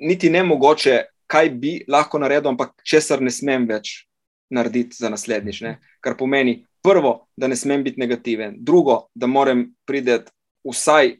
niti 0.00 0.30
ne 0.30 0.42
mogoče, 0.44 1.02
kaj 1.26 1.50
bi 1.50 1.78
lahko 1.88 2.18
naredil, 2.18 2.52
ampak 2.52 2.76
česar 2.84 3.22
ne 3.22 3.32
smem 3.32 3.66
več 3.66 4.06
narediti 4.50 4.96
za 5.00 5.10
naslednjič. 5.10 5.60
Ne? 5.64 5.78
Kar 6.00 6.16
pomeni, 6.18 6.60
prvo, 6.84 7.26
da 7.36 7.48
ne 7.48 7.56
smem 7.56 7.82
biti 7.84 8.00
negativen, 8.00 8.58
drugo, 8.62 9.06
da 9.14 9.26
moram 9.26 9.64
priti 9.86 10.20
vsaj 10.66 11.16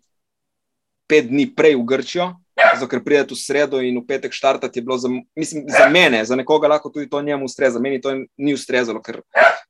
pet 1.09 1.31
dni 1.31 1.49
prej 1.55 1.77
v 1.79 1.87
Grčijo, 1.87 2.29
zato 2.77 2.89
ker 2.91 3.03
pridete 3.05 3.35
v 3.35 3.41
sredo 3.41 3.81
in 3.83 3.99
v 3.99 4.07
petek 4.07 4.35
štartati 4.37 4.79
je 4.79 4.85
bilo 4.85 4.99
za, 5.01 5.09
mislim, 5.37 5.65
za 5.69 5.89
mene, 5.91 6.25
za 6.25 6.37
nekoga 6.37 6.69
lahko 6.69 6.91
tudi 6.93 7.09
to 7.11 7.23
njemu 7.23 7.45
ustreza, 7.45 7.81
meni 7.81 8.01
to 8.01 8.15
ni 8.37 8.55
ustrezalo, 8.55 9.03
ker 9.03 9.23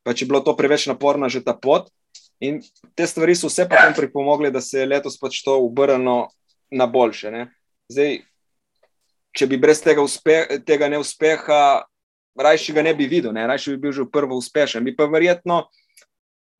pač 0.04 0.22
je 0.22 0.28
bilo 0.28 0.40
to 0.44 0.57
preveč 0.57 0.86
naporna 0.86 1.28
že 1.28 1.44
ta 1.44 1.54
pot. 1.54 1.88
In 2.40 2.61
te 2.94 3.07
stvari 3.09 3.34
so 3.34 3.48
vse 3.48 3.64
potem 3.68 3.94
pripomogle, 3.96 4.50
da 4.52 4.61
se 4.61 4.82
je 4.82 4.86
letos 4.86 5.16
pač 5.16 5.40
to 5.44 5.57
obrnilo 5.57 6.28
na 6.70 6.86
boljše. 6.86 7.30
Ne? 7.32 7.46
Zdaj, 7.88 8.18
če 9.36 9.46
bi 9.46 9.57
brez 9.61 9.80
tega, 9.80 10.04
uspe, 10.04 10.61
tega 10.66 10.90
neuspeha, 10.92 11.86
rajši 12.36 12.76
ga 12.76 12.84
ne 12.84 12.92
bi 12.94 13.09
videl, 13.09 13.32
ne? 13.32 13.46
rajši 13.48 13.76
bi 13.76 13.86
bil 13.86 13.96
že 13.96 14.09
prvo 14.12 14.36
uspešen, 14.36 14.84
bi 14.84 14.96
pa 14.96 15.09
verjetno 15.09 15.64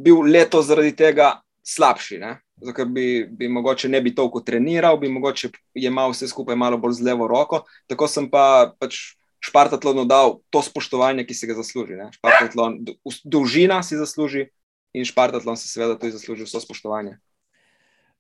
bil 0.01 0.25
letos 0.25 0.69
zaradi 0.71 0.95
tega 0.97 1.37
slabši. 1.65 2.21
Ne? 2.25 2.33
Zato 2.57 2.85
bi, 2.85 3.27
bi 3.31 3.49
mogoče 3.49 3.89
ne 3.89 4.01
bi 4.01 4.15
toliko 4.15 4.41
treniral, 4.41 4.99
bi 4.99 5.09
mogoče 5.09 5.51
imel 5.75 6.11
vse 6.11 6.29
skupaj 6.29 6.57
malo 6.57 6.79
bolj 6.79 7.01
z 7.01 7.07
levo 7.07 7.29
roko. 7.29 7.65
Tako 7.87 8.09
sem 8.09 8.31
pa 8.31 8.73
pač 8.79 9.17
Špartatlonu 9.47 10.07
dal 10.09 10.39
to 10.51 10.63
spoštovanje, 10.65 11.27
ki 11.27 11.35
se 11.35 11.47
ga 11.47 11.55
zasluži. 11.55 12.01
Špartatlon, 12.17 12.81
dolžina 13.25 13.83
si 13.83 13.99
zasluži 13.99 14.49
in 14.97 15.05
Špartatlon 15.05 15.59
si 15.61 15.69
seveda 15.69 15.99
tudi 16.01 16.17
zasluži 16.17 16.49
vso 16.49 16.61
spoštovanje. 16.61 17.19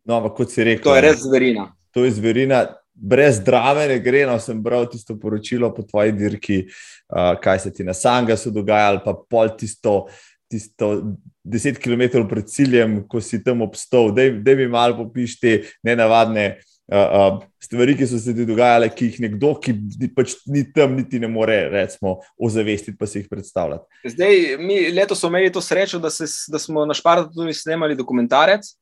No, 0.06 0.20
ampak 0.20 0.36
kot 0.36 0.52
si 0.52 0.62
rekel, 0.62 0.84
to 0.86 0.94
je 0.94 1.02
res 1.02 1.24
zverina. 1.24 1.72
To 1.96 2.04
je 2.04 2.12
zverina. 2.14 2.60
Brez 2.94 3.40
drame 3.44 3.88
ne 3.90 3.96
gre, 4.00 4.22
no 4.28 4.36
sem 4.40 4.60
bral 4.62 4.86
tisto 4.88 5.16
poročilo 5.20 5.72
po 5.74 5.82
tvoji 5.82 6.14
dirki, 6.16 6.62
uh, 6.68 7.34
kaj 7.42 7.64
se 7.64 7.72
ti 7.74 7.84
na 7.84 7.96
Sangasu 7.96 8.52
dogaja, 8.54 8.92
ali 8.92 9.02
pa 9.04 9.16
pol 9.16 9.50
tisto 9.58 10.06
tisto 10.48 11.16
deset 11.46 11.78
km 11.82 12.24
pred 12.28 12.48
ciljem, 12.50 13.00
ko 13.08 13.20
si 13.22 13.42
tam 13.44 13.62
obstal, 13.62 14.10
da 14.14 14.56
mi 14.56 14.66
malo 14.68 14.98
popiš 15.04 15.38
te 15.40 15.52
nenavadne 15.86 16.46
uh, 16.90 16.96
uh, 16.98 17.44
stvari, 17.62 17.96
ki 17.98 18.08
so 18.10 18.18
se 18.22 18.34
ti 18.34 18.46
dogajale, 18.46 18.88
ki 18.94 19.10
jih 19.10 19.20
nekdo, 19.26 19.52
ki 19.62 19.74
pač 20.16 20.36
ni 20.50 20.64
tam, 20.74 20.96
niti 20.98 21.20
ne 21.22 21.30
more, 21.30 21.58
recimo, 21.72 22.18
ozavestiti, 22.38 22.96
pa 22.98 23.08
se 23.10 23.22
jih 23.22 23.28
predstavljati. 23.30 24.02
Zdaj, 24.16 24.42
mi 24.62 24.80
letos 24.94 25.22
smo 25.22 25.30
imeli 25.32 25.52
to 25.52 25.62
srečo, 25.62 26.02
da, 26.02 26.10
se, 26.10 26.28
da 26.52 26.58
smo 26.62 26.86
na 26.86 26.94
Špartu 26.94 27.30
tudi 27.34 27.54
snemali 27.54 27.98
dokumentarec. 27.98 28.74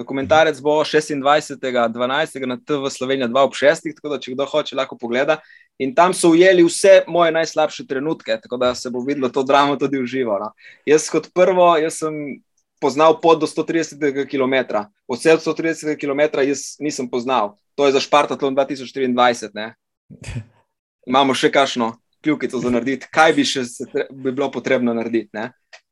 Dokumentarec 0.00 0.60
bo 0.64 0.80
26.12. 0.80 2.46
na 2.46 2.56
TV 2.56 2.90
Slovenija 2.90 3.28
2 3.28 3.44
ob 3.44 3.52
6. 3.52 3.92
Tako 3.96 4.12
da, 4.14 4.18
če 4.20 4.34
kdo 4.34 4.46
hoče, 4.48 4.76
lahko 4.76 4.96
pogleda. 4.96 5.40
In 5.80 5.92
tam 5.94 6.14
so 6.16 6.32
ujeli 6.32 6.64
vse 6.64 7.02
moje 7.08 7.32
najslabše 7.36 7.86
trenutke, 7.88 8.38
tako 8.42 8.56
da 8.60 8.74
se 8.74 8.90
bo 8.90 9.04
videlo 9.04 9.28
to 9.28 9.42
dramo 9.44 9.76
tudi 9.76 10.00
v 10.00 10.06
živo. 10.08 10.38
No. 10.40 10.52
Jaz, 10.88 11.08
kot 11.12 11.28
prvo, 11.36 11.72
jaz 11.80 12.00
sem 12.00 12.40
poznal 12.80 13.18
pot 13.20 13.40
do 13.40 13.46
130 13.46 14.24
km. 14.28 14.84
Vse 15.12 15.36
od 15.36 15.44
130 15.44 16.00
km 16.00 16.40
jaz 16.48 16.76
nisem 16.80 17.08
poznal. 17.10 17.56
To 17.76 17.86
je 17.86 17.92
za 17.92 18.00
Špartatlon 18.00 18.56
2024. 18.56 19.52
Ne. 19.54 19.74
Imamo 21.10 21.34
še 21.34 21.52
kakšno 21.52 21.94
kljukico 22.24 22.60
za 22.60 22.70
narediti, 22.70 23.08
kaj 23.12 23.32
bi 23.32 23.44
še 23.44 23.64
bi 24.10 24.32
bilo 24.32 24.50
potrebno 24.52 24.94
narediti. 24.94 25.48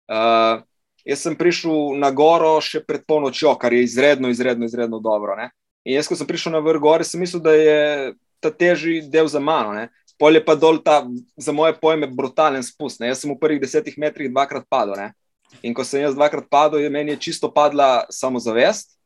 Uh, 0.09 0.65
jaz 1.09 1.25
sem 1.25 1.37
prišel 1.37 1.97
na 1.97 2.11
goro 2.13 2.59
še 2.61 2.83
pred 2.85 3.07
polnočjo, 3.09 3.55
kar 3.61 3.73
je 3.73 3.87
izredno, 3.87 4.29
izredno, 4.29 4.69
izredno 4.69 5.01
dobro. 5.01 5.37
Ne. 5.39 5.49
In 5.89 5.97
jaz, 5.97 6.09
ko 6.09 6.19
sem 6.19 6.29
prišel 6.29 6.53
na 6.53 6.61
vrh 6.61 6.83
gore, 6.83 7.07
sem 7.09 7.23
mislil, 7.23 7.41
da 7.41 7.55
je 7.57 7.79
ta 8.45 8.53
težji 8.53 9.01
del 9.09 9.31
za 9.31 9.41
mano. 9.41 9.73
Ne. 9.73 9.89
Polje 10.21 10.43
pa 10.45 10.59
dol 10.59 10.83
ta, 10.85 11.01
za 11.39 11.55
moje 11.55 11.79
pojme, 11.81 12.11
brutalen 12.13 12.63
spust. 12.67 13.01
Ne. 13.01 13.09
Jaz 13.09 13.25
sem 13.25 13.33
v 13.33 13.39
prvih 13.41 13.63
desetih 13.63 13.97
metrih 13.97 14.29
dvakrat 14.29 14.69
padel. 14.69 14.99
Ne. 15.01 15.09
In 15.65 15.73
ko 15.73 15.87
sem 15.87 16.05
jaz 16.05 16.13
dvakrat 16.19 16.51
padel, 16.53 16.85
je 16.85 16.93
meni 16.93 17.17
je 17.17 17.23
čisto 17.31 17.49
padla 17.49 18.05
samozavest. 18.13 18.99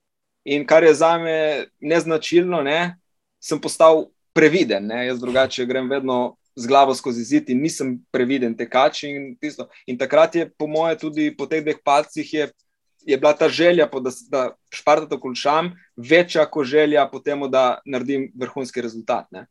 In 0.42 0.66
kar 0.66 0.82
je 0.82 0.90
za 0.98 1.14
me 1.22 1.70
neznačilno, 1.78 2.64
ne, 2.66 2.98
sem 3.38 3.60
postal 3.62 4.08
previden. 4.34 4.90
Ne. 4.90 5.06
Jaz 5.06 5.22
drugače 5.22 5.68
grem 5.70 5.86
vedno 5.86 6.34
z 6.56 6.66
glavo 6.66 6.94
skozi 6.94 7.24
zid 7.24 7.50
in 7.50 7.62
nisem 7.62 7.96
previden 8.12 8.56
tekač. 8.56 9.04
In, 9.08 9.32
in 9.86 9.98
takrat 9.98 10.34
je, 10.34 10.48
po 10.58 10.66
moje, 10.66 10.98
tudi 11.00 11.30
po 11.36 11.46
teh 11.46 11.64
dveh 11.64 11.80
palcih, 11.84 12.34
je 13.06 13.16
bila 13.16 13.32
ta 13.32 13.48
želja, 13.48 13.86
da, 13.86 14.10
da 14.30 14.42
špartato 14.70 15.20
končam, 15.20 15.72
večja 15.96 16.46
kot 16.46 16.66
želja 16.66 17.08
po 17.10 17.18
tem, 17.18 17.40
da 17.50 17.80
naredim 17.86 18.30
vrhunski 18.34 18.82
rezultat. 18.82 19.26
Ne. 19.30 19.46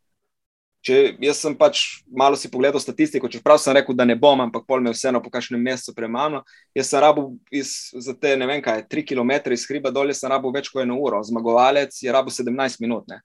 Če 0.82 0.96
jaz 1.22 1.38
sem 1.44 1.54
pač 1.54 2.02
malo 2.10 2.38
si 2.40 2.50
pogledal 2.50 2.82
statistiko, 2.82 3.30
čeprav 3.30 3.60
sem 3.62 3.76
rekel, 3.78 3.94
da 3.94 4.06
ne 4.06 4.16
bom, 4.18 4.40
ampak 4.42 4.64
pol 4.66 4.82
me 4.82 4.94
vseeno 4.96 5.22
po 5.22 5.30
kakšnem 5.30 5.62
mesecu 5.62 5.94
premalo. 5.94 6.42
Jaz 6.74 6.90
sem 6.90 7.04
rabo 7.04 7.28
za 7.54 8.16
te, 8.18 8.34
ne 8.34 8.48
vem 8.50 8.64
kaj, 8.66 8.88
tri 8.90 9.04
km 9.06 9.36
iz 9.54 9.68
hriba 9.70 9.92
dolje, 9.94 10.18
sem 10.18 10.32
rabo 10.34 10.50
več 10.54 10.72
kot 10.74 10.82
eno 10.82 10.98
uro. 10.98 11.22
Zmagovalec 11.22 12.02
je 12.02 12.10
rabo 12.14 12.34
17 12.34 12.82
minut. 12.82 13.06
Ne. 13.12 13.22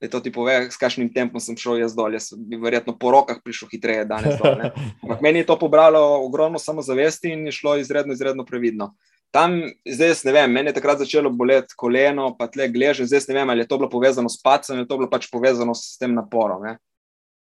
Da 0.00 0.08
to 0.08 0.20
ti 0.24 0.32
pove, 0.32 0.54
s 0.72 0.80
kakšnim 0.80 1.10
tempom 1.12 1.42
sem 1.44 1.58
šel 1.60 1.82
jaz 1.82 1.92
dol. 1.96 2.14
Jaz 2.16 2.30
bi 2.32 2.56
verjetno 2.56 2.94
po 2.98 3.12
rokah 3.12 3.42
prišel 3.44 3.68
hitreje 3.68 4.06
danes. 4.08 4.38
Dol, 4.40 4.56
ampak 5.04 5.20
meni 5.20 5.42
je 5.42 5.50
to 5.50 5.58
pobralo 5.60 6.00
ogromno 6.24 6.58
samozavesti 6.58 7.34
in 7.34 7.44
je 7.50 7.56
šlo 7.58 7.76
izredno, 7.82 8.16
izredno 8.16 8.46
previdno. 8.48 8.94
Tam, 9.30 9.60
zdaj 9.86 10.16
ne 10.26 10.32
vem, 10.34 10.52
meni 10.52 10.72
je 10.72 10.78
takrat 10.80 10.98
začelo 11.04 11.30
boleti 11.30 11.76
koleno, 11.78 12.32
pa 12.38 12.48
tle 12.50 12.66
gleže. 12.72 13.06
Zdaj 13.06 13.28
ne 13.28 13.36
vem, 13.42 13.52
ali 13.52 13.62
je 13.62 13.68
to 13.70 13.78
bilo 13.78 13.90
povezano 13.90 14.28
s 14.28 14.40
pacem 14.42 14.74
ali 14.74 14.84
je 14.84 14.88
to 14.90 14.98
bilo 14.98 15.10
pač 15.10 15.28
povezano 15.30 15.74
s 15.76 15.98
tem 16.00 16.16
naporom. 16.16 16.64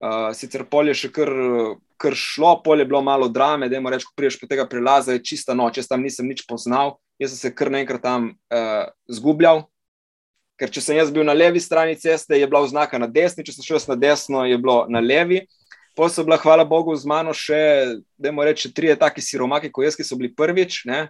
Uh, 0.02 0.30
sicer 0.34 0.66
polje 0.70 0.94
še 0.98 1.12
kar, 1.14 1.30
kar 2.02 2.18
šlo, 2.18 2.56
polje 2.66 2.84
je 2.84 2.90
bilo 2.90 3.02
malo 3.06 3.30
drame, 3.30 3.70
da 3.70 3.78
je 3.78 3.82
moreč, 3.82 4.06
ko 4.06 4.14
priješ 4.18 4.40
po 4.42 4.50
tega 4.50 4.66
prelaza, 4.70 5.14
je 5.14 5.24
čista 5.26 5.54
noč, 5.58 5.78
jaz 5.78 5.90
tam 5.90 6.02
nisem 6.02 6.26
nič 6.26 6.42
poznal, 6.50 6.96
jaz 7.22 7.36
sem 7.36 7.50
se 7.50 7.54
kar 7.54 7.70
naenkrat 7.74 8.02
tam 8.02 8.32
uh, 8.34 8.90
zgubljal. 9.10 9.68
Ker 10.62 10.70
če 10.70 10.84
sem 10.86 11.00
jaz 11.00 11.10
bil 11.10 11.26
na 11.26 11.34
levi 11.34 11.58
strani 11.58 11.96
ceste, 11.98 12.38
je 12.38 12.46
bila 12.46 12.62
oznaka 12.62 13.00
na 13.02 13.08
desni, 13.10 13.42
če 13.42 13.56
sem 13.56 13.66
šel 13.66 13.82
na 13.90 13.98
desno, 13.98 14.44
je 14.46 14.60
bilo 14.62 14.84
na 14.94 15.02
levi. 15.02 15.42
Potem 15.98 16.14
so 16.14 16.24
bila, 16.24 16.38
hvala 16.38 16.64
Bogu, 16.70 16.94
z 16.96 17.10
mano 17.10 17.34
še, 17.34 17.58
da 18.14 18.30
je 18.30 18.36
moreč, 18.36 18.68
tri 18.70 18.94
taki 18.96 19.24
siromaki, 19.26 19.72
kot 19.74 19.90
jaz, 19.90 19.98
ki 19.98 20.06
so 20.06 20.16
bili 20.20 20.30
prvič. 20.30 20.84
Ne? 20.86 21.08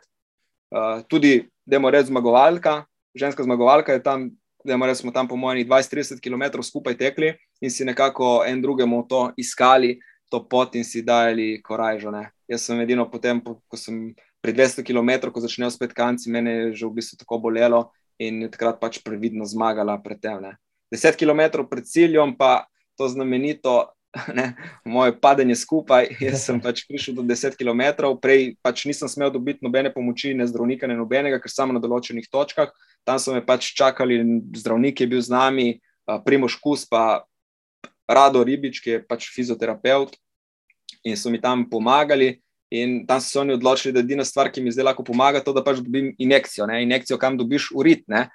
Uh, 0.71 1.03
tudi, 1.11 1.49
da 1.67 1.77
je 1.77 1.91
reč 1.91 2.07
zmagovalka, 2.07 2.85
ženska 3.11 3.43
zmagovalka 3.43 3.99
je 3.99 4.03
tam 4.07 4.31
da 4.63 4.95
smo 4.95 5.11
tam 5.11 5.27
po 5.27 5.35
mojih 5.35 5.67
20-30 5.67 6.21
km 6.21 6.61
skupaj 6.61 6.97
tekli 6.97 7.33
in 7.61 7.69
si 7.69 7.85
nekako 7.85 8.43
en 8.47 8.61
drugemu 8.61 9.07
to 9.07 9.31
iskali, 9.37 9.99
to 10.29 10.47
pot 10.49 10.75
in 10.75 10.83
si 10.83 11.01
dajali 11.01 11.61
korajžo. 11.63 12.11
Ne. 12.11 12.31
Jaz 12.47 12.61
sem 12.61 12.79
edino 12.79 13.09
potem, 13.11 13.41
ko 13.41 13.77
sem 13.77 14.13
pri 14.41 14.53
200 14.53 14.85
km, 14.85 15.31
ko 15.31 15.41
začnejo 15.41 15.71
spet 15.71 15.93
kanci, 15.93 16.31
mene 16.31 16.51
je 16.51 16.75
že 16.75 16.85
v 16.85 16.93
bistvu 16.93 17.17
tako 17.17 17.37
bolelo 17.37 17.91
in 18.21 18.45
je 18.45 18.51
takrat 18.53 18.77
pač 18.77 19.01
previdno 19.01 19.47
zmagala 19.49 19.97
pred 19.97 20.21
tem. 20.21 20.37
Ne. 20.43 20.53
10 20.93 21.17
km 21.17 21.65
pred 21.65 21.87
ciljem 21.87 22.35
pa 22.37 22.67
to 22.97 23.09
znamenito. 23.09 23.89
Ne, 24.35 24.59
moje 24.83 25.13
padanje 25.15 25.55
skupaj, 25.55 26.09
jaz 26.19 26.41
sem 26.43 26.57
pač 26.59 26.81
prišel 26.83 27.15
do 27.15 27.23
10 27.23 27.55
km, 27.55 28.11
prej 28.19 28.59
pač 28.59 28.83
nisem 28.83 29.07
smel 29.07 29.31
dobiti 29.31 29.63
nobene 29.63 29.87
pomoči, 29.87 30.33
ne 30.35 30.43
zdravnika, 30.43 30.83
ne 30.83 30.99
nobenega, 30.99 31.39
ker 31.39 31.47
samo 31.47 31.71
na 31.71 31.79
določenih 31.79 32.27
točkah. 32.27 32.75
Tam 33.07 33.15
so 33.23 33.31
me 33.31 33.39
pač 33.39 33.71
čakali, 33.71 34.19
zdravnik 34.51 34.99
je 34.99 35.07
bil 35.07 35.23
z 35.23 35.31
nami, 35.31 35.67
Primoš 36.27 36.59
Kus, 36.59 36.83
pa 36.83 37.23
Rado 38.03 38.43
Ribič, 38.43 38.83
ki 38.83 38.89
je 38.97 39.03
pač 39.07 39.31
fizioterapeut 39.31 40.19
in 41.07 41.15
so 41.15 41.31
mi 41.31 41.39
tam 41.39 41.63
pomagali. 41.63 42.43
In 42.71 43.01
tam 43.07 43.19
so 43.19 43.27
se 43.27 43.39
oni 43.39 43.53
odločili, 43.53 43.91
da 43.93 43.99
je 43.99 44.07
edina 44.07 44.25
stvar, 44.25 44.47
ki 44.51 44.61
mi 44.63 44.71
zdaj 44.71 44.85
lahko 44.87 45.03
pomaga, 45.03 45.41
to, 45.43 45.51
da 45.53 45.63
pač 45.63 45.81
dobim 45.83 46.13
injekcijo. 46.17 46.65
Ne? 46.69 46.83
Injekcijo, 46.85 47.17
kam 47.19 47.35
dobiš 47.37 47.67
urit. 47.75 48.05
Ne? 48.07 48.29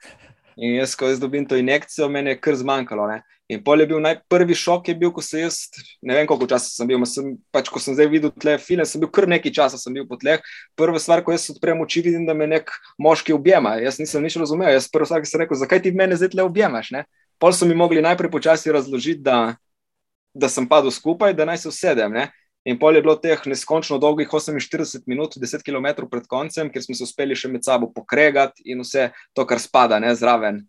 In 0.56 0.74
jaz, 0.76 0.92
ko 0.96 1.08
jaz 1.08 1.20
dobim 1.20 1.46
to 1.48 1.56
injekcijo, 1.56 2.08
meni 2.12 2.34
je 2.34 2.40
kar 2.40 2.56
zmanjkalo. 2.56 3.08
Ne? 3.08 3.22
In 3.48 3.62
pol 3.64 3.80
je 3.80 3.86
bil 3.86 4.00
najprvi 4.02 4.56
šok, 4.58 4.88
je 4.90 4.96
bil, 4.98 5.12
ko 5.14 5.22
sem 5.22 5.44
jaz, 5.44 5.70
ne 6.02 6.16
vem 6.18 6.28
koliko 6.28 6.48
časa 6.50 6.68
sem 6.72 6.88
bil, 6.88 7.00
sem, 7.06 7.34
pač, 7.54 7.68
ko 7.72 7.80
sem 7.80 7.94
zdaj 7.94 8.08
videl 8.10 8.32
tle 8.34 8.56
film, 8.58 8.84
sem 8.84 9.00
bil 9.00 9.08
kar 9.08 9.28
nekaj 9.30 9.54
časa 9.54 9.92
bil 9.94 10.04
po 10.08 10.18
tleh. 10.20 10.42
Prva 10.76 11.00
stvar, 11.00 11.22
ko 11.24 11.32
jaz 11.32 11.46
odprem 11.54 11.80
oči, 11.84 12.02
vidim, 12.04 12.24
da 12.26 12.34
me 12.34 12.48
nek 12.50 12.72
moški 12.98 13.32
objema. 13.36 13.76
Jaz 13.80 14.00
nisem 14.02 14.24
nič 14.26 14.36
razumel. 14.40 14.72
Jaz 14.74 14.90
prvo 14.92 15.08
stvar, 15.08 15.22
ki 15.22 15.30
sem 15.30 15.44
rekel, 15.44 15.60
zakaj 15.62 15.84
ti 15.84 15.94
mene 15.96 16.18
zdaj 16.18 16.34
tle 16.34 16.44
objemaš? 16.44 16.90
Ne? 16.92 17.06
Pol 17.40 17.54
so 17.56 17.68
mi 17.68 17.76
mogli 17.78 18.04
najprej 18.04 18.32
počasi 18.32 18.74
razložiti, 18.74 19.22
da, 19.24 19.54
da 20.34 20.50
sem 20.52 20.66
padel 20.68 20.90
skupaj, 20.90 21.36
da 21.36 21.46
naj 21.48 21.62
se 21.62 21.70
usedem. 21.70 22.12
Ne? 22.12 22.30
In 22.66 22.80
pol 22.82 22.98
je 22.98 23.02
bilo 23.04 23.14
teh 23.14 23.38
neskončno 23.46 24.00
dolgih 24.02 24.26
48 24.26 25.06
minut, 25.06 25.36
10 25.38 25.62
km 25.62 26.08
pred 26.10 26.24
koncem, 26.26 26.70
ker 26.70 26.82
smo 26.82 26.96
se 26.98 27.06
uspeli 27.06 27.36
še 27.38 27.48
med 27.52 27.62
sabo 27.62 27.86
pokregati 27.94 28.66
in 28.66 28.82
vse 28.82 29.12
to, 29.32 29.46
kar 29.46 29.62
spada 29.62 30.00
ne, 30.02 30.10
zraven 30.18 30.64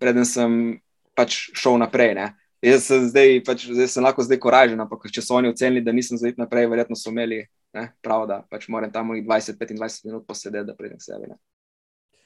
preden 0.00 0.26
sem 0.26 0.80
pač 1.16 1.50
šel 1.56 1.78
naprej. 1.80 2.14
Ne. 2.18 2.26
Jaz 2.64 2.90
sem 2.90 3.06
zdaj, 3.08 3.40
pač, 3.46 3.64
zdaj 3.70 3.88
sem 3.88 4.04
lahko 4.04 4.24
zdaj 4.24 4.40
koražen, 4.42 4.80
ampak 4.82 5.08
če 5.08 5.24
so 5.24 5.38
oni 5.38 5.52
ocenili, 5.52 5.84
da 5.84 5.94
nisem 5.96 6.20
zdaj 6.20 6.36
naprej, 6.40 6.68
verjetno 6.68 6.98
so 6.98 7.12
imeli 7.12 7.44
ne, 7.76 7.86
prav, 8.04 8.26
da 8.28 8.42
pač 8.50 8.68
moram 8.72 8.92
tam 8.92 9.14
20-25 9.16 10.10
minut 10.10 10.26
posedeti, 10.28 10.66
da 10.68 10.76
pridem 10.76 11.00
sebi. 11.00 11.30
Ne. 11.30 11.38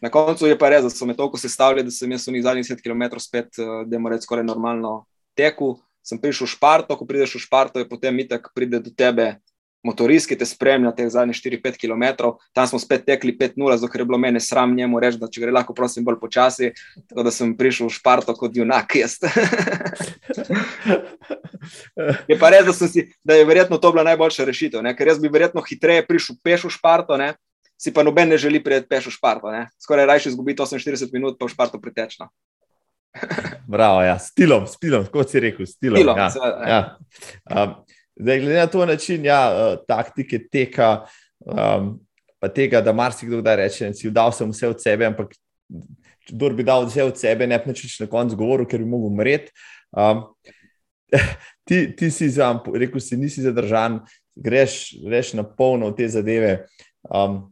Na 0.03 0.11
koncu 0.13 0.49
je 0.51 0.57
pa 0.59 0.73
res, 0.73 0.83
da 0.85 0.91
so 0.91 1.07
me 1.07 1.15
toliko 1.17 1.39
sestavili, 1.41 1.85
da 1.87 1.95
sem 1.95 2.11
jaz 2.13 2.27
v 2.27 2.35
njih 2.35 2.47
zadnjih 2.49 2.67
10 2.75 2.83
km 2.83 3.21
spet, 3.23 3.53
eh, 3.63 3.75
da 3.87 4.01
moram 4.01 4.17
reči, 4.17 4.27
skoraj 4.27 4.47
normalno 4.49 5.05
teku. 5.39 5.77
Sem 6.05 6.21
prišel 6.21 6.45
v 6.45 6.53
Šparto, 6.53 6.97
ko 7.01 7.09
prideš 7.09 7.39
v 7.39 7.45
Šparto, 7.49 7.81
je 7.81 7.89
potem 7.89 8.13
itak 8.21 8.53
pride 8.53 8.77
do 8.85 8.93
tebe 8.93 9.41
motorist, 9.85 10.29
ki 10.29 10.37
te 10.41 10.47
spremlja 10.49 10.93
teh 10.97 11.09
zadnjih 11.13 11.37
4-5 11.37 11.77
km, 11.81 12.05
tam 12.57 12.67
smo 12.69 12.79
spet 12.81 13.05
tekli 13.05 13.37
5-0, 13.37 13.77
zato 13.81 13.99
je 14.01 14.05
bilo 14.09 14.19
meni 14.19 14.41
sram 14.41 14.77
njemu 14.77 15.01
reči, 15.01 15.21
da 15.21 15.29
če 15.29 15.41
gre 15.45 15.53
lahko, 15.53 15.77
prosim, 15.77 16.05
bolj 16.05 16.19
počasi. 16.23 16.73
Tako 17.11 17.23
da 17.27 17.31
sem 17.35 17.57
prišel 17.57 17.87
v 17.89 17.97
Šparto 17.97 18.35
kot 18.37 18.57
junak. 18.57 18.97
je 22.31 22.37
pa 22.41 22.49
res, 22.53 22.65
da, 22.69 22.73
si, 22.89 23.09
da 23.25 23.35
je 23.37 23.49
verjetno 23.49 23.79
to 23.79 23.93
bila 23.93 24.05
najboljša 24.09 24.49
rešitev, 24.49 24.81
ne? 24.85 24.97
ker 24.97 25.07
jaz 25.13 25.19
bi 25.21 25.29
verjetno 25.33 25.61
hitreje 25.65 26.07
prišel 26.09 26.41
peš 26.41 26.61
v 26.69 26.73
Šparto. 26.81 27.21
Ne? 27.21 27.35
Si 27.77 27.93
pa 27.93 28.05
noben 28.07 28.29
ne 28.33 28.39
želi 28.41 28.63
priti 28.65 28.89
peš 28.89 29.13
v 29.13 29.17
Šparto. 29.19 29.53
Ne? 29.53 29.69
Skoraj 29.83 30.09
raje 30.09 30.29
izgubiti 30.33 30.63
48 30.65 31.13
minut, 31.13 31.37
pa 31.37 31.45
v 31.45 31.53
Šparto 31.53 31.81
pritečno. 31.81 32.33
Bravo, 33.67 34.03
ja, 34.03 34.19
stilom, 34.19 34.67
stilom, 34.67 35.07
kot 35.13 35.31
si 35.31 35.41
rekel, 35.41 35.67
stilom. 35.67 36.03
stilom 36.03 36.19
ja, 36.19 36.31
ja. 36.69 36.81
Um, 37.51 37.75
Zdaj, 38.15 38.41
glede 38.41 38.59
na 38.59 38.67
to 38.67 38.87
način, 38.87 39.25
ja, 39.25 39.41
uh, 39.51 39.79
taktike 39.89 40.39
teka, 40.53 41.07
um, 41.47 41.97
pa 42.39 42.49
tega, 42.49 42.81
da 42.81 42.93
marsikdo 42.93 43.41
da 43.43 43.57
reče, 43.59 43.89
da 43.91 43.95
si 43.95 44.11
dal 44.11 44.31
vse 44.31 44.69
od 44.69 44.83
sebe, 44.83 45.07
ampak 45.07 45.35
kdo 46.31 46.51
bi 46.55 46.63
dal 46.63 46.87
vse 46.87 47.03
od 47.05 47.19
sebe, 47.19 47.47
ne 47.47 47.59
pa 47.59 47.75
če 47.75 47.91
na 48.05 48.07
koncu 48.11 48.37
govoril, 48.37 48.69
ker 48.71 48.79
bi 48.79 48.87
mogel 48.87 49.11
umreti. 49.11 49.51
Um, 49.91 50.23
ti, 51.67 51.89
ti 51.97 52.11
si 52.11 52.31
za, 52.31 52.53
rekel 52.75 53.03
si, 53.03 53.19
nisi 53.19 53.43
zadržan, 53.43 53.99
greš, 54.35 54.95
greš 55.03 55.35
na 55.35 55.43
polno 55.43 55.91
v 55.91 55.99
te 55.99 56.09
zadeve. 56.09 56.55
Um, 57.11 57.49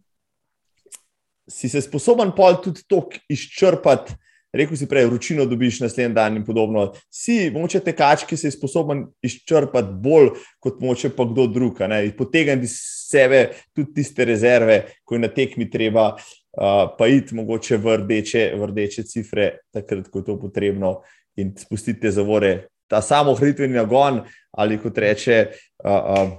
si 1.50 1.68
se 1.68 1.82
sposoben 1.82 2.30
pol 2.36 2.60
tudi 2.62 2.86
to 2.86 3.08
izčrpati 3.28 4.14
rekel 4.52 4.76
si 4.76 4.88
prej, 4.88 5.06
vročino 5.06 5.46
dobiš 5.48 5.80
naslednji 5.80 6.14
dan 6.14 6.36
in 6.36 6.44
podobno. 6.44 6.92
Si, 7.10 7.50
moče 7.54 7.80
tekač, 7.80 8.26
ki 8.28 8.36
se 8.36 8.50
je 8.50 8.56
sposoben 8.56 9.06
izčrpati 9.24 9.96
bolj 10.04 10.34
kot 10.62 10.80
moče 10.80 11.12
pa 11.16 11.26
kdo 11.28 11.46
drug, 11.46 11.80
potegniti 12.16 12.68
iz 12.68 12.76
sebe 13.12 13.48
tudi 13.72 13.94
tiste 13.94 14.24
rezerve, 14.24 14.82
ko 15.04 15.16
je 15.16 15.24
na 15.24 15.28
tekmi 15.28 15.70
treba, 15.70 16.12
uh, 16.16 16.84
pa 16.98 17.08
iti 17.08 17.34
mogoče 17.34 17.76
v 17.76 17.96
rdeče, 18.04 18.44
v 18.56 18.70
rdeče 18.72 19.04
cifre, 19.08 19.50
takrat, 19.72 20.08
ko 20.08 20.22
je 20.22 20.30
to 20.30 20.38
potrebno, 20.40 21.00
in 21.36 21.52
spustiti 21.56 22.00
te 22.00 22.12
zavore. 22.12 22.68
Ta 22.88 23.00
samo 23.02 23.34
hritveni 23.34 23.76
nagon, 23.76 24.20
ali 24.52 24.78
kot 24.80 24.98
reče 24.98 25.36
uh, 25.48 25.92
uh, 25.92 26.32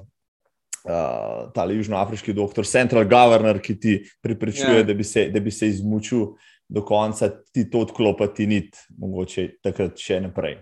uh, 0.85 1.53
ta 1.53 1.65
južnoafriški 1.69 2.33
doktor, 2.33 2.65
central 2.65 3.07
governor, 3.09 3.61
ki 3.61 3.79
ti 3.79 3.95
pripričuje, 4.21 4.83
yeah. 4.83 4.83
Ja. 4.83 4.89
da 4.89 4.93
bi 4.93 5.03
se, 5.03 5.57
se 5.57 5.67
izmučil 5.67 6.33
do 6.73 6.81
konca 6.81 7.29
ti 7.53 7.69
to 7.69 7.85
odklopiti, 7.85 8.47
ni 8.49 8.61
mogoče 8.97 9.47
takrat 9.63 9.99
še 10.01 10.19
naprej. 10.25 10.57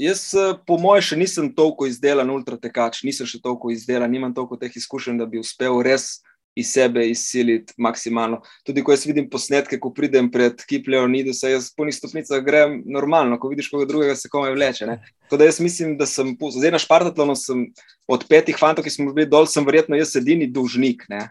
Jaz, 0.00 0.32
eh, 0.32 0.54
po 0.66 0.78
mojem, 0.80 1.04
še 1.04 1.16
nisem 1.20 1.50
toliko 1.52 1.84
izdelan, 1.86 2.30
ultratekač, 2.32 3.02
nisem 3.04 3.28
še 3.28 3.42
toliko 3.44 3.70
izdelan, 3.70 4.10
nimam 4.10 4.32
toliko 4.32 4.56
teh 4.56 4.72
izkušenj, 4.72 5.18
da 5.20 5.26
bi 5.28 5.42
uspel 5.42 5.82
res 5.84 6.22
iz 6.56 6.72
sebe 6.72 7.04
izsiliti 7.08 7.76
maksimalno. 7.80 8.40
Tudi 8.64 8.82
ko 8.84 8.92
jaz 8.92 9.04
vidim 9.08 9.28
posnetke, 9.32 9.78
ko 9.80 9.92
pridem 9.92 10.30
pred 10.32 10.64
Kip 10.68 10.88
Leonidu, 10.88 11.32
se 11.36 11.52
jaz 11.52 11.70
po 11.76 11.84
njih 11.84 11.96
stopnicah 11.96 12.40
grem 12.44 12.80
normalno, 12.84 13.38
ko 13.40 13.52
vidiš 13.52 13.70
koga 13.72 13.88
drugega, 13.88 14.16
se 14.16 14.28
kome 14.32 14.52
vleče. 14.52 14.88
Tako 15.28 15.40
da 15.40 15.48
jaz 15.48 15.60
mislim, 15.64 15.96
da 16.00 16.08
sem, 16.08 16.34
zdaj 16.56 16.74
na 16.74 16.80
Špartatlonu 16.80 17.36
sem 17.36 17.68
od 18.08 18.26
petih 18.28 18.56
fantov, 18.60 18.84
ki 18.84 18.92
smo 18.92 19.12
bili 19.12 19.28
dol, 19.28 19.48
sem 19.48 19.64
verjetno 19.64 19.96
jaz 19.96 20.16
edini 20.20 20.48
dolžnik. 20.48 21.04
Ne? 21.12 21.28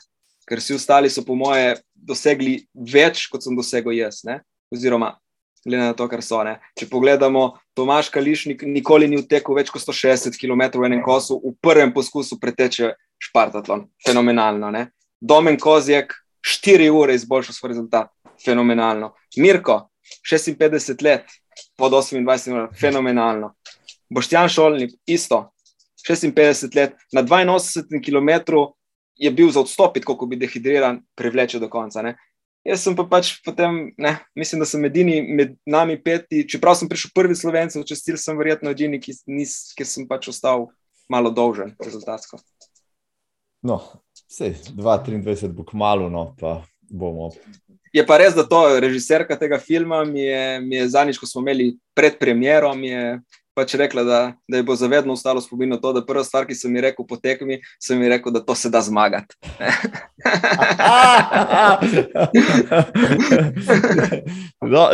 ker 0.51 0.59
vsi 0.59 0.75
ostali 0.75 1.07
so, 1.07 1.23
po 1.23 1.35
moje, 1.39 1.77
dosegli 2.07 2.61
več, 2.73 3.27
kot 3.31 3.43
sem 3.45 3.57
dosegel 3.57 3.95
jaz. 3.97 4.21
Ne? 4.27 4.39
Oziroma, 4.73 5.13
glede 5.65 5.91
na 5.91 5.97
to, 5.97 6.07
kar 6.11 6.23
so. 6.25 6.41
Ne? 6.47 6.57
Če 6.77 6.89
pogledamo, 6.91 7.45
Tomaš 7.77 8.09
Kališnik 8.13 8.65
nikoli 8.67 9.09
ni 9.11 9.21
vtekel 9.21 9.57
več 9.57 9.71
kot 9.73 9.83
160 9.83 10.39
km 10.41 10.81
v 10.81 10.89
enem 10.89 11.03
kosu, 11.05 11.39
v 11.39 11.53
prvem 11.61 11.93
poskusu 11.93 12.39
preteče 12.41 12.93
Špartatlon. 13.21 13.85
Fenomenalno. 14.05 14.71
Ne? 14.73 14.87
Domen 15.21 15.59
Kozjek, 15.61 16.15
4 16.41 16.89
ure 16.89 17.15
izboljšal 17.15 17.57
svoj 17.57 17.73
rezultat. 17.75 18.09
Fenomenalno. 18.41 19.13
Mirko, 19.37 19.91
56 20.25 21.03
let, 21.05 21.29
pod 21.77 21.93
28 21.93 22.55
ur, 22.55 22.69
fenomenalno. 22.79 23.53
Boštjan 24.09 24.49
Šolnik, 24.49 24.95
isto, 25.05 25.51
56 26.07 26.75
let, 26.75 26.97
na 27.13 27.21
82 27.23 28.01
km 28.01 28.71
je 29.21 29.31
bil 29.31 29.51
za 29.53 29.61
odstopiti, 29.61 30.05
kako 30.05 30.25
bi 30.25 30.39
dehidriran, 30.41 31.01
privleče 31.15 31.59
do 31.61 31.69
konca. 31.69 32.01
Ne. 32.01 32.15
Jaz 32.65 32.83
sem 32.85 32.95
pa 32.97 33.07
pač 33.09 33.35
potem, 33.45 33.91
ne, 33.97 34.15
mislim, 34.37 34.61
da 34.61 34.67
sem 34.69 34.85
edini 34.85 35.21
med 35.21 35.55
nami 35.65 35.97
peti, 36.01 36.43
čeprav 36.49 36.75
sem 36.77 36.89
prišel 36.89 37.13
prvi 37.13 37.37
slovenci, 37.37 37.81
če 37.85 37.97
stil 37.97 38.19
sem 38.21 38.37
verjetno 38.37 38.73
edini, 38.73 39.01
ki, 39.01 39.15
nis, 39.29 39.73
ki 39.77 39.85
sem 39.85 40.05
pač 40.09 40.29
ostal 40.29 40.67
malo 41.09 41.33
dolžen 41.33 41.73
rezultatsko. 41.81 42.37
No, 43.65 43.81
vse, 44.29 44.53
2-23 44.77 45.53
bo 45.53 45.65
kmalo, 45.69 46.09
no, 46.09 46.31
pa 46.37 46.59
bomo. 46.89 47.31
Je 47.93 48.05
pa 48.07 48.17
res, 48.21 48.33
da 48.37 48.45
to 48.47 48.61
režiserka 48.79 49.35
tega 49.37 49.59
filma 49.59 50.03
mi 50.07 50.23
je, 50.23 50.43
mi 50.63 50.77
je 50.77 50.89
zanič, 50.93 51.19
ko 51.19 51.27
smo 51.27 51.43
imeli 51.43 51.73
pred 51.97 52.17
premjero, 52.21 52.71
mi 52.77 52.93
je 52.93 53.19
pač 53.53 53.75
rekla, 53.75 54.03
da, 54.03 54.33
da 54.47 54.57
je 54.57 54.63
bo 54.63 54.75
zavedno 54.75 55.13
ostalo 55.13 55.41
spomin 55.41 55.77
to, 55.81 55.93
da 55.93 56.05
prva 56.05 56.23
stvar, 56.23 56.45
ki 56.47 56.55
sem 56.55 56.75
ji 56.75 56.81
rekel 56.87 57.05
po 57.07 57.17
tekmi, 57.19 57.59
sem 57.81 58.01
ji 58.01 58.09
rekel, 58.11 58.31
da 58.33 58.39
to 58.45 58.55
se 58.55 58.69
da 58.71 58.81
zmagati. 58.81 59.35
no, 64.73 64.89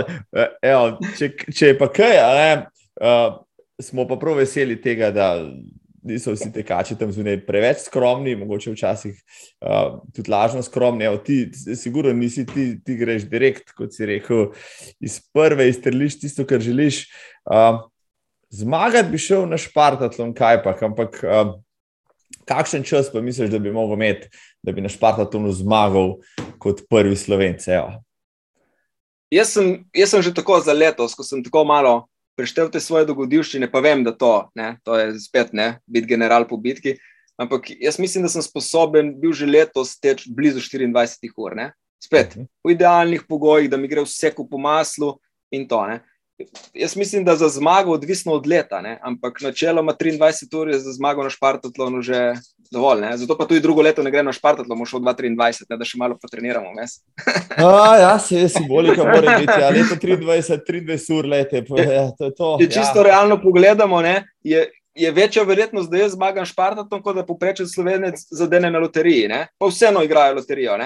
evo, 0.61 0.97
če, 1.17 1.29
če 1.53 1.65
je 1.73 1.77
pa 1.77 1.87
kaj, 1.93 2.15
ne, 2.37 2.65
uh, 3.01 3.37
smo 3.81 4.07
pa 4.09 4.15
prav 4.19 4.35
veseli 4.41 4.81
tega. 4.81 5.11
Niso 6.07 6.31
vsi 6.31 6.47
tekači 6.55 6.95
tam 6.95 7.11
zunaj 7.11 7.41
preveč 7.43 7.83
skromni, 7.83 8.31
mogoče 8.39 8.71
včasih 8.71 9.15
uh, 9.59 9.99
tudi 10.15 10.31
lažno 10.31 10.63
skromni. 10.63 11.03
Evo, 11.09 11.17
ti, 11.19 11.51
sigurno 11.75 12.13
nisi 12.15 12.45
ti, 12.47 12.79
ti 12.79 12.95
greš 12.95 13.27
direkt, 13.27 13.75
kot 13.75 13.91
si 13.91 14.07
rekel, 14.07 14.55
iz 15.03 15.19
prve, 15.35 15.67
izstreliš 15.67 16.15
tisto, 16.21 16.47
kar 16.47 16.63
želiš. 16.63 17.11
Uh, 17.43 17.83
zmagati 18.49 19.11
bi 19.11 19.17
šel 19.17 19.47
na 19.49 19.57
Špartatlon, 19.57 20.33
kaj 20.33 20.61
pa, 20.63 20.75
ampak 20.85 21.19
um, 21.23 21.55
kakšen 22.47 22.83
čas 22.87 23.11
pa 23.11 23.21
misliš, 23.21 23.51
da 23.51 23.59
bi 23.59 23.71
lahko 23.71 23.97
imel, 23.97 24.27
da 24.63 24.71
bi 24.71 24.83
na 24.83 24.91
Špartatlonu 24.91 25.51
zmagal 25.51 26.17
kot 26.59 26.85
prvi 26.89 27.15
slovenc? 27.15 27.67
Jaz 29.31 29.55
sem, 29.57 29.73
jaz 29.95 30.13
sem 30.13 30.23
že 30.23 30.33
tako 30.33 30.61
za 30.63 30.73
letos, 30.73 31.15
ko 31.15 31.23
sem 31.23 31.43
tako 31.43 31.65
malo 31.67 32.07
preštel 32.37 32.69
te 32.71 32.79
svoje 32.79 33.07
dogodivščine, 33.09 33.69
pa 33.71 33.81
vem, 33.81 34.03
da 34.05 34.13
to, 34.13 34.47
ne, 34.55 34.75
to 34.85 34.95
je 34.99 35.15
spet 35.19 35.55
ne, 35.57 35.79
biti 35.89 36.07
general 36.13 36.45
po 36.47 36.59
bitki. 36.61 36.95
Ampak 37.37 37.69
jaz 37.81 37.97
mislim, 38.01 38.25
da 38.25 38.31
sem 38.33 38.45
sposoben 38.45 39.11
bil 39.21 39.33
že 39.37 39.49
letos 39.49 39.95
teč 40.01 40.25
blizu 40.29 40.61
24 40.61 41.33
ur. 41.37 41.55
Ne. 41.57 41.71
Spet 42.01 42.35
-huh. 42.35 42.45
v 42.63 42.71
idealnih 42.71 43.25
pogojih, 43.29 43.69
da 43.69 43.77
mi 43.77 43.87
gre 43.87 44.01
vse 44.01 44.33
po 44.33 44.57
maslu 44.57 45.17
in 45.51 45.67
to. 45.67 45.85
Ne. 45.87 46.01
Jaz 46.73 46.95
mislim, 46.95 47.23
da 47.25 47.35
za 47.35 47.49
zmago 47.49 47.91
odvisno 47.91 48.33
od 48.33 48.47
leta, 48.47 48.81
ne? 48.81 48.99
ampak 49.01 49.41
načeloma 49.41 49.93
23 49.93 50.57
ur 50.59 50.69
je 50.69 50.79
za 50.79 50.91
zmago 50.91 51.23
na 51.23 51.29
Špartatlonu 51.29 52.01
že 52.01 52.33
dovolj. 52.71 53.01
Ne? 53.01 53.17
Zato 53.17 53.37
pa 53.37 53.45
tudi 53.45 53.59
drugo 53.61 53.81
leto 53.81 54.03
ne 54.03 54.11
gre 54.11 54.23
na 54.23 54.33
Špartatlon, 54.33 54.85
šel 54.85 54.99
2-23, 54.99 55.77
da 55.77 55.85
še 55.85 55.97
malo 55.97 56.17
potreniramo. 56.21 56.73
A, 57.57 57.97
ja, 57.97 58.19
se 58.19 58.35
je 58.35 58.49
simbolika, 58.49 59.03
mora 59.03 59.39
biti. 59.39 59.59
Ja, 59.61 59.69
leto 59.69 59.95
23, 59.95 60.21
23 60.85 61.17
ur 61.17 61.25
lete. 61.25 61.63
Ja, 61.77 62.09
to 62.17 62.29
to. 62.29 62.57
Če 62.61 62.69
čisto 62.69 63.01
ja. 63.01 63.09
realno 63.09 63.39
pogledamo, 63.41 64.01
ne, 64.01 64.19
je, 64.43 64.67
je 64.93 65.11
večja 65.11 65.43
verjetnost, 65.43 65.89
da 65.89 66.03
jaz 66.03 66.13
zmagam 66.13 66.45
Špartatlon, 66.45 67.01
kot 67.01 67.17
da 67.17 67.25
poprečen 67.25 67.69
slovenec 67.69 68.27
zadene 68.31 68.71
na 68.71 68.83
loteriji. 68.83 69.27
Ne? 69.31 69.47
Pa 69.57 69.71
vseeno 69.71 70.05
igrajo 70.05 70.37
loterijo. 70.37 70.77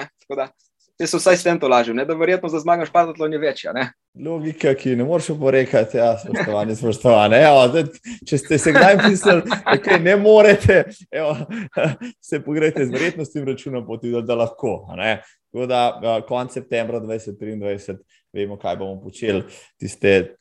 Jaz 1.00 1.10
se 1.10 1.16
vsaj 1.16 1.36
s 1.36 1.42
tem 1.42 1.58
to 1.60 1.68
lažem, 1.68 1.96
da 1.96 2.14
verjetnost, 2.14 2.54
da 2.54 2.60
zmagaš 2.60 2.88
Špartatlon 2.88 3.32
je 3.32 3.38
večja. 3.38 3.72
Ne? 3.72 3.88
Logika, 4.24 4.74
ki 4.74 4.96
ne 4.96 5.04
moreš 5.04 5.30
oporekati, 5.34 5.96
ja, 5.96 6.12
spoštovani, 6.20 6.76
spoštovani. 6.76 7.36
Evo, 7.36 7.84
če 8.28 8.38
ste 8.38 8.58
se 8.60 8.74
kdaj 8.76 8.98
mislili, 9.08 9.42
da 9.48 9.60
okay, 9.72 10.02
ne 10.02 10.16
morete, 10.20 10.82
evo, 11.10 11.36
se 12.28 12.42
pogrejte 12.44 12.86
z 12.86 12.92
vrednostnim 12.92 13.48
računom, 13.48 13.88
da, 14.02 14.20
da 14.20 14.38
lahko. 14.44 14.74
Tako 15.52 15.66
da 15.66 16.20
konec 16.28 16.52
septembra 16.52 17.00
2023 17.00 17.96
vemo, 18.32 18.60
kaj 18.60 18.76
bomo 18.76 19.00
počeli. 19.02 19.42
Tiste 19.80 20.36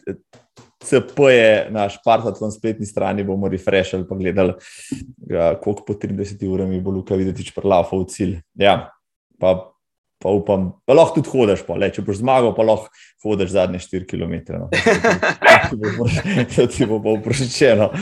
CP-je 0.83 1.67
na 1.71 1.89
Špartatlon 1.89 2.51
spletni 2.51 2.85
strani 2.85 3.23
bomo 3.23 3.49
refreshali, 3.51 4.07
pa 4.09 4.15
gledali, 4.15 4.53
koliko 5.63 5.83
po 5.87 5.93
30 5.93 6.47
urami 6.47 6.81
bo 6.81 6.91
Luka 6.91 7.15
videti, 7.15 7.47
če 7.47 7.55
prelafo 7.55 8.01
v 8.01 8.09
cilj. 8.11 8.39
Ja, 8.59 8.89
pa 9.39 9.71
pa 10.21 10.29
upam, 10.29 10.71
da 10.87 10.93
lahko 10.93 11.17
tudi 11.19 11.31
hodiš, 11.33 11.63
pa, 11.65 11.75
le, 11.81 11.89
če 11.93 12.03
boš 12.05 12.21
zmagal, 12.21 12.53
pa 12.57 12.65
lahko 12.67 12.93
hodiš 13.25 13.55
zadnje 13.55 13.81
4 13.81 14.05
km. 14.05 14.35
No. 14.61 14.69
To 16.55 16.67
ti 16.69 16.85
bo 16.85 17.01
pa 17.05 17.17
vprašeno. 17.17 17.89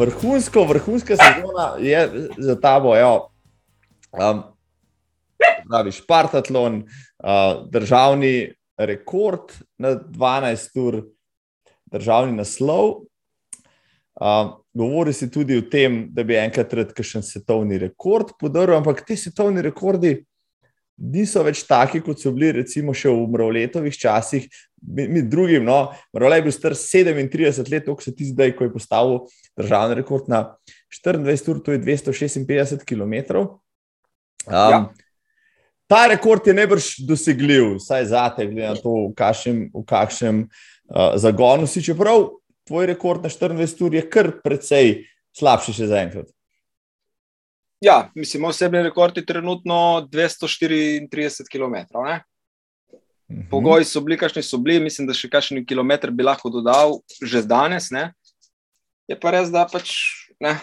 Vrhunsko, 0.00 0.64
vrhunska 0.64 1.14
sezona 1.16 1.76
je 1.78 2.28
za 2.38 2.56
ta 2.60 2.80
bojo. 2.80 3.28
Um, 4.10 4.42
pravi 5.68 5.92
Špartatlon, 5.92 6.82
uh, 6.82 7.68
državni 7.70 8.54
rekord 8.78 9.52
na 9.78 9.94
12 9.94 10.80
ur 10.80 11.02
državni 11.92 12.36
naslov. 12.38 13.04
Uh, 14.20 14.58
govori 14.74 15.12
se 15.12 15.30
tudi 15.30 15.56
o 15.56 15.62
tem, 15.62 16.02
da 16.12 16.24
bi 16.26 16.36
enkrat 16.36 16.72
rad 16.76 16.90
kakšen 16.92 17.22
svetovni 17.24 17.78
rekord 17.80 18.34
podaril, 18.40 18.76
ampak 18.76 19.04
ti 19.06 19.16
svetovni 19.16 19.62
rekordi 19.64 20.18
niso 21.00 21.42
več 21.42 21.62
taki, 21.64 22.02
kot 22.04 22.20
so 22.20 22.32
bili 22.34 22.52
recimo 22.60 22.92
še 22.96 23.08
v 23.08 23.24
mravletovih 23.32 23.96
časih. 23.96 24.46
Mi, 24.80 25.06
mi 25.08 25.22
drugim, 25.24 25.64
no, 25.64 25.90
mravlej 26.16 26.40
je 26.40 26.46
bil 26.46 26.54
star 26.56 26.76
37 26.76 27.72
let, 27.72 27.88
kot 27.88 28.04
se 28.04 28.14
ti 28.16 28.28
zdaj, 28.28 28.54
ko 28.56 28.66
je 28.66 28.74
postavil 28.74 29.18
državni 29.58 29.96
rekord 30.00 30.28
na 30.28 30.44
24 30.92 31.52
ur, 31.52 31.62
to 31.64 31.76
je 31.76 31.80
256 31.84 32.84
km. 32.88 33.40
Um, 33.40 33.54
ja. 34.52 34.82
Ta 35.90 36.04
rekord 36.06 36.46
je 36.46 36.54
najbrž 36.54 36.90
dosegljiv, 37.08 37.80
vsaj 37.80 38.04
za 38.12 38.28
te, 38.36 38.46
glede 38.46 38.68
na 38.68 38.78
to, 38.78 38.92
v 39.08 39.14
kakšnem, 39.18 39.64
v 39.74 39.84
kakšnem 39.88 40.44
uh, 40.90 41.14
zagonu 41.16 41.66
si, 41.66 41.82
čeprav 41.84 42.28
tvoj 42.68 42.86
rekord 42.86 43.22
na 43.22 43.30
24 43.30 43.86
ur 43.86 43.94
je 43.94 44.04
kar 44.10 44.32
precej 44.44 45.06
slabši 45.38 45.74
še 45.74 45.88
zaenkrat. 45.90 46.28
Ja, 47.80 48.10
mislim, 48.14 48.44
osebni 48.44 48.82
rekord 48.84 49.16
je 49.16 49.24
trenutno 49.26 50.08
234 50.12 51.48
km. 51.48 51.74
Ne? 52.04 52.20
Mhm. 53.30 53.46
Pogoji 53.50 53.84
so 53.84 54.00
bili, 54.00 54.18
kakšni 54.18 54.42
so 54.42 54.58
bili, 54.58 54.80
mislim, 54.84 55.06
da 55.08 55.14
še 55.16 55.30
kakšen 55.30 55.64
kilometr 55.66 56.10
bi 56.10 56.26
lahko 56.26 56.50
dodal, 56.50 56.98
že 57.22 57.46
danes. 57.46 57.88
Ne? 57.94 58.10
Je 59.08 59.16
pa 59.18 59.32
res, 59.34 59.48
da 59.54 59.64
pač, 59.70 59.94
ne, 60.42 60.58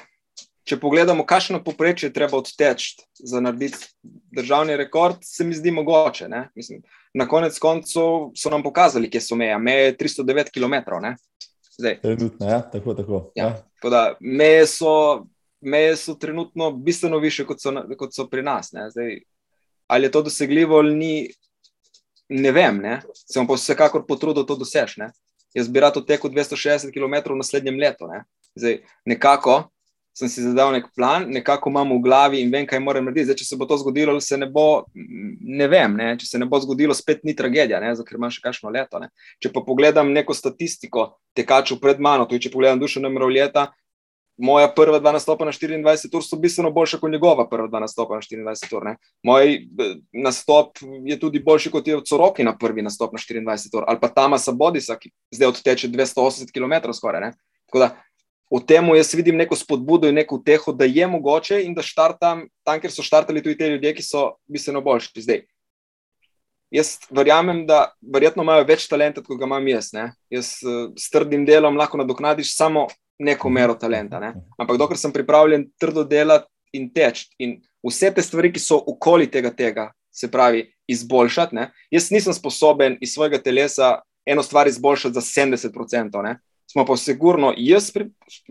če 0.67 0.77
pogledamo, 0.79 1.25
kakšno 1.27 1.61
poprečje 1.63 2.11
treba 2.13 2.37
odteči 2.37 2.99
za 3.23 3.41
narediti 3.43 3.87
državni 4.35 4.75
rekord, 4.77 5.23
se 5.23 5.47
mi 5.47 5.55
zdi 5.55 5.71
mogoče. 5.71 6.27
Mislim, 6.55 6.83
na 7.17 7.27
konec 7.27 7.59
koncev 7.59 8.29
so 8.35 8.49
nam 8.53 8.63
pokazali, 8.63 9.09
kje 9.09 9.21
so 9.21 9.35
meje. 9.35 9.57
Meje 9.57 9.85
je 9.85 9.97
309 9.97 10.51
km. 10.53 10.75
Trenutno, 12.01 12.49
ja, 12.49 12.61
tako. 12.61 12.93
tako. 12.93 13.31
Ja, 13.35 13.45
ja. 13.45 13.63
tako 13.75 13.89
da, 13.89 14.01
meje, 14.19 14.67
so, 14.67 15.25
meje 15.61 15.95
so 15.95 16.13
trenutno 16.13 16.71
bistveno 16.71 17.17
više, 17.17 17.45
kot 17.45 17.61
so, 17.61 17.73
kot 17.97 18.13
so 18.13 18.27
pri 18.29 18.43
nas. 18.43 18.69
Zdaj, 18.91 19.19
ali 19.87 20.05
je 20.05 20.11
to 20.11 20.21
dosegljivo 20.21 20.77
ali 20.77 20.95
ni, 20.95 21.29
ne 22.29 22.51
vem. 22.51 22.77
Ne? 22.77 23.01
Se 23.13 23.39
bom 23.39 23.47
pa 23.47 23.57
vsekakor 23.57 24.05
potrudil, 24.07 24.43
da 24.43 24.47
to 24.47 24.59
dosežeš. 24.61 24.97
Jaz 25.53 25.69
bi 25.69 25.79
rad 25.79 25.97
odtekel 25.97 26.29
260 26.29 26.93
km 26.93 27.33
v 27.33 27.41
naslednjem 27.41 27.79
letu. 27.79 28.07
Ne? 28.07 28.23
Zdaj, 28.55 28.81
nekako 29.05 29.63
sem 30.17 30.29
si 30.29 30.41
zadal 30.41 30.71
nek 30.73 30.87
plan, 30.97 31.27
nekako 31.29 31.69
imam 31.69 31.91
v 31.93 32.01
glavi 32.01 32.39
in 32.41 32.49
vem, 32.49 32.65
kaj 32.65 32.81
moram 32.81 33.05
narediti. 33.05 33.27
Zdaj, 33.29 33.37
če 33.37 33.45
se 33.45 33.57
bo 33.59 33.67
to 33.69 33.77
zgodilo, 33.77 34.15
se 34.23 34.37
ne 34.41 34.47
bo, 34.49 34.87
ne 34.95 35.67
vem, 35.69 35.97
ne? 35.99 36.07
če 36.17 36.25
se 36.25 36.39
ne 36.41 36.47
bo 36.49 36.57
zgodilo, 36.63 36.95
spet 36.97 37.21
ni 37.27 37.35
tragedija, 37.37 37.77
ker 38.01 38.17
imam 38.17 38.33
še 38.33 38.41
kakšno 38.41 38.73
leto. 38.73 39.01
Ne? 39.03 39.11
Če 39.43 39.51
pa 39.53 39.61
pogledam 39.65 40.09
neko 40.15 40.33
statistiko 40.33 41.11
tekačev 41.37 41.77
pred 41.83 42.01
mano, 42.01 42.25
tudi 42.25 42.47
če 42.47 42.53
pogledam 42.55 42.81
dušo 42.81 43.03
na 43.03 43.13
mrov 43.13 43.29
leta. 43.35 43.67
Moja 44.41 44.69
prva 44.69 44.99
dva 45.01 45.15
nastopa 45.15 45.45
na 45.45 45.53
24 45.53 46.13
ur 46.13 46.21
so 46.21 46.37
bistveno 46.37 46.69
boljša 46.73 46.99
kot 47.01 47.09
njegova 47.09 47.47
prva 47.49 47.65
dva 47.69 47.79
nastopa 47.81 48.19
na 48.19 48.25
24 48.25 48.75
ur. 48.77 48.83
Ne? 48.85 48.95
Moj 49.25 49.53
eh, 49.53 49.93
nastop 50.13 50.81
je 50.81 51.17
tudi 51.21 51.41
boljši 51.45 51.73
kot 51.73 51.89
je 51.89 51.97
od 51.97 52.09
Soroki 52.09 52.45
na 52.45 52.53
prvi 52.57 52.85
nastop 52.85 53.13
na 53.17 53.21
24 53.21 53.77
ur, 53.77 53.85
ali 53.85 54.01
pa 54.01 54.09
Tamasa 54.13 54.53
Bodisa, 54.53 54.97
ki 54.97 55.13
zdaj 55.33 55.53
odteče 55.55 55.89
280 55.93 56.53
km 56.53 56.93
skoraj. 56.93 57.33
Tako 57.67 57.81
da 57.81 57.89
v 58.51 58.63
tem 58.67 58.87
jaz 58.95 59.13
vidim 59.13 59.35
neko 59.35 59.55
spodbudo 59.55 60.07
in 60.07 60.15
neko 60.15 60.39
teho, 60.45 60.71
da 60.71 60.85
je 60.85 61.07
mogoče 61.07 61.61
in 61.63 61.73
da 61.75 61.83
štartam 61.83 62.47
tam, 62.63 62.79
kjer 62.79 62.91
so 62.91 63.03
štartali 63.03 63.43
tudi 63.43 63.57
ti 63.57 63.71
ljudje, 63.73 63.93
ki 63.95 64.03
so 64.03 64.23
bistveno 64.47 64.81
boljši 64.81 65.21
zdaj. 65.21 65.41
Jaz 66.71 66.97
verjamem, 67.09 67.63
da 67.67 67.93
verjetno 68.01 68.43
imajo 68.43 68.65
več 68.67 68.87
talenta, 68.91 69.23
kot 69.23 69.39
ga 69.39 69.47
imam 69.47 69.67
jaz. 69.67 69.93
Ne? 69.95 70.09
Jaz 70.31 70.57
uh, 70.67 70.89
s 70.99 71.11
trdim 71.11 71.45
delom 71.47 71.77
lahko 71.79 71.99
nadoknadiš 71.99 72.55
samo 72.55 72.87
neko 73.19 73.49
mero 73.49 73.75
talenta. 73.79 74.19
Ne? 74.19 74.33
Ampak 74.59 74.79
dokler 74.79 74.99
sem 74.99 75.13
pripravljen 75.15 75.69
trdo 75.79 76.03
delati 76.03 76.51
in 76.75 76.89
teči 76.91 77.29
in 77.39 77.55
vse 77.87 78.11
te 78.11 78.23
stvari, 78.23 78.51
ki 78.51 78.59
so 78.59 78.79
okoli 78.79 79.29
tega, 79.31 79.53
tega 79.55 79.91
se 80.11 80.27
pravi, 80.31 80.65
izboljšati, 80.87 81.55
ne? 81.55 81.69
jaz 81.91 82.11
nisem 82.11 82.35
sposoben 82.35 82.97
iz 83.03 83.13
svojega 83.13 83.39
telesa 83.43 83.97
eno 84.27 84.43
stvar 84.43 84.67
izboljšati 84.67 85.13
za 85.13 85.21
70% 85.21 86.35
smo 86.71 86.85
pa 86.85 86.97
sigurno 86.97 87.53
jaz, 87.57 87.91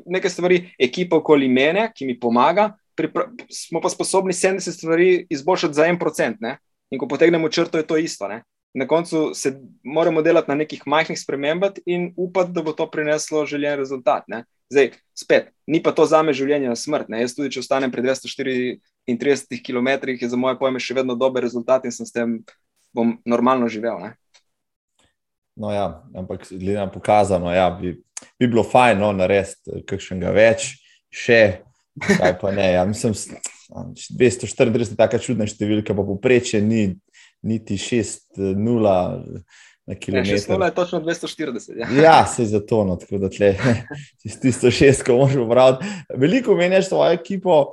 nekaj 0.07 0.31
stvari, 0.31 0.61
ekipa 0.79 1.17
okoli 1.17 1.49
mene, 1.49 1.91
ki 1.95 2.07
mi 2.07 2.19
pomaga, 2.21 2.73
smo 3.53 3.81
pa 3.81 3.89
sposobni 3.89 4.33
70 4.33 4.73
stvari 4.73 5.27
izboljšati 5.31 5.75
za 5.75 5.87
en 5.87 5.99
procent. 5.99 6.39
In 6.91 6.99
ko 6.99 7.09
potegnemo 7.09 7.49
črto, 7.49 7.79
je 7.79 7.87
to 7.87 7.97
isto. 7.97 8.29
Ne? 8.29 8.43
Na 8.75 8.87
koncu 8.87 9.35
se 9.35 9.61
moramo 9.85 10.23
delati 10.23 10.51
na 10.51 10.55
nekih 10.55 10.83
majhnih 10.87 11.21
spremembah 11.21 11.73
in 11.87 12.13
upati, 12.17 12.53
da 12.53 12.63
bo 12.63 12.73
to 12.73 12.91
prineslo 12.91 13.47
željen 13.47 13.77
rezultat. 13.77 14.29
Ne? 14.29 14.45
Zdaj, 14.71 14.91
spet, 15.15 15.53
ni 15.67 15.83
pa 15.83 15.93
to 15.93 16.07
za 16.07 16.23
me 16.23 16.33
življenje 16.33 16.69
na 16.69 16.77
smrt. 16.77 17.09
Ne? 17.09 17.21
Jaz 17.21 17.35
tudi, 17.35 17.51
če 17.55 17.61
ostanem 17.61 17.93
pri 17.93 18.03
234 18.03 19.63
km, 19.67 19.89
je 20.21 20.29
za 20.29 20.37
moje 20.37 20.59
pojme 20.59 20.81
še 20.81 20.95
vedno 20.95 21.15
dober 21.15 21.43
rezultat 21.43 21.85
in 21.85 21.93
sem 21.93 22.07
s 22.07 22.15
tem 22.15 22.39
bom 22.95 23.17
normalno 23.25 23.69
živel. 23.69 24.01
Ne? 24.03 24.15
No, 25.57 25.73
ja, 25.73 25.87
ampak 26.15 26.45
glede 26.51 26.79
na 26.79 26.91
pokazano, 26.93 27.53
ja, 27.55 27.71
bi, 27.71 27.95
bi 28.39 28.49
bilo 28.49 28.65
fajn 28.65 29.01
no, 29.01 29.13
narediti 29.17 29.83
kakšnega 29.89 30.33
več, 30.37 30.75
še 31.09 31.41
kaj 31.97 32.37
pa 32.41 32.53
ne. 32.53 32.67
Ja, 32.75 32.85
mislim, 32.85 33.15
234 33.73 34.85
je 34.85 34.97
tako 34.99 35.21
čudna 35.23 35.49
številka, 35.49 35.97
pa 35.97 36.05
poprečje 36.07 36.61
ni 36.61 36.91
niti 37.47 37.79
6-0 37.81 38.93
na 39.87 39.95
kilometr. 39.95 40.35
6-0 40.35 40.65
je 40.65 40.75
točno 40.75 41.01
240. 41.01 41.81
Ja, 41.81 41.89
ja 42.03 42.19
se 42.27 42.43
je 42.43 42.53
zato, 42.53 42.85
no, 42.85 42.97
tako 43.01 43.19
da 43.23 43.31
tle, 43.31 43.55
tisto 44.43 44.71
šest, 44.71 45.07
ko 45.07 45.21
moraš 45.23 45.41
upraviti. 45.47 45.93
Veliko 46.15 46.57
meniš 46.59 46.93
svojo 46.93 47.17
ekipo. 47.17 47.65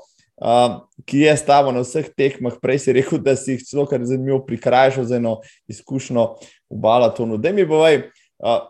Uh, 0.44 0.82
ki 1.06 1.20
je 1.20 1.34
s 1.38 1.46
tabo 1.46 1.72
na 1.72 1.84
vseh 1.86 2.08
tekmah, 2.18 2.56
prej 2.60 2.80
si 2.82 2.94
rekel, 2.98 3.20
da 3.22 3.36
si 3.38 3.54
jih 3.54 3.62
celo 3.64 3.86
kar 3.88 4.02
zanimivo 4.04 4.40
prikrajšal 4.44 5.06
za 5.06 5.20
eno 5.22 5.36
izkušnjo 5.70 6.24
v 6.74 6.82
balatonu. 6.82 7.38
Da 7.38 7.54
mi 7.54 7.66
bovaj, 7.66 8.00
uh, 8.42 8.64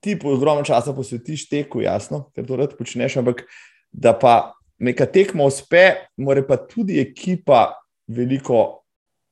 ti 0.00 0.18
po 0.18 0.34
ogromno 0.34 0.64
časa 0.64 0.94
posvetiš 0.94 1.48
teku, 1.50 1.82
jasno, 1.82 2.28
ker 2.34 2.46
to 2.46 2.58
rad 2.60 2.76
počneš, 2.78 3.18
ampak 3.22 3.44
da 3.92 4.14
pa 4.14 4.54
neka 4.78 5.06
tekma 5.10 5.46
uspe, 5.48 5.84
mora 6.16 6.44
pa 6.46 6.58
tudi 6.60 7.00
ekipa 7.00 7.72
veliko 8.06 8.84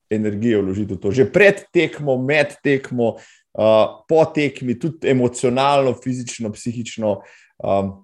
energije 0.09 0.61
vložiti 0.61 0.93
v 0.93 1.01
to. 1.01 1.11
Že 1.11 1.29
pred 1.33 1.63
tekmo, 1.73 2.17
med 2.21 2.57
tekmo, 2.63 3.15
uh, 3.17 4.03
po 4.09 4.25
tekmi, 4.25 4.77
tudi 4.79 5.09
emocionalno, 5.09 5.95
fizično, 6.03 6.51
psihično. 6.53 7.21
Um, 7.63 8.02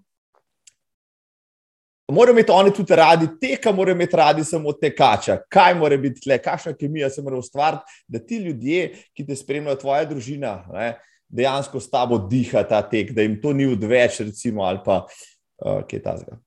Morajo 2.10 2.34
imeti 2.34 2.52
oni 2.52 2.73
tudi 2.73 2.95
radi 2.95 3.27
teka, 3.41 3.72
morajo 3.72 3.95
imeti 3.95 4.18
radi 4.18 4.44
samo 4.44 4.73
tekača. 4.73 5.38
Kaj 5.49 5.76
mora 5.77 5.98
biti 5.98 6.22
tle, 6.22 6.40
kakšna 6.41 6.73
kemija 6.73 7.10
se 7.10 7.22
mora 7.22 7.38
ustvariti, 7.38 8.02
da 8.07 8.19
ti 8.19 8.38
ljudje, 8.38 8.90
ki 9.14 9.26
te 9.27 9.36
spremljajo, 9.36 9.77
tvoja 9.84 10.06
družina, 10.10 10.53
ne, 10.73 10.94
dejansko 11.30 11.80
s 11.80 11.90
tabo 11.90 12.18
diha 12.18 12.64
ta 12.65 12.81
tek, 12.81 13.14
da 13.14 13.22
jim 13.22 13.38
to 13.41 13.53
ni 13.53 13.68
odveč, 13.69 14.19
recimo, 14.26 14.65
ali 14.65 14.81
pa 14.86 15.03
uh, 15.06 15.84
kaj 15.86 16.02
tasga. 16.03 16.40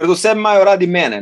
Predvsem 0.00 0.38
imajo 0.38 0.64
radi 0.64 0.86
mene, 0.86 1.20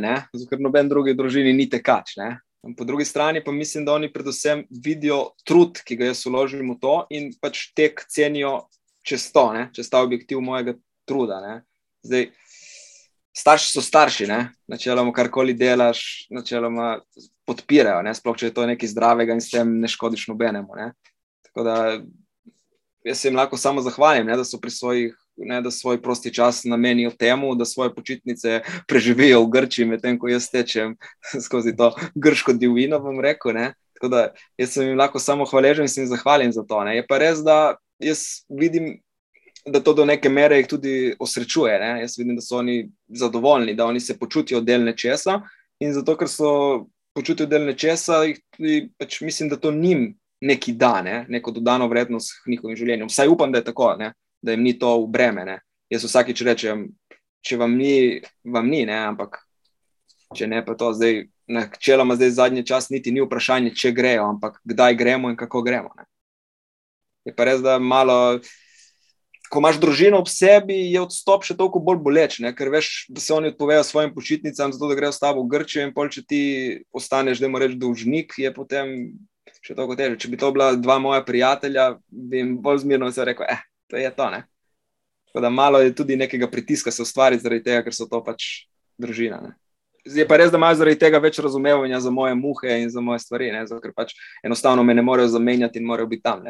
ker 0.49 0.61
noben 0.63 0.89
drugi 0.89 1.13
družini 1.13 1.53
ni 1.53 1.69
tekač. 1.69 2.15
Ne? 2.17 2.37
Po 2.77 2.85
drugi 2.87 3.05
strani 3.05 3.43
pa 3.43 3.51
mislim, 3.51 3.85
da 3.85 3.93
oni 3.93 4.07
predvsem 4.13 4.63
vidijo 4.71 5.33
trud, 5.45 5.81
ki 5.85 5.97
ga 5.99 6.09
jaz 6.09 6.25
uložim 6.25 6.71
v 6.71 6.79
to 6.81 6.93
in 7.11 7.33
pač 7.41 7.69
tek 7.75 8.05
cenijo 8.07 8.69
čez 9.03 9.29
to, 9.35 9.49
ne? 9.53 9.67
čez 9.75 9.91
ta 9.91 10.01
objektiv 10.01 10.39
mojega 10.41 10.77
truda. 11.05 11.41
Ne? 11.43 11.55
Zdaj, 12.03 12.29
starši 13.35 13.71
so 13.71 13.81
starši, 13.81 14.27
ne? 14.27 14.39
načeloma 14.67 15.13
karkoli 15.13 15.53
delaš, 15.53 16.27
načeloma 16.29 16.99
podpirajo, 17.47 18.01
ne? 18.05 18.13
sploh 18.15 18.37
če 18.37 18.49
je 18.49 18.55
to 18.55 18.67
nekaj 18.69 18.93
zdravega 18.93 19.35
in 19.35 19.43
s 19.43 19.51
tem 19.53 19.77
ne 19.81 19.87
škodiš 19.87 20.27
nobenemu. 20.31 20.75
Ne? 20.79 20.91
Tako 21.49 21.65
da 21.67 21.75
jaz 23.07 23.19
se 23.19 23.29
jim 23.29 23.39
lahko 23.39 23.57
samo 23.57 23.81
zahvalim, 23.81 24.27
ne? 24.27 24.37
da 24.37 24.45
so 24.45 24.61
pri 24.61 24.75
svojih. 24.75 25.17
Ne, 25.39 25.61
da 25.63 25.71
svoj 25.71 26.01
prosti 26.03 26.33
čas 26.35 26.65
namenijo 26.67 27.13
temu, 27.15 27.53
da 27.55 27.63
svoje 27.63 27.93
počitnice 27.95 28.57
preživijo 28.87 29.37
v 29.45 29.47
Grčiji, 29.53 29.85
medtem 29.87 30.17
ko 30.19 30.27
jaz 30.27 30.49
tečem 30.51 30.97
skozi 31.45 31.71
to 31.79 31.93
grško 32.11 32.57
divino. 32.59 32.99
Rekel, 33.23 33.55
Tako 33.95 34.09
da 34.11 34.25
jaz 34.59 34.73
sem 34.75 34.89
jim 34.89 34.99
lahko 34.99 35.19
samo 35.19 35.45
hvaležen 35.47 35.87
in 35.87 35.93
se 35.93 36.01
jim 36.01 36.09
zahvalim 36.11 36.51
za 36.51 36.65
to. 36.67 36.83
Ne. 36.83 36.97
Je 36.97 37.05
pa 37.07 37.21
res, 37.23 37.39
da 37.39 37.77
jaz 38.03 38.43
vidim 38.49 38.97
da 39.71 39.79
to 39.83 39.93
do 39.93 40.05
neke 40.05 40.29
mere 40.29 40.57
jih 40.57 40.67
tudi 40.67 40.93
osrečuje. 41.19 41.79
Ne? 41.79 41.91
Jaz 42.01 42.17
vidim, 42.17 42.35
da 42.35 42.41
so 42.41 42.57
oni 42.57 42.89
zadovoljni, 43.07 43.73
da 43.75 43.85
oni 43.85 43.99
se 43.99 44.17
počutijo 44.19 44.61
del 44.61 44.83
nečesa 44.83 45.41
in 45.79 45.93
zato, 45.93 46.15
ker 46.17 46.27
so 46.27 46.51
počutijo 47.15 47.47
del 47.47 47.65
nečesa, 47.65 48.23
jih 48.27 48.39
tudi 48.55 48.81
pač 48.97 49.21
mislim, 49.21 49.49
da 49.49 49.57
to 49.57 49.71
njim 49.71 50.13
neki 50.41 50.73
da, 50.73 51.01
ne? 51.01 51.25
neko 51.29 51.51
dodano 51.51 51.87
vrednost 51.87 52.41
v 52.45 52.55
njihovem 52.55 52.77
življenju. 52.77 53.09
Vsaj 53.09 53.27
upam, 53.27 53.51
da 53.51 53.59
je 53.59 53.69
tako, 53.71 53.93
ne? 53.99 54.13
da 54.41 54.55
jim 54.55 54.63
ni 54.63 54.77
to 54.79 54.95
v 55.03 55.09
breme. 55.11 55.45
Ne? 55.45 55.59
Jaz 55.91 56.05
vsakič 56.07 56.43
rečem, 56.47 56.87
če 57.45 57.57
vam 57.59 57.75
ni, 57.77 58.21
vam 58.43 58.69
ni, 58.69 58.85
ne? 58.87 58.97
ampak 59.11 59.41
če 60.35 60.47
ne, 60.47 60.63
pa 60.65 60.77
to 60.79 60.93
zdaj. 60.93 61.27
Načeloma, 61.49 62.13
zdaj 62.13 62.29
zadnji 62.29 62.61
čas 62.61 62.91
niti 62.93 63.09
ni 63.09 63.23
vprašanje, 63.23 63.71
če 63.73 63.89
grejo, 63.97 64.27
ampak 64.35 64.59
kdaj 64.69 64.93
gremo 64.93 65.31
in 65.31 65.37
kako 65.37 65.63
gremo. 65.65 65.89
Ne? 65.97 66.03
Je 67.25 67.33
pa 67.33 67.47
res, 67.49 67.63
da 67.65 67.79
malo 67.81 68.37
ko 69.49 69.61
imaš 69.63 69.79
družino 69.81 70.19
ob 70.21 70.29
sebi, 70.29 70.77
je 70.93 71.01
odstop 71.01 71.45
še 71.47 71.55
toliko 71.57 71.81
bolj 71.83 71.99
boleč, 72.05 72.37
ne? 72.43 72.51
ker 72.55 72.69
veš, 72.73 73.07
da 73.09 73.21
se 73.23 73.33
oni 73.33 73.51
odpovejo 73.53 73.83
svojim 73.87 74.13
počitnicam, 74.13 74.73
zato 74.75 74.89
da 74.89 74.97
grejo 74.97 75.15
s 75.15 75.21
tabo 75.21 75.43
v 75.43 75.51
Grčijo 75.53 75.87
in 75.87 75.93
pol, 75.95 76.11
če 76.13 76.23
ti 76.25 76.41
ostaneš, 76.95 77.41
da 77.41 77.49
moraš 77.51 77.75
dolžnik, 77.81 78.37
je 78.37 78.53
potem 78.53 78.93
še 79.65 79.75
toliko 79.75 79.97
teže. 79.99 80.19
Če 80.21 80.31
bi 80.31 80.39
to 80.39 80.51
bila 80.55 80.71
dva 80.77 80.99
moja 81.01 81.23
prijatelja, 81.25 81.91
bi 82.09 82.43
jim 82.43 82.55
bolj 82.63 82.83
zmirno 82.85 83.09
se 83.11 83.25
rekel, 83.25 83.47
eh, 83.49 83.63
to 83.89 83.97
je 83.99 84.11
to. 84.15 84.29
Ne? 84.33 84.43
Tako 85.29 85.45
da 85.45 85.49
malo 85.53 85.81
je 85.81 85.95
tudi 85.95 86.17
nekega 86.17 86.49
pritiska 86.49 86.91
se 86.91 87.01
ustvariti 87.05 87.43
zaradi 87.43 87.65
tega, 87.65 87.83
ker 87.85 87.95
so 87.95 88.09
to 88.09 88.21
pač 88.25 88.69
družina. 88.97 89.41
Ne? 89.43 89.55
Je 90.15 90.27
pa 90.27 90.37
res, 90.37 90.51
da 90.51 90.57
imajo 90.57 90.75
zaradi 90.79 90.99
tega 90.99 91.19
več 91.21 91.39
razumevanja 91.43 91.99
za 92.03 92.11
moje 92.13 92.35
muhe 92.35 92.79
in 92.83 92.89
za 92.89 93.01
moje 93.01 93.19
stvari, 93.23 93.51
ne? 93.53 93.65
zato 93.67 93.81
ker 93.83 93.93
pač 93.95 94.13
enostavno 94.45 94.83
me 94.83 94.93
ne 94.95 95.01
morejo 95.05 95.27
zamenjati 95.35 95.79
in 95.79 95.85
morajo 95.85 96.07
biti 96.09 96.23
tam. 96.23 96.41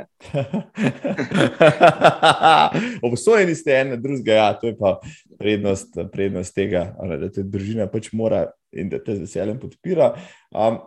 Obsojeni 3.09 3.55
ste 3.55 3.79
en 3.79 4.01
drugega, 4.01 4.33
ja, 4.37 4.53
to 4.59 4.67
je 4.71 4.77
pa 4.79 4.99
prednost, 5.39 5.99
prednost 6.13 6.55
tega, 6.55 6.93
da 6.99 7.31
te 7.33 7.43
družina 7.43 7.87
pač 7.91 8.11
mora 8.13 8.45
in 8.71 8.89
da 8.91 8.99
te 9.03 9.15
z 9.17 9.25
veseljem 9.25 9.59
podpira. 9.59 10.13
Um, 10.51 10.79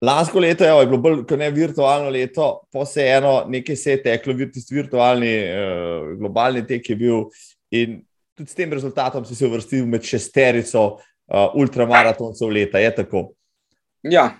Lansko 0.00 0.40
leto 0.40 0.64
je, 0.64 0.72
je 0.72 0.86
bilo 0.88 1.00
bolj 1.04 1.24
kot 1.28 1.38
ne 1.38 1.50
virtualno 1.52 2.08
leto, 2.12 2.62
pa 2.72 2.86
se 2.88 3.04
eno, 3.18 3.44
nekaj 3.52 3.76
se 3.76 3.96
je 3.96 4.02
teklo, 4.06 4.32
tisti 4.52 4.74
virtualni, 4.74 5.34
uh, 5.44 6.18
globalni 6.20 6.66
tek 6.66 6.90
je 6.90 6.96
bil. 6.96 7.26
In 7.76 8.00
tudi 8.40 8.50
s 8.50 8.56
tem 8.56 8.72
rezultatom 8.72 9.24
si 9.24 9.36
se 9.36 9.46
uvrstil 9.46 9.86
med 9.86 10.06
šesterico 10.06 10.84
uh, 10.96 11.56
ultramaratoncev 11.60 12.48
leta. 12.48 12.80
Je 12.80 12.94
tako? 13.02 13.26
Ja. 14.02 14.30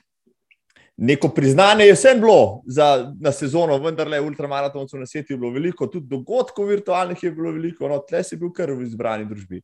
Neko 1.01 1.31
priznanje 1.33 1.87
je 1.87 1.97
vsem 1.97 2.21
bilo 2.21 2.63
za, 2.69 3.13
na 3.21 3.33
sezono, 3.33 3.79
vendar 3.81 4.09
le 4.09 4.21
ultramaratoncev 4.21 5.01
na 5.01 5.07
svetu 5.09 5.33
je 5.33 5.39
bilo 5.41 5.53
veliko, 5.53 5.89
tudi 5.89 6.09
dogodkov 6.09 6.69
virtualnih 6.69 7.23
je 7.23 7.31
bilo 7.33 7.53
veliko, 7.57 7.89
no, 7.89 8.03
tle 8.05 8.21
si 8.25 8.37
bil 8.37 8.53
kar 8.53 8.73
v 8.73 8.85
izbrani 8.85 9.25
družbi. 9.29 9.63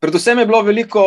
Predvsem 0.00 0.38
je 0.38 0.46
bilo 0.46 0.62
veliko 0.62 1.02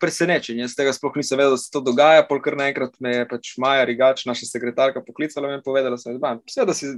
presenečenja, 0.00 0.68
z 0.70 0.78
tega 0.78 0.94
sploh 0.96 1.18
nisem 1.18 1.38
vedel, 1.38 1.58
da 1.58 1.60
se 1.60 1.68
to 1.72 1.82
dogaja. 1.84 2.22
Polkar 2.28 2.54
naenkrat 2.56 2.94
me 3.02 3.12
je 3.12 3.26
pač 3.28 3.50
Maja 3.60 3.82
Rigač, 3.84 4.22
naša 4.24 4.46
sekretarka, 4.48 5.02
poklicala 5.04 5.50
in 5.52 5.64
povedala, 5.66 5.98
da 5.98 6.74
si 6.74 6.94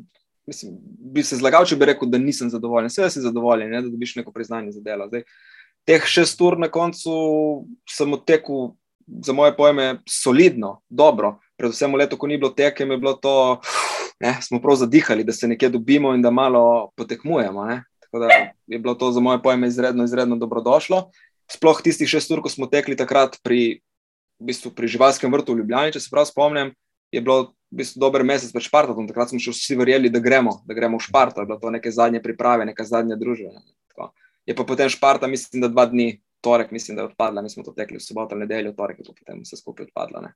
mislim, 0.46 0.76
bi 1.14 1.22
se 1.22 1.36
zlagal, 1.36 1.66
če 1.66 1.76
bi 1.76 1.88
rekel, 1.92 2.10
da 2.10 2.18
nisem 2.18 2.50
zadovoljen. 2.50 2.90
Vse 2.90 3.10
si 3.10 3.24
zadovoljen, 3.24 3.70
ne, 3.70 3.82
da 3.82 3.90
dobiš 3.90 4.16
neko 4.20 4.32
priznanje 4.32 4.72
za 4.72 4.82
delo. 4.84 5.08
Zdaj, 5.08 5.24
teh 5.88 6.06
šest 6.06 6.40
ur 6.40 6.58
na 6.58 6.68
koncu 6.70 7.12
sem 7.90 8.12
odtekel, 8.12 8.72
za 9.06 9.34
moje 9.34 9.54
pojme, 9.56 9.98
solidno, 10.08 10.80
dobro. 10.88 11.36
Predvsem 11.58 11.92
v 11.92 12.02
letu, 12.04 12.16
ko 12.16 12.30
ni 12.30 12.38
bilo 12.38 12.52
tekem, 12.54 12.90
je 12.94 12.98
bilo 12.98 13.14
to, 13.18 13.34
ne, 14.22 14.36
smo 14.42 14.60
prav 14.62 14.78
zadihali, 14.82 15.24
da 15.24 15.34
se 15.34 15.48
nekje 15.48 15.72
dobimo 15.74 16.14
in 16.14 16.22
da 16.22 16.30
malo 16.30 16.92
potekmujemo. 16.96 17.64
Ne. 17.66 17.82
Tako 18.00 18.18
da 18.18 18.28
je 18.66 18.78
bilo 18.78 18.94
to 18.94 19.10
za 19.12 19.20
moje 19.20 19.42
pojme 19.42 19.68
izredno, 19.68 20.04
izredno 20.04 20.36
dobrodošlo. 20.36 21.10
Sploh 21.50 21.82
tistih 21.82 22.08
šest 22.08 22.30
ur, 22.30 22.42
ko 22.42 22.48
smo 22.48 22.66
tekli 22.70 22.96
takrat 22.96 23.36
pri, 23.42 23.82
v 24.40 24.52
bistvu 24.52 24.70
pri 24.74 24.88
živalskem 24.88 25.32
vrtu 25.32 25.54
v 25.54 25.62
Ljubljani, 25.62 25.92
če 25.92 26.00
se 26.00 26.12
prav 26.12 26.26
spomnim, 26.30 26.72
je 27.12 27.20
bilo 27.20 27.52
v 27.72 27.80
bistvu 27.80 28.00
dober 28.04 28.20
mesec 28.20 28.52
pred 28.52 28.66
Špartom, 28.68 29.08
takrat 29.08 29.32
smo 29.32 29.40
še 29.40 29.54
vsi 29.54 29.76
verjeli, 29.80 30.12
da 30.12 30.20
gremo, 30.20 30.60
da 30.68 30.76
gremo 30.76 31.00
v 31.00 31.06
Šparto, 31.08 31.40
da 31.40 31.48
bilo 31.48 31.56
to 31.58 31.72
neke 31.72 31.88
zadnje 31.88 32.20
priprave, 32.20 32.68
neka 32.68 32.84
zadnja 32.84 33.16
družba. 33.16 33.64
Je 34.44 34.52
pa 34.58 34.66
potem 34.68 34.90
Šparta, 34.92 35.30
mislim, 35.30 35.64
da 35.64 35.72
dva 35.72 35.86
dni, 35.88 36.20
torek, 36.44 36.72
mislim, 36.74 36.98
da 36.98 37.06
je 37.06 37.12
odpadla, 37.12 37.42
mi 37.42 37.48
smo 37.48 37.64
to 37.64 37.72
tekli 37.72 37.96
v 37.96 38.04
soboto, 38.04 38.36
nedeljo, 38.36 38.74
torek 38.76 39.00
je 39.00 39.08
potem 39.08 39.40
vse 39.40 39.56
skupaj 39.56 39.88
odpadlo. 39.88 40.26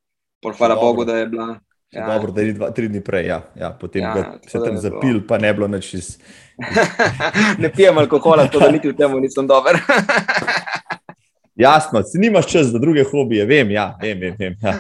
Hvala 0.46 0.76
Bogu, 0.80 1.04
da 1.04 1.18
je 1.18 1.26
bila. 1.26 1.58
Ja. 1.90 2.06
Dobro, 2.06 2.32
da 2.32 2.42
je 2.42 2.52
dva, 2.52 2.70
tri 2.74 2.88
dni 2.88 3.00
prej, 3.04 3.26
ja. 3.26 3.40
Ja, 3.54 3.70
potem 3.70 4.02
ja, 4.02 4.38
se 4.48 4.58
tam 4.58 4.78
zapil, 4.78 5.20
pa 5.26 5.38
ne 5.38 5.52
bilo 5.54 5.68
nič 5.68 5.94
iz. 5.94 6.08
ne 7.62 7.70
pijem 7.72 7.98
alkohola, 7.98 8.48
to 8.50 8.62
da 8.62 8.70
niti 8.74 8.90
v 8.90 8.96
tem 8.96 9.12
nisem 9.22 9.46
dober. 9.46 9.78
Jasno, 11.56 12.02
nimaš 12.14 12.46
čas 12.52 12.66
za 12.66 12.78
druge 12.78 13.04
hobije, 13.04 13.44
vem, 13.44 13.70
ja, 13.70 13.98
vem, 14.02 14.20
vem, 14.20 14.34
vem 14.38 14.56
ja. 14.62 14.74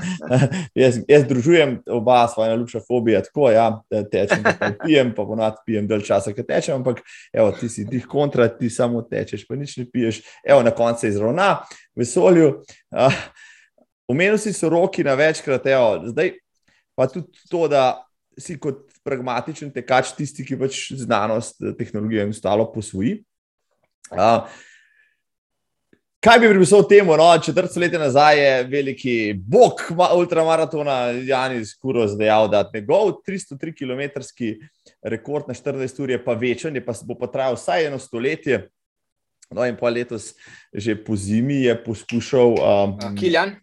jaz, 0.84 0.98
jaz 1.08 1.22
združujem 1.24 1.78
oba 1.88 2.28
svoje 2.28 2.48
najljubše 2.48 2.80
hobije, 2.88 3.22
tako 3.22 3.50
ja, 3.50 3.80
tečem, 4.12 4.42
pa 4.42 4.70
pijem, 4.84 5.14
pa 5.16 5.24
ponad 5.24 5.56
pijem 5.66 5.88
del 5.88 6.04
časa, 6.04 6.34
ki 6.36 6.44
tečem, 6.44 6.74
ampak 6.76 7.00
evo, 7.32 7.48
ti 7.56 7.68
si 7.72 7.86
tih 7.88 8.04
kontra, 8.06 8.48
ti 8.52 8.68
samo 8.70 9.00
tečeš, 9.02 9.46
pa 9.48 9.56
nič 9.56 9.76
ne 9.80 9.86
piješ, 9.92 10.20
evo, 10.44 10.60
na 10.62 10.70
koncu 10.70 11.00
se 11.00 11.14
izravna 11.14 11.48
v 11.96 12.04
vesolju. 12.04 12.52
Omenil 14.08 14.36
si 14.38 14.52
so 14.52 14.68
roki 14.68 15.04
na 15.04 15.16
večkrat, 15.16 15.66
evo, 15.72 16.02
zdaj 16.12 16.34
pa 16.96 17.08
tudi 17.08 17.40
to, 17.48 17.64
da 17.72 18.04
si 18.36 18.58
kot 18.60 18.84
pragmatičen 19.04 19.72
tekač 19.72 20.12
tisti, 20.18 20.44
ki 20.44 20.60
pač 20.60 20.90
znanost, 20.92 21.62
tehnologijo 21.78 22.28
in 22.28 22.36
ostalo 22.36 22.68
posvoji. 22.72 23.22
Uh, 24.12 24.44
Kaj 26.26 26.38
bi 26.38 26.48
pripisal 26.48 26.82
temu? 26.88 27.14
No, 27.16 27.38
četrt 27.38 27.70
stoletja 27.70 27.98
nazaj 27.98 28.40
je 28.44 28.62
veliki 28.64 29.34
bog 29.38 29.72
ultramaratona 30.16 30.96
Janis 31.22 31.76
Kuros 31.78 32.16
dejal, 32.18 32.48
da 32.48 32.64
njegov 32.74 33.12
303 33.28 33.70
km 33.78 34.20
rekord 35.02 35.44
na 35.48 35.54
14 35.54 36.02
ur 36.02 36.10
je 36.10 36.24
pa 36.24 36.32
večen, 36.32 36.74
je 36.74 36.84
pa 36.84 36.92
bo 37.06 37.14
pa 37.14 37.26
trajal 37.26 37.54
vsaj 37.54 37.86
eno 37.86 37.98
stoletje. 37.98 38.68
No, 39.54 39.62
in 39.66 39.78
pa 39.78 39.88
letos, 39.88 40.32
že 40.74 40.96
po 41.04 41.16
zimi, 41.16 41.62
je 41.62 41.78
poskušal. 41.84 42.58
Um, 42.58 42.98
Kiljan, 43.20 43.54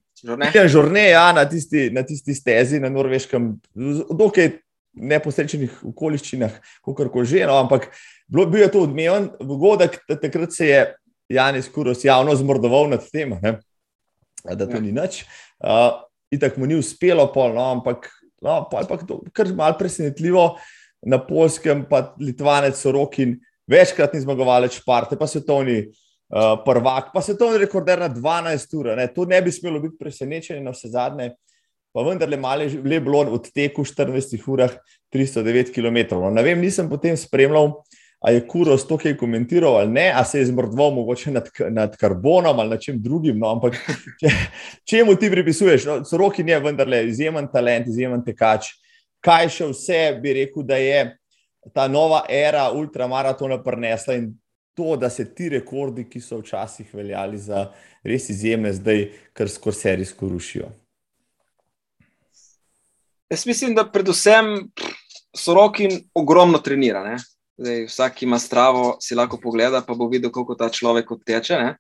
Kiljan 0.52 0.68
Žorne, 0.68 1.10
ja, 1.10 1.34
na, 1.34 1.44
tisti, 1.50 1.90
na 1.92 2.04
tisti 2.08 2.34
stezi 2.34 2.80
na 2.80 2.90
norveškem, 2.90 3.58
dokaj 4.08 4.54
neposrečenih 4.94 5.84
okoliščinah, 5.84 6.60
kako 6.86 7.10
koli 7.12 7.28
že. 7.28 7.44
No, 7.44 7.60
ampak 7.60 7.92
bil 8.32 8.62
je 8.62 8.72
to 8.72 8.88
odmeven 8.88 9.34
dogodek, 9.42 10.00
takrat 10.08 10.56
se 10.56 10.68
je 10.68 10.84
Janis 11.34 11.70
Kuros 11.74 12.04
javno 12.06 12.36
zmrdoval 12.36 12.90
nad 12.94 13.06
tem, 13.12 13.36
ne? 13.42 13.58
da 14.44 14.66
to 14.68 14.78
ja. 14.78 14.84
ni 14.84 14.92
nič. 14.92 15.24
Uh, 15.64 16.04
in 16.32 16.40
tako 16.40 16.62
mu 16.62 16.68
ni 16.68 16.76
uspelo, 16.76 17.26
pol, 17.34 17.54
no, 17.56 17.70
ampak 17.78 18.10
no, 18.44 18.64
pa 18.72 18.84
je 18.84 19.08
to 19.08 19.22
kar 19.34 19.52
malce 19.56 19.80
presenetljivo. 19.80 20.54
Na 21.04 21.20
polskem 21.20 21.82
pa 21.90 22.14
Litvanec 22.16 22.78
Sorokin 22.80 23.36
večkratni 23.68 24.22
zmagovalec 24.24 24.72
Šparte, 24.78 25.18
pa 25.20 25.28
svetovni 25.28 25.82
uh, 25.84 26.54
prvak, 26.64 27.10
pa 27.12 27.22
svetovni 27.22 27.60
rekorder 27.60 28.00
na 28.00 28.08
12 28.12 28.78
ur. 28.80 28.94
Ne. 28.96 29.10
To 29.12 29.26
ne 29.28 29.42
bi 29.44 29.52
smelo 29.52 29.82
biti 29.84 30.00
presenečenje 30.00 30.64
na 30.64 30.72
vse 30.72 30.94
zadnje. 30.94 31.34
Pa 31.94 32.02
vendar 32.02 32.30
le 32.30 32.40
malo 32.42 32.66
je 32.66 33.00
bilo 33.04 33.20
od 33.36 33.52
teku 33.54 33.84
14 33.86 34.40
urah 34.48 34.72
309 35.14 35.74
km. 35.76 36.16
No, 36.16 36.32
ne 36.34 36.44
vem, 36.44 36.62
nisem 36.62 36.90
potem 36.90 37.18
spremljal, 37.20 37.84
ali 38.24 38.36
je 38.36 38.48
Kuro 38.48 38.78
s 38.78 38.88
to 38.88 38.98
kaj 38.98 39.18
komentiral 39.20 39.76
ali 39.78 39.92
ne, 39.92 40.12
ali 40.16 40.26
se 40.26 40.40
je 40.40 40.46
zmrdval 40.46 40.92
mogoče 40.92 41.32
nad, 41.32 41.50
nad 41.70 41.98
karbonom 41.98 42.60
ali 42.60 42.70
na 42.70 42.78
čem 42.78 43.02
drugim. 43.02 43.40
No, 43.40 43.50
ampak 43.52 43.76
če, 44.22 44.30
če 44.88 45.02
mu 45.04 45.16
ti 45.20 45.28
pripisuješ, 45.32 45.88
no, 45.90 45.98
Sorokin 46.08 46.48
je 46.50 46.60
vendar 46.64 46.88
le 46.88 47.02
izjemen 47.10 47.50
talent, 47.52 47.90
izjemen 47.92 48.24
tekač. 48.24 48.70
Kaj 49.24 49.50
še 49.52 49.68
vse 49.74 50.00
bi 50.24 50.38
rekel, 50.40 50.64
da 50.64 50.80
je 50.80 51.02
ta 51.76 51.90
nova 51.92 52.22
era 52.32 52.70
ultramaratona 52.72 53.60
prinesla 53.64 54.16
in 54.16 54.32
to, 54.74 54.96
da 54.96 55.10
se 55.12 55.28
ti 55.36 55.50
rekordi, 55.52 56.08
ki 56.10 56.24
so 56.24 56.40
včasih 56.40 56.96
veljali 56.96 57.38
za 57.38 57.66
res 58.08 58.30
izjemne, 58.32 58.72
zdaj 58.74 59.06
kar 59.36 59.52
skoro 59.52 59.76
serijsko 59.76 60.32
rušijo. 60.32 60.72
Jaz 63.30 63.46
mislim, 63.52 63.76
da 63.76 63.84
predvsem 63.92 64.56
Sorokin 65.36 66.00
ogromno 66.16 66.64
trenira. 66.64 67.04
Ne? 67.04 67.20
Zdaj, 67.58 67.86
vsak 67.86 68.24
ima 68.24 68.40
stravo, 68.40 68.98
si 69.02 69.16
lahko 69.16 69.38
pogleda, 69.38 69.84
pa 69.86 69.94
bo 69.94 70.08
videl, 70.10 70.32
kako 70.34 70.56
ta 70.56 70.70
človek 70.70 71.12
odteče. 71.12 71.58
Ne? 71.62 71.76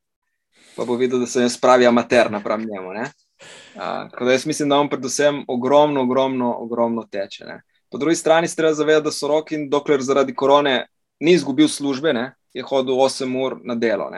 Pa 0.75 0.85
bo 0.85 0.95
videl, 0.95 1.19
da 1.19 1.25
se 1.25 1.49
spravi 1.49 1.85
amater 1.85 2.31
napram 2.31 2.61
njemu. 2.61 2.93
Uh, 2.93 4.29
jaz 4.31 4.45
mislim, 4.45 4.69
da 4.69 4.77
on 4.77 4.89
predvsem 4.89 5.43
ogromno, 5.47 6.01
ogromno, 6.01 6.53
ogromno 6.59 7.07
teče. 7.11 7.45
Ne? 7.45 7.61
Po 7.89 7.97
drugi 7.97 8.15
strani 8.15 8.47
se 8.47 8.55
treba 8.55 8.73
zavedati, 8.73 9.03
da 9.03 9.11
so 9.11 9.27
roki, 9.27 9.65
dokler 9.69 10.01
zaradi 10.01 10.35
korone 10.35 10.87
ni 11.19 11.33
izgubil 11.33 11.67
službe, 11.67 12.13
ne? 12.13 12.33
je 12.53 12.63
hodil 12.63 12.93
8 12.93 13.45
ur 13.45 13.57
na 13.63 13.75
delo. 13.75 14.11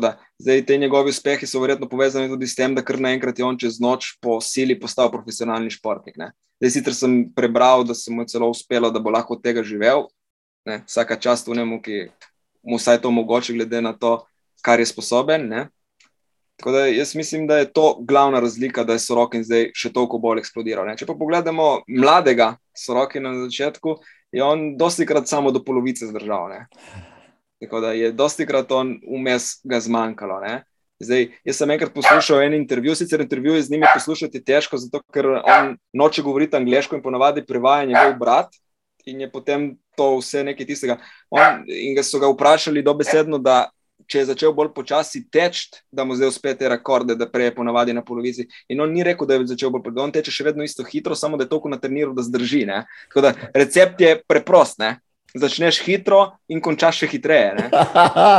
Da, 0.00 0.16
zdaj, 0.38 0.64
te 0.66 0.78
njegovi 0.78 1.10
uspehi 1.10 1.46
so 1.46 1.60
verjetno 1.60 1.88
povezani 1.88 2.28
tudi 2.28 2.46
s 2.46 2.54
tem, 2.54 2.74
da 2.74 2.82
kar 2.82 3.00
naenkrat 3.00 3.38
je 3.38 3.44
on 3.44 3.58
čez 3.58 3.80
noč 3.80 4.14
po 4.22 4.40
sili 4.40 4.78
postal 4.80 5.10
profesionalni 5.10 5.70
športnik. 5.70 6.16
Ne? 6.16 6.30
Zdaj, 6.62 6.70
sicer 6.70 6.94
sem 6.94 7.16
prebral, 7.34 7.84
da 7.84 7.94
se 7.94 8.12
mu 8.12 8.22
je 8.22 8.32
celo 8.36 8.48
uspelo, 8.50 8.90
da 8.90 9.02
bo 9.02 9.10
lahko 9.10 9.34
od 9.34 9.42
tega 9.42 9.66
živel, 9.66 10.06
ne, 10.64 10.82
vsaka 10.86 11.16
čast 11.16 11.48
v 11.48 11.56
njemu, 11.56 11.80
ki 11.82 12.08
mu 12.62 12.78
vsaj 12.78 13.00
to 13.02 13.08
omogoča, 13.08 13.52
glede 13.52 13.80
na 13.82 13.92
to, 13.92 14.22
kar 14.62 14.80
je 14.80 14.86
sposoben. 14.86 15.48
Ne. 15.48 15.68
Tako 16.56 16.72
da 16.72 16.86
jaz 16.86 17.14
mislim, 17.14 17.46
da 17.46 17.58
je 17.58 17.72
to 17.72 17.96
glavna 18.00 18.40
razlika, 18.40 18.84
da 18.84 18.92
je 18.92 19.02
Sorokin 19.02 19.44
zdaj 19.44 19.70
še 19.74 19.92
toliko 19.92 20.18
bolj 20.22 20.44
eksplodiral. 20.44 20.86
Ne. 20.86 20.96
Če 20.96 21.08
pa 21.08 21.16
pogledamo 21.18 21.82
mladega 21.88 22.54
Sorokina 22.76 23.32
na 23.32 23.46
začetku, 23.48 23.96
je 24.32 24.44
on 24.44 24.76
dosti 24.78 25.06
krat 25.06 25.28
samo 25.28 25.50
do 25.50 25.64
polovice 25.64 26.06
zdržal. 26.06 26.52
Ne. 26.52 26.66
Tako 27.62 27.80
da 27.82 27.92
je 27.98 28.12
dosti 28.14 28.46
krat 28.46 28.70
on 28.72 28.94
vmes 29.02 29.56
ga 29.66 29.80
zmanjkalo. 29.82 30.38
Ne. 30.44 30.60
Zdaj, 31.02 31.32
jaz 31.42 31.58
sem 31.58 31.70
enkrat 31.74 31.90
poslušal 31.94 32.44
en 32.44 32.54
intervju, 32.54 32.94
sicer 32.94 33.20
intervju 33.24 33.56
z 33.62 33.72
njimi 33.72 33.88
poslušati 33.90 34.44
težko, 34.44 34.78
zato 34.78 35.00
ker 35.10 35.26
on 35.42 35.72
noče 35.98 36.22
govoriti 36.22 36.56
angliško 36.56 36.94
in 36.94 37.02
ponavadi 37.02 37.42
prevaja 37.46 37.88
njegov 37.90 38.14
brat 38.20 38.54
in 39.06 39.20
je 39.20 39.30
potem 39.30 39.70
to 39.96 40.16
vse 40.18 40.44
nekaj 40.44 40.66
tistega. 40.66 40.98
On, 41.30 41.62
in 41.66 41.94
ga 41.96 42.04
so 42.06 42.20
ga 42.22 42.30
vprašali 42.32 42.84
dobesedno, 42.84 43.38
da 43.38 43.66
če 44.08 44.22
je 44.22 44.28
začel 44.32 44.54
bolj 44.56 44.72
počasi 44.76 45.24
teči, 45.32 45.70
da 45.92 46.04
mu 46.04 46.16
zdaj 46.18 46.32
uspe 46.32 46.54
te 46.58 46.68
rekorde, 46.70 47.16
da 47.18 47.28
prej 47.30 47.50
je 47.50 47.54
ponavadi 47.56 47.94
na 47.96 48.04
polovici. 48.04 48.46
In 48.72 48.82
on 48.84 48.92
ni 48.92 49.04
rekel, 49.06 49.28
da 49.28 49.38
je 49.38 49.52
začel 49.54 49.72
bolj 49.72 49.86
počasi, 49.86 50.04
on 50.04 50.14
teče 50.14 50.34
še 50.34 50.48
vedno 50.50 50.66
isto 50.66 50.84
hitro, 50.88 51.16
samo 51.18 51.38
da 51.38 51.46
je 51.46 51.52
toliko 51.52 51.72
na 51.72 51.80
treniru, 51.80 52.14
da 52.16 52.24
zdrži. 52.26 52.66
Ne? 52.68 52.82
Tako 53.08 53.26
da 53.28 53.32
recept 53.54 54.02
je 54.02 54.18
preprost. 54.28 54.80
Ne? 54.82 54.96
Začneš 55.32 55.78
hitro 55.86 56.18
in 56.52 56.60
končaš 56.60 56.98
še 57.02 57.08
hitreje. 57.14 57.70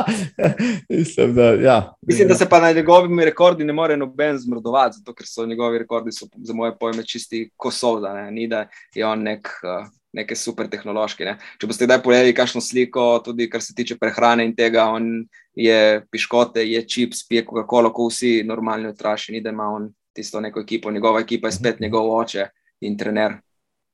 Mislim, 0.94 1.34
da, 1.34 1.48
ja. 1.58 1.78
Mislim, 2.06 2.30
da 2.30 2.38
se 2.38 2.46
pa 2.50 2.60
na 2.62 2.70
njegovimi 2.76 3.26
rekordi 3.26 3.66
ne 3.66 3.74
more 3.74 3.98
noben 3.98 4.38
zmrdovati, 4.38 5.00
zato 5.02 5.16
ker 5.18 5.26
so 5.26 5.48
njegovi 5.50 5.82
rekordi, 5.82 6.14
so, 6.14 6.30
za 6.38 6.54
moje 6.54 6.76
pojme, 6.78 7.02
čisti 7.02 7.48
kosov. 7.58 8.06
Ni 8.30 8.46
da 8.52 8.68
je 8.94 9.10
on 9.10 9.26
nek. 9.26 9.50
Uh, 9.66 9.90
neke 10.14 10.36
super 10.36 10.70
tehnološke. 10.70 11.26
Ne. 11.26 11.38
Če 11.60 11.70
boste 11.70 11.88
kdaj 11.88 12.02
pogledali 12.06 12.36
kakšno 12.38 12.62
sliko, 12.62 13.06
tudi 13.26 13.50
kar 13.50 13.62
se 13.62 13.76
tiče 13.76 13.98
prehrane 14.02 14.46
in 14.46 14.56
tega, 14.56 14.86
on 14.94 15.26
je 15.58 16.04
piškote, 16.12 16.64
je 16.70 16.82
čips, 16.88 17.26
pije 17.28 17.46
Coca-Cola, 17.48 17.92
ko 17.94 18.08
vsi 18.10 18.42
normalni 18.48 18.92
otraši, 18.92 19.34
ni 19.34 19.42
da 19.42 19.54
ima 19.54 19.70
on 19.74 19.90
tisto 20.14 20.42
neko 20.42 20.62
ekipo, 20.62 20.92
njegova 20.92 21.24
ekipa 21.26 21.50
je 21.50 21.58
spet 21.58 21.80
njegov 21.82 22.12
oče 22.16 22.48
in 22.86 22.98
trener. 22.98 23.40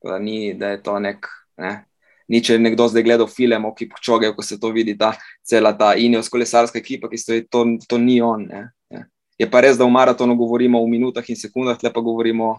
Da, 0.04 0.20
ni, 0.20 0.54
da 0.56 0.76
je 0.76 0.84
to 0.84 1.00
nek. 1.00 1.28
Ne. 1.60 1.74
Ni, 2.30 2.44
če 2.44 2.56
je 2.56 2.62
nekdo 2.62 2.86
zdaj 2.88 3.04
gledal 3.04 3.28
film 3.28 3.66
o 3.66 3.74
Kipčoge, 3.76 4.30
ko 4.36 4.44
se 4.46 4.60
to 4.60 4.70
vidi, 4.72 4.96
ta 4.98 5.14
cela 5.44 5.74
ta 5.76 5.96
injos 5.98 6.30
kolesarska 6.32 6.80
ekipa, 6.80 7.10
ki 7.12 7.18
stoji, 7.18 7.48
to, 7.52 7.66
to 7.90 7.98
ni 7.98 8.20
on. 8.24 8.46
Ne. 8.48 8.68
Je 9.40 9.48
pa 9.48 9.64
res, 9.64 9.78
da 9.80 9.88
v 9.88 9.96
maratonu 9.96 10.36
govorimo 10.36 10.82
v 10.84 10.92
minutah 10.92 11.24
in 11.32 11.38
sekundah, 11.40 11.80
lepa 11.80 12.04
govorimo 12.04 12.52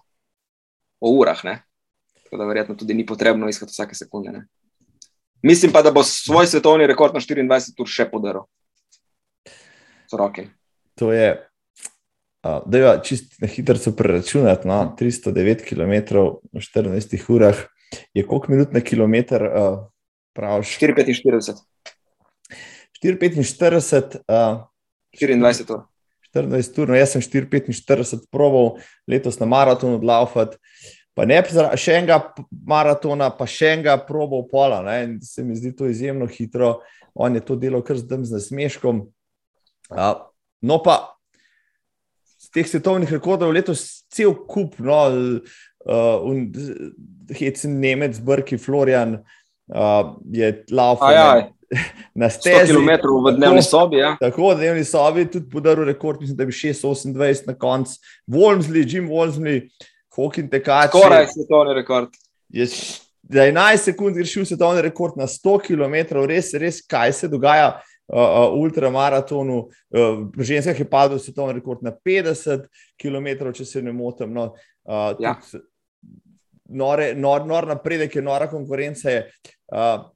o 1.01 1.13
urah. 1.21 1.45
Ne. 1.45 1.61
Tako 2.31 2.43
da 2.43 2.47
verjetno 2.47 2.75
tudi 2.79 2.95
ni 2.95 3.07
potrebno 3.07 3.49
iskati 3.49 3.73
vsake 3.73 3.95
sekunde. 3.95 4.31
Ne? 4.31 4.47
Mislim 5.43 5.73
pa, 5.73 5.83
da 5.83 5.91
bo 5.91 6.03
svoj 6.03 6.47
svetovni 6.47 6.87
rekord 6.87 7.15
na 7.15 7.21
24 7.21 7.83
ur 7.83 7.89
še 7.91 8.07
podaril. 8.11 8.45
To 10.95 11.11
je, 11.11 11.33
da 12.43 12.79
je 12.79 12.93
čist 13.03 13.35
na 13.43 13.51
hitro 13.51 13.75
se 13.79 13.97
preračunati, 13.97 14.69
no? 14.69 14.79
309 15.01 15.67
km 15.67 16.23
v 16.55 16.63
14 16.63 17.19
urah. 17.35 17.67
Je 18.15 18.23
koliko 18.23 18.53
minut 18.53 18.73
na 18.73 18.81
kilometr? 18.81 19.43
Uh, 19.43 19.91
4,45. 20.39 21.59
4,45. 23.03 24.23
Uh, 24.31 24.63
24 25.19 25.75
ur. 25.75 25.83
14 26.31 26.79
ur, 26.79 26.95
no 26.95 26.95
jaz 26.95 27.17
sem 27.17 27.27
4,45 27.27 28.31
proval 28.31 28.77
letos 29.11 29.41
na 29.43 29.51
maratonu 29.51 29.99
odlaufati 29.99 30.61
pa 31.15 31.27
ne 31.27 31.41
še 31.77 31.99
enega 31.99 32.21
maratona, 32.51 33.31
pa 33.35 33.47
še 33.49 33.75
enega 33.77 33.97
probo 34.07 34.43
pola. 34.49 34.81
Ne? 34.87 35.19
Se 35.27 35.45
mi 35.45 35.57
zdi 35.59 35.75
to 35.77 35.89
izjemno 35.91 36.29
hitro. 36.31 36.79
On 37.15 37.35
je 37.35 37.43
to 37.45 37.57
delo 37.59 37.83
kar 37.83 37.99
zdaj 37.99 38.25
z 38.29 38.39
nasmeškom. 38.39 39.03
No, 40.63 40.77
pa 40.85 40.97
z 42.41 42.53
teh 42.55 42.67
svetovnih 42.69 43.11
rekordov 43.13 43.53
letos 43.53 44.07
cel 44.13 44.33
kup, 44.49 44.79
no, 44.83 45.01
uh, 45.87 46.25
hecen 47.37 47.81
Nemec, 47.83 48.19
Brki, 48.25 48.59
Florian, 48.59 49.19
uh, 49.75 50.17
je 50.31 50.53
laufal. 50.71 51.51
Na 52.19 52.27
100 52.27 52.67
km 52.71 52.91
v 53.23 53.37
dnevni 53.37 53.63
sobi. 53.63 54.01
Ja. 54.03 54.17
Tako, 54.19 54.51
v 54.51 54.59
dnevni 54.59 54.85
sobi 54.85 55.29
tudi 55.31 55.47
podaril 55.53 55.87
rekord, 55.87 56.19
mislim, 56.19 56.39
da 56.39 56.47
bi 56.49 56.55
6-28 56.55 57.47
na 57.47 57.55
koncu. 57.55 58.01
Wolmsley, 58.27 58.83
Jim 58.83 59.07
Wolmsley, 59.11 59.71
Hokin 60.15 60.51
tekač. 60.51 60.91
Skoraj 60.91 61.29
svetovni 61.35 61.75
rekord. 61.75 62.17
Je 62.49 62.67
za 62.67 63.45
11 63.47 63.77
sekund 63.91 64.17
rešil 64.17 64.45
svetovni 64.45 64.83
rekord 64.83 65.17
na 65.17 65.27
100 65.31 65.61
km, 65.67 66.25
res, 66.27 66.53
res, 66.59 66.81
kaj 66.83 67.13
se 67.13 67.29
dogaja 67.31 67.77
uh, 67.77 67.91
uh, 68.11 68.51
v 68.51 68.63
ultramaratonu. 68.65 69.59
Uh, 69.91 70.27
ženska 70.39 70.75
je 70.75 70.89
padla 70.91 71.19
svetovni 71.19 71.61
rekord 71.61 71.83
na 71.83 71.93
50 71.93 72.67
km, 73.01 73.53
če 73.55 73.65
se 73.65 73.83
ne 73.83 73.93
motim. 73.93 74.35
No, 74.35 74.53
uh, 74.89 75.15
ja. 75.23 75.37
Nore, 76.71 77.15
nor, 77.19 77.47
nor 77.47 77.67
napredek 77.67 78.15
je, 78.15 78.23
nora 78.23 78.47
konkurenca 78.51 79.11
je. 79.11 79.25
Uh, 79.71 80.11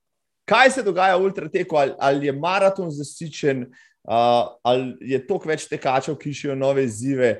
kaj 0.46 0.70
se 0.70 0.82
dogaja 0.86 1.16
v 1.16 1.30
ultrateku, 1.30 1.76
ali, 1.76 1.94
ali 1.98 2.26
je 2.26 2.32
maraton 2.32 2.90
zasičen, 2.94 3.64
uh, 4.06 4.54
ali 4.62 4.94
je 5.00 5.22
toliko 5.26 5.50
več 5.50 5.66
tekačev, 5.70 6.18
ki 6.18 6.30
iščejo 6.30 6.58
nove 6.58 6.84
izzive, 6.86 7.34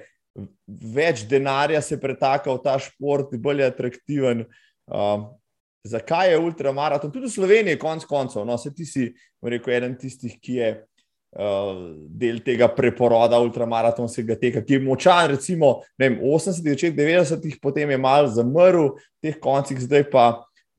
več 0.66 1.24
denarja 1.30 1.82
se 1.82 1.98
pretaka 2.00 2.52
v 2.52 2.62
ta 2.64 2.76
šport, 2.82 3.34
bolj 3.40 3.62
je 3.62 3.70
atraktiven. 3.70 4.44
Um, 4.90 5.28
zakaj 5.86 6.32
je 6.32 6.40
ultramaraton? 6.40 7.12
Tudi 7.12 7.28
v 7.28 7.34
Sloveniji, 7.34 7.80
konec 7.80 8.06
koncev. 8.08 8.44
No, 8.48 8.58
se 8.58 8.72
ti 8.74 8.86
si, 8.88 9.10
rekel, 9.44 9.76
eden 9.76 9.96
tistih, 10.00 10.34
ki 10.40 10.58
je 10.58 10.70
uh, 10.74 11.74
del 12.08 12.40
tega 12.44 12.68
preporoda 12.74 13.38
ultramaratonskega 13.44 14.38
teka, 14.40 14.64
ki 14.64 14.78
je 14.78 14.84
močan, 14.84 15.28
recimo, 15.34 15.76
vem, 16.00 16.18
80-ih, 16.18 16.94
90-ih, 16.96 17.60
potem 17.62 17.94
je 17.94 18.00
mal 18.00 18.30
zamrl, 18.32 18.94
v 18.96 19.28
teh 19.28 19.38
koncih, 19.42 19.78
zdaj 19.84 20.08
pa, 20.12 20.30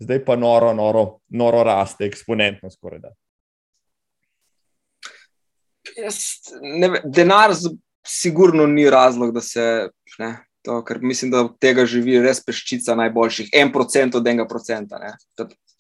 zdaj 0.01 0.23
pa 0.25 0.35
noro, 0.39 0.73
noro, 0.75 1.05
noro 1.29 1.63
raste, 1.67 2.09
eksponentno 2.09 2.73
skoraj. 2.73 3.13
Jaz, 5.95 6.17
ne, 6.59 6.97
denar 7.05 7.53
sigurno 8.07 8.67
ni 8.67 8.89
razlog, 8.89 9.33
da 9.33 9.41
se. 9.41 9.89
Ne, 10.19 10.37
to, 10.65 10.79
ker 10.85 10.97
mislim, 11.01 11.31
da 11.31 11.43
od 11.45 11.59
tega 11.61 11.85
živi 11.85 12.17
res 12.23 12.39
peščica 12.45 12.95
najboljših, 12.97 13.51
en 13.53 13.71
procent 13.73 14.15
od 14.17 14.27
enega 14.27 14.47
procenta. 14.49 14.99
Ne, 15.01 15.13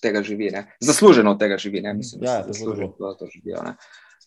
tega 0.01 0.21
živi, 0.23 0.51
ne. 0.53 0.65
Zasluženo 0.83 1.33
od 1.33 1.39
tega 1.39 1.57
živi. 1.57 1.81
Ne, 1.81 1.93
mislim, 1.93 2.23
ja, 2.23 2.41
da 2.45 2.53
zasluženo 2.53 2.93
od 2.99 3.17
tega 3.19 3.31
živijo. 3.33 3.63
Ne. 3.65 3.75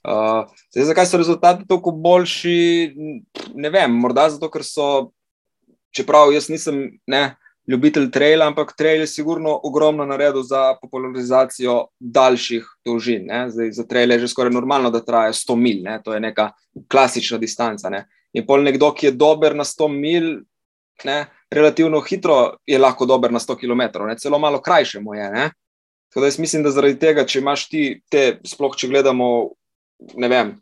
Uh, 0.08 0.46
zdaj, 0.72 0.84
zakaj 0.92 1.06
so 1.06 1.18
rezultati 1.18 1.66
tako 1.68 1.90
boljši? 1.90 2.94
Ne 3.54 3.70
vem, 3.70 3.94
morda 4.02 4.28
zato, 4.30 4.50
ker 4.50 4.64
so, 4.66 5.10
čeprav 5.94 6.32
jaz 6.32 6.48
nisem 6.50 6.84
ne, 7.06 7.22
ljubitelj 7.68 8.10
traila, 8.10 8.46
ampak 8.46 8.72
trail 8.76 9.00
je 9.00 9.06
sigurno 9.06 9.60
ogromno 9.62 10.06
naredil 10.06 10.42
za 10.42 10.74
popularizacijo 10.80 11.86
daljših 12.00 12.66
dolžin. 12.84 13.28
Zdaj, 13.48 13.72
za 13.72 13.84
trail 13.84 14.10
je 14.10 14.18
že 14.18 14.28
skoraj 14.28 14.52
normalno, 14.52 14.90
da 14.90 15.04
traja 15.04 15.32
100 15.32 15.56
mil, 15.56 15.82
ne? 15.84 16.00
to 16.04 16.14
je 16.14 16.20
neka 16.20 16.50
klasična 16.88 17.38
distanca. 17.38 17.90
Ne? 17.90 18.06
In 18.32 18.46
pol 18.46 18.64
nekdo, 18.64 18.92
ki 18.94 19.06
je 19.06 19.12
dober 19.12 19.56
na 19.56 19.64
100 19.64 19.88
mil, 19.92 20.40
ne? 21.04 21.26
relativno 21.50 22.00
hitro 22.00 22.56
je 22.66 22.78
lahko 22.78 23.06
dober 23.06 23.32
na 23.32 23.38
100 23.38 23.58
km, 23.60 24.04
ne? 24.06 24.16
celo 24.18 24.38
malo 24.38 24.60
krajše 24.60 25.00
mu 25.00 25.14
je. 25.14 25.30
Ne? 25.30 25.50
Tako 26.08 26.20
da 26.20 26.26
jaz 26.26 26.38
mislim, 26.38 26.62
da 26.62 26.70
zaradi 26.70 26.98
tega, 26.98 27.26
če 27.26 27.38
imaš 27.38 27.68
ti 27.68 27.82
te, 28.10 28.38
sploh 28.48 28.76
če 28.76 28.88
gledamo, 28.88 29.50
ne 30.16 30.28
vem, 30.28 30.54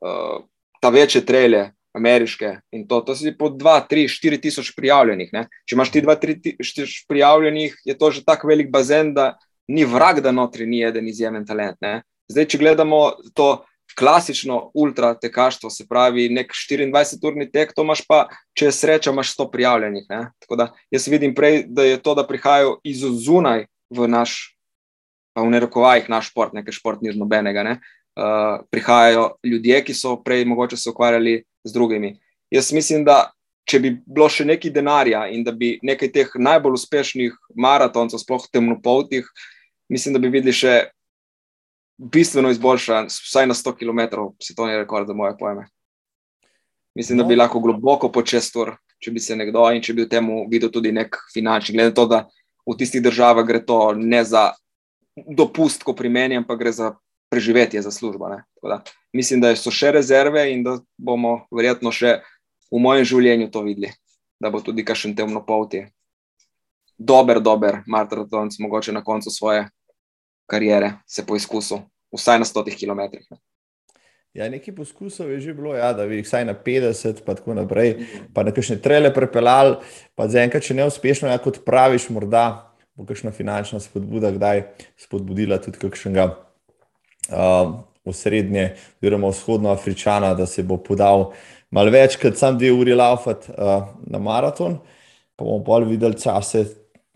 uh, 0.00 0.40
ta 0.80 0.88
večje 0.88 1.26
trele, 1.28 1.72
ameriške 1.96 2.58
in 2.72 2.86
to, 2.88 3.00
to 3.00 3.14
si 3.16 3.32
po 3.38 3.50
2, 3.50 3.86
3, 3.90 4.08
4 4.08 4.40
tisoč 4.42 4.72
prijavljenih. 4.76 5.30
Ne? 5.32 5.46
Če 5.66 5.76
imaš 5.76 5.92
ti 5.94 6.02
2, 6.04 6.16
3 6.20 6.58
tisoč 6.60 7.04
prijavljenih, 7.08 7.76
je 7.84 7.98
to 7.98 8.10
že 8.10 8.24
tako 8.26 8.50
velik 8.52 8.70
bazen, 8.72 9.14
da 9.14 9.36
ni 9.68 9.84
vrag, 9.84 10.20
da 10.24 10.32
notri 10.32 10.66
ni 10.66 10.82
eden 10.84 11.08
izjemen 11.08 11.46
talent. 11.46 11.76
Ne? 11.84 12.02
Zdaj, 12.28 12.48
če 12.52 12.60
gledamo 12.60 13.00
to 13.34 13.64
klasično 13.98 14.70
ultra 14.74 15.14
tekaštvo, 15.18 15.70
se 15.70 15.86
pravi 15.88 16.28
nek 16.28 16.52
24-urni 16.52 17.48
tek, 17.52 17.72
to 17.74 17.82
imaš 17.82 18.04
pa, 18.06 18.26
če 18.56 18.68
je 18.68 18.76
sreča, 18.76 19.12
imaš 19.12 19.32
100 19.36 19.48
prijavljenih. 19.52 20.06
Ne? 20.10 20.20
Tako 20.44 20.60
da 20.60 20.68
jaz 20.94 21.08
vidim 21.08 21.34
prej, 21.34 21.64
da 21.68 21.86
je 21.86 22.00
to, 22.02 22.14
da 22.14 22.26
prihajajo 22.26 22.78
iz 22.84 23.02
zunaj 23.02 23.66
v 23.90 24.08
naš. 24.08 24.54
Pa 25.36 25.44
v 25.44 25.52
nerokovajih 25.52 26.08
naš 26.10 26.32
šport, 26.32 26.54
nekaj 26.56 26.74
šport 26.74 27.02
ni 27.02 27.12
nobenega. 27.14 27.62
Ne? 27.62 27.78
Uh, 28.18 28.64
prihajajo 28.74 29.36
ljudje, 29.46 29.82
ki 29.86 29.94
so 29.94 30.16
prej 30.22 30.42
mogoče 30.50 30.76
se 30.76 30.90
ukvarjali 30.90 31.44
z 31.64 31.72
drugimi. 31.72 32.16
Jaz 32.50 32.72
mislim, 32.72 33.04
da 33.04 33.30
če 33.68 33.80
bi 33.84 33.92
bilo 34.06 34.28
še 34.32 34.46
nekaj 34.48 34.72
denarja 34.72 35.26
in 35.32 35.44
da 35.44 35.52
bi 35.52 35.76
nekaj 35.84 36.12
teh 36.12 36.36
najbolj 36.40 36.78
uspešnih 36.78 37.34
maratoncev, 37.56 38.22
sploh 38.22 38.46
temnopoltih, 38.52 39.28
mislim, 39.92 40.16
da 40.16 40.22
bi 40.22 40.32
videli 40.32 40.54
še 40.56 40.88
bistveno 41.98 42.52
izboljšan, 42.54 43.10
vsaj 43.10 43.48
na 43.50 43.56
100 43.58 43.74
km, 43.80 44.30
svetovni 44.40 44.78
rekord 44.78 45.08
za 45.08 45.16
moje 45.18 45.34
pojme. 45.38 45.66
Mislim, 46.98 47.18
da 47.18 47.24
bi 47.24 47.36
no. 47.36 47.42
lahko 47.42 47.60
globoko 47.60 48.10
počestor, 48.12 48.76
če 49.02 49.12
bi 49.14 49.22
se 49.22 49.36
nekdo 49.36 49.66
in 49.74 49.82
če 49.84 49.94
bi 49.94 50.06
v 50.06 50.10
tem 50.10 50.30
videl 50.50 50.70
tudi 50.74 50.92
nek 50.94 51.18
finančni, 51.34 51.76
glede 51.76 51.92
na 51.92 51.96
to, 51.98 52.06
da 52.10 52.24
v 52.66 52.76
tistih 52.78 53.02
državah 53.04 53.46
gre 53.46 53.60
to 53.66 53.92
ne 53.98 54.22
za 54.24 54.52
dopust, 55.26 55.84
ko 55.84 55.94
pri 55.98 56.10
meni, 56.12 56.38
ampak 56.38 56.58
gre 56.60 56.72
za 56.74 56.92
preživetje 57.30 57.82
za 57.82 57.90
službo. 57.90 58.28
Da, 58.62 58.82
mislim, 59.12 59.40
da 59.40 59.54
so 59.56 59.70
še 59.70 59.92
rezerve 59.92 60.46
in 60.52 60.64
da 60.64 60.78
bomo 60.96 61.46
verjetno 61.54 61.92
še 61.92 62.18
v 62.72 62.80
mojem 62.82 63.04
življenju 63.08 63.50
to 63.52 63.62
videli, 63.64 63.92
da 64.40 64.50
bo 64.50 64.60
tudi 64.64 64.84
kakšen 64.84 65.16
temno 65.16 65.44
polti. 65.46 65.86
Dober, 66.98 67.38
dober 67.40 67.82
maratonc, 67.86 68.56
mogoče 68.58 68.92
na 68.92 69.04
koncu 69.06 69.30
svoje 69.30 69.68
kariere 70.50 70.96
se 71.06 71.22
poizkusil, 71.26 71.84
vsaj 72.10 72.40
na 72.42 72.48
stotih 72.48 72.74
kilometrih. 72.74 73.26
Ne. 73.30 73.38
Ja, 74.36 74.48
nekaj 74.50 74.74
poskusov 74.76 75.30
je 75.32 75.40
že 75.40 75.54
bilo, 75.54 75.72
ja, 75.74 75.92
da 75.96 76.06
bi 76.06 76.18
jih 76.20 76.26
vsaj 76.26 76.44
na 76.44 76.54
50, 76.54 77.22
pa 77.26 77.34
tako 77.34 77.56
naprej, 77.56 78.04
pa 78.34 78.44
na 78.46 78.52
kakšne 78.54 78.76
trele 78.82 79.12
prepeljali, 79.14 79.78
pa 80.14 80.28
za 80.28 80.42
enkrat, 80.42 80.62
če 80.62 80.76
ne 80.78 80.86
uspešno, 80.86 81.30
ja, 81.30 81.38
kot 81.42 81.62
praviš, 81.66 82.10
morda 82.12 82.74
bo 82.98 83.06
kakšna 83.06 83.30
finančna 83.30 83.80
spodbuda, 83.80 84.30
kdaj 84.34 84.64
spodbudila 84.98 85.60
tudi 85.62 85.78
kakšnega 85.78 86.28
uh, 87.32 87.74
v 88.04 88.14
srednje, 88.14 88.70
oziroma 89.02 89.28
vzhodno 89.32 89.70
Afričana, 89.70 90.34
da 90.34 90.46
se 90.46 90.62
bo 90.62 90.76
podal 90.76 91.32
malo 91.70 91.92
več 91.92 92.16
kot 92.20 92.38
sam 92.40 92.58
dve 92.58 92.72
uri 92.72 92.96
laufati 92.96 93.52
uh, 93.52 93.90
na 94.06 94.18
maraton. 94.18 94.78
Pa 95.36 95.44
bomo 95.44 95.62
bolj 95.64 95.86
videli 95.92 96.18
čase, 96.18 96.64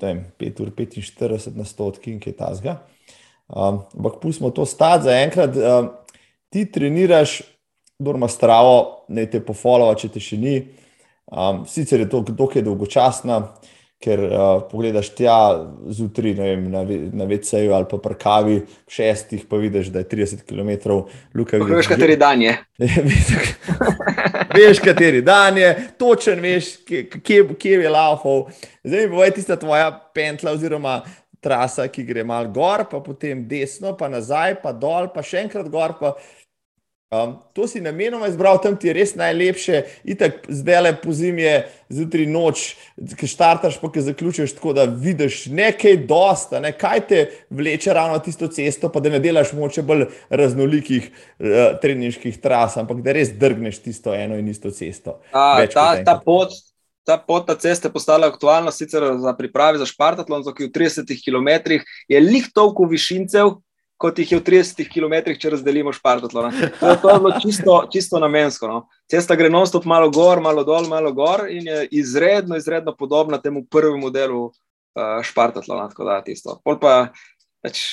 5 0.02 0.62
ur 0.62 0.70
45 0.74 1.56
na 1.56 1.64
100 1.64 1.86
odkin, 1.86 2.20
ki 2.20 2.30
je 2.30 2.36
ta 2.36 2.50
zga. 2.54 2.80
Ampak 3.48 4.14
um, 4.14 4.20
pustimo 4.22 4.50
to 4.50 4.66
stati 4.66 5.04
za 5.04 5.16
enkrat. 5.22 5.56
Um, 5.56 5.90
ti 6.52 6.64
treniraš, 6.72 7.40
dorma 7.98 8.28
stravo, 8.28 9.04
ne 9.08 9.26
te 9.30 9.40
pofolova, 9.44 9.94
če 9.98 10.12
te 10.14 10.22
še 10.22 10.38
ni. 10.40 10.56
Um, 11.32 11.62
sicer 11.68 12.02
je 12.02 12.08
to 12.12 12.22
dokaj 12.28 12.64
dolgočasna, 12.66 13.40
ker 14.02 14.20
uh, 14.26 14.40
pogledaš 14.70 15.12
tja 15.14 15.36
zjutraj 15.94 16.34
na, 16.58 16.82
na 17.12 17.26
VC-ju 17.30 17.72
ali 17.74 17.86
pa 17.90 17.98
prkavi 18.02 18.60
šestih, 18.90 19.44
pa 19.50 19.60
vidiš, 19.62 19.92
da 19.94 20.02
je 20.02 20.08
30 20.10 20.42
km. 20.48 20.98
Veš, 21.70 21.86
kateri 21.88 22.16
dan 22.16 22.42
je. 22.42 22.56
veš, 24.58 24.82
kateri 24.84 25.22
dan 25.22 25.58
je, 25.58 25.72
točen 25.98 26.42
veš, 26.42 26.76
kje, 26.88 27.06
kje, 27.22 27.48
kje 27.58 27.80
je 27.86 27.90
laufal. 27.90 28.46
Zdaj 28.84 29.06
mi 29.06 29.16
bo 29.16 29.30
tista 29.30 29.56
tvoja 29.56 29.90
pentla 30.14 30.52
oziroma 30.52 31.00
trasa, 31.42 31.88
ki 31.90 32.04
gre 32.06 32.22
mal 32.26 32.46
gor, 32.54 32.86
pa 32.90 33.00
potem 33.02 33.42
desno, 33.50 33.96
pa 33.98 34.08
nazaj, 34.10 34.60
pa 34.62 34.72
dol, 34.72 35.10
pa 35.14 35.24
še 35.26 35.42
enkrat 35.46 35.70
gor. 35.70 35.96
Pa 35.98 36.14
Um, 37.12 37.34
to 37.52 37.66
si 37.68 37.80
namenoma 37.80 38.24
izbral, 38.28 38.56
tam 38.56 38.72
ti 38.80 38.88
je 38.88 38.92
res 38.96 39.10
najlepše, 39.20 39.82
itak 40.08 40.46
zdaj 40.48 40.78
le 40.80 40.92
po 40.96 41.12
zimi, 41.12 41.44
zjutraj 41.92 42.24
noč, 42.24 42.62
ki 43.20 43.26
štartaš, 43.28 43.76
pa 43.82 43.90
ki 43.92 44.04
zaključiš 44.06 44.54
tako, 44.56 44.72
da 44.78 44.86
vidiš 44.88 45.42
nekaj 45.52 45.98
dosta, 46.08 46.62
ne? 46.64 46.70
kaj 46.72 47.02
te 47.10 47.18
vleče 47.52 47.92
ravno 47.92 48.16
tisto 48.24 48.48
cesto, 48.48 48.88
pa 48.88 49.02
da 49.04 49.12
ne 49.12 49.20
delaš 49.20 49.52
moče 49.52 49.84
bolj 49.84 50.06
raznolikih 50.32 51.10
uh, 51.12 51.76
treninških 51.82 52.38
tras, 52.40 52.78
ampak 52.80 53.02
da 53.04 53.12
res 53.12 53.34
drgneš 53.36 53.82
tisto 53.84 54.14
eno 54.16 54.38
in 54.40 54.48
isto 54.48 54.72
cesto. 54.72 55.18
A, 55.36 55.66
ta, 55.68 55.90
ta 56.00 56.16
pot. 56.24 56.56
Ta 57.02 57.16
pot 57.18 57.48
na 57.50 57.56
ceste 57.58 57.88
je 57.88 57.92
postala 57.92 58.28
aktualna 58.30 58.70
sicer 58.70 59.02
za 59.18 59.32
priprave 59.34 59.80
za 59.80 59.88
Špartatlon, 59.90 60.44
ki 60.46 60.68
je 60.68 60.68
v 60.68 60.74
30 60.76 61.12
km, 61.18 61.76
je 62.08 62.20
lih 62.22 62.46
toliko 62.54 62.86
višincev, 62.86 63.56
kot 64.02 64.18
jih 64.18 64.32
je 64.32 64.38
v 64.40 64.44
30 64.48 64.88
km, 64.90 65.34
če 65.38 65.52
razdelimo 65.54 65.92
špartatlon. 65.94 66.50
To 66.80 67.10
je 67.10 67.18
bilo 67.22 67.32
čisto, 67.42 67.76
čisto 67.92 68.18
namensko. 68.22 68.70
No. 68.70 68.78
Cesta 69.10 69.36
gre 69.38 69.50
non-stop 69.52 69.86
malo 69.86 70.10
gor, 70.10 70.42
malo 70.42 70.64
dol, 70.66 70.88
malo 70.90 71.12
gor 71.14 71.46
in 71.50 71.68
je 71.70 71.84
izredno, 72.02 72.58
izredno 72.58 72.96
podobna 72.98 73.38
temu 73.38 73.64
prvemu 73.70 74.10
delu 74.10 74.46
uh, 74.48 75.20
špartatlona. 75.22 75.86
Tako 75.92 76.08
da 76.08 76.18
tisto. 76.26 76.58
Pol 76.64 76.80
pa, 76.82 76.96
pač, 77.62 77.84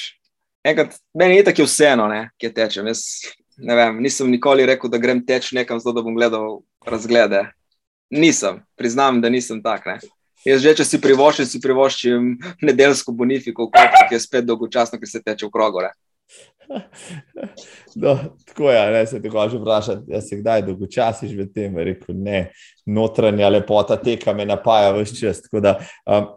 enkrat, 0.65 0.97
meni 1.13 1.37
je 1.37 1.49
tako 1.51 1.69
vseeno, 1.69 2.09
kje 2.41 2.53
tečem. 2.57 2.89
Jaz 2.89 3.05
ne 3.59 3.75
vem, 3.75 4.01
nisem 4.03 4.31
nikoli 4.31 4.65
rekel, 4.65 4.89
da 4.89 4.97
grem 4.97 5.21
teč 5.25 5.51
nekam, 5.55 5.79
zato 5.79 5.99
da 5.99 6.05
bom 6.05 6.15
gledal 6.17 6.61
razglede. 6.85 7.49
Nisem, 8.09 8.63
priznam, 8.79 9.21
da 9.21 9.29
nisem 9.29 9.61
tak. 9.61 9.85
Ne. 9.85 9.99
Jaz 10.47 10.61
že, 10.63 10.75
če 10.79 10.85
si 10.87 10.99
privoščim, 11.03 11.47
si 11.49 11.59
privoščim 11.63 12.29
nedeljsko 12.63 13.11
bonifiko, 13.15 13.67
ki 13.71 14.15
je 14.15 14.21
spet 14.23 14.47
dolgočasno, 14.47 14.99
ki 14.99 15.09
se 15.09 15.23
teče 15.23 15.47
v 15.47 15.51
krogore. 15.51 15.91
No, 17.95 18.13
tako 18.45 18.71
je, 18.71 18.91
ne, 18.93 19.05
se 19.09 19.21
te 19.21 19.29
hoče 19.29 19.57
vprašati, 19.57 20.03
da 20.07 20.21
se 20.21 20.37
kdaj 20.37 20.61
dolgočasiš 20.67 21.31
v 21.33 21.47
tem, 21.53 21.77
rekel 21.77 22.15
ne, 22.15 22.51
notranja 22.85 23.49
lepota 23.49 23.97
teka 23.97 24.33
me 24.37 24.45
napaja 24.45 24.93
vse 24.95 25.17
čas. 25.17 25.41
Da, 25.51 25.79
um, 26.05 26.29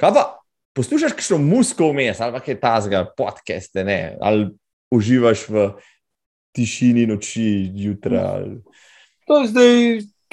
kaj 0.00 0.12
pa, 0.14 0.24
poslušaš 0.76 1.16
kakšno 1.16 1.40
musko 1.40 1.88
vmes 1.92 2.20
ali 2.20 2.42
kaj 2.44 2.60
tazga, 2.60 3.04
podcaste, 3.16 3.84
ne, 3.88 4.16
ali 4.20 4.50
uživaš 4.94 5.48
v 5.48 5.68
tišini 6.54 7.08
noči, 7.10 7.48
jutra? 7.74 8.26
Ali... 8.36 8.60
To 9.26 9.40
je 9.40 9.48
zdaj 9.48 9.74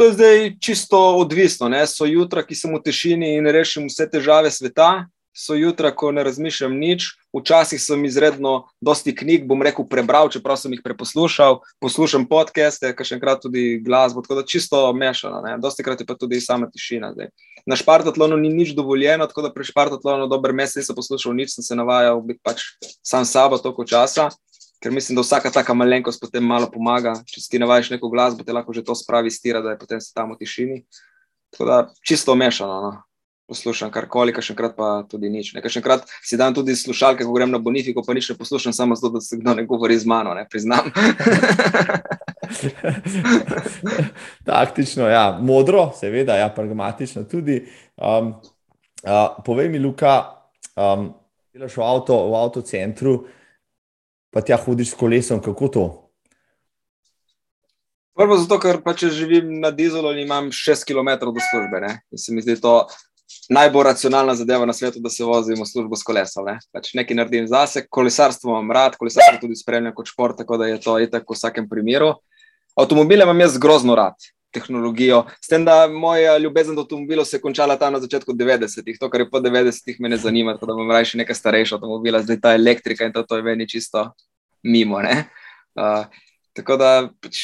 to 0.01 0.05
je 0.05 0.13
zdaj 0.13 0.55
čisto 0.59 0.97
odvisno. 1.15 1.69
Ne? 1.69 1.85
So 1.87 2.07
jutra, 2.09 2.41
ki 2.41 2.55
sem 2.57 2.73
v 2.73 2.79
tišini 2.81 3.35
in 3.37 3.45
rešim 3.45 3.85
vse 3.85 4.07
težave 4.09 4.49
sveta, 4.49 5.05
so 5.29 5.53
jutra, 5.53 5.91
ko 5.93 6.09
ne 6.09 6.23
razmišljam 6.25 6.73
nič. 6.73 7.05
Včasih 7.37 7.77
sem 7.77 8.01
izredno 8.09 8.65
dosti 8.81 9.13
knjig, 9.15 9.45
bom 9.45 9.61
rekel, 9.61 9.85
prebral, 9.85 10.31
čeprav 10.33 10.57
sem 10.57 10.73
jih 10.73 10.81
preposlušal, 10.81 11.61
poslušam 11.77 12.25
podcaste, 12.25 12.89
kar 12.97 13.05
še 13.05 13.19
enkrat 13.19 13.45
tudi 13.45 13.77
glasbo, 13.85 14.25
tako 14.25 14.41
da 14.41 14.47
čisto 14.49 14.81
mešano. 14.89 15.45
Ne? 15.45 15.53
Dosti 15.61 15.85
krat 15.85 16.01
je 16.01 16.09
pa 16.09 16.17
tudi 16.17 16.41
sama 16.41 16.71
tišina. 16.73 17.13
Zdaj. 17.13 17.29
Na 17.69 17.77
Špartatlonu 17.77 18.41
ni 18.41 18.49
nič 18.49 18.73
dovoljeno, 18.73 19.29
tako 19.29 19.45
da 19.45 19.53
pri 19.53 19.69
Špartatlonu 19.69 20.25
dober 20.33 20.49
mesec 20.49 20.81
nisem 20.81 20.97
poslušal 20.97 21.37
nič, 21.37 21.53
sem 21.53 21.69
se 21.69 21.77
navajal 21.77 22.25
biti 22.25 22.41
pač 22.41 22.73
sam 23.05 23.21
sabo 23.21 23.61
toliko 23.61 23.85
časa 23.85 24.31
ker 24.81 24.91
mislim, 24.91 25.15
da 25.15 25.21
vsaka 25.21 25.51
taka 25.51 25.73
malenkost 25.73 26.21
potem 26.21 26.43
malo 26.43 26.69
pomaga. 26.71 27.13
Če 27.29 27.41
si 27.41 27.49
ti 27.53 27.61
navajaš 27.61 27.91
neko 27.93 28.09
glasbo, 28.09 28.43
te 28.43 28.53
lahko 28.53 28.73
že 28.73 28.83
to 28.85 28.95
spravi 28.97 29.31
stira, 29.31 29.61
da 29.61 29.75
je 29.75 29.79
potem 29.79 30.01
se 30.01 30.13
tam 30.13 30.33
v 30.33 30.41
tišini. 30.41 30.81
Tako 31.53 31.65
da 31.69 31.77
čisto 32.07 32.35
mešano. 32.35 32.81
No. 32.81 32.91
Poslušam 33.51 33.91
karkoli, 33.91 34.31
še 34.31 34.53
enkrat 34.53 34.77
pa 34.77 35.03
tudi 35.11 35.27
nič. 35.29 35.51
Nekaj 35.51 35.73
še 35.73 35.81
enkrat 35.81 36.05
si 36.23 36.39
dan 36.39 36.55
tudi 36.55 36.71
slušalke, 36.71 37.25
ko 37.27 37.33
grem 37.35 37.51
na 37.51 37.59
Bonifiko, 37.59 37.99
pa 38.05 38.15
nič 38.15 38.29
ne 38.31 38.37
poslušam, 38.39 38.71
samo 38.73 38.95
zato, 38.95 39.19
da 39.19 39.21
se 39.21 39.37
kdo 39.41 39.53
ne 39.59 39.65
govori 39.67 39.97
z 39.99 40.07
mano, 40.07 40.31
ne 40.33 40.45
priznam. 40.47 40.87
Taktično, 44.47 45.09
ja, 45.11 45.35
modro, 45.43 45.89
seveda, 45.99 46.39
ja, 46.39 46.47
pragmatično 46.55 47.25
tudi. 47.27 47.59
Um, 47.99 48.39
uh, 49.03 49.43
povej 49.43 49.67
mi, 49.73 49.83
Luka, 49.83 50.15
um, 50.79 51.11
delaš 51.51 51.75
v, 51.75 51.83
avto, 51.83 52.23
avtocentru, 52.39 53.17
uh, 53.19 53.40
pa 54.31 54.41
tja 54.41 54.57
hodiš 54.57 54.93
s 54.93 54.97
kolesom, 54.97 55.41
kako 55.43 55.67
to? 55.67 55.85
Prvo 58.17 58.35
zato, 58.37 58.57
ker 58.59 58.81
pa 58.83 58.93
če 58.97 59.09
živim 59.13 59.53
na 59.63 59.71
dizelu 59.71 60.11
in 60.15 60.25
imam 60.25 60.51
6 60.51 60.85
km 60.87 61.31
do 61.31 61.41
službe. 61.41 61.79
Ne? 61.83 61.93
In 62.11 62.19
se 62.19 62.33
mi 62.35 62.43
zdi 62.43 62.57
to 62.61 62.73
najbolj 63.51 63.87
racionalna 63.87 64.35
zadeva 64.35 64.65
na 64.67 64.73
svetu, 64.75 64.99
da 64.99 65.09
se 65.09 65.23
vozim 65.23 65.59
v 65.59 65.67
službo 65.67 65.95
s 65.95 66.03
kolesom. 66.07 66.47
Ne? 66.47 66.57
Pač 66.75 66.91
nekaj 66.97 67.17
naredim 67.17 67.47
zase, 67.47 67.85
kolesarstvo 67.87 68.51
imam 68.51 68.71
rad, 68.75 68.97
kolesarstvo 68.99 69.39
tudi 69.45 69.59
spremljam 69.59 69.95
kot 69.95 70.11
šport, 70.11 70.37
tako 70.43 70.59
da 70.59 70.67
je 70.67 70.79
to 70.83 70.97
itak 70.99 71.23
v 71.27 71.37
vsakem 71.37 71.69
primeru. 71.69 72.13
Avtomobile 72.79 73.27
imam 73.27 73.43
jaz 73.43 73.57
grozno 73.59 73.95
rad. 73.95 74.15
Tehnologijo. 74.51 75.23
S 75.41 75.47
tem, 75.47 75.65
da 75.65 75.87
moja 75.87 76.37
ljubezen 76.37 76.75
do 76.75 76.83
avtomobilov 76.83 77.25
se 77.25 77.37
je 77.37 77.41
končala 77.41 77.77
tam 77.79 77.93
na 77.93 78.01
začetku 78.03 78.33
90-ih, 78.33 78.97
to, 78.99 79.09
kar 79.09 79.23
je 79.23 79.29
po 79.29 79.39
90-ih, 79.39 79.99
me 79.99 80.11
ne 80.11 80.17
zanima, 80.19 80.57
da 80.59 80.73
bom 80.75 80.91
raje 80.91 81.17
nekaj 81.19 81.35
starejša 81.35 81.77
avtomobila, 81.77 82.23
zdaj 82.25 82.41
ta 82.43 82.53
elektrika 82.55 83.07
in 83.07 83.13
to, 83.15 83.23
to 83.23 83.39
je 83.39 83.45
meni 83.47 83.69
čisto 83.69 84.09
mimo. 84.63 84.99
Uh, 84.99 86.05
tako 86.53 86.77
da 86.77 86.91
pač, 87.23 87.39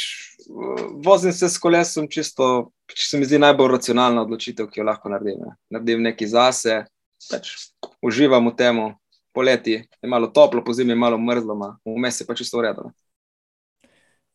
vozim 1.05 1.33
se 1.33 1.49
s 1.49 1.57
kolesom, 1.57 2.09
čisto, 2.11 2.71
če 2.91 3.07
se 3.07 3.19
mi 3.19 3.25
zdi 3.25 3.39
najbolj 3.39 3.77
racionalna 3.77 4.23
odločitev, 4.27 4.69
ki 4.71 4.81
jo 4.81 4.87
lahko 4.87 5.11
naredim. 5.11 5.39
Ne. 5.43 5.55
Naredim 5.71 6.03
nekaj 6.03 6.31
zase, 6.35 6.79
pač, 7.31 7.53
uživam 8.03 8.51
v 8.51 8.55
tem, 8.59 8.81
poleti 9.37 9.79
je 10.01 10.09
malo 10.09 10.27
toplo, 10.33 10.63
po 10.65 10.73
zimi 10.73 10.95
je 10.95 10.99
malo 10.99 11.17
mrzlo, 11.21 11.77
vmes 11.85 12.21
je 12.21 12.27
pa 12.27 12.35
čisto 12.35 12.57
urejeno. 12.57 12.91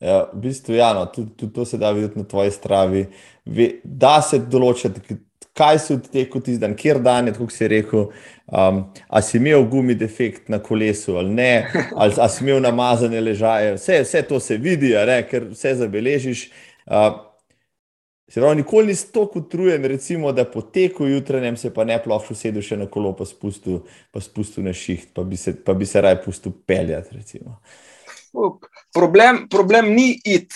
Ja, 0.02 0.24
v 0.32 0.40
bistvu, 0.42 0.74
ja, 0.74 0.90
no, 0.96 1.04
tudi, 1.06 1.30
tudi 1.38 1.52
to 1.54 1.64
se 1.64 1.78
da 1.78 1.92
videti 1.94 2.18
na 2.18 2.24
tvoji 2.24 2.50
stravi. 2.50 3.04
Ve, 3.46 3.68
da 3.84 4.16
se 4.22 4.40
določiti, 4.50 5.18
kaj 5.54 5.78
si 5.78 5.94
odtekel 5.94 6.42
ti 6.42 6.56
dan, 6.58 6.74
kjer 6.78 6.98
dan 7.04 7.28
je, 7.30 7.34
kot 7.36 7.54
si 7.54 7.68
rekel. 7.70 8.08
Um, 8.52 8.82
a 9.08 9.22
si 9.22 9.38
imel 9.38 9.62
gumi 9.70 9.94
defekt 9.96 10.50
na 10.52 10.58
kolesu 10.60 11.14
ali 11.16 11.30
ne, 11.32 11.52
ali 11.96 12.18
a 12.20 12.26
si 12.28 12.42
imel 12.44 12.58
namazane 12.60 13.20
ležaje, 13.22 13.76
vse, 13.78 14.02
vse 14.02 14.24
to 14.28 14.40
se 14.42 14.58
vidi, 14.60 14.90
ne, 15.08 15.22
ker 15.28 15.52
vse 15.54 15.76
zabeležiš. 15.84 16.48
Uh, 16.84 17.14
se 18.28 18.40
pravi, 18.40 18.56
nikoli 18.56 18.90
nisi 18.90 19.12
tako 19.12 19.38
utrujen, 19.44 19.84
recimo, 19.84 20.32
da 20.32 20.44
po 20.44 20.62
teku 20.62 21.06
jutranjem 21.06 21.56
se 21.56 21.70
pa 21.74 21.84
ne 21.84 21.98
plošču 22.02 22.34
sedel 22.34 22.64
še 22.64 22.80
na 22.80 22.90
kolo, 22.90 23.14
pa 23.16 23.28
spustil, 23.28 23.82
pa 24.10 24.20
spustil 24.24 24.64
na 24.66 24.72
šiht, 24.74 25.10
pa 25.14 25.22
bi 25.22 25.36
se, 25.36 25.52
pa 25.64 25.76
bi 25.76 25.86
se 25.86 26.00
raj 26.00 26.22
pustil 26.24 26.58
peljati. 26.66 27.42
Problem, 28.94 29.46
problem 29.50 29.92
ni 29.94 30.14
id, 30.24 30.54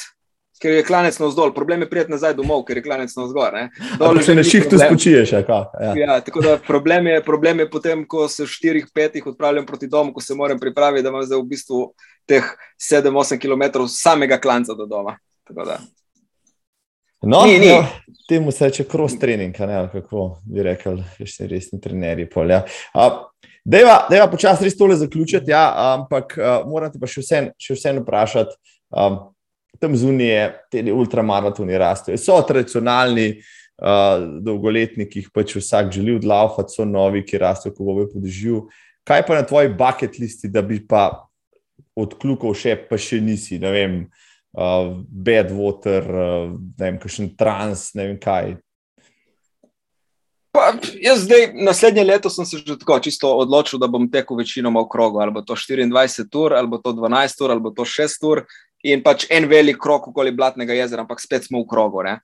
ker 0.60 0.72
je 0.72 0.84
klanec 0.84 1.18
na 1.20 1.28
vzdolj, 1.28 1.52
problem 1.54 1.84
je 1.84 1.88
prijeti 1.90 2.14
nazaj 2.14 2.34
domov, 2.34 2.64
ker 2.64 2.80
je 2.80 2.82
klanec 2.82 3.12
na 3.16 3.26
vzgor. 3.26 3.58
Dol 4.00 4.22
se 4.24 4.34
na 4.34 4.44
šihtu 4.44 4.78
spočiješ. 4.80 5.32
Ja. 5.32 5.92
Ja, 5.96 6.20
problem, 6.66 7.06
je, 7.06 7.20
problem 7.24 7.60
je 7.60 7.70
potem, 7.70 8.06
ko 8.08 8.28
se 8.28 8.44
v 8.44 8.52
štirih, 8.52 8.86
petih 8.94 9.26
odpravljam 9.26 9.66
proti 9.66 9.86
domu, 9.86 10.14
ko 10.14 10.24
se 10.24 10.34
moram 10.34 10.60
pripraviti, 10.60 11.04
da 11.04 11.12
imam 11.12 11.26
zdaj 11.26 11.42
v 11.42 11.48
bistvu 11.52 11.82
teh 12.26 12.48
7-8 12.80 13.38
km 13.40 13.84
samega 13.88 14.40
klanca 14.40 14.74
do 14.74 14.86
doma. 14.86 15.18
No, 17.22 17.44
ni, 17.46 17.58
ni. 17.58 17.68
No, 17.68 17.86
temu 18.28 18.52
se 18.52 18.64
reče 18.64 18.84
cross 18.84 19.18
training, 19.18 19.54
ne, 19.60 19.88
kako 19.92 20.38
bi 20.44 20.62
rekel, 20.62 21.00
še 21.24 21.48
resni 21.50 21.80
trenerji. 21.80 22.28
Polja. 22.30 22.64
Deva, 23.66 23.96
deva 24.06 24.28
počasi 24.30 24.62
res 24.62 24.76
tole 24.78 24.94
zaključiti, 24.94 25.50
ja, 25.50 25.64
ampak 25.96 26.36
uh, 26.38 26.60
moram 26.70 26.92
te 26.92 27.00
pa 27.02 27.08
še 27.10 27.24
vseeno 27.24 27.50
vse 27.58 27.94
vprašati. 27.98 28.54
Um, 28.94 29.16
tam 29.82 29.96
zunije 29.98 30.44
te 30.70 30.84
ultramaratoni 30.92 31.78
rastejo. 31.78 32.18
So 32.22 32.36
tradicionalni, 32.46 33.40
uh, 33.82 34.22
dolgoletni, 34.46 35.08
ki 35.10 35.24
jih 35.24 35.32
pač 35.34 35.56
vsak 35.58 35.90
želi 35.96 36.14
odlaufati, 36.20 36.76
so 36.76 36.86
novi, 36.86 37.24
ki 37.26 37.42
rastejo, 37.42 37.74
ko 37.74 37.88
bo 37.90 38.06
podežil. 38.12 38.62
Kaj 39.06 39.26
pa 39.26 39.40
na 39.40 39.46
tvoji 39.46 39.74
bucket 39.74 40.20
listi, 40.22 40.50
da 40.52 40.62
bi 40.62 40.78
pa 40.86 41.08
odkljukal 41.98 42.54
še, 42.54 42.76
pa 42.86 42.98
še 43.00 43.18
nisi, 43.24 43.58
ne 43.62 43.74
vem, 43.74 43.98
uh, 44.54 44.94
bad 45.10 45.50
water, 45.54 46.06
uh, 46.06 46.54
ne 46.54 46.86
vem, 46.86 47.02
kakšen 47.02 47.34
trans, 47.34 47.88
ne 47.98 48.12
vem 48.12 48.22
kaj. 48.22 48.54
Pa, 50.56 50.70
jaz 51.00 51.26
zdaj, 51.26 51.50
naslednje 51.52 52.04
leto 52.04 52.30
sem 52.32 52.46
se 52.48 52.58
že 52.58 52.78
tako 52.80 52.96
čisto 53.04 53.28
odločil, 53.36 53.76
da 53.78 53.90
bom 53.92 54.06
tekel 54.10 54.38
večinoma 54.38 54.80
v 54.80 54.88
krogu, 54.88 55.20
ali 55.20 55.32
bo 55.32 55.42
to 55.44 55.52
24 55.52 56.38
ur, 56.40 56.54
ali 56.56 56.68
bo 56.68 56.78
to 56.80 56.92
12 56.96 57.42
ur, 57.44 57.50
ali 57.50 57.60
bo 57.60 57.70
to 57.76 57.84
6 57.84 58.24
ur 58.24 58.40
in 58.82 59.02
pač 59.02 59.26
en 59.30 59.44
velik 59.50 59.76
krok 59.76 60.08
okoli 60.08 60.32
Blatnega 60.32 60.72
jezera, 60.72 61.04
ampak 61.04 61.20
spet 61.20 61.44
smo 61.44 61.60
v 61.60 61.68
krogu. 61.68 62.02
Ne? 62.06 62.20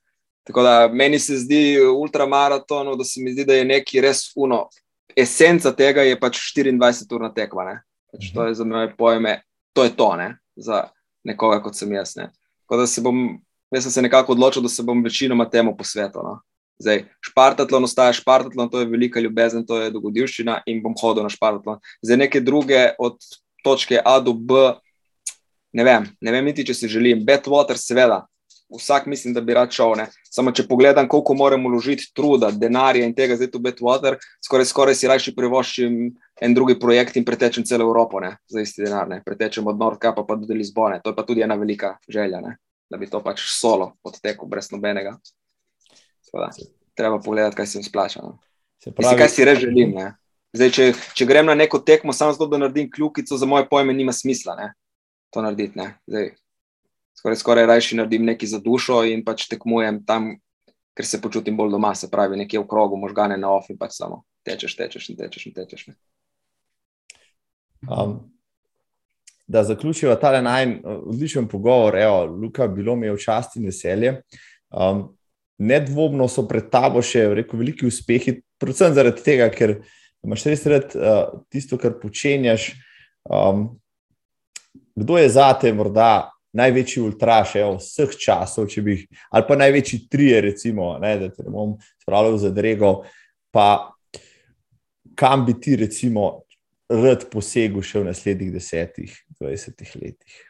Tako 0.49 0.65
da 0.65 0.89
meni 0.89 1.19
se 1.19 1.37
zdi 1.45 1.77
ultramaraton, 1.85 2.95
da 2.99 3.05
se 3.05 3.21
mi 3.21 3.35
zdi, 3.35 3.45
da 3.45 3.59
je 3.59 3.69
neki 3.69 4.01
res 4.01 4.31
uno. 4.37 4.69
Esenca 5.17 5.75
tega 5.77 6.07
je 6.09 6.17
pač 6.21 6.41
24-urna 6.57 7.35
tekma. 7.37 7.83
Pač 8.13 8.31
to 8.33 8.47
je 8.49 8.55
za 8.57 8.65
moje 8.65 8.95
pojme, 8.97 9.43
to 9.77 9.85
je 9.85 9.93
to, 9.97 10.15
ne? 10.17 10.37
za 10.57 10.87
nekoga 11.25 11.61
kot 11.65 11.77
sem 11.77 11.93
jaz. 11.93 12.17
Ne? 12.17 12.31
Tako 12.65 12.81
da 12.81 12.87
se 12.87 13.05
bom, 13.05 13.27
jaz 13.73 13.85
sem 13.85 13.93
se 13.93 14.09
nekako 14.09 14.33
odločil, 14.33 14.65
da 14.65 14.73
se 14.73 14.85
bom 14.85 15.05
večinoma 15.05 15.51
temu 15.51 15.77
posvetil. 15.77 16.25
No? 16.25 16.41
Zdaj, 16.83 17.05
špartatlon 17.23 17.87
ostaja 17.87 18.15
špartatlon, 18.17 18.71
to 18.71 18.83
je 18.83 18.91
velika 18.91 19.21
ljubezen, 19.23 19.67
to 19.67 19.79
je 19.79 19.93
dogodivščina 19.95 20.63
in 20.67 20.83
bom 20.83 20.97
hodil 20.99 21.23
na 21.23 21.31
špartatlon. 21.31 21.79
Zdaj, 22.03 22.19
neke 22.25 22.43
druge 22.43 22.89
od 22.99 23.19
točke 23.63 24.01
A 24.05 24.19
do 24.21 24.35
B, 24.35 24.73
ne 25.79 25.87
vem, 25.87 26.09
ne 26.21 26.35
vem 26.35 26.51
niti, 26.51 26.67
če 26.67 26.75
si 26.75 26.91
želim. 26.91 27.23
Badwater, 27.27 27.79
seveda, 27.79 28.25
vsak 28.73 29.07
mislim, 29.07 29.35
da 29.35 29.41
bi 29.41 29.55
rad 29.55 29.71
šel. 29.71 29.95
Ne? 30.01 30.09
Samo 30.31 30.51
če 30.53 30.67
pogledam, 30.69 31.09
koliko 31.09 31.37
moram 31.39 31.65
vložiti 31.69 32.11
truda, 32.17 32.51
denarja 32.51 33.07
in 33.07 33.15
tega, 33.15 33.37
zdaj 33.39 33.53
tu 33.53 33.61
Badwater, 33.63 34.19
skoraj, 34.45 34.67
skoraj 34.73 34.99
si 34.99 35.11
rajši 35.11 35.35
privoščim 35.37 36.01
en 36.43 36.57
drugi 36.57 36.79
projekt 36.81 37.17
in 37.21 37.27
pretečem 37.29 37.67
celo 37.69 37.87
Evropo 37.87 38.21
ne? 38.21 38.35
za 38.51 38.65
isti 38.65 38.83
denar. 38.87 39.09
Ne? 39.09 39.21
Pretečem 39.25 39.67
od 39.71 39.79
Nordkapa 39.79 40.27
pa 40.27 40.37
do 40.41 40.55
Lizbone. 40.55 40.99
To 41.05 41.13
je 41.13 41.17
pa 41.17 41.27
tudi 41.29 41.45
ena 41.47 41.55
velika 41.61 41.97
želja, 42.09 42.43
ne? 42.43 42.57
da 42.91 42.99
bi 43.01 43.07
to 43.09 43.23
pač 43.25 43.47
solo 43.49 43.95
odtekel 44.05 44.51
brez 44.51 44.69
nobenega. 44.73 45.15
Treba 46.95 47.21
pogledati, 47.21 47.57
kaj 47.57 47.67
se 47.67 47.79
jim 47.79 47.85
splača. 47.85 48.21
No? 48.23 48.39
Se 48.83 48.91
pravi, 48.91 49.05
Mislim, 49.05 49.19
kaj 49.19 49.29
si 49.29 49.45
res 49.49 49.59
želim. 49.59 49.97
Zdaj, 50.53 50.71
če, 50.71 50.87
če 51.17 51.27
grem 51.27 51.47
na 51.49 51.55
neko 51.57 51.79
tekmo, 51.81 52.13
samo 52.13 52.33
zato, 52.35 52.47
da 52.53 52.59
naredim 52.61 52.91
kljukico, 52.93 53.37
za 53.37 53.47
moje 53.49 53.65
pojme, 53.71 53.95
nima 53.97 54.13
smisla. 54.13 54.57
Ne? 54.59 54.73
to 55.33 55.43
narediti. 55.43 55.81
Zdaj, 56.07 56.31
skoraj, 57.19 57.37
skoraj 57.37 57.67
rajši 57.67 57.97
naredim 57.97 58.25
nekaj 58.25 58.49
za 58.49 58.61
dušo 58.61 59.03
in 59.09 59.25
pač 59.25 59.49
tekmujem 59.49 60.03
tam, 60.07 60.35
ker 60.97 61.09
se 61.09 61.21
počutim 61.21 61.57
bolj 61.57 61.73
doma, 61.73 61.95
se 61.97 62.11
pravi, 62.11 62.37
nekje 62.37 62.61
v 62.61 62.69
krogu, 62.69 63.01
možgane 63.01 63.39
na 63.41 63.55
ofi, 63.57 63.77
pač 63.79 63.97
samo 63.97 64.23
tečeš, 64.45 64.77
tečeš 64.77 65.09
in 65.11 65.17
tečeš 65.17 65.47
in 65.49 65.55
tečeš. 65.57 65.87
Um, 67.89 68.19
da 69.47 69.65
zaključiva 69.65 70.19
ta 70.21 70.35
naj 70.41 70.69
odličen 70.85 71.49
pogovor, 71.49 71.97
evo, 71.99 72.25
Luka, 72.27 72.69
bilo 72.69 72.97
mi 72.97 73.09
je 73.09 73.17
v 73.17 73.23
časti 73.25 73.61
in 73.61 73.71
veselje. 73.71 74.15
Um, 74.71 75.09
nedvomno 75.59 76.29
so 76.29 76.47
pred 76.49 76.71
tabo 76.73 77.03
še 77.05 77.27
rekel, 77.37 77.61
veliki 77.61 77.87
uspehi, 77.87 78.39
predvsem 78.61 78.95
zaradi 78.97 79.25
tega, 79.25 79.49
ker 79.53 79.79
imaš 80.25 80.47
res 80.49 80.67
rad 80.71 80.95
uh, 80.97 81.23
tisto, 81.53 81.79
kar 81.81 81.99
počenjaš. 82.01 82.73
Um, 83.29 83.69
kdo 84.99 85.19
je 85.19 85.29
za 85.33 85.53
te 85.59 85.73
morda 85.73 86.31
največji 86.53 87.03
ultraš 87.03 87.57
vseh 87.79 88.17
časov, 88.21 88.69
bi, 88.85 88.99
ali 89.31 89.45
pa 89.49 89.57
največji 89.57 90.07
trije, 90.13 90.41
recimo, 90.41 90.99
ne, 91.01 91.17
da 91.19 91.31
te 91.33 91.47
ne 91.47 91.51
bom 91.51 91.77
spravil 92.03 92.37
za 92.39 92.51
drego, 92.53 93.03
pa 93.51 93.95
kam 95.17 95.47
bi 95.47 95.57
ti, 95.61 95.77
recimo, 95.77 96.43
rad 96.93 97.25
posegel 97.33 97.85
še 97.85 98.03
v 98.03 98.11
naslednjih 98.11 98.53
desetih, 98.53 99.15
dvajsetih 99.41 99.95
letih. 99.97 100.41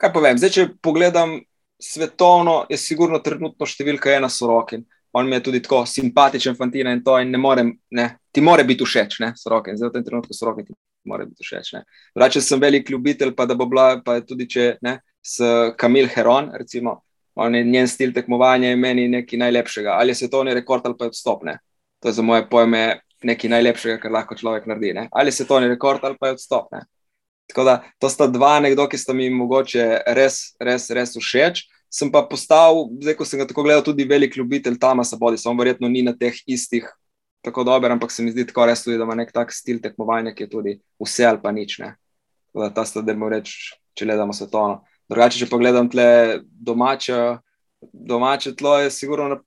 Kaj 0.00 0.12
povem? 0.12 0.40
Zdaj, 0.40 0.52
če 0.52 0.66
pogledam 0.84 1.38
svetovno, 1.80 2.64
je 2.70 2.78
sigurno 2.78 3.18
trenutno 3.24 3.66
številka 3.66 4.12
ena 4.14 4.28
sorokin. 4.28 4.84
On 5.12 5.26
mi 5.26 5.34
je 5.36 5.42
tudi 5.48 5.62
tako 5.62 5.82
simpatičen, 5.90 6.54
fantina 6.54 6.92
in 6.94 7.02
to, 7.02 7.16
in 7.18 7.32
ne 7.34 7.38
morem, 7.38 7.72
ne, 7.90 8.06
ti 8.30 8.42
more 8.44 8.64
biti 8.64 8.86
všeč, 8.86 9.18
ne, 9.24 9.32
sorokin. 9.36 9.78
Zdaj, 9.78 9.90
v 9.90 9.96
tem 9.96 10.06
trenutku 10.06 10.36
sorokin 10.36 10.68
ti 10.68 10.76
mora 11.04 11.26
biti 11.26 11.42
všeč. 11.42 11.72
Drugače 12.14 12.42
sem 12.44 12.60
velik 12.62 12.90
ljubitelj, 12.90 13.34
pa 13.34 13.46
da 13.46 13.56
bo 13.58 13.66
bila, 13.66 13.96
pa 14.04 14.20
tudi 14.22 14.46
če 14.50 14.76
ne, 14.86 15.00
s 15.22 15.42
Kamil 15.76 16.08
Heron, 16.14 16.52
recimo, 16.54 17.00
on 17.34 17.54
je 17.54 17.64
njen 17.64 17.88
stil 17.88 18.12
tekmovanja 18.12 18.72
in 18.72 18.80
meni 18.80 19.08
nekaj 19.08 19.38
najlepšega. 19.38 19.96
Ali 19.98 20.10
je 20.10 20.22
svetovni 20.22 20.54
rekord 20.54 20.86
ali 20.86 20.96
pa 20.98 21.06
je 21.06 21.14
odstop. 21.14 21.44
Ne? 21.44 21.58
To 22.00 22.08
je 22.08 22.12
za 22.12 22.22
moje 22.22 22.46
pojme 22.50 23.00
nekaj 23.22 23.50
najlepšega, 23.50 23.98
kar 24.02 24.12
lahko 24.12 24.36
človek 24.36 24.66
naredi. 24.66 24.92
Ne? 24.94 25.08
Ali 25.12 25.28
je 25.28 25.38
svetovni 25.40 25.68
rekord 25.68 26.04
ali 26.04 26.16
pa 26.20 26.30
je 26.30 26.38
odstop. 26.38 26.72
Ne? 26.72 26.84
Tako 27.50 27.64
da 27.66 27.74
to 27.98 28.08
sta 28.08 28.28
dva 28.30 28.60
nekdo, 28.62 28.86
ki 28.88 28.98
sta 28.98 29.14
mi 29.16 29.26
mogoče 29.34 29.86
res, 30.14 30.54
res, 30.62 30.86
res 30.94 31.16
všeč. 31.18 31.66
Sem 31.90 32.12
pa 32.14 32.22
postal, 32.22 32.86
zdaj 33.02 33.16
ko 33.18 33.26
sem 33.26 33.40
ga 33.42 33.48
tako 33.50 33.64
gledal, 33.66 33.82
tudi 33.82 34.06
velik 34.06 34.36
ljubitelj 34.38 34.78
Tamasa 34.78 35.18
Bodi, 35.18 35.40
samo 35.42 35.58
verjetno 35.58 35.88
ni 35.90 36.04
na 36.06 36.14
teh 36.14 36.36
istih 36.46 36.86
tako 37.42 37.64
dober, 37.66 37.90
ampak 37.90 38.12
se 38.14 38.22
mi 38.22 38.30
zdi 38.30 38.44
tako 38.46 38.68
res, 38.70 38.84
tudi, 38.84 38.98
da 39.00 39.08
ima 39.08 39.16
nek 39.18 39.32
tak 39.34 39.50
stil 39.52 39.80
tekmovanja, 39.82 40.34
ki 40.36 40.46
je 40.46 40.50
tudi 40.52 40.76
vse 41.02 41.26
ali 41.26 41.42
pa 41.42 41.50
nič. 41.50 41.80
Ne. 41.82 41.94
Da 42.54 42.70
ta 42.74 42.84
sta, 42.86 43.02
da 43.02 43.16
mu 43.18 43.30
reč, 43.32 43.72
če 43.98 44.06
gledamo 44.06 44.36
svetovno. 44.36 44.84
Drugače, 45.10 45.42
če 45.42 45.50
pogledam 45.50 45.90
tle 45.90 46.40
domače, 46.46 47.40
domače 47.92 48.54
tlo, 48.54 48.76
je 48.84 48.92
sigurno, 48.94 49.40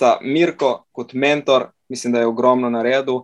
da 0.00 0.16
Mirko 0.22 0.88
kot 0.90 1.14
mentor, 1.14 1.68
mislim, 1.88 2.16
da 2.16 2.24
je 2.24 2.30
ogromno 2.30 2.70
naredil. 2.70 3.22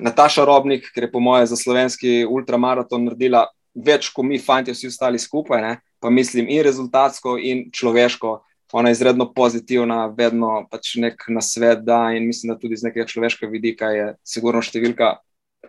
Nataša 0.00 0.44
Robnik, 0.44 0.88
ker 0.94 1.04
je 1.04 1.12
po 1.12 1.20
moje 1.20 1.46
za 1.46 1.56
slovenski 1.56 2.24
ultramaraton 2.24 3.04
naredila 3.04 3.46
več, 3.76 4.08
kot 4.14 4.24
mi, 4.24 4.38
fanti, 4.40 4.72
vsi 4.72 4.88
ostali 4.88 5.20
skupaj, 5.20 5.62
ne? 5.62 5.76
pa 6.00 6.10
mislim 6.10 6.48
in 6.52 6.62
rezultatsko, 6.64 7.36
in 7.40 7.66
človeško, 7.72 8.38
ona 8.72 8.90
je 8.90 8.98
izredno 8.98 9.28
pozitivna, 9.32 10.06
vedno 10.16 10.66
pač 10.70 10.96
nek 11.00 11.22
nasvet 11.32 11.84
da 11.86 12.10
in 12.16 12.26
mislim, 12.26 12.52
da 12.52 12.58
tudi 12.60 12.76
z 12.76 12.88
nekega 12.88 13.06
človeškega 13.08 13.50
vidika 13.50 13.90
je 13.94 14.06
sigurno 14.26 14.62
številka 14.62 15.14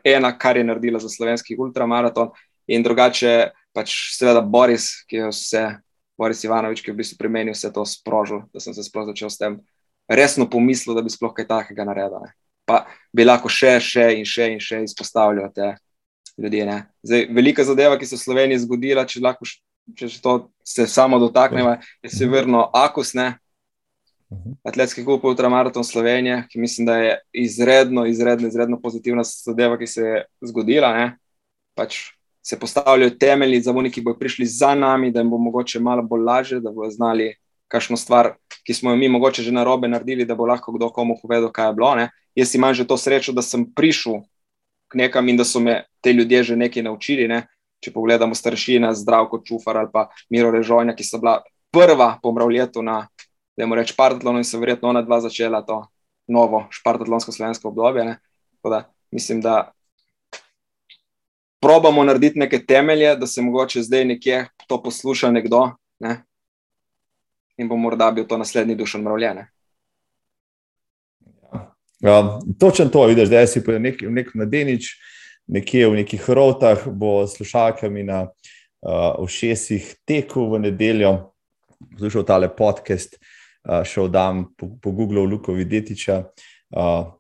ena, 0.04 0.32
kar 0.38 0.58
je 0.58 0.66
naredila 0.68 1.00
za 1.00 1.10
slovenski 1.10 1.58
ultramaraton. 1.60 2.32
In 2.68 2.84
drugače, 2.84 3.52
pač 3.76 3.94
seveda 4.18 4.42
Boris, 4.42 4.90
ki 5.08 5.22
je 5.22 5.30
vse, 5.32 5.64
Boris 6.20 6.44
Ivanovič, 6.44 6.82
ki 6.84 6.92
je 6.92 6.96
v 6.96 7.00
bistvu 7.00 7.20
pri 7.22 7.32
meni 7.32 7.54
vse 7.56 7.72
to 7.74 7.86
sprožil, 7.88 8.44
da 8.52 8.60
sem 8.64 8.76
se 8.76 8.84
sploh 8.84 9.08
začel 9.08 9.32
s 9.32 9.40
tem 9.40 9.62
resno 10.10 10.50
pomislil, 10.50 10.98
da 10.98 11.06
bi 11.06 11.14
sploh 11.14 11.32
kaj 11.38 11.48
takega 11.48 11.88
naredil. 11.88 12.26
Ne. 12.26 12.36
Pa 12.68 12.84
bi 13.16 13.24
lahko 13.24 13.50
še, 13.50 13.78
še 13.80 14.10
in 14.20 14.28
še 14.28 14.52
in 14.54 14.60
še 14.60 14.84
izpostavljal 14.84 15.54
te 15.56 15.72
ljudi. 16.38 16.66
Zdaj, 17.08 17.30
velika 17.34 17.64
zadeva, 17.64 17.98
ki 17.98 18.06
se 18.06 18.18
v 18.18 18.26
Sloveniji 18.26 18.66
zgodila, 18.66 19.08
če 19.08 19.24
lahko 19.24 19.48
če 19.96 20.10
to 20.22 20.38
se 20.66 20.88
samo 20.88 21.20
dotaknemo, 21.20 21.78
je 22.04 22.12
severno 22.12 22.68
Akus, 22.74 23.14
ne? 23.16 23.38
atletski 24.68 25.06
klub 25.08 25.24
Ultramaraton 25.24 25.86
Slovenije, 25.88 26.42
ki 26.52 26.60
mislim, 26.60 26.86
da 26.86 26.98
je 26.98 27.12
izredno, 27.32 28.04
izredno, 28.06 28.48
izredno 28.48 28.80
pozitivna 28.82 29.24
zadeva, 29.24 29.78
ki 29.80 29.88
se 29.88 30.02
je 30.02 30.24
zgodila. 30.50 30.90
Pač 31.78 32.10
se 32.44 32.60
postavljajo 32.60 33.14
temelji 33.20 33.62
za 33.64 33.72
oni, 33.72 33.92
ki 33.92 34.04
bodo 34.04 34.20
prišli 34.20 34.46
za 34.46 34.74
nami, 34.76 35.14
da 35.16 35.24
jim 35.24 35.32
bo 35.32 35.40
mogoče 35.40 35.80
malo 35.80 36.04
bolj 36.04 36.26
lažje, 36.28 36.60
da 36.60 36.72
bodo 36.76 36.92
znali 36.92 37.30
kakšno 37.68 37.98
stvar, 37.98 38.36
ki 38.64 38.74
smo 38.74 38.92
jo 38.92 38.98
mi 38.98 39.10
mogoče 39.10 39.44
že 39.44 39.52
na 39.52 39.64
robe 39.64 39.88
naredili, 39.88 40.26
da 40.26 40.36
bo 40.36 40.46
lahko 40.46 40.72
kdo 40.72 40.90
komu 40.90 41.18
povedal, 41.22 41.52
kaj 41.52 41.70
je 41.70 41.74
bilo. 41.74 41.96
Ne? 41.96 42.10
Jaz 42.36 42.56
imam 42.56 42.74
že 42.74 42.88
to 42.88 42.98
srečo, 42.98 43.34
da 43.34 43.42
sem 43.42 43.66
prišel 43.66 44.24
k 44.88 45.04
nekam 45.04 45.28
in 45.30 45.38
da 45.38 45.44
so 45.44 45.60
me 45.60 45.84
te 46.02 46.14
ljudje 46.14 46.44
že 46.44 46.56
nekaj 46.56 46.84
naučili. 46.84 47.28
Ne? 47.28 47.48
če 47.84 47.94
pogledamo 47.94 48.36
staršine, 48.36 48.92
zdravko 48.98 49.42
čufar 49.46 49.82
ali 49.82 49.92
pa 49.94 50.08
Miro 50.34 50.52
Režonja, 50.52 50.96
ki 50.98 51.06
so 51.06 51.22
bila 51.22 51.40
prva 51.74 52.16
po 52.22 52.34
mravljetu 52.34 52.82
na, 52.86 53.04
da 53.58 53.66
jim 53.66 53.74
reč, 53.78 53.94
Spartatlonu 53.94 54.42
in 54.42 54.48
so 54.48 54.62
verjetno 54.62 54.90
ona 54.90 55.04
dva 55.06 55.22
začela 55.22 55.62
to 55.66 55.84
novo 56.28 56.66
Spartatlonsko 56.74 57.32
slovensko 57.32 57.70
obdobje. 57.70 58.18
Da, 58.68 58.84
mislim, 59.16 59.42
da 59.42 59.72
probamo 61.64 62.04
narediti 62.04 62.40
neke 62.40 62.60
temelje, 62.66 63.16
da 63.16 63.28
se 63.28 63.42
mogoče 63.42 63.86
zdaj 63.86 64.06
nekje 64.06 64.48
to 64.68 64.82
posluša 64.84 65.32
nekdo 65.32 65.70
ne? 66.04 66.24
In 67.58 67.68
bo 67.68 67.78
morda 67.78 68.12
bil 68.12 68.28
to 68.28 68.38
naslednji 68.38 68.76
dušen 68.76 69.02
mravljene. 69.02 69.48
Ja, 72.00 72.40
točno 72.60 72.86
to, 72.94 73.06
vidiš, 73.10 73.30
da 73.30 73.48
si 73.48 73.64
nek, 73.80 74.04
nek 74.06 74.34
mladenič, 74.36 74.92
uh, 74.94 75.18
nekje 75.48 75.88
v 75.88 76.04
nekih 76.04 76.30
rotah, 76.30 76.88
bo 76.88 77.28
slušalkami 77.28 78.04
na 78.04 78.28
uh, 78.28 79.16
ušesih 79.24 79.96
tekel 80.06 80.52
v 80.52 80.68
nedeljo, 80.68 81.32
poslušal 81.96 82.28
tale 82.28 82.50
podcast, 82.52 83.16
uh, 83.16 83.84
šel 83.88 84.12
dan 84.12 84.46
po, 84.58 84.76
po 84.82 84.92
Googlu, 84.92 85.24
Luko 85.24 85.56
Videtiča, 85.56 86.24
uh, 86.76 87.16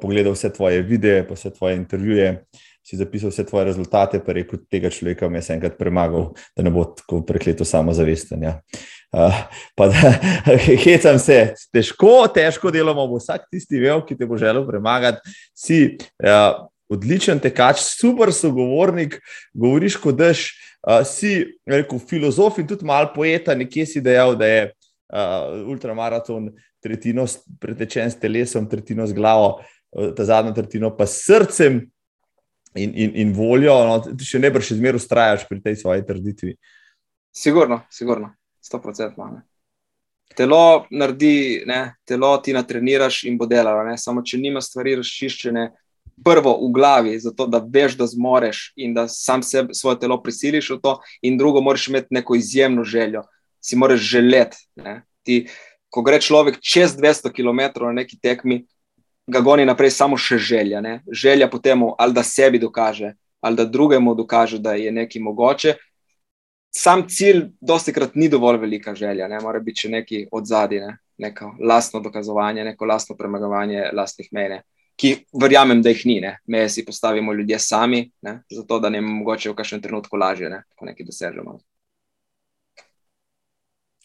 pogledal 0.00 0.34
vse 0.34 0.50
tvoje 0.56 0.82
videe, 0.82 1.22
pa 1.28 1.36
vse 1.36 1.52
tvoje 1.54 1.76
intervjuje. 1.76 2.44
Si 2.80 2.96
zapisal 2.96 3.30
vse 3.30 3.44
tvoje 3.46 3.68
rezultate, 3.68 4.18
pa 4.24 4.32
rekel, 4.32 4.64
tega 4.66 4.90
človeka 4.90 5.28
mi 5.28 5.38
je 5.38 5.52
enkrat 5.52 5.76
premagal, 5.78 6.32
da 6.56 6.64
ne 6.64 6.72
bo 6.72 6.86
tako 6.96 7.20
prekleto 7.28 7.64
samozavesten. 7.64 8.42
Ja. 8.42 8.56
Uh, 9.10 9.34
pa 9.74 9.88
da 9.90 10.12
hecam 10.84 11.18
se, 11.18 11.54
težko, 11.74 12.28
težko 12.30 12.70
delamo, 12.70 13.08
bo 13.10 13.18
vsak 13.18 13.48
tisti 13.50 13.80
vel, 13.82 14.04
ki 14.06 14.14
te 14.14 14.26
bo 14.26 14.38
želel 14.38 14.62
premagati. 14.68 15.34
Si 15.56 15.80
uh, 16.22 16.68
odličen 16.90 17.42
tekač, 17.42 17.82
super 17.82 18.30
sogovornik, 18.34 19.18
govoriš 19.54 19.98
kot 20.02 20.18
daš, 20.18 20.44
uh, 20.86 21.02
si 21.06 21.42
rekel, 21.66 21.98
filozof 21.98 22.62
in 22.62 22.70
tudi 22.70 22.86
malo 22.86 23.10
poeta, 23.14 23.54
nekje 23.58 23.88
si 23.96 24.02
dejal, 24.04 24.36
da 24.38 24.46
je 24.46 24.64
uh, 24.70 25.58
ultramaraton 25.70 26.50
tretjino 26.82 27.26
pretečen 27.60 28.10
s 28.10 28.18
telesom, 28.18 28.68
tretjino 28.70 29.06
z 29.10 29.18
glavo, 29.18 29.56
uh, 29.58 30.10
ta 30.14 30.26
zadnja 30.28 30.54
tretjina 30.54 30.92
pa 30.94 31.06
s 31.10 31.24
srcem 31.26 31.82
in, 32.74 32.94
in, 32.94 33.14
in 33.26 33.34
voljo. 33.34 33.74
No, 33.86 33.98
še 34.22 34.38
ne 34.38 34.50
brž 34.54 34.76
izmer 34.76 34.98
ustrajaš 34.98 35.48
pri 35.50 35.62
tej 35.66 35.82
svoji 35.82 36.06
trditvi. 36.06 36.54
Sigurno, 37.34 37.84
sigurno, 37.94 38.32
sto 38.60 38.80
procentno. 38.80 39.30
Telo 40.36 40.86
naredi, 40.90 41.62
ne, 41.66 41.96
telo 42.06 42.36
ti 42.38 42.52
natreniraš 42.52 43.24
in 43.24 43.38
bo 43.38 43.46
delalo. 43.46 43.82
Ne. 43.84 43.98
Samo 43.98 44.22
če 44.22 44.38
nima 44.38 44.60
stvari 44.62 44.94
razčiščene, 45.00 45.70
prvo 46.24 46.52
v 46.60 46.72
glavi, 46.72 47.18
zato 47.18 47.46
da 47.46 47.62
veš, 47.64 47.96
da 47.96 48.06
zmoreš 48.06 48.72
in 48.76 48.94
da 48.94 49.08
sam 49.08 49.42
sebe, 49.42 49.74
svoje 49.74 49.98
telo 50.00 50.20
prisiliš 50.22 50.70
v 50.70 50.78
to, 50.82 50.96
in 51.22 51.38
drugo, 51.38 51.60
moraš 51.60 51.88
imeti 51.88 52.14
neko 52.14 52.36
izjemno 52.36 52.84
željo, 52.84 53.22
si 53.60 53.76
moraš 53.76 54.00
želeti. 54.00 54.56
Ti, 55.22 55.46
ko 55.90 56.02
gre 56.02 56.20
človek 56.20 56.60
čez 56.60 56.96
200 56.96 57.32
km 57.32 57.84
na 57.86 57.92
neki 57.92 58.18
tekmi, 58.20 58.64
ga 59.26 59.40
goni 59.40 59.66
naprej 59.66 59.90
samo 59.94 60.16
še 60.16 60.38
želja. 60.38 60.80
Ne? 60.80 61.00
Želja 61.12 61.50
po 61.50 61.58
tem, 61.58 61.82
ali 61.98 62.14
da 62.14 62.22
sebi 62.22 62.58
dokaže, 62.58 63.14
ali 63.40 63.56
da 63.56 63.64
drugemu 63.64 64.14
dokaže, 64.14 64.58
da 64.58 64.74
je 64.74 64.92
nekaj 64.92 65.22
mogoče. 65.22 65.74
Sam 66.70 67.08
cilj, 67.08 67.48
dosti 67.60 67.92
krat, 67.92 68.14
ni 68.14 68.28
dovolj 68.28 68.60
velika 68.62 68.94
želja, 68.94 69.28
ne? 69.28 69.40
mora 69.42 69.58
biti 69.60 69.86
še 69.86 69.88
nekaj 69.96 70.26
od 70.32 70.46
zadaj, 70.46 70.80
ne? 70.80 70.98
neko 71.20 71.54
lastno 71.60 72.00
dokazovanje, 72.00 72.64
neko 72.64 72.86
lastno 72.86 73.16
premagovanje 73.16 73.90
lastnih 73.92 74.28
mene 74.32 74.62
ki 75.00 75.14
verjamem, 75.40 75.80
da 75.82 75.92
jih 75.94 76.04
ni, 76.06 76.18
ne. 76.20 76.34
meje 76.46 76.68
si 76.68 76.84
postavimo 76.84 77.32
ljudje 77.32 77.58
sami, 77.58 78.02
ne, 78.22 78.42
zato 78.52 78.78
da 78.80 78.90
ne 78.92 79.00
mogoče 79.00 79.50
v 79.50 79.56
kakšnem 79.56 79.82
trenutku 79.82 80.20
lažje, 80.20 80.50
ne, 80.52 80.62
ko 80.76 80.88
nekaj 80.88 81.06
dosežemo. 81.08 81.56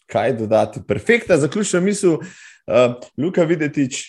Kaj 0.06 0.32
dodati? 0.38 0.80
Perfektna 0.88 1.36
zaključna 1.36 1.80
misel, 1.84 2.16
uh, 2.16 2.96
Luka 3.18 3.44
Videtič, 3.44 4.04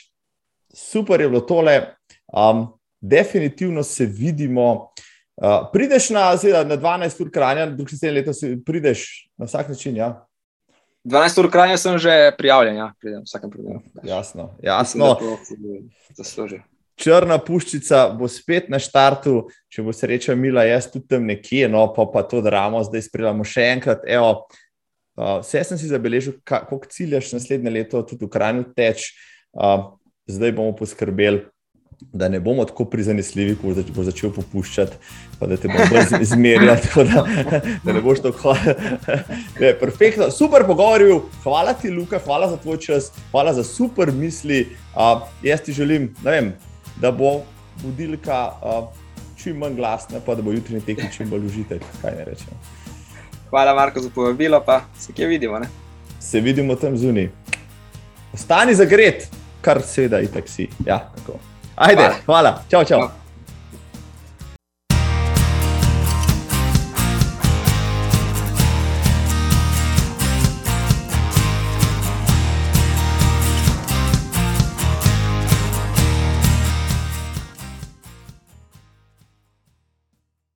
super 0.74 1.22
je 1.22 1.30
bilo 1.30 1.42
tole. 1.42 1.80
Um, 2.28 2.68
definitivno 3.02 3.84
se 3.84 4.06
vidimo. 4.06 4.94
Uh, 5.38 5.68
prideš 5.74 6.10
na, 6.10 6.32
zelo, 6.38 6.64
na 6.66 6.78
12 6.78 7.22
ur 7.22 7.32
kranja, 7.32 7.68
drugi 7.70 7.98
sedem 7.98 8.16
let, 8.18 8.64
prideš 8.66 9.30
na 9.38 9.46
vsak 9.46 9.70
način. 9.70 9.96
Ja? 9.96 10.26
12 11.06 11.44
ur 11.44 11.52
kranja 11.52 11.78
sem 11.78 11.98
že 11.98 12.16
prijavljen, 12.38 12.76
ja, 12.76 12.90
pridem 13.00 13.22
vsakem 13.26 13.52
primeru. 13.54 13.84
Jasno, 14.04 14.50
jasno. 14.64 15.16
Zasluži 16.18 16.62
črna 16.98 17.38
puščica 17.44 18.08
bo 18.18 18.28
spet 18.32 18.72
na 18.74 18.80
štartu, 18.82 19.48
če 19.74 19.86
bo 19.86 19.94
sreča 19.94 20.36
mila, 20.38 20.66
jaz 20.66 20.90
tudi 20.92 21.06
tam 21.14 21.28
nekje, 21.30 21.68
no 21.70 21.86
pa, 21.94 22.08
pa 22.10 22.24
to 22.28 22.42
dramo, 22.46 22.82
zdaj 22.88 23.06
spremljamo 23.08 23.46
še 23.48 23.68
enkrat. 23.76 24.06
Evo, 24.10 24.32
uh, 25.20 25.38
vse 25.44 25.64
sem 25.70 25.82
si 25.82 25.92
zabeležil, 25.92 26.40
kako 26.48 26.82
ciljaš 26.90 27.36
naslednje 27.38 27.76
leto, 27.78 28.02
tudi 28.08 28.26
v 28.26 28.34
krajnu 28.34 28.66
teč. 28.78 29.12
Uh, 29.54 29.94
zdaj 30.28 30.56
bomo 30.58 30.74
poskrbeli. 30.76 31.46
Da 32.00 32.30
ne 32.30 32.40
bomo 32.40 32.66
tako 32.66 32.86
prizanesljivi, 32.86 33.56
ko 33.58 33.74
bo 33.96 34.04
začel 34.06 34.30
popuščati, 34.34 34.98
pa 35.40 35.48
da 35.50 35.58
te 35.58 35.68
bomo 35.68 36.22
izmerjali, 36.22 36.78
da, 37.14 37.24
da 37.84 37.94
ne 37.94 38.02
boš 38.02 38.22
tako 38.22 38.54
hodil. 38.54 40.30
Super 40.32 40.66
pogovoril, 40.68 41.24
hvala 41.44 41.74
ti, 41.74 41.90
Luka, 41.90 42.20
hvala 42.26 42.50
za 42.50 42.58
tvoj 42.62 42.78
čas, 42.78 43.12
hvala 43.32 43.54
za 43.54 43.64
super 43.64 44.12
misli. 44.12 44.68
Uh, 44.94 45.26
jaz 45.44 45.66
ti 45.66 45.74
želim, 45.74 46.14
ne 46.24 46.32
vem, 46.32 46.54
da 47.02 47.12
bo 47.12 47.42
budilka 47.82 48.46
uh, 48.62 48.88
čim 49.38 49.58
manj 49.58 49.76
glasna, 49.76 50.22
pa 50.26 50.36
da 50.36 50.42
bo 50.42 50.52
jutri 50.52 50.82
tekmo 50.82 51.10
čim 51.18 51.30
bolj 51.30 51.46
užitek. 51.46 51.82
Hvala, 53.50 53.74
Marko, 53.74 54.00
za 54.00 54.10
povabilo, 54.10 54.62
pa 54.66 54.82
se 55.00 55.14
kje 55.14 55.28
vidimo. 55.28 55.60
Ne? 55.60 55.68
Se 56.20 56.40
vidimo 56.40 56.76
tam 56.76 56.98
zunaj. 56.98 57.30
Ostani 58.34 58.76
za 58.76 58.86
gret, 58.86 59.30
kar 59.62 59.82
seveda, 59.82 60.20
itak 60.22 60.50
si. 60.50 60.68
Ja, 60.86 61.10
Ajde, 61.78 62.02
hvala, 62.02 62.16
hvala. 62.26 62.52
čau, 62.70 62.84
čau. 62.84 63.00
čau. 63.00 63.27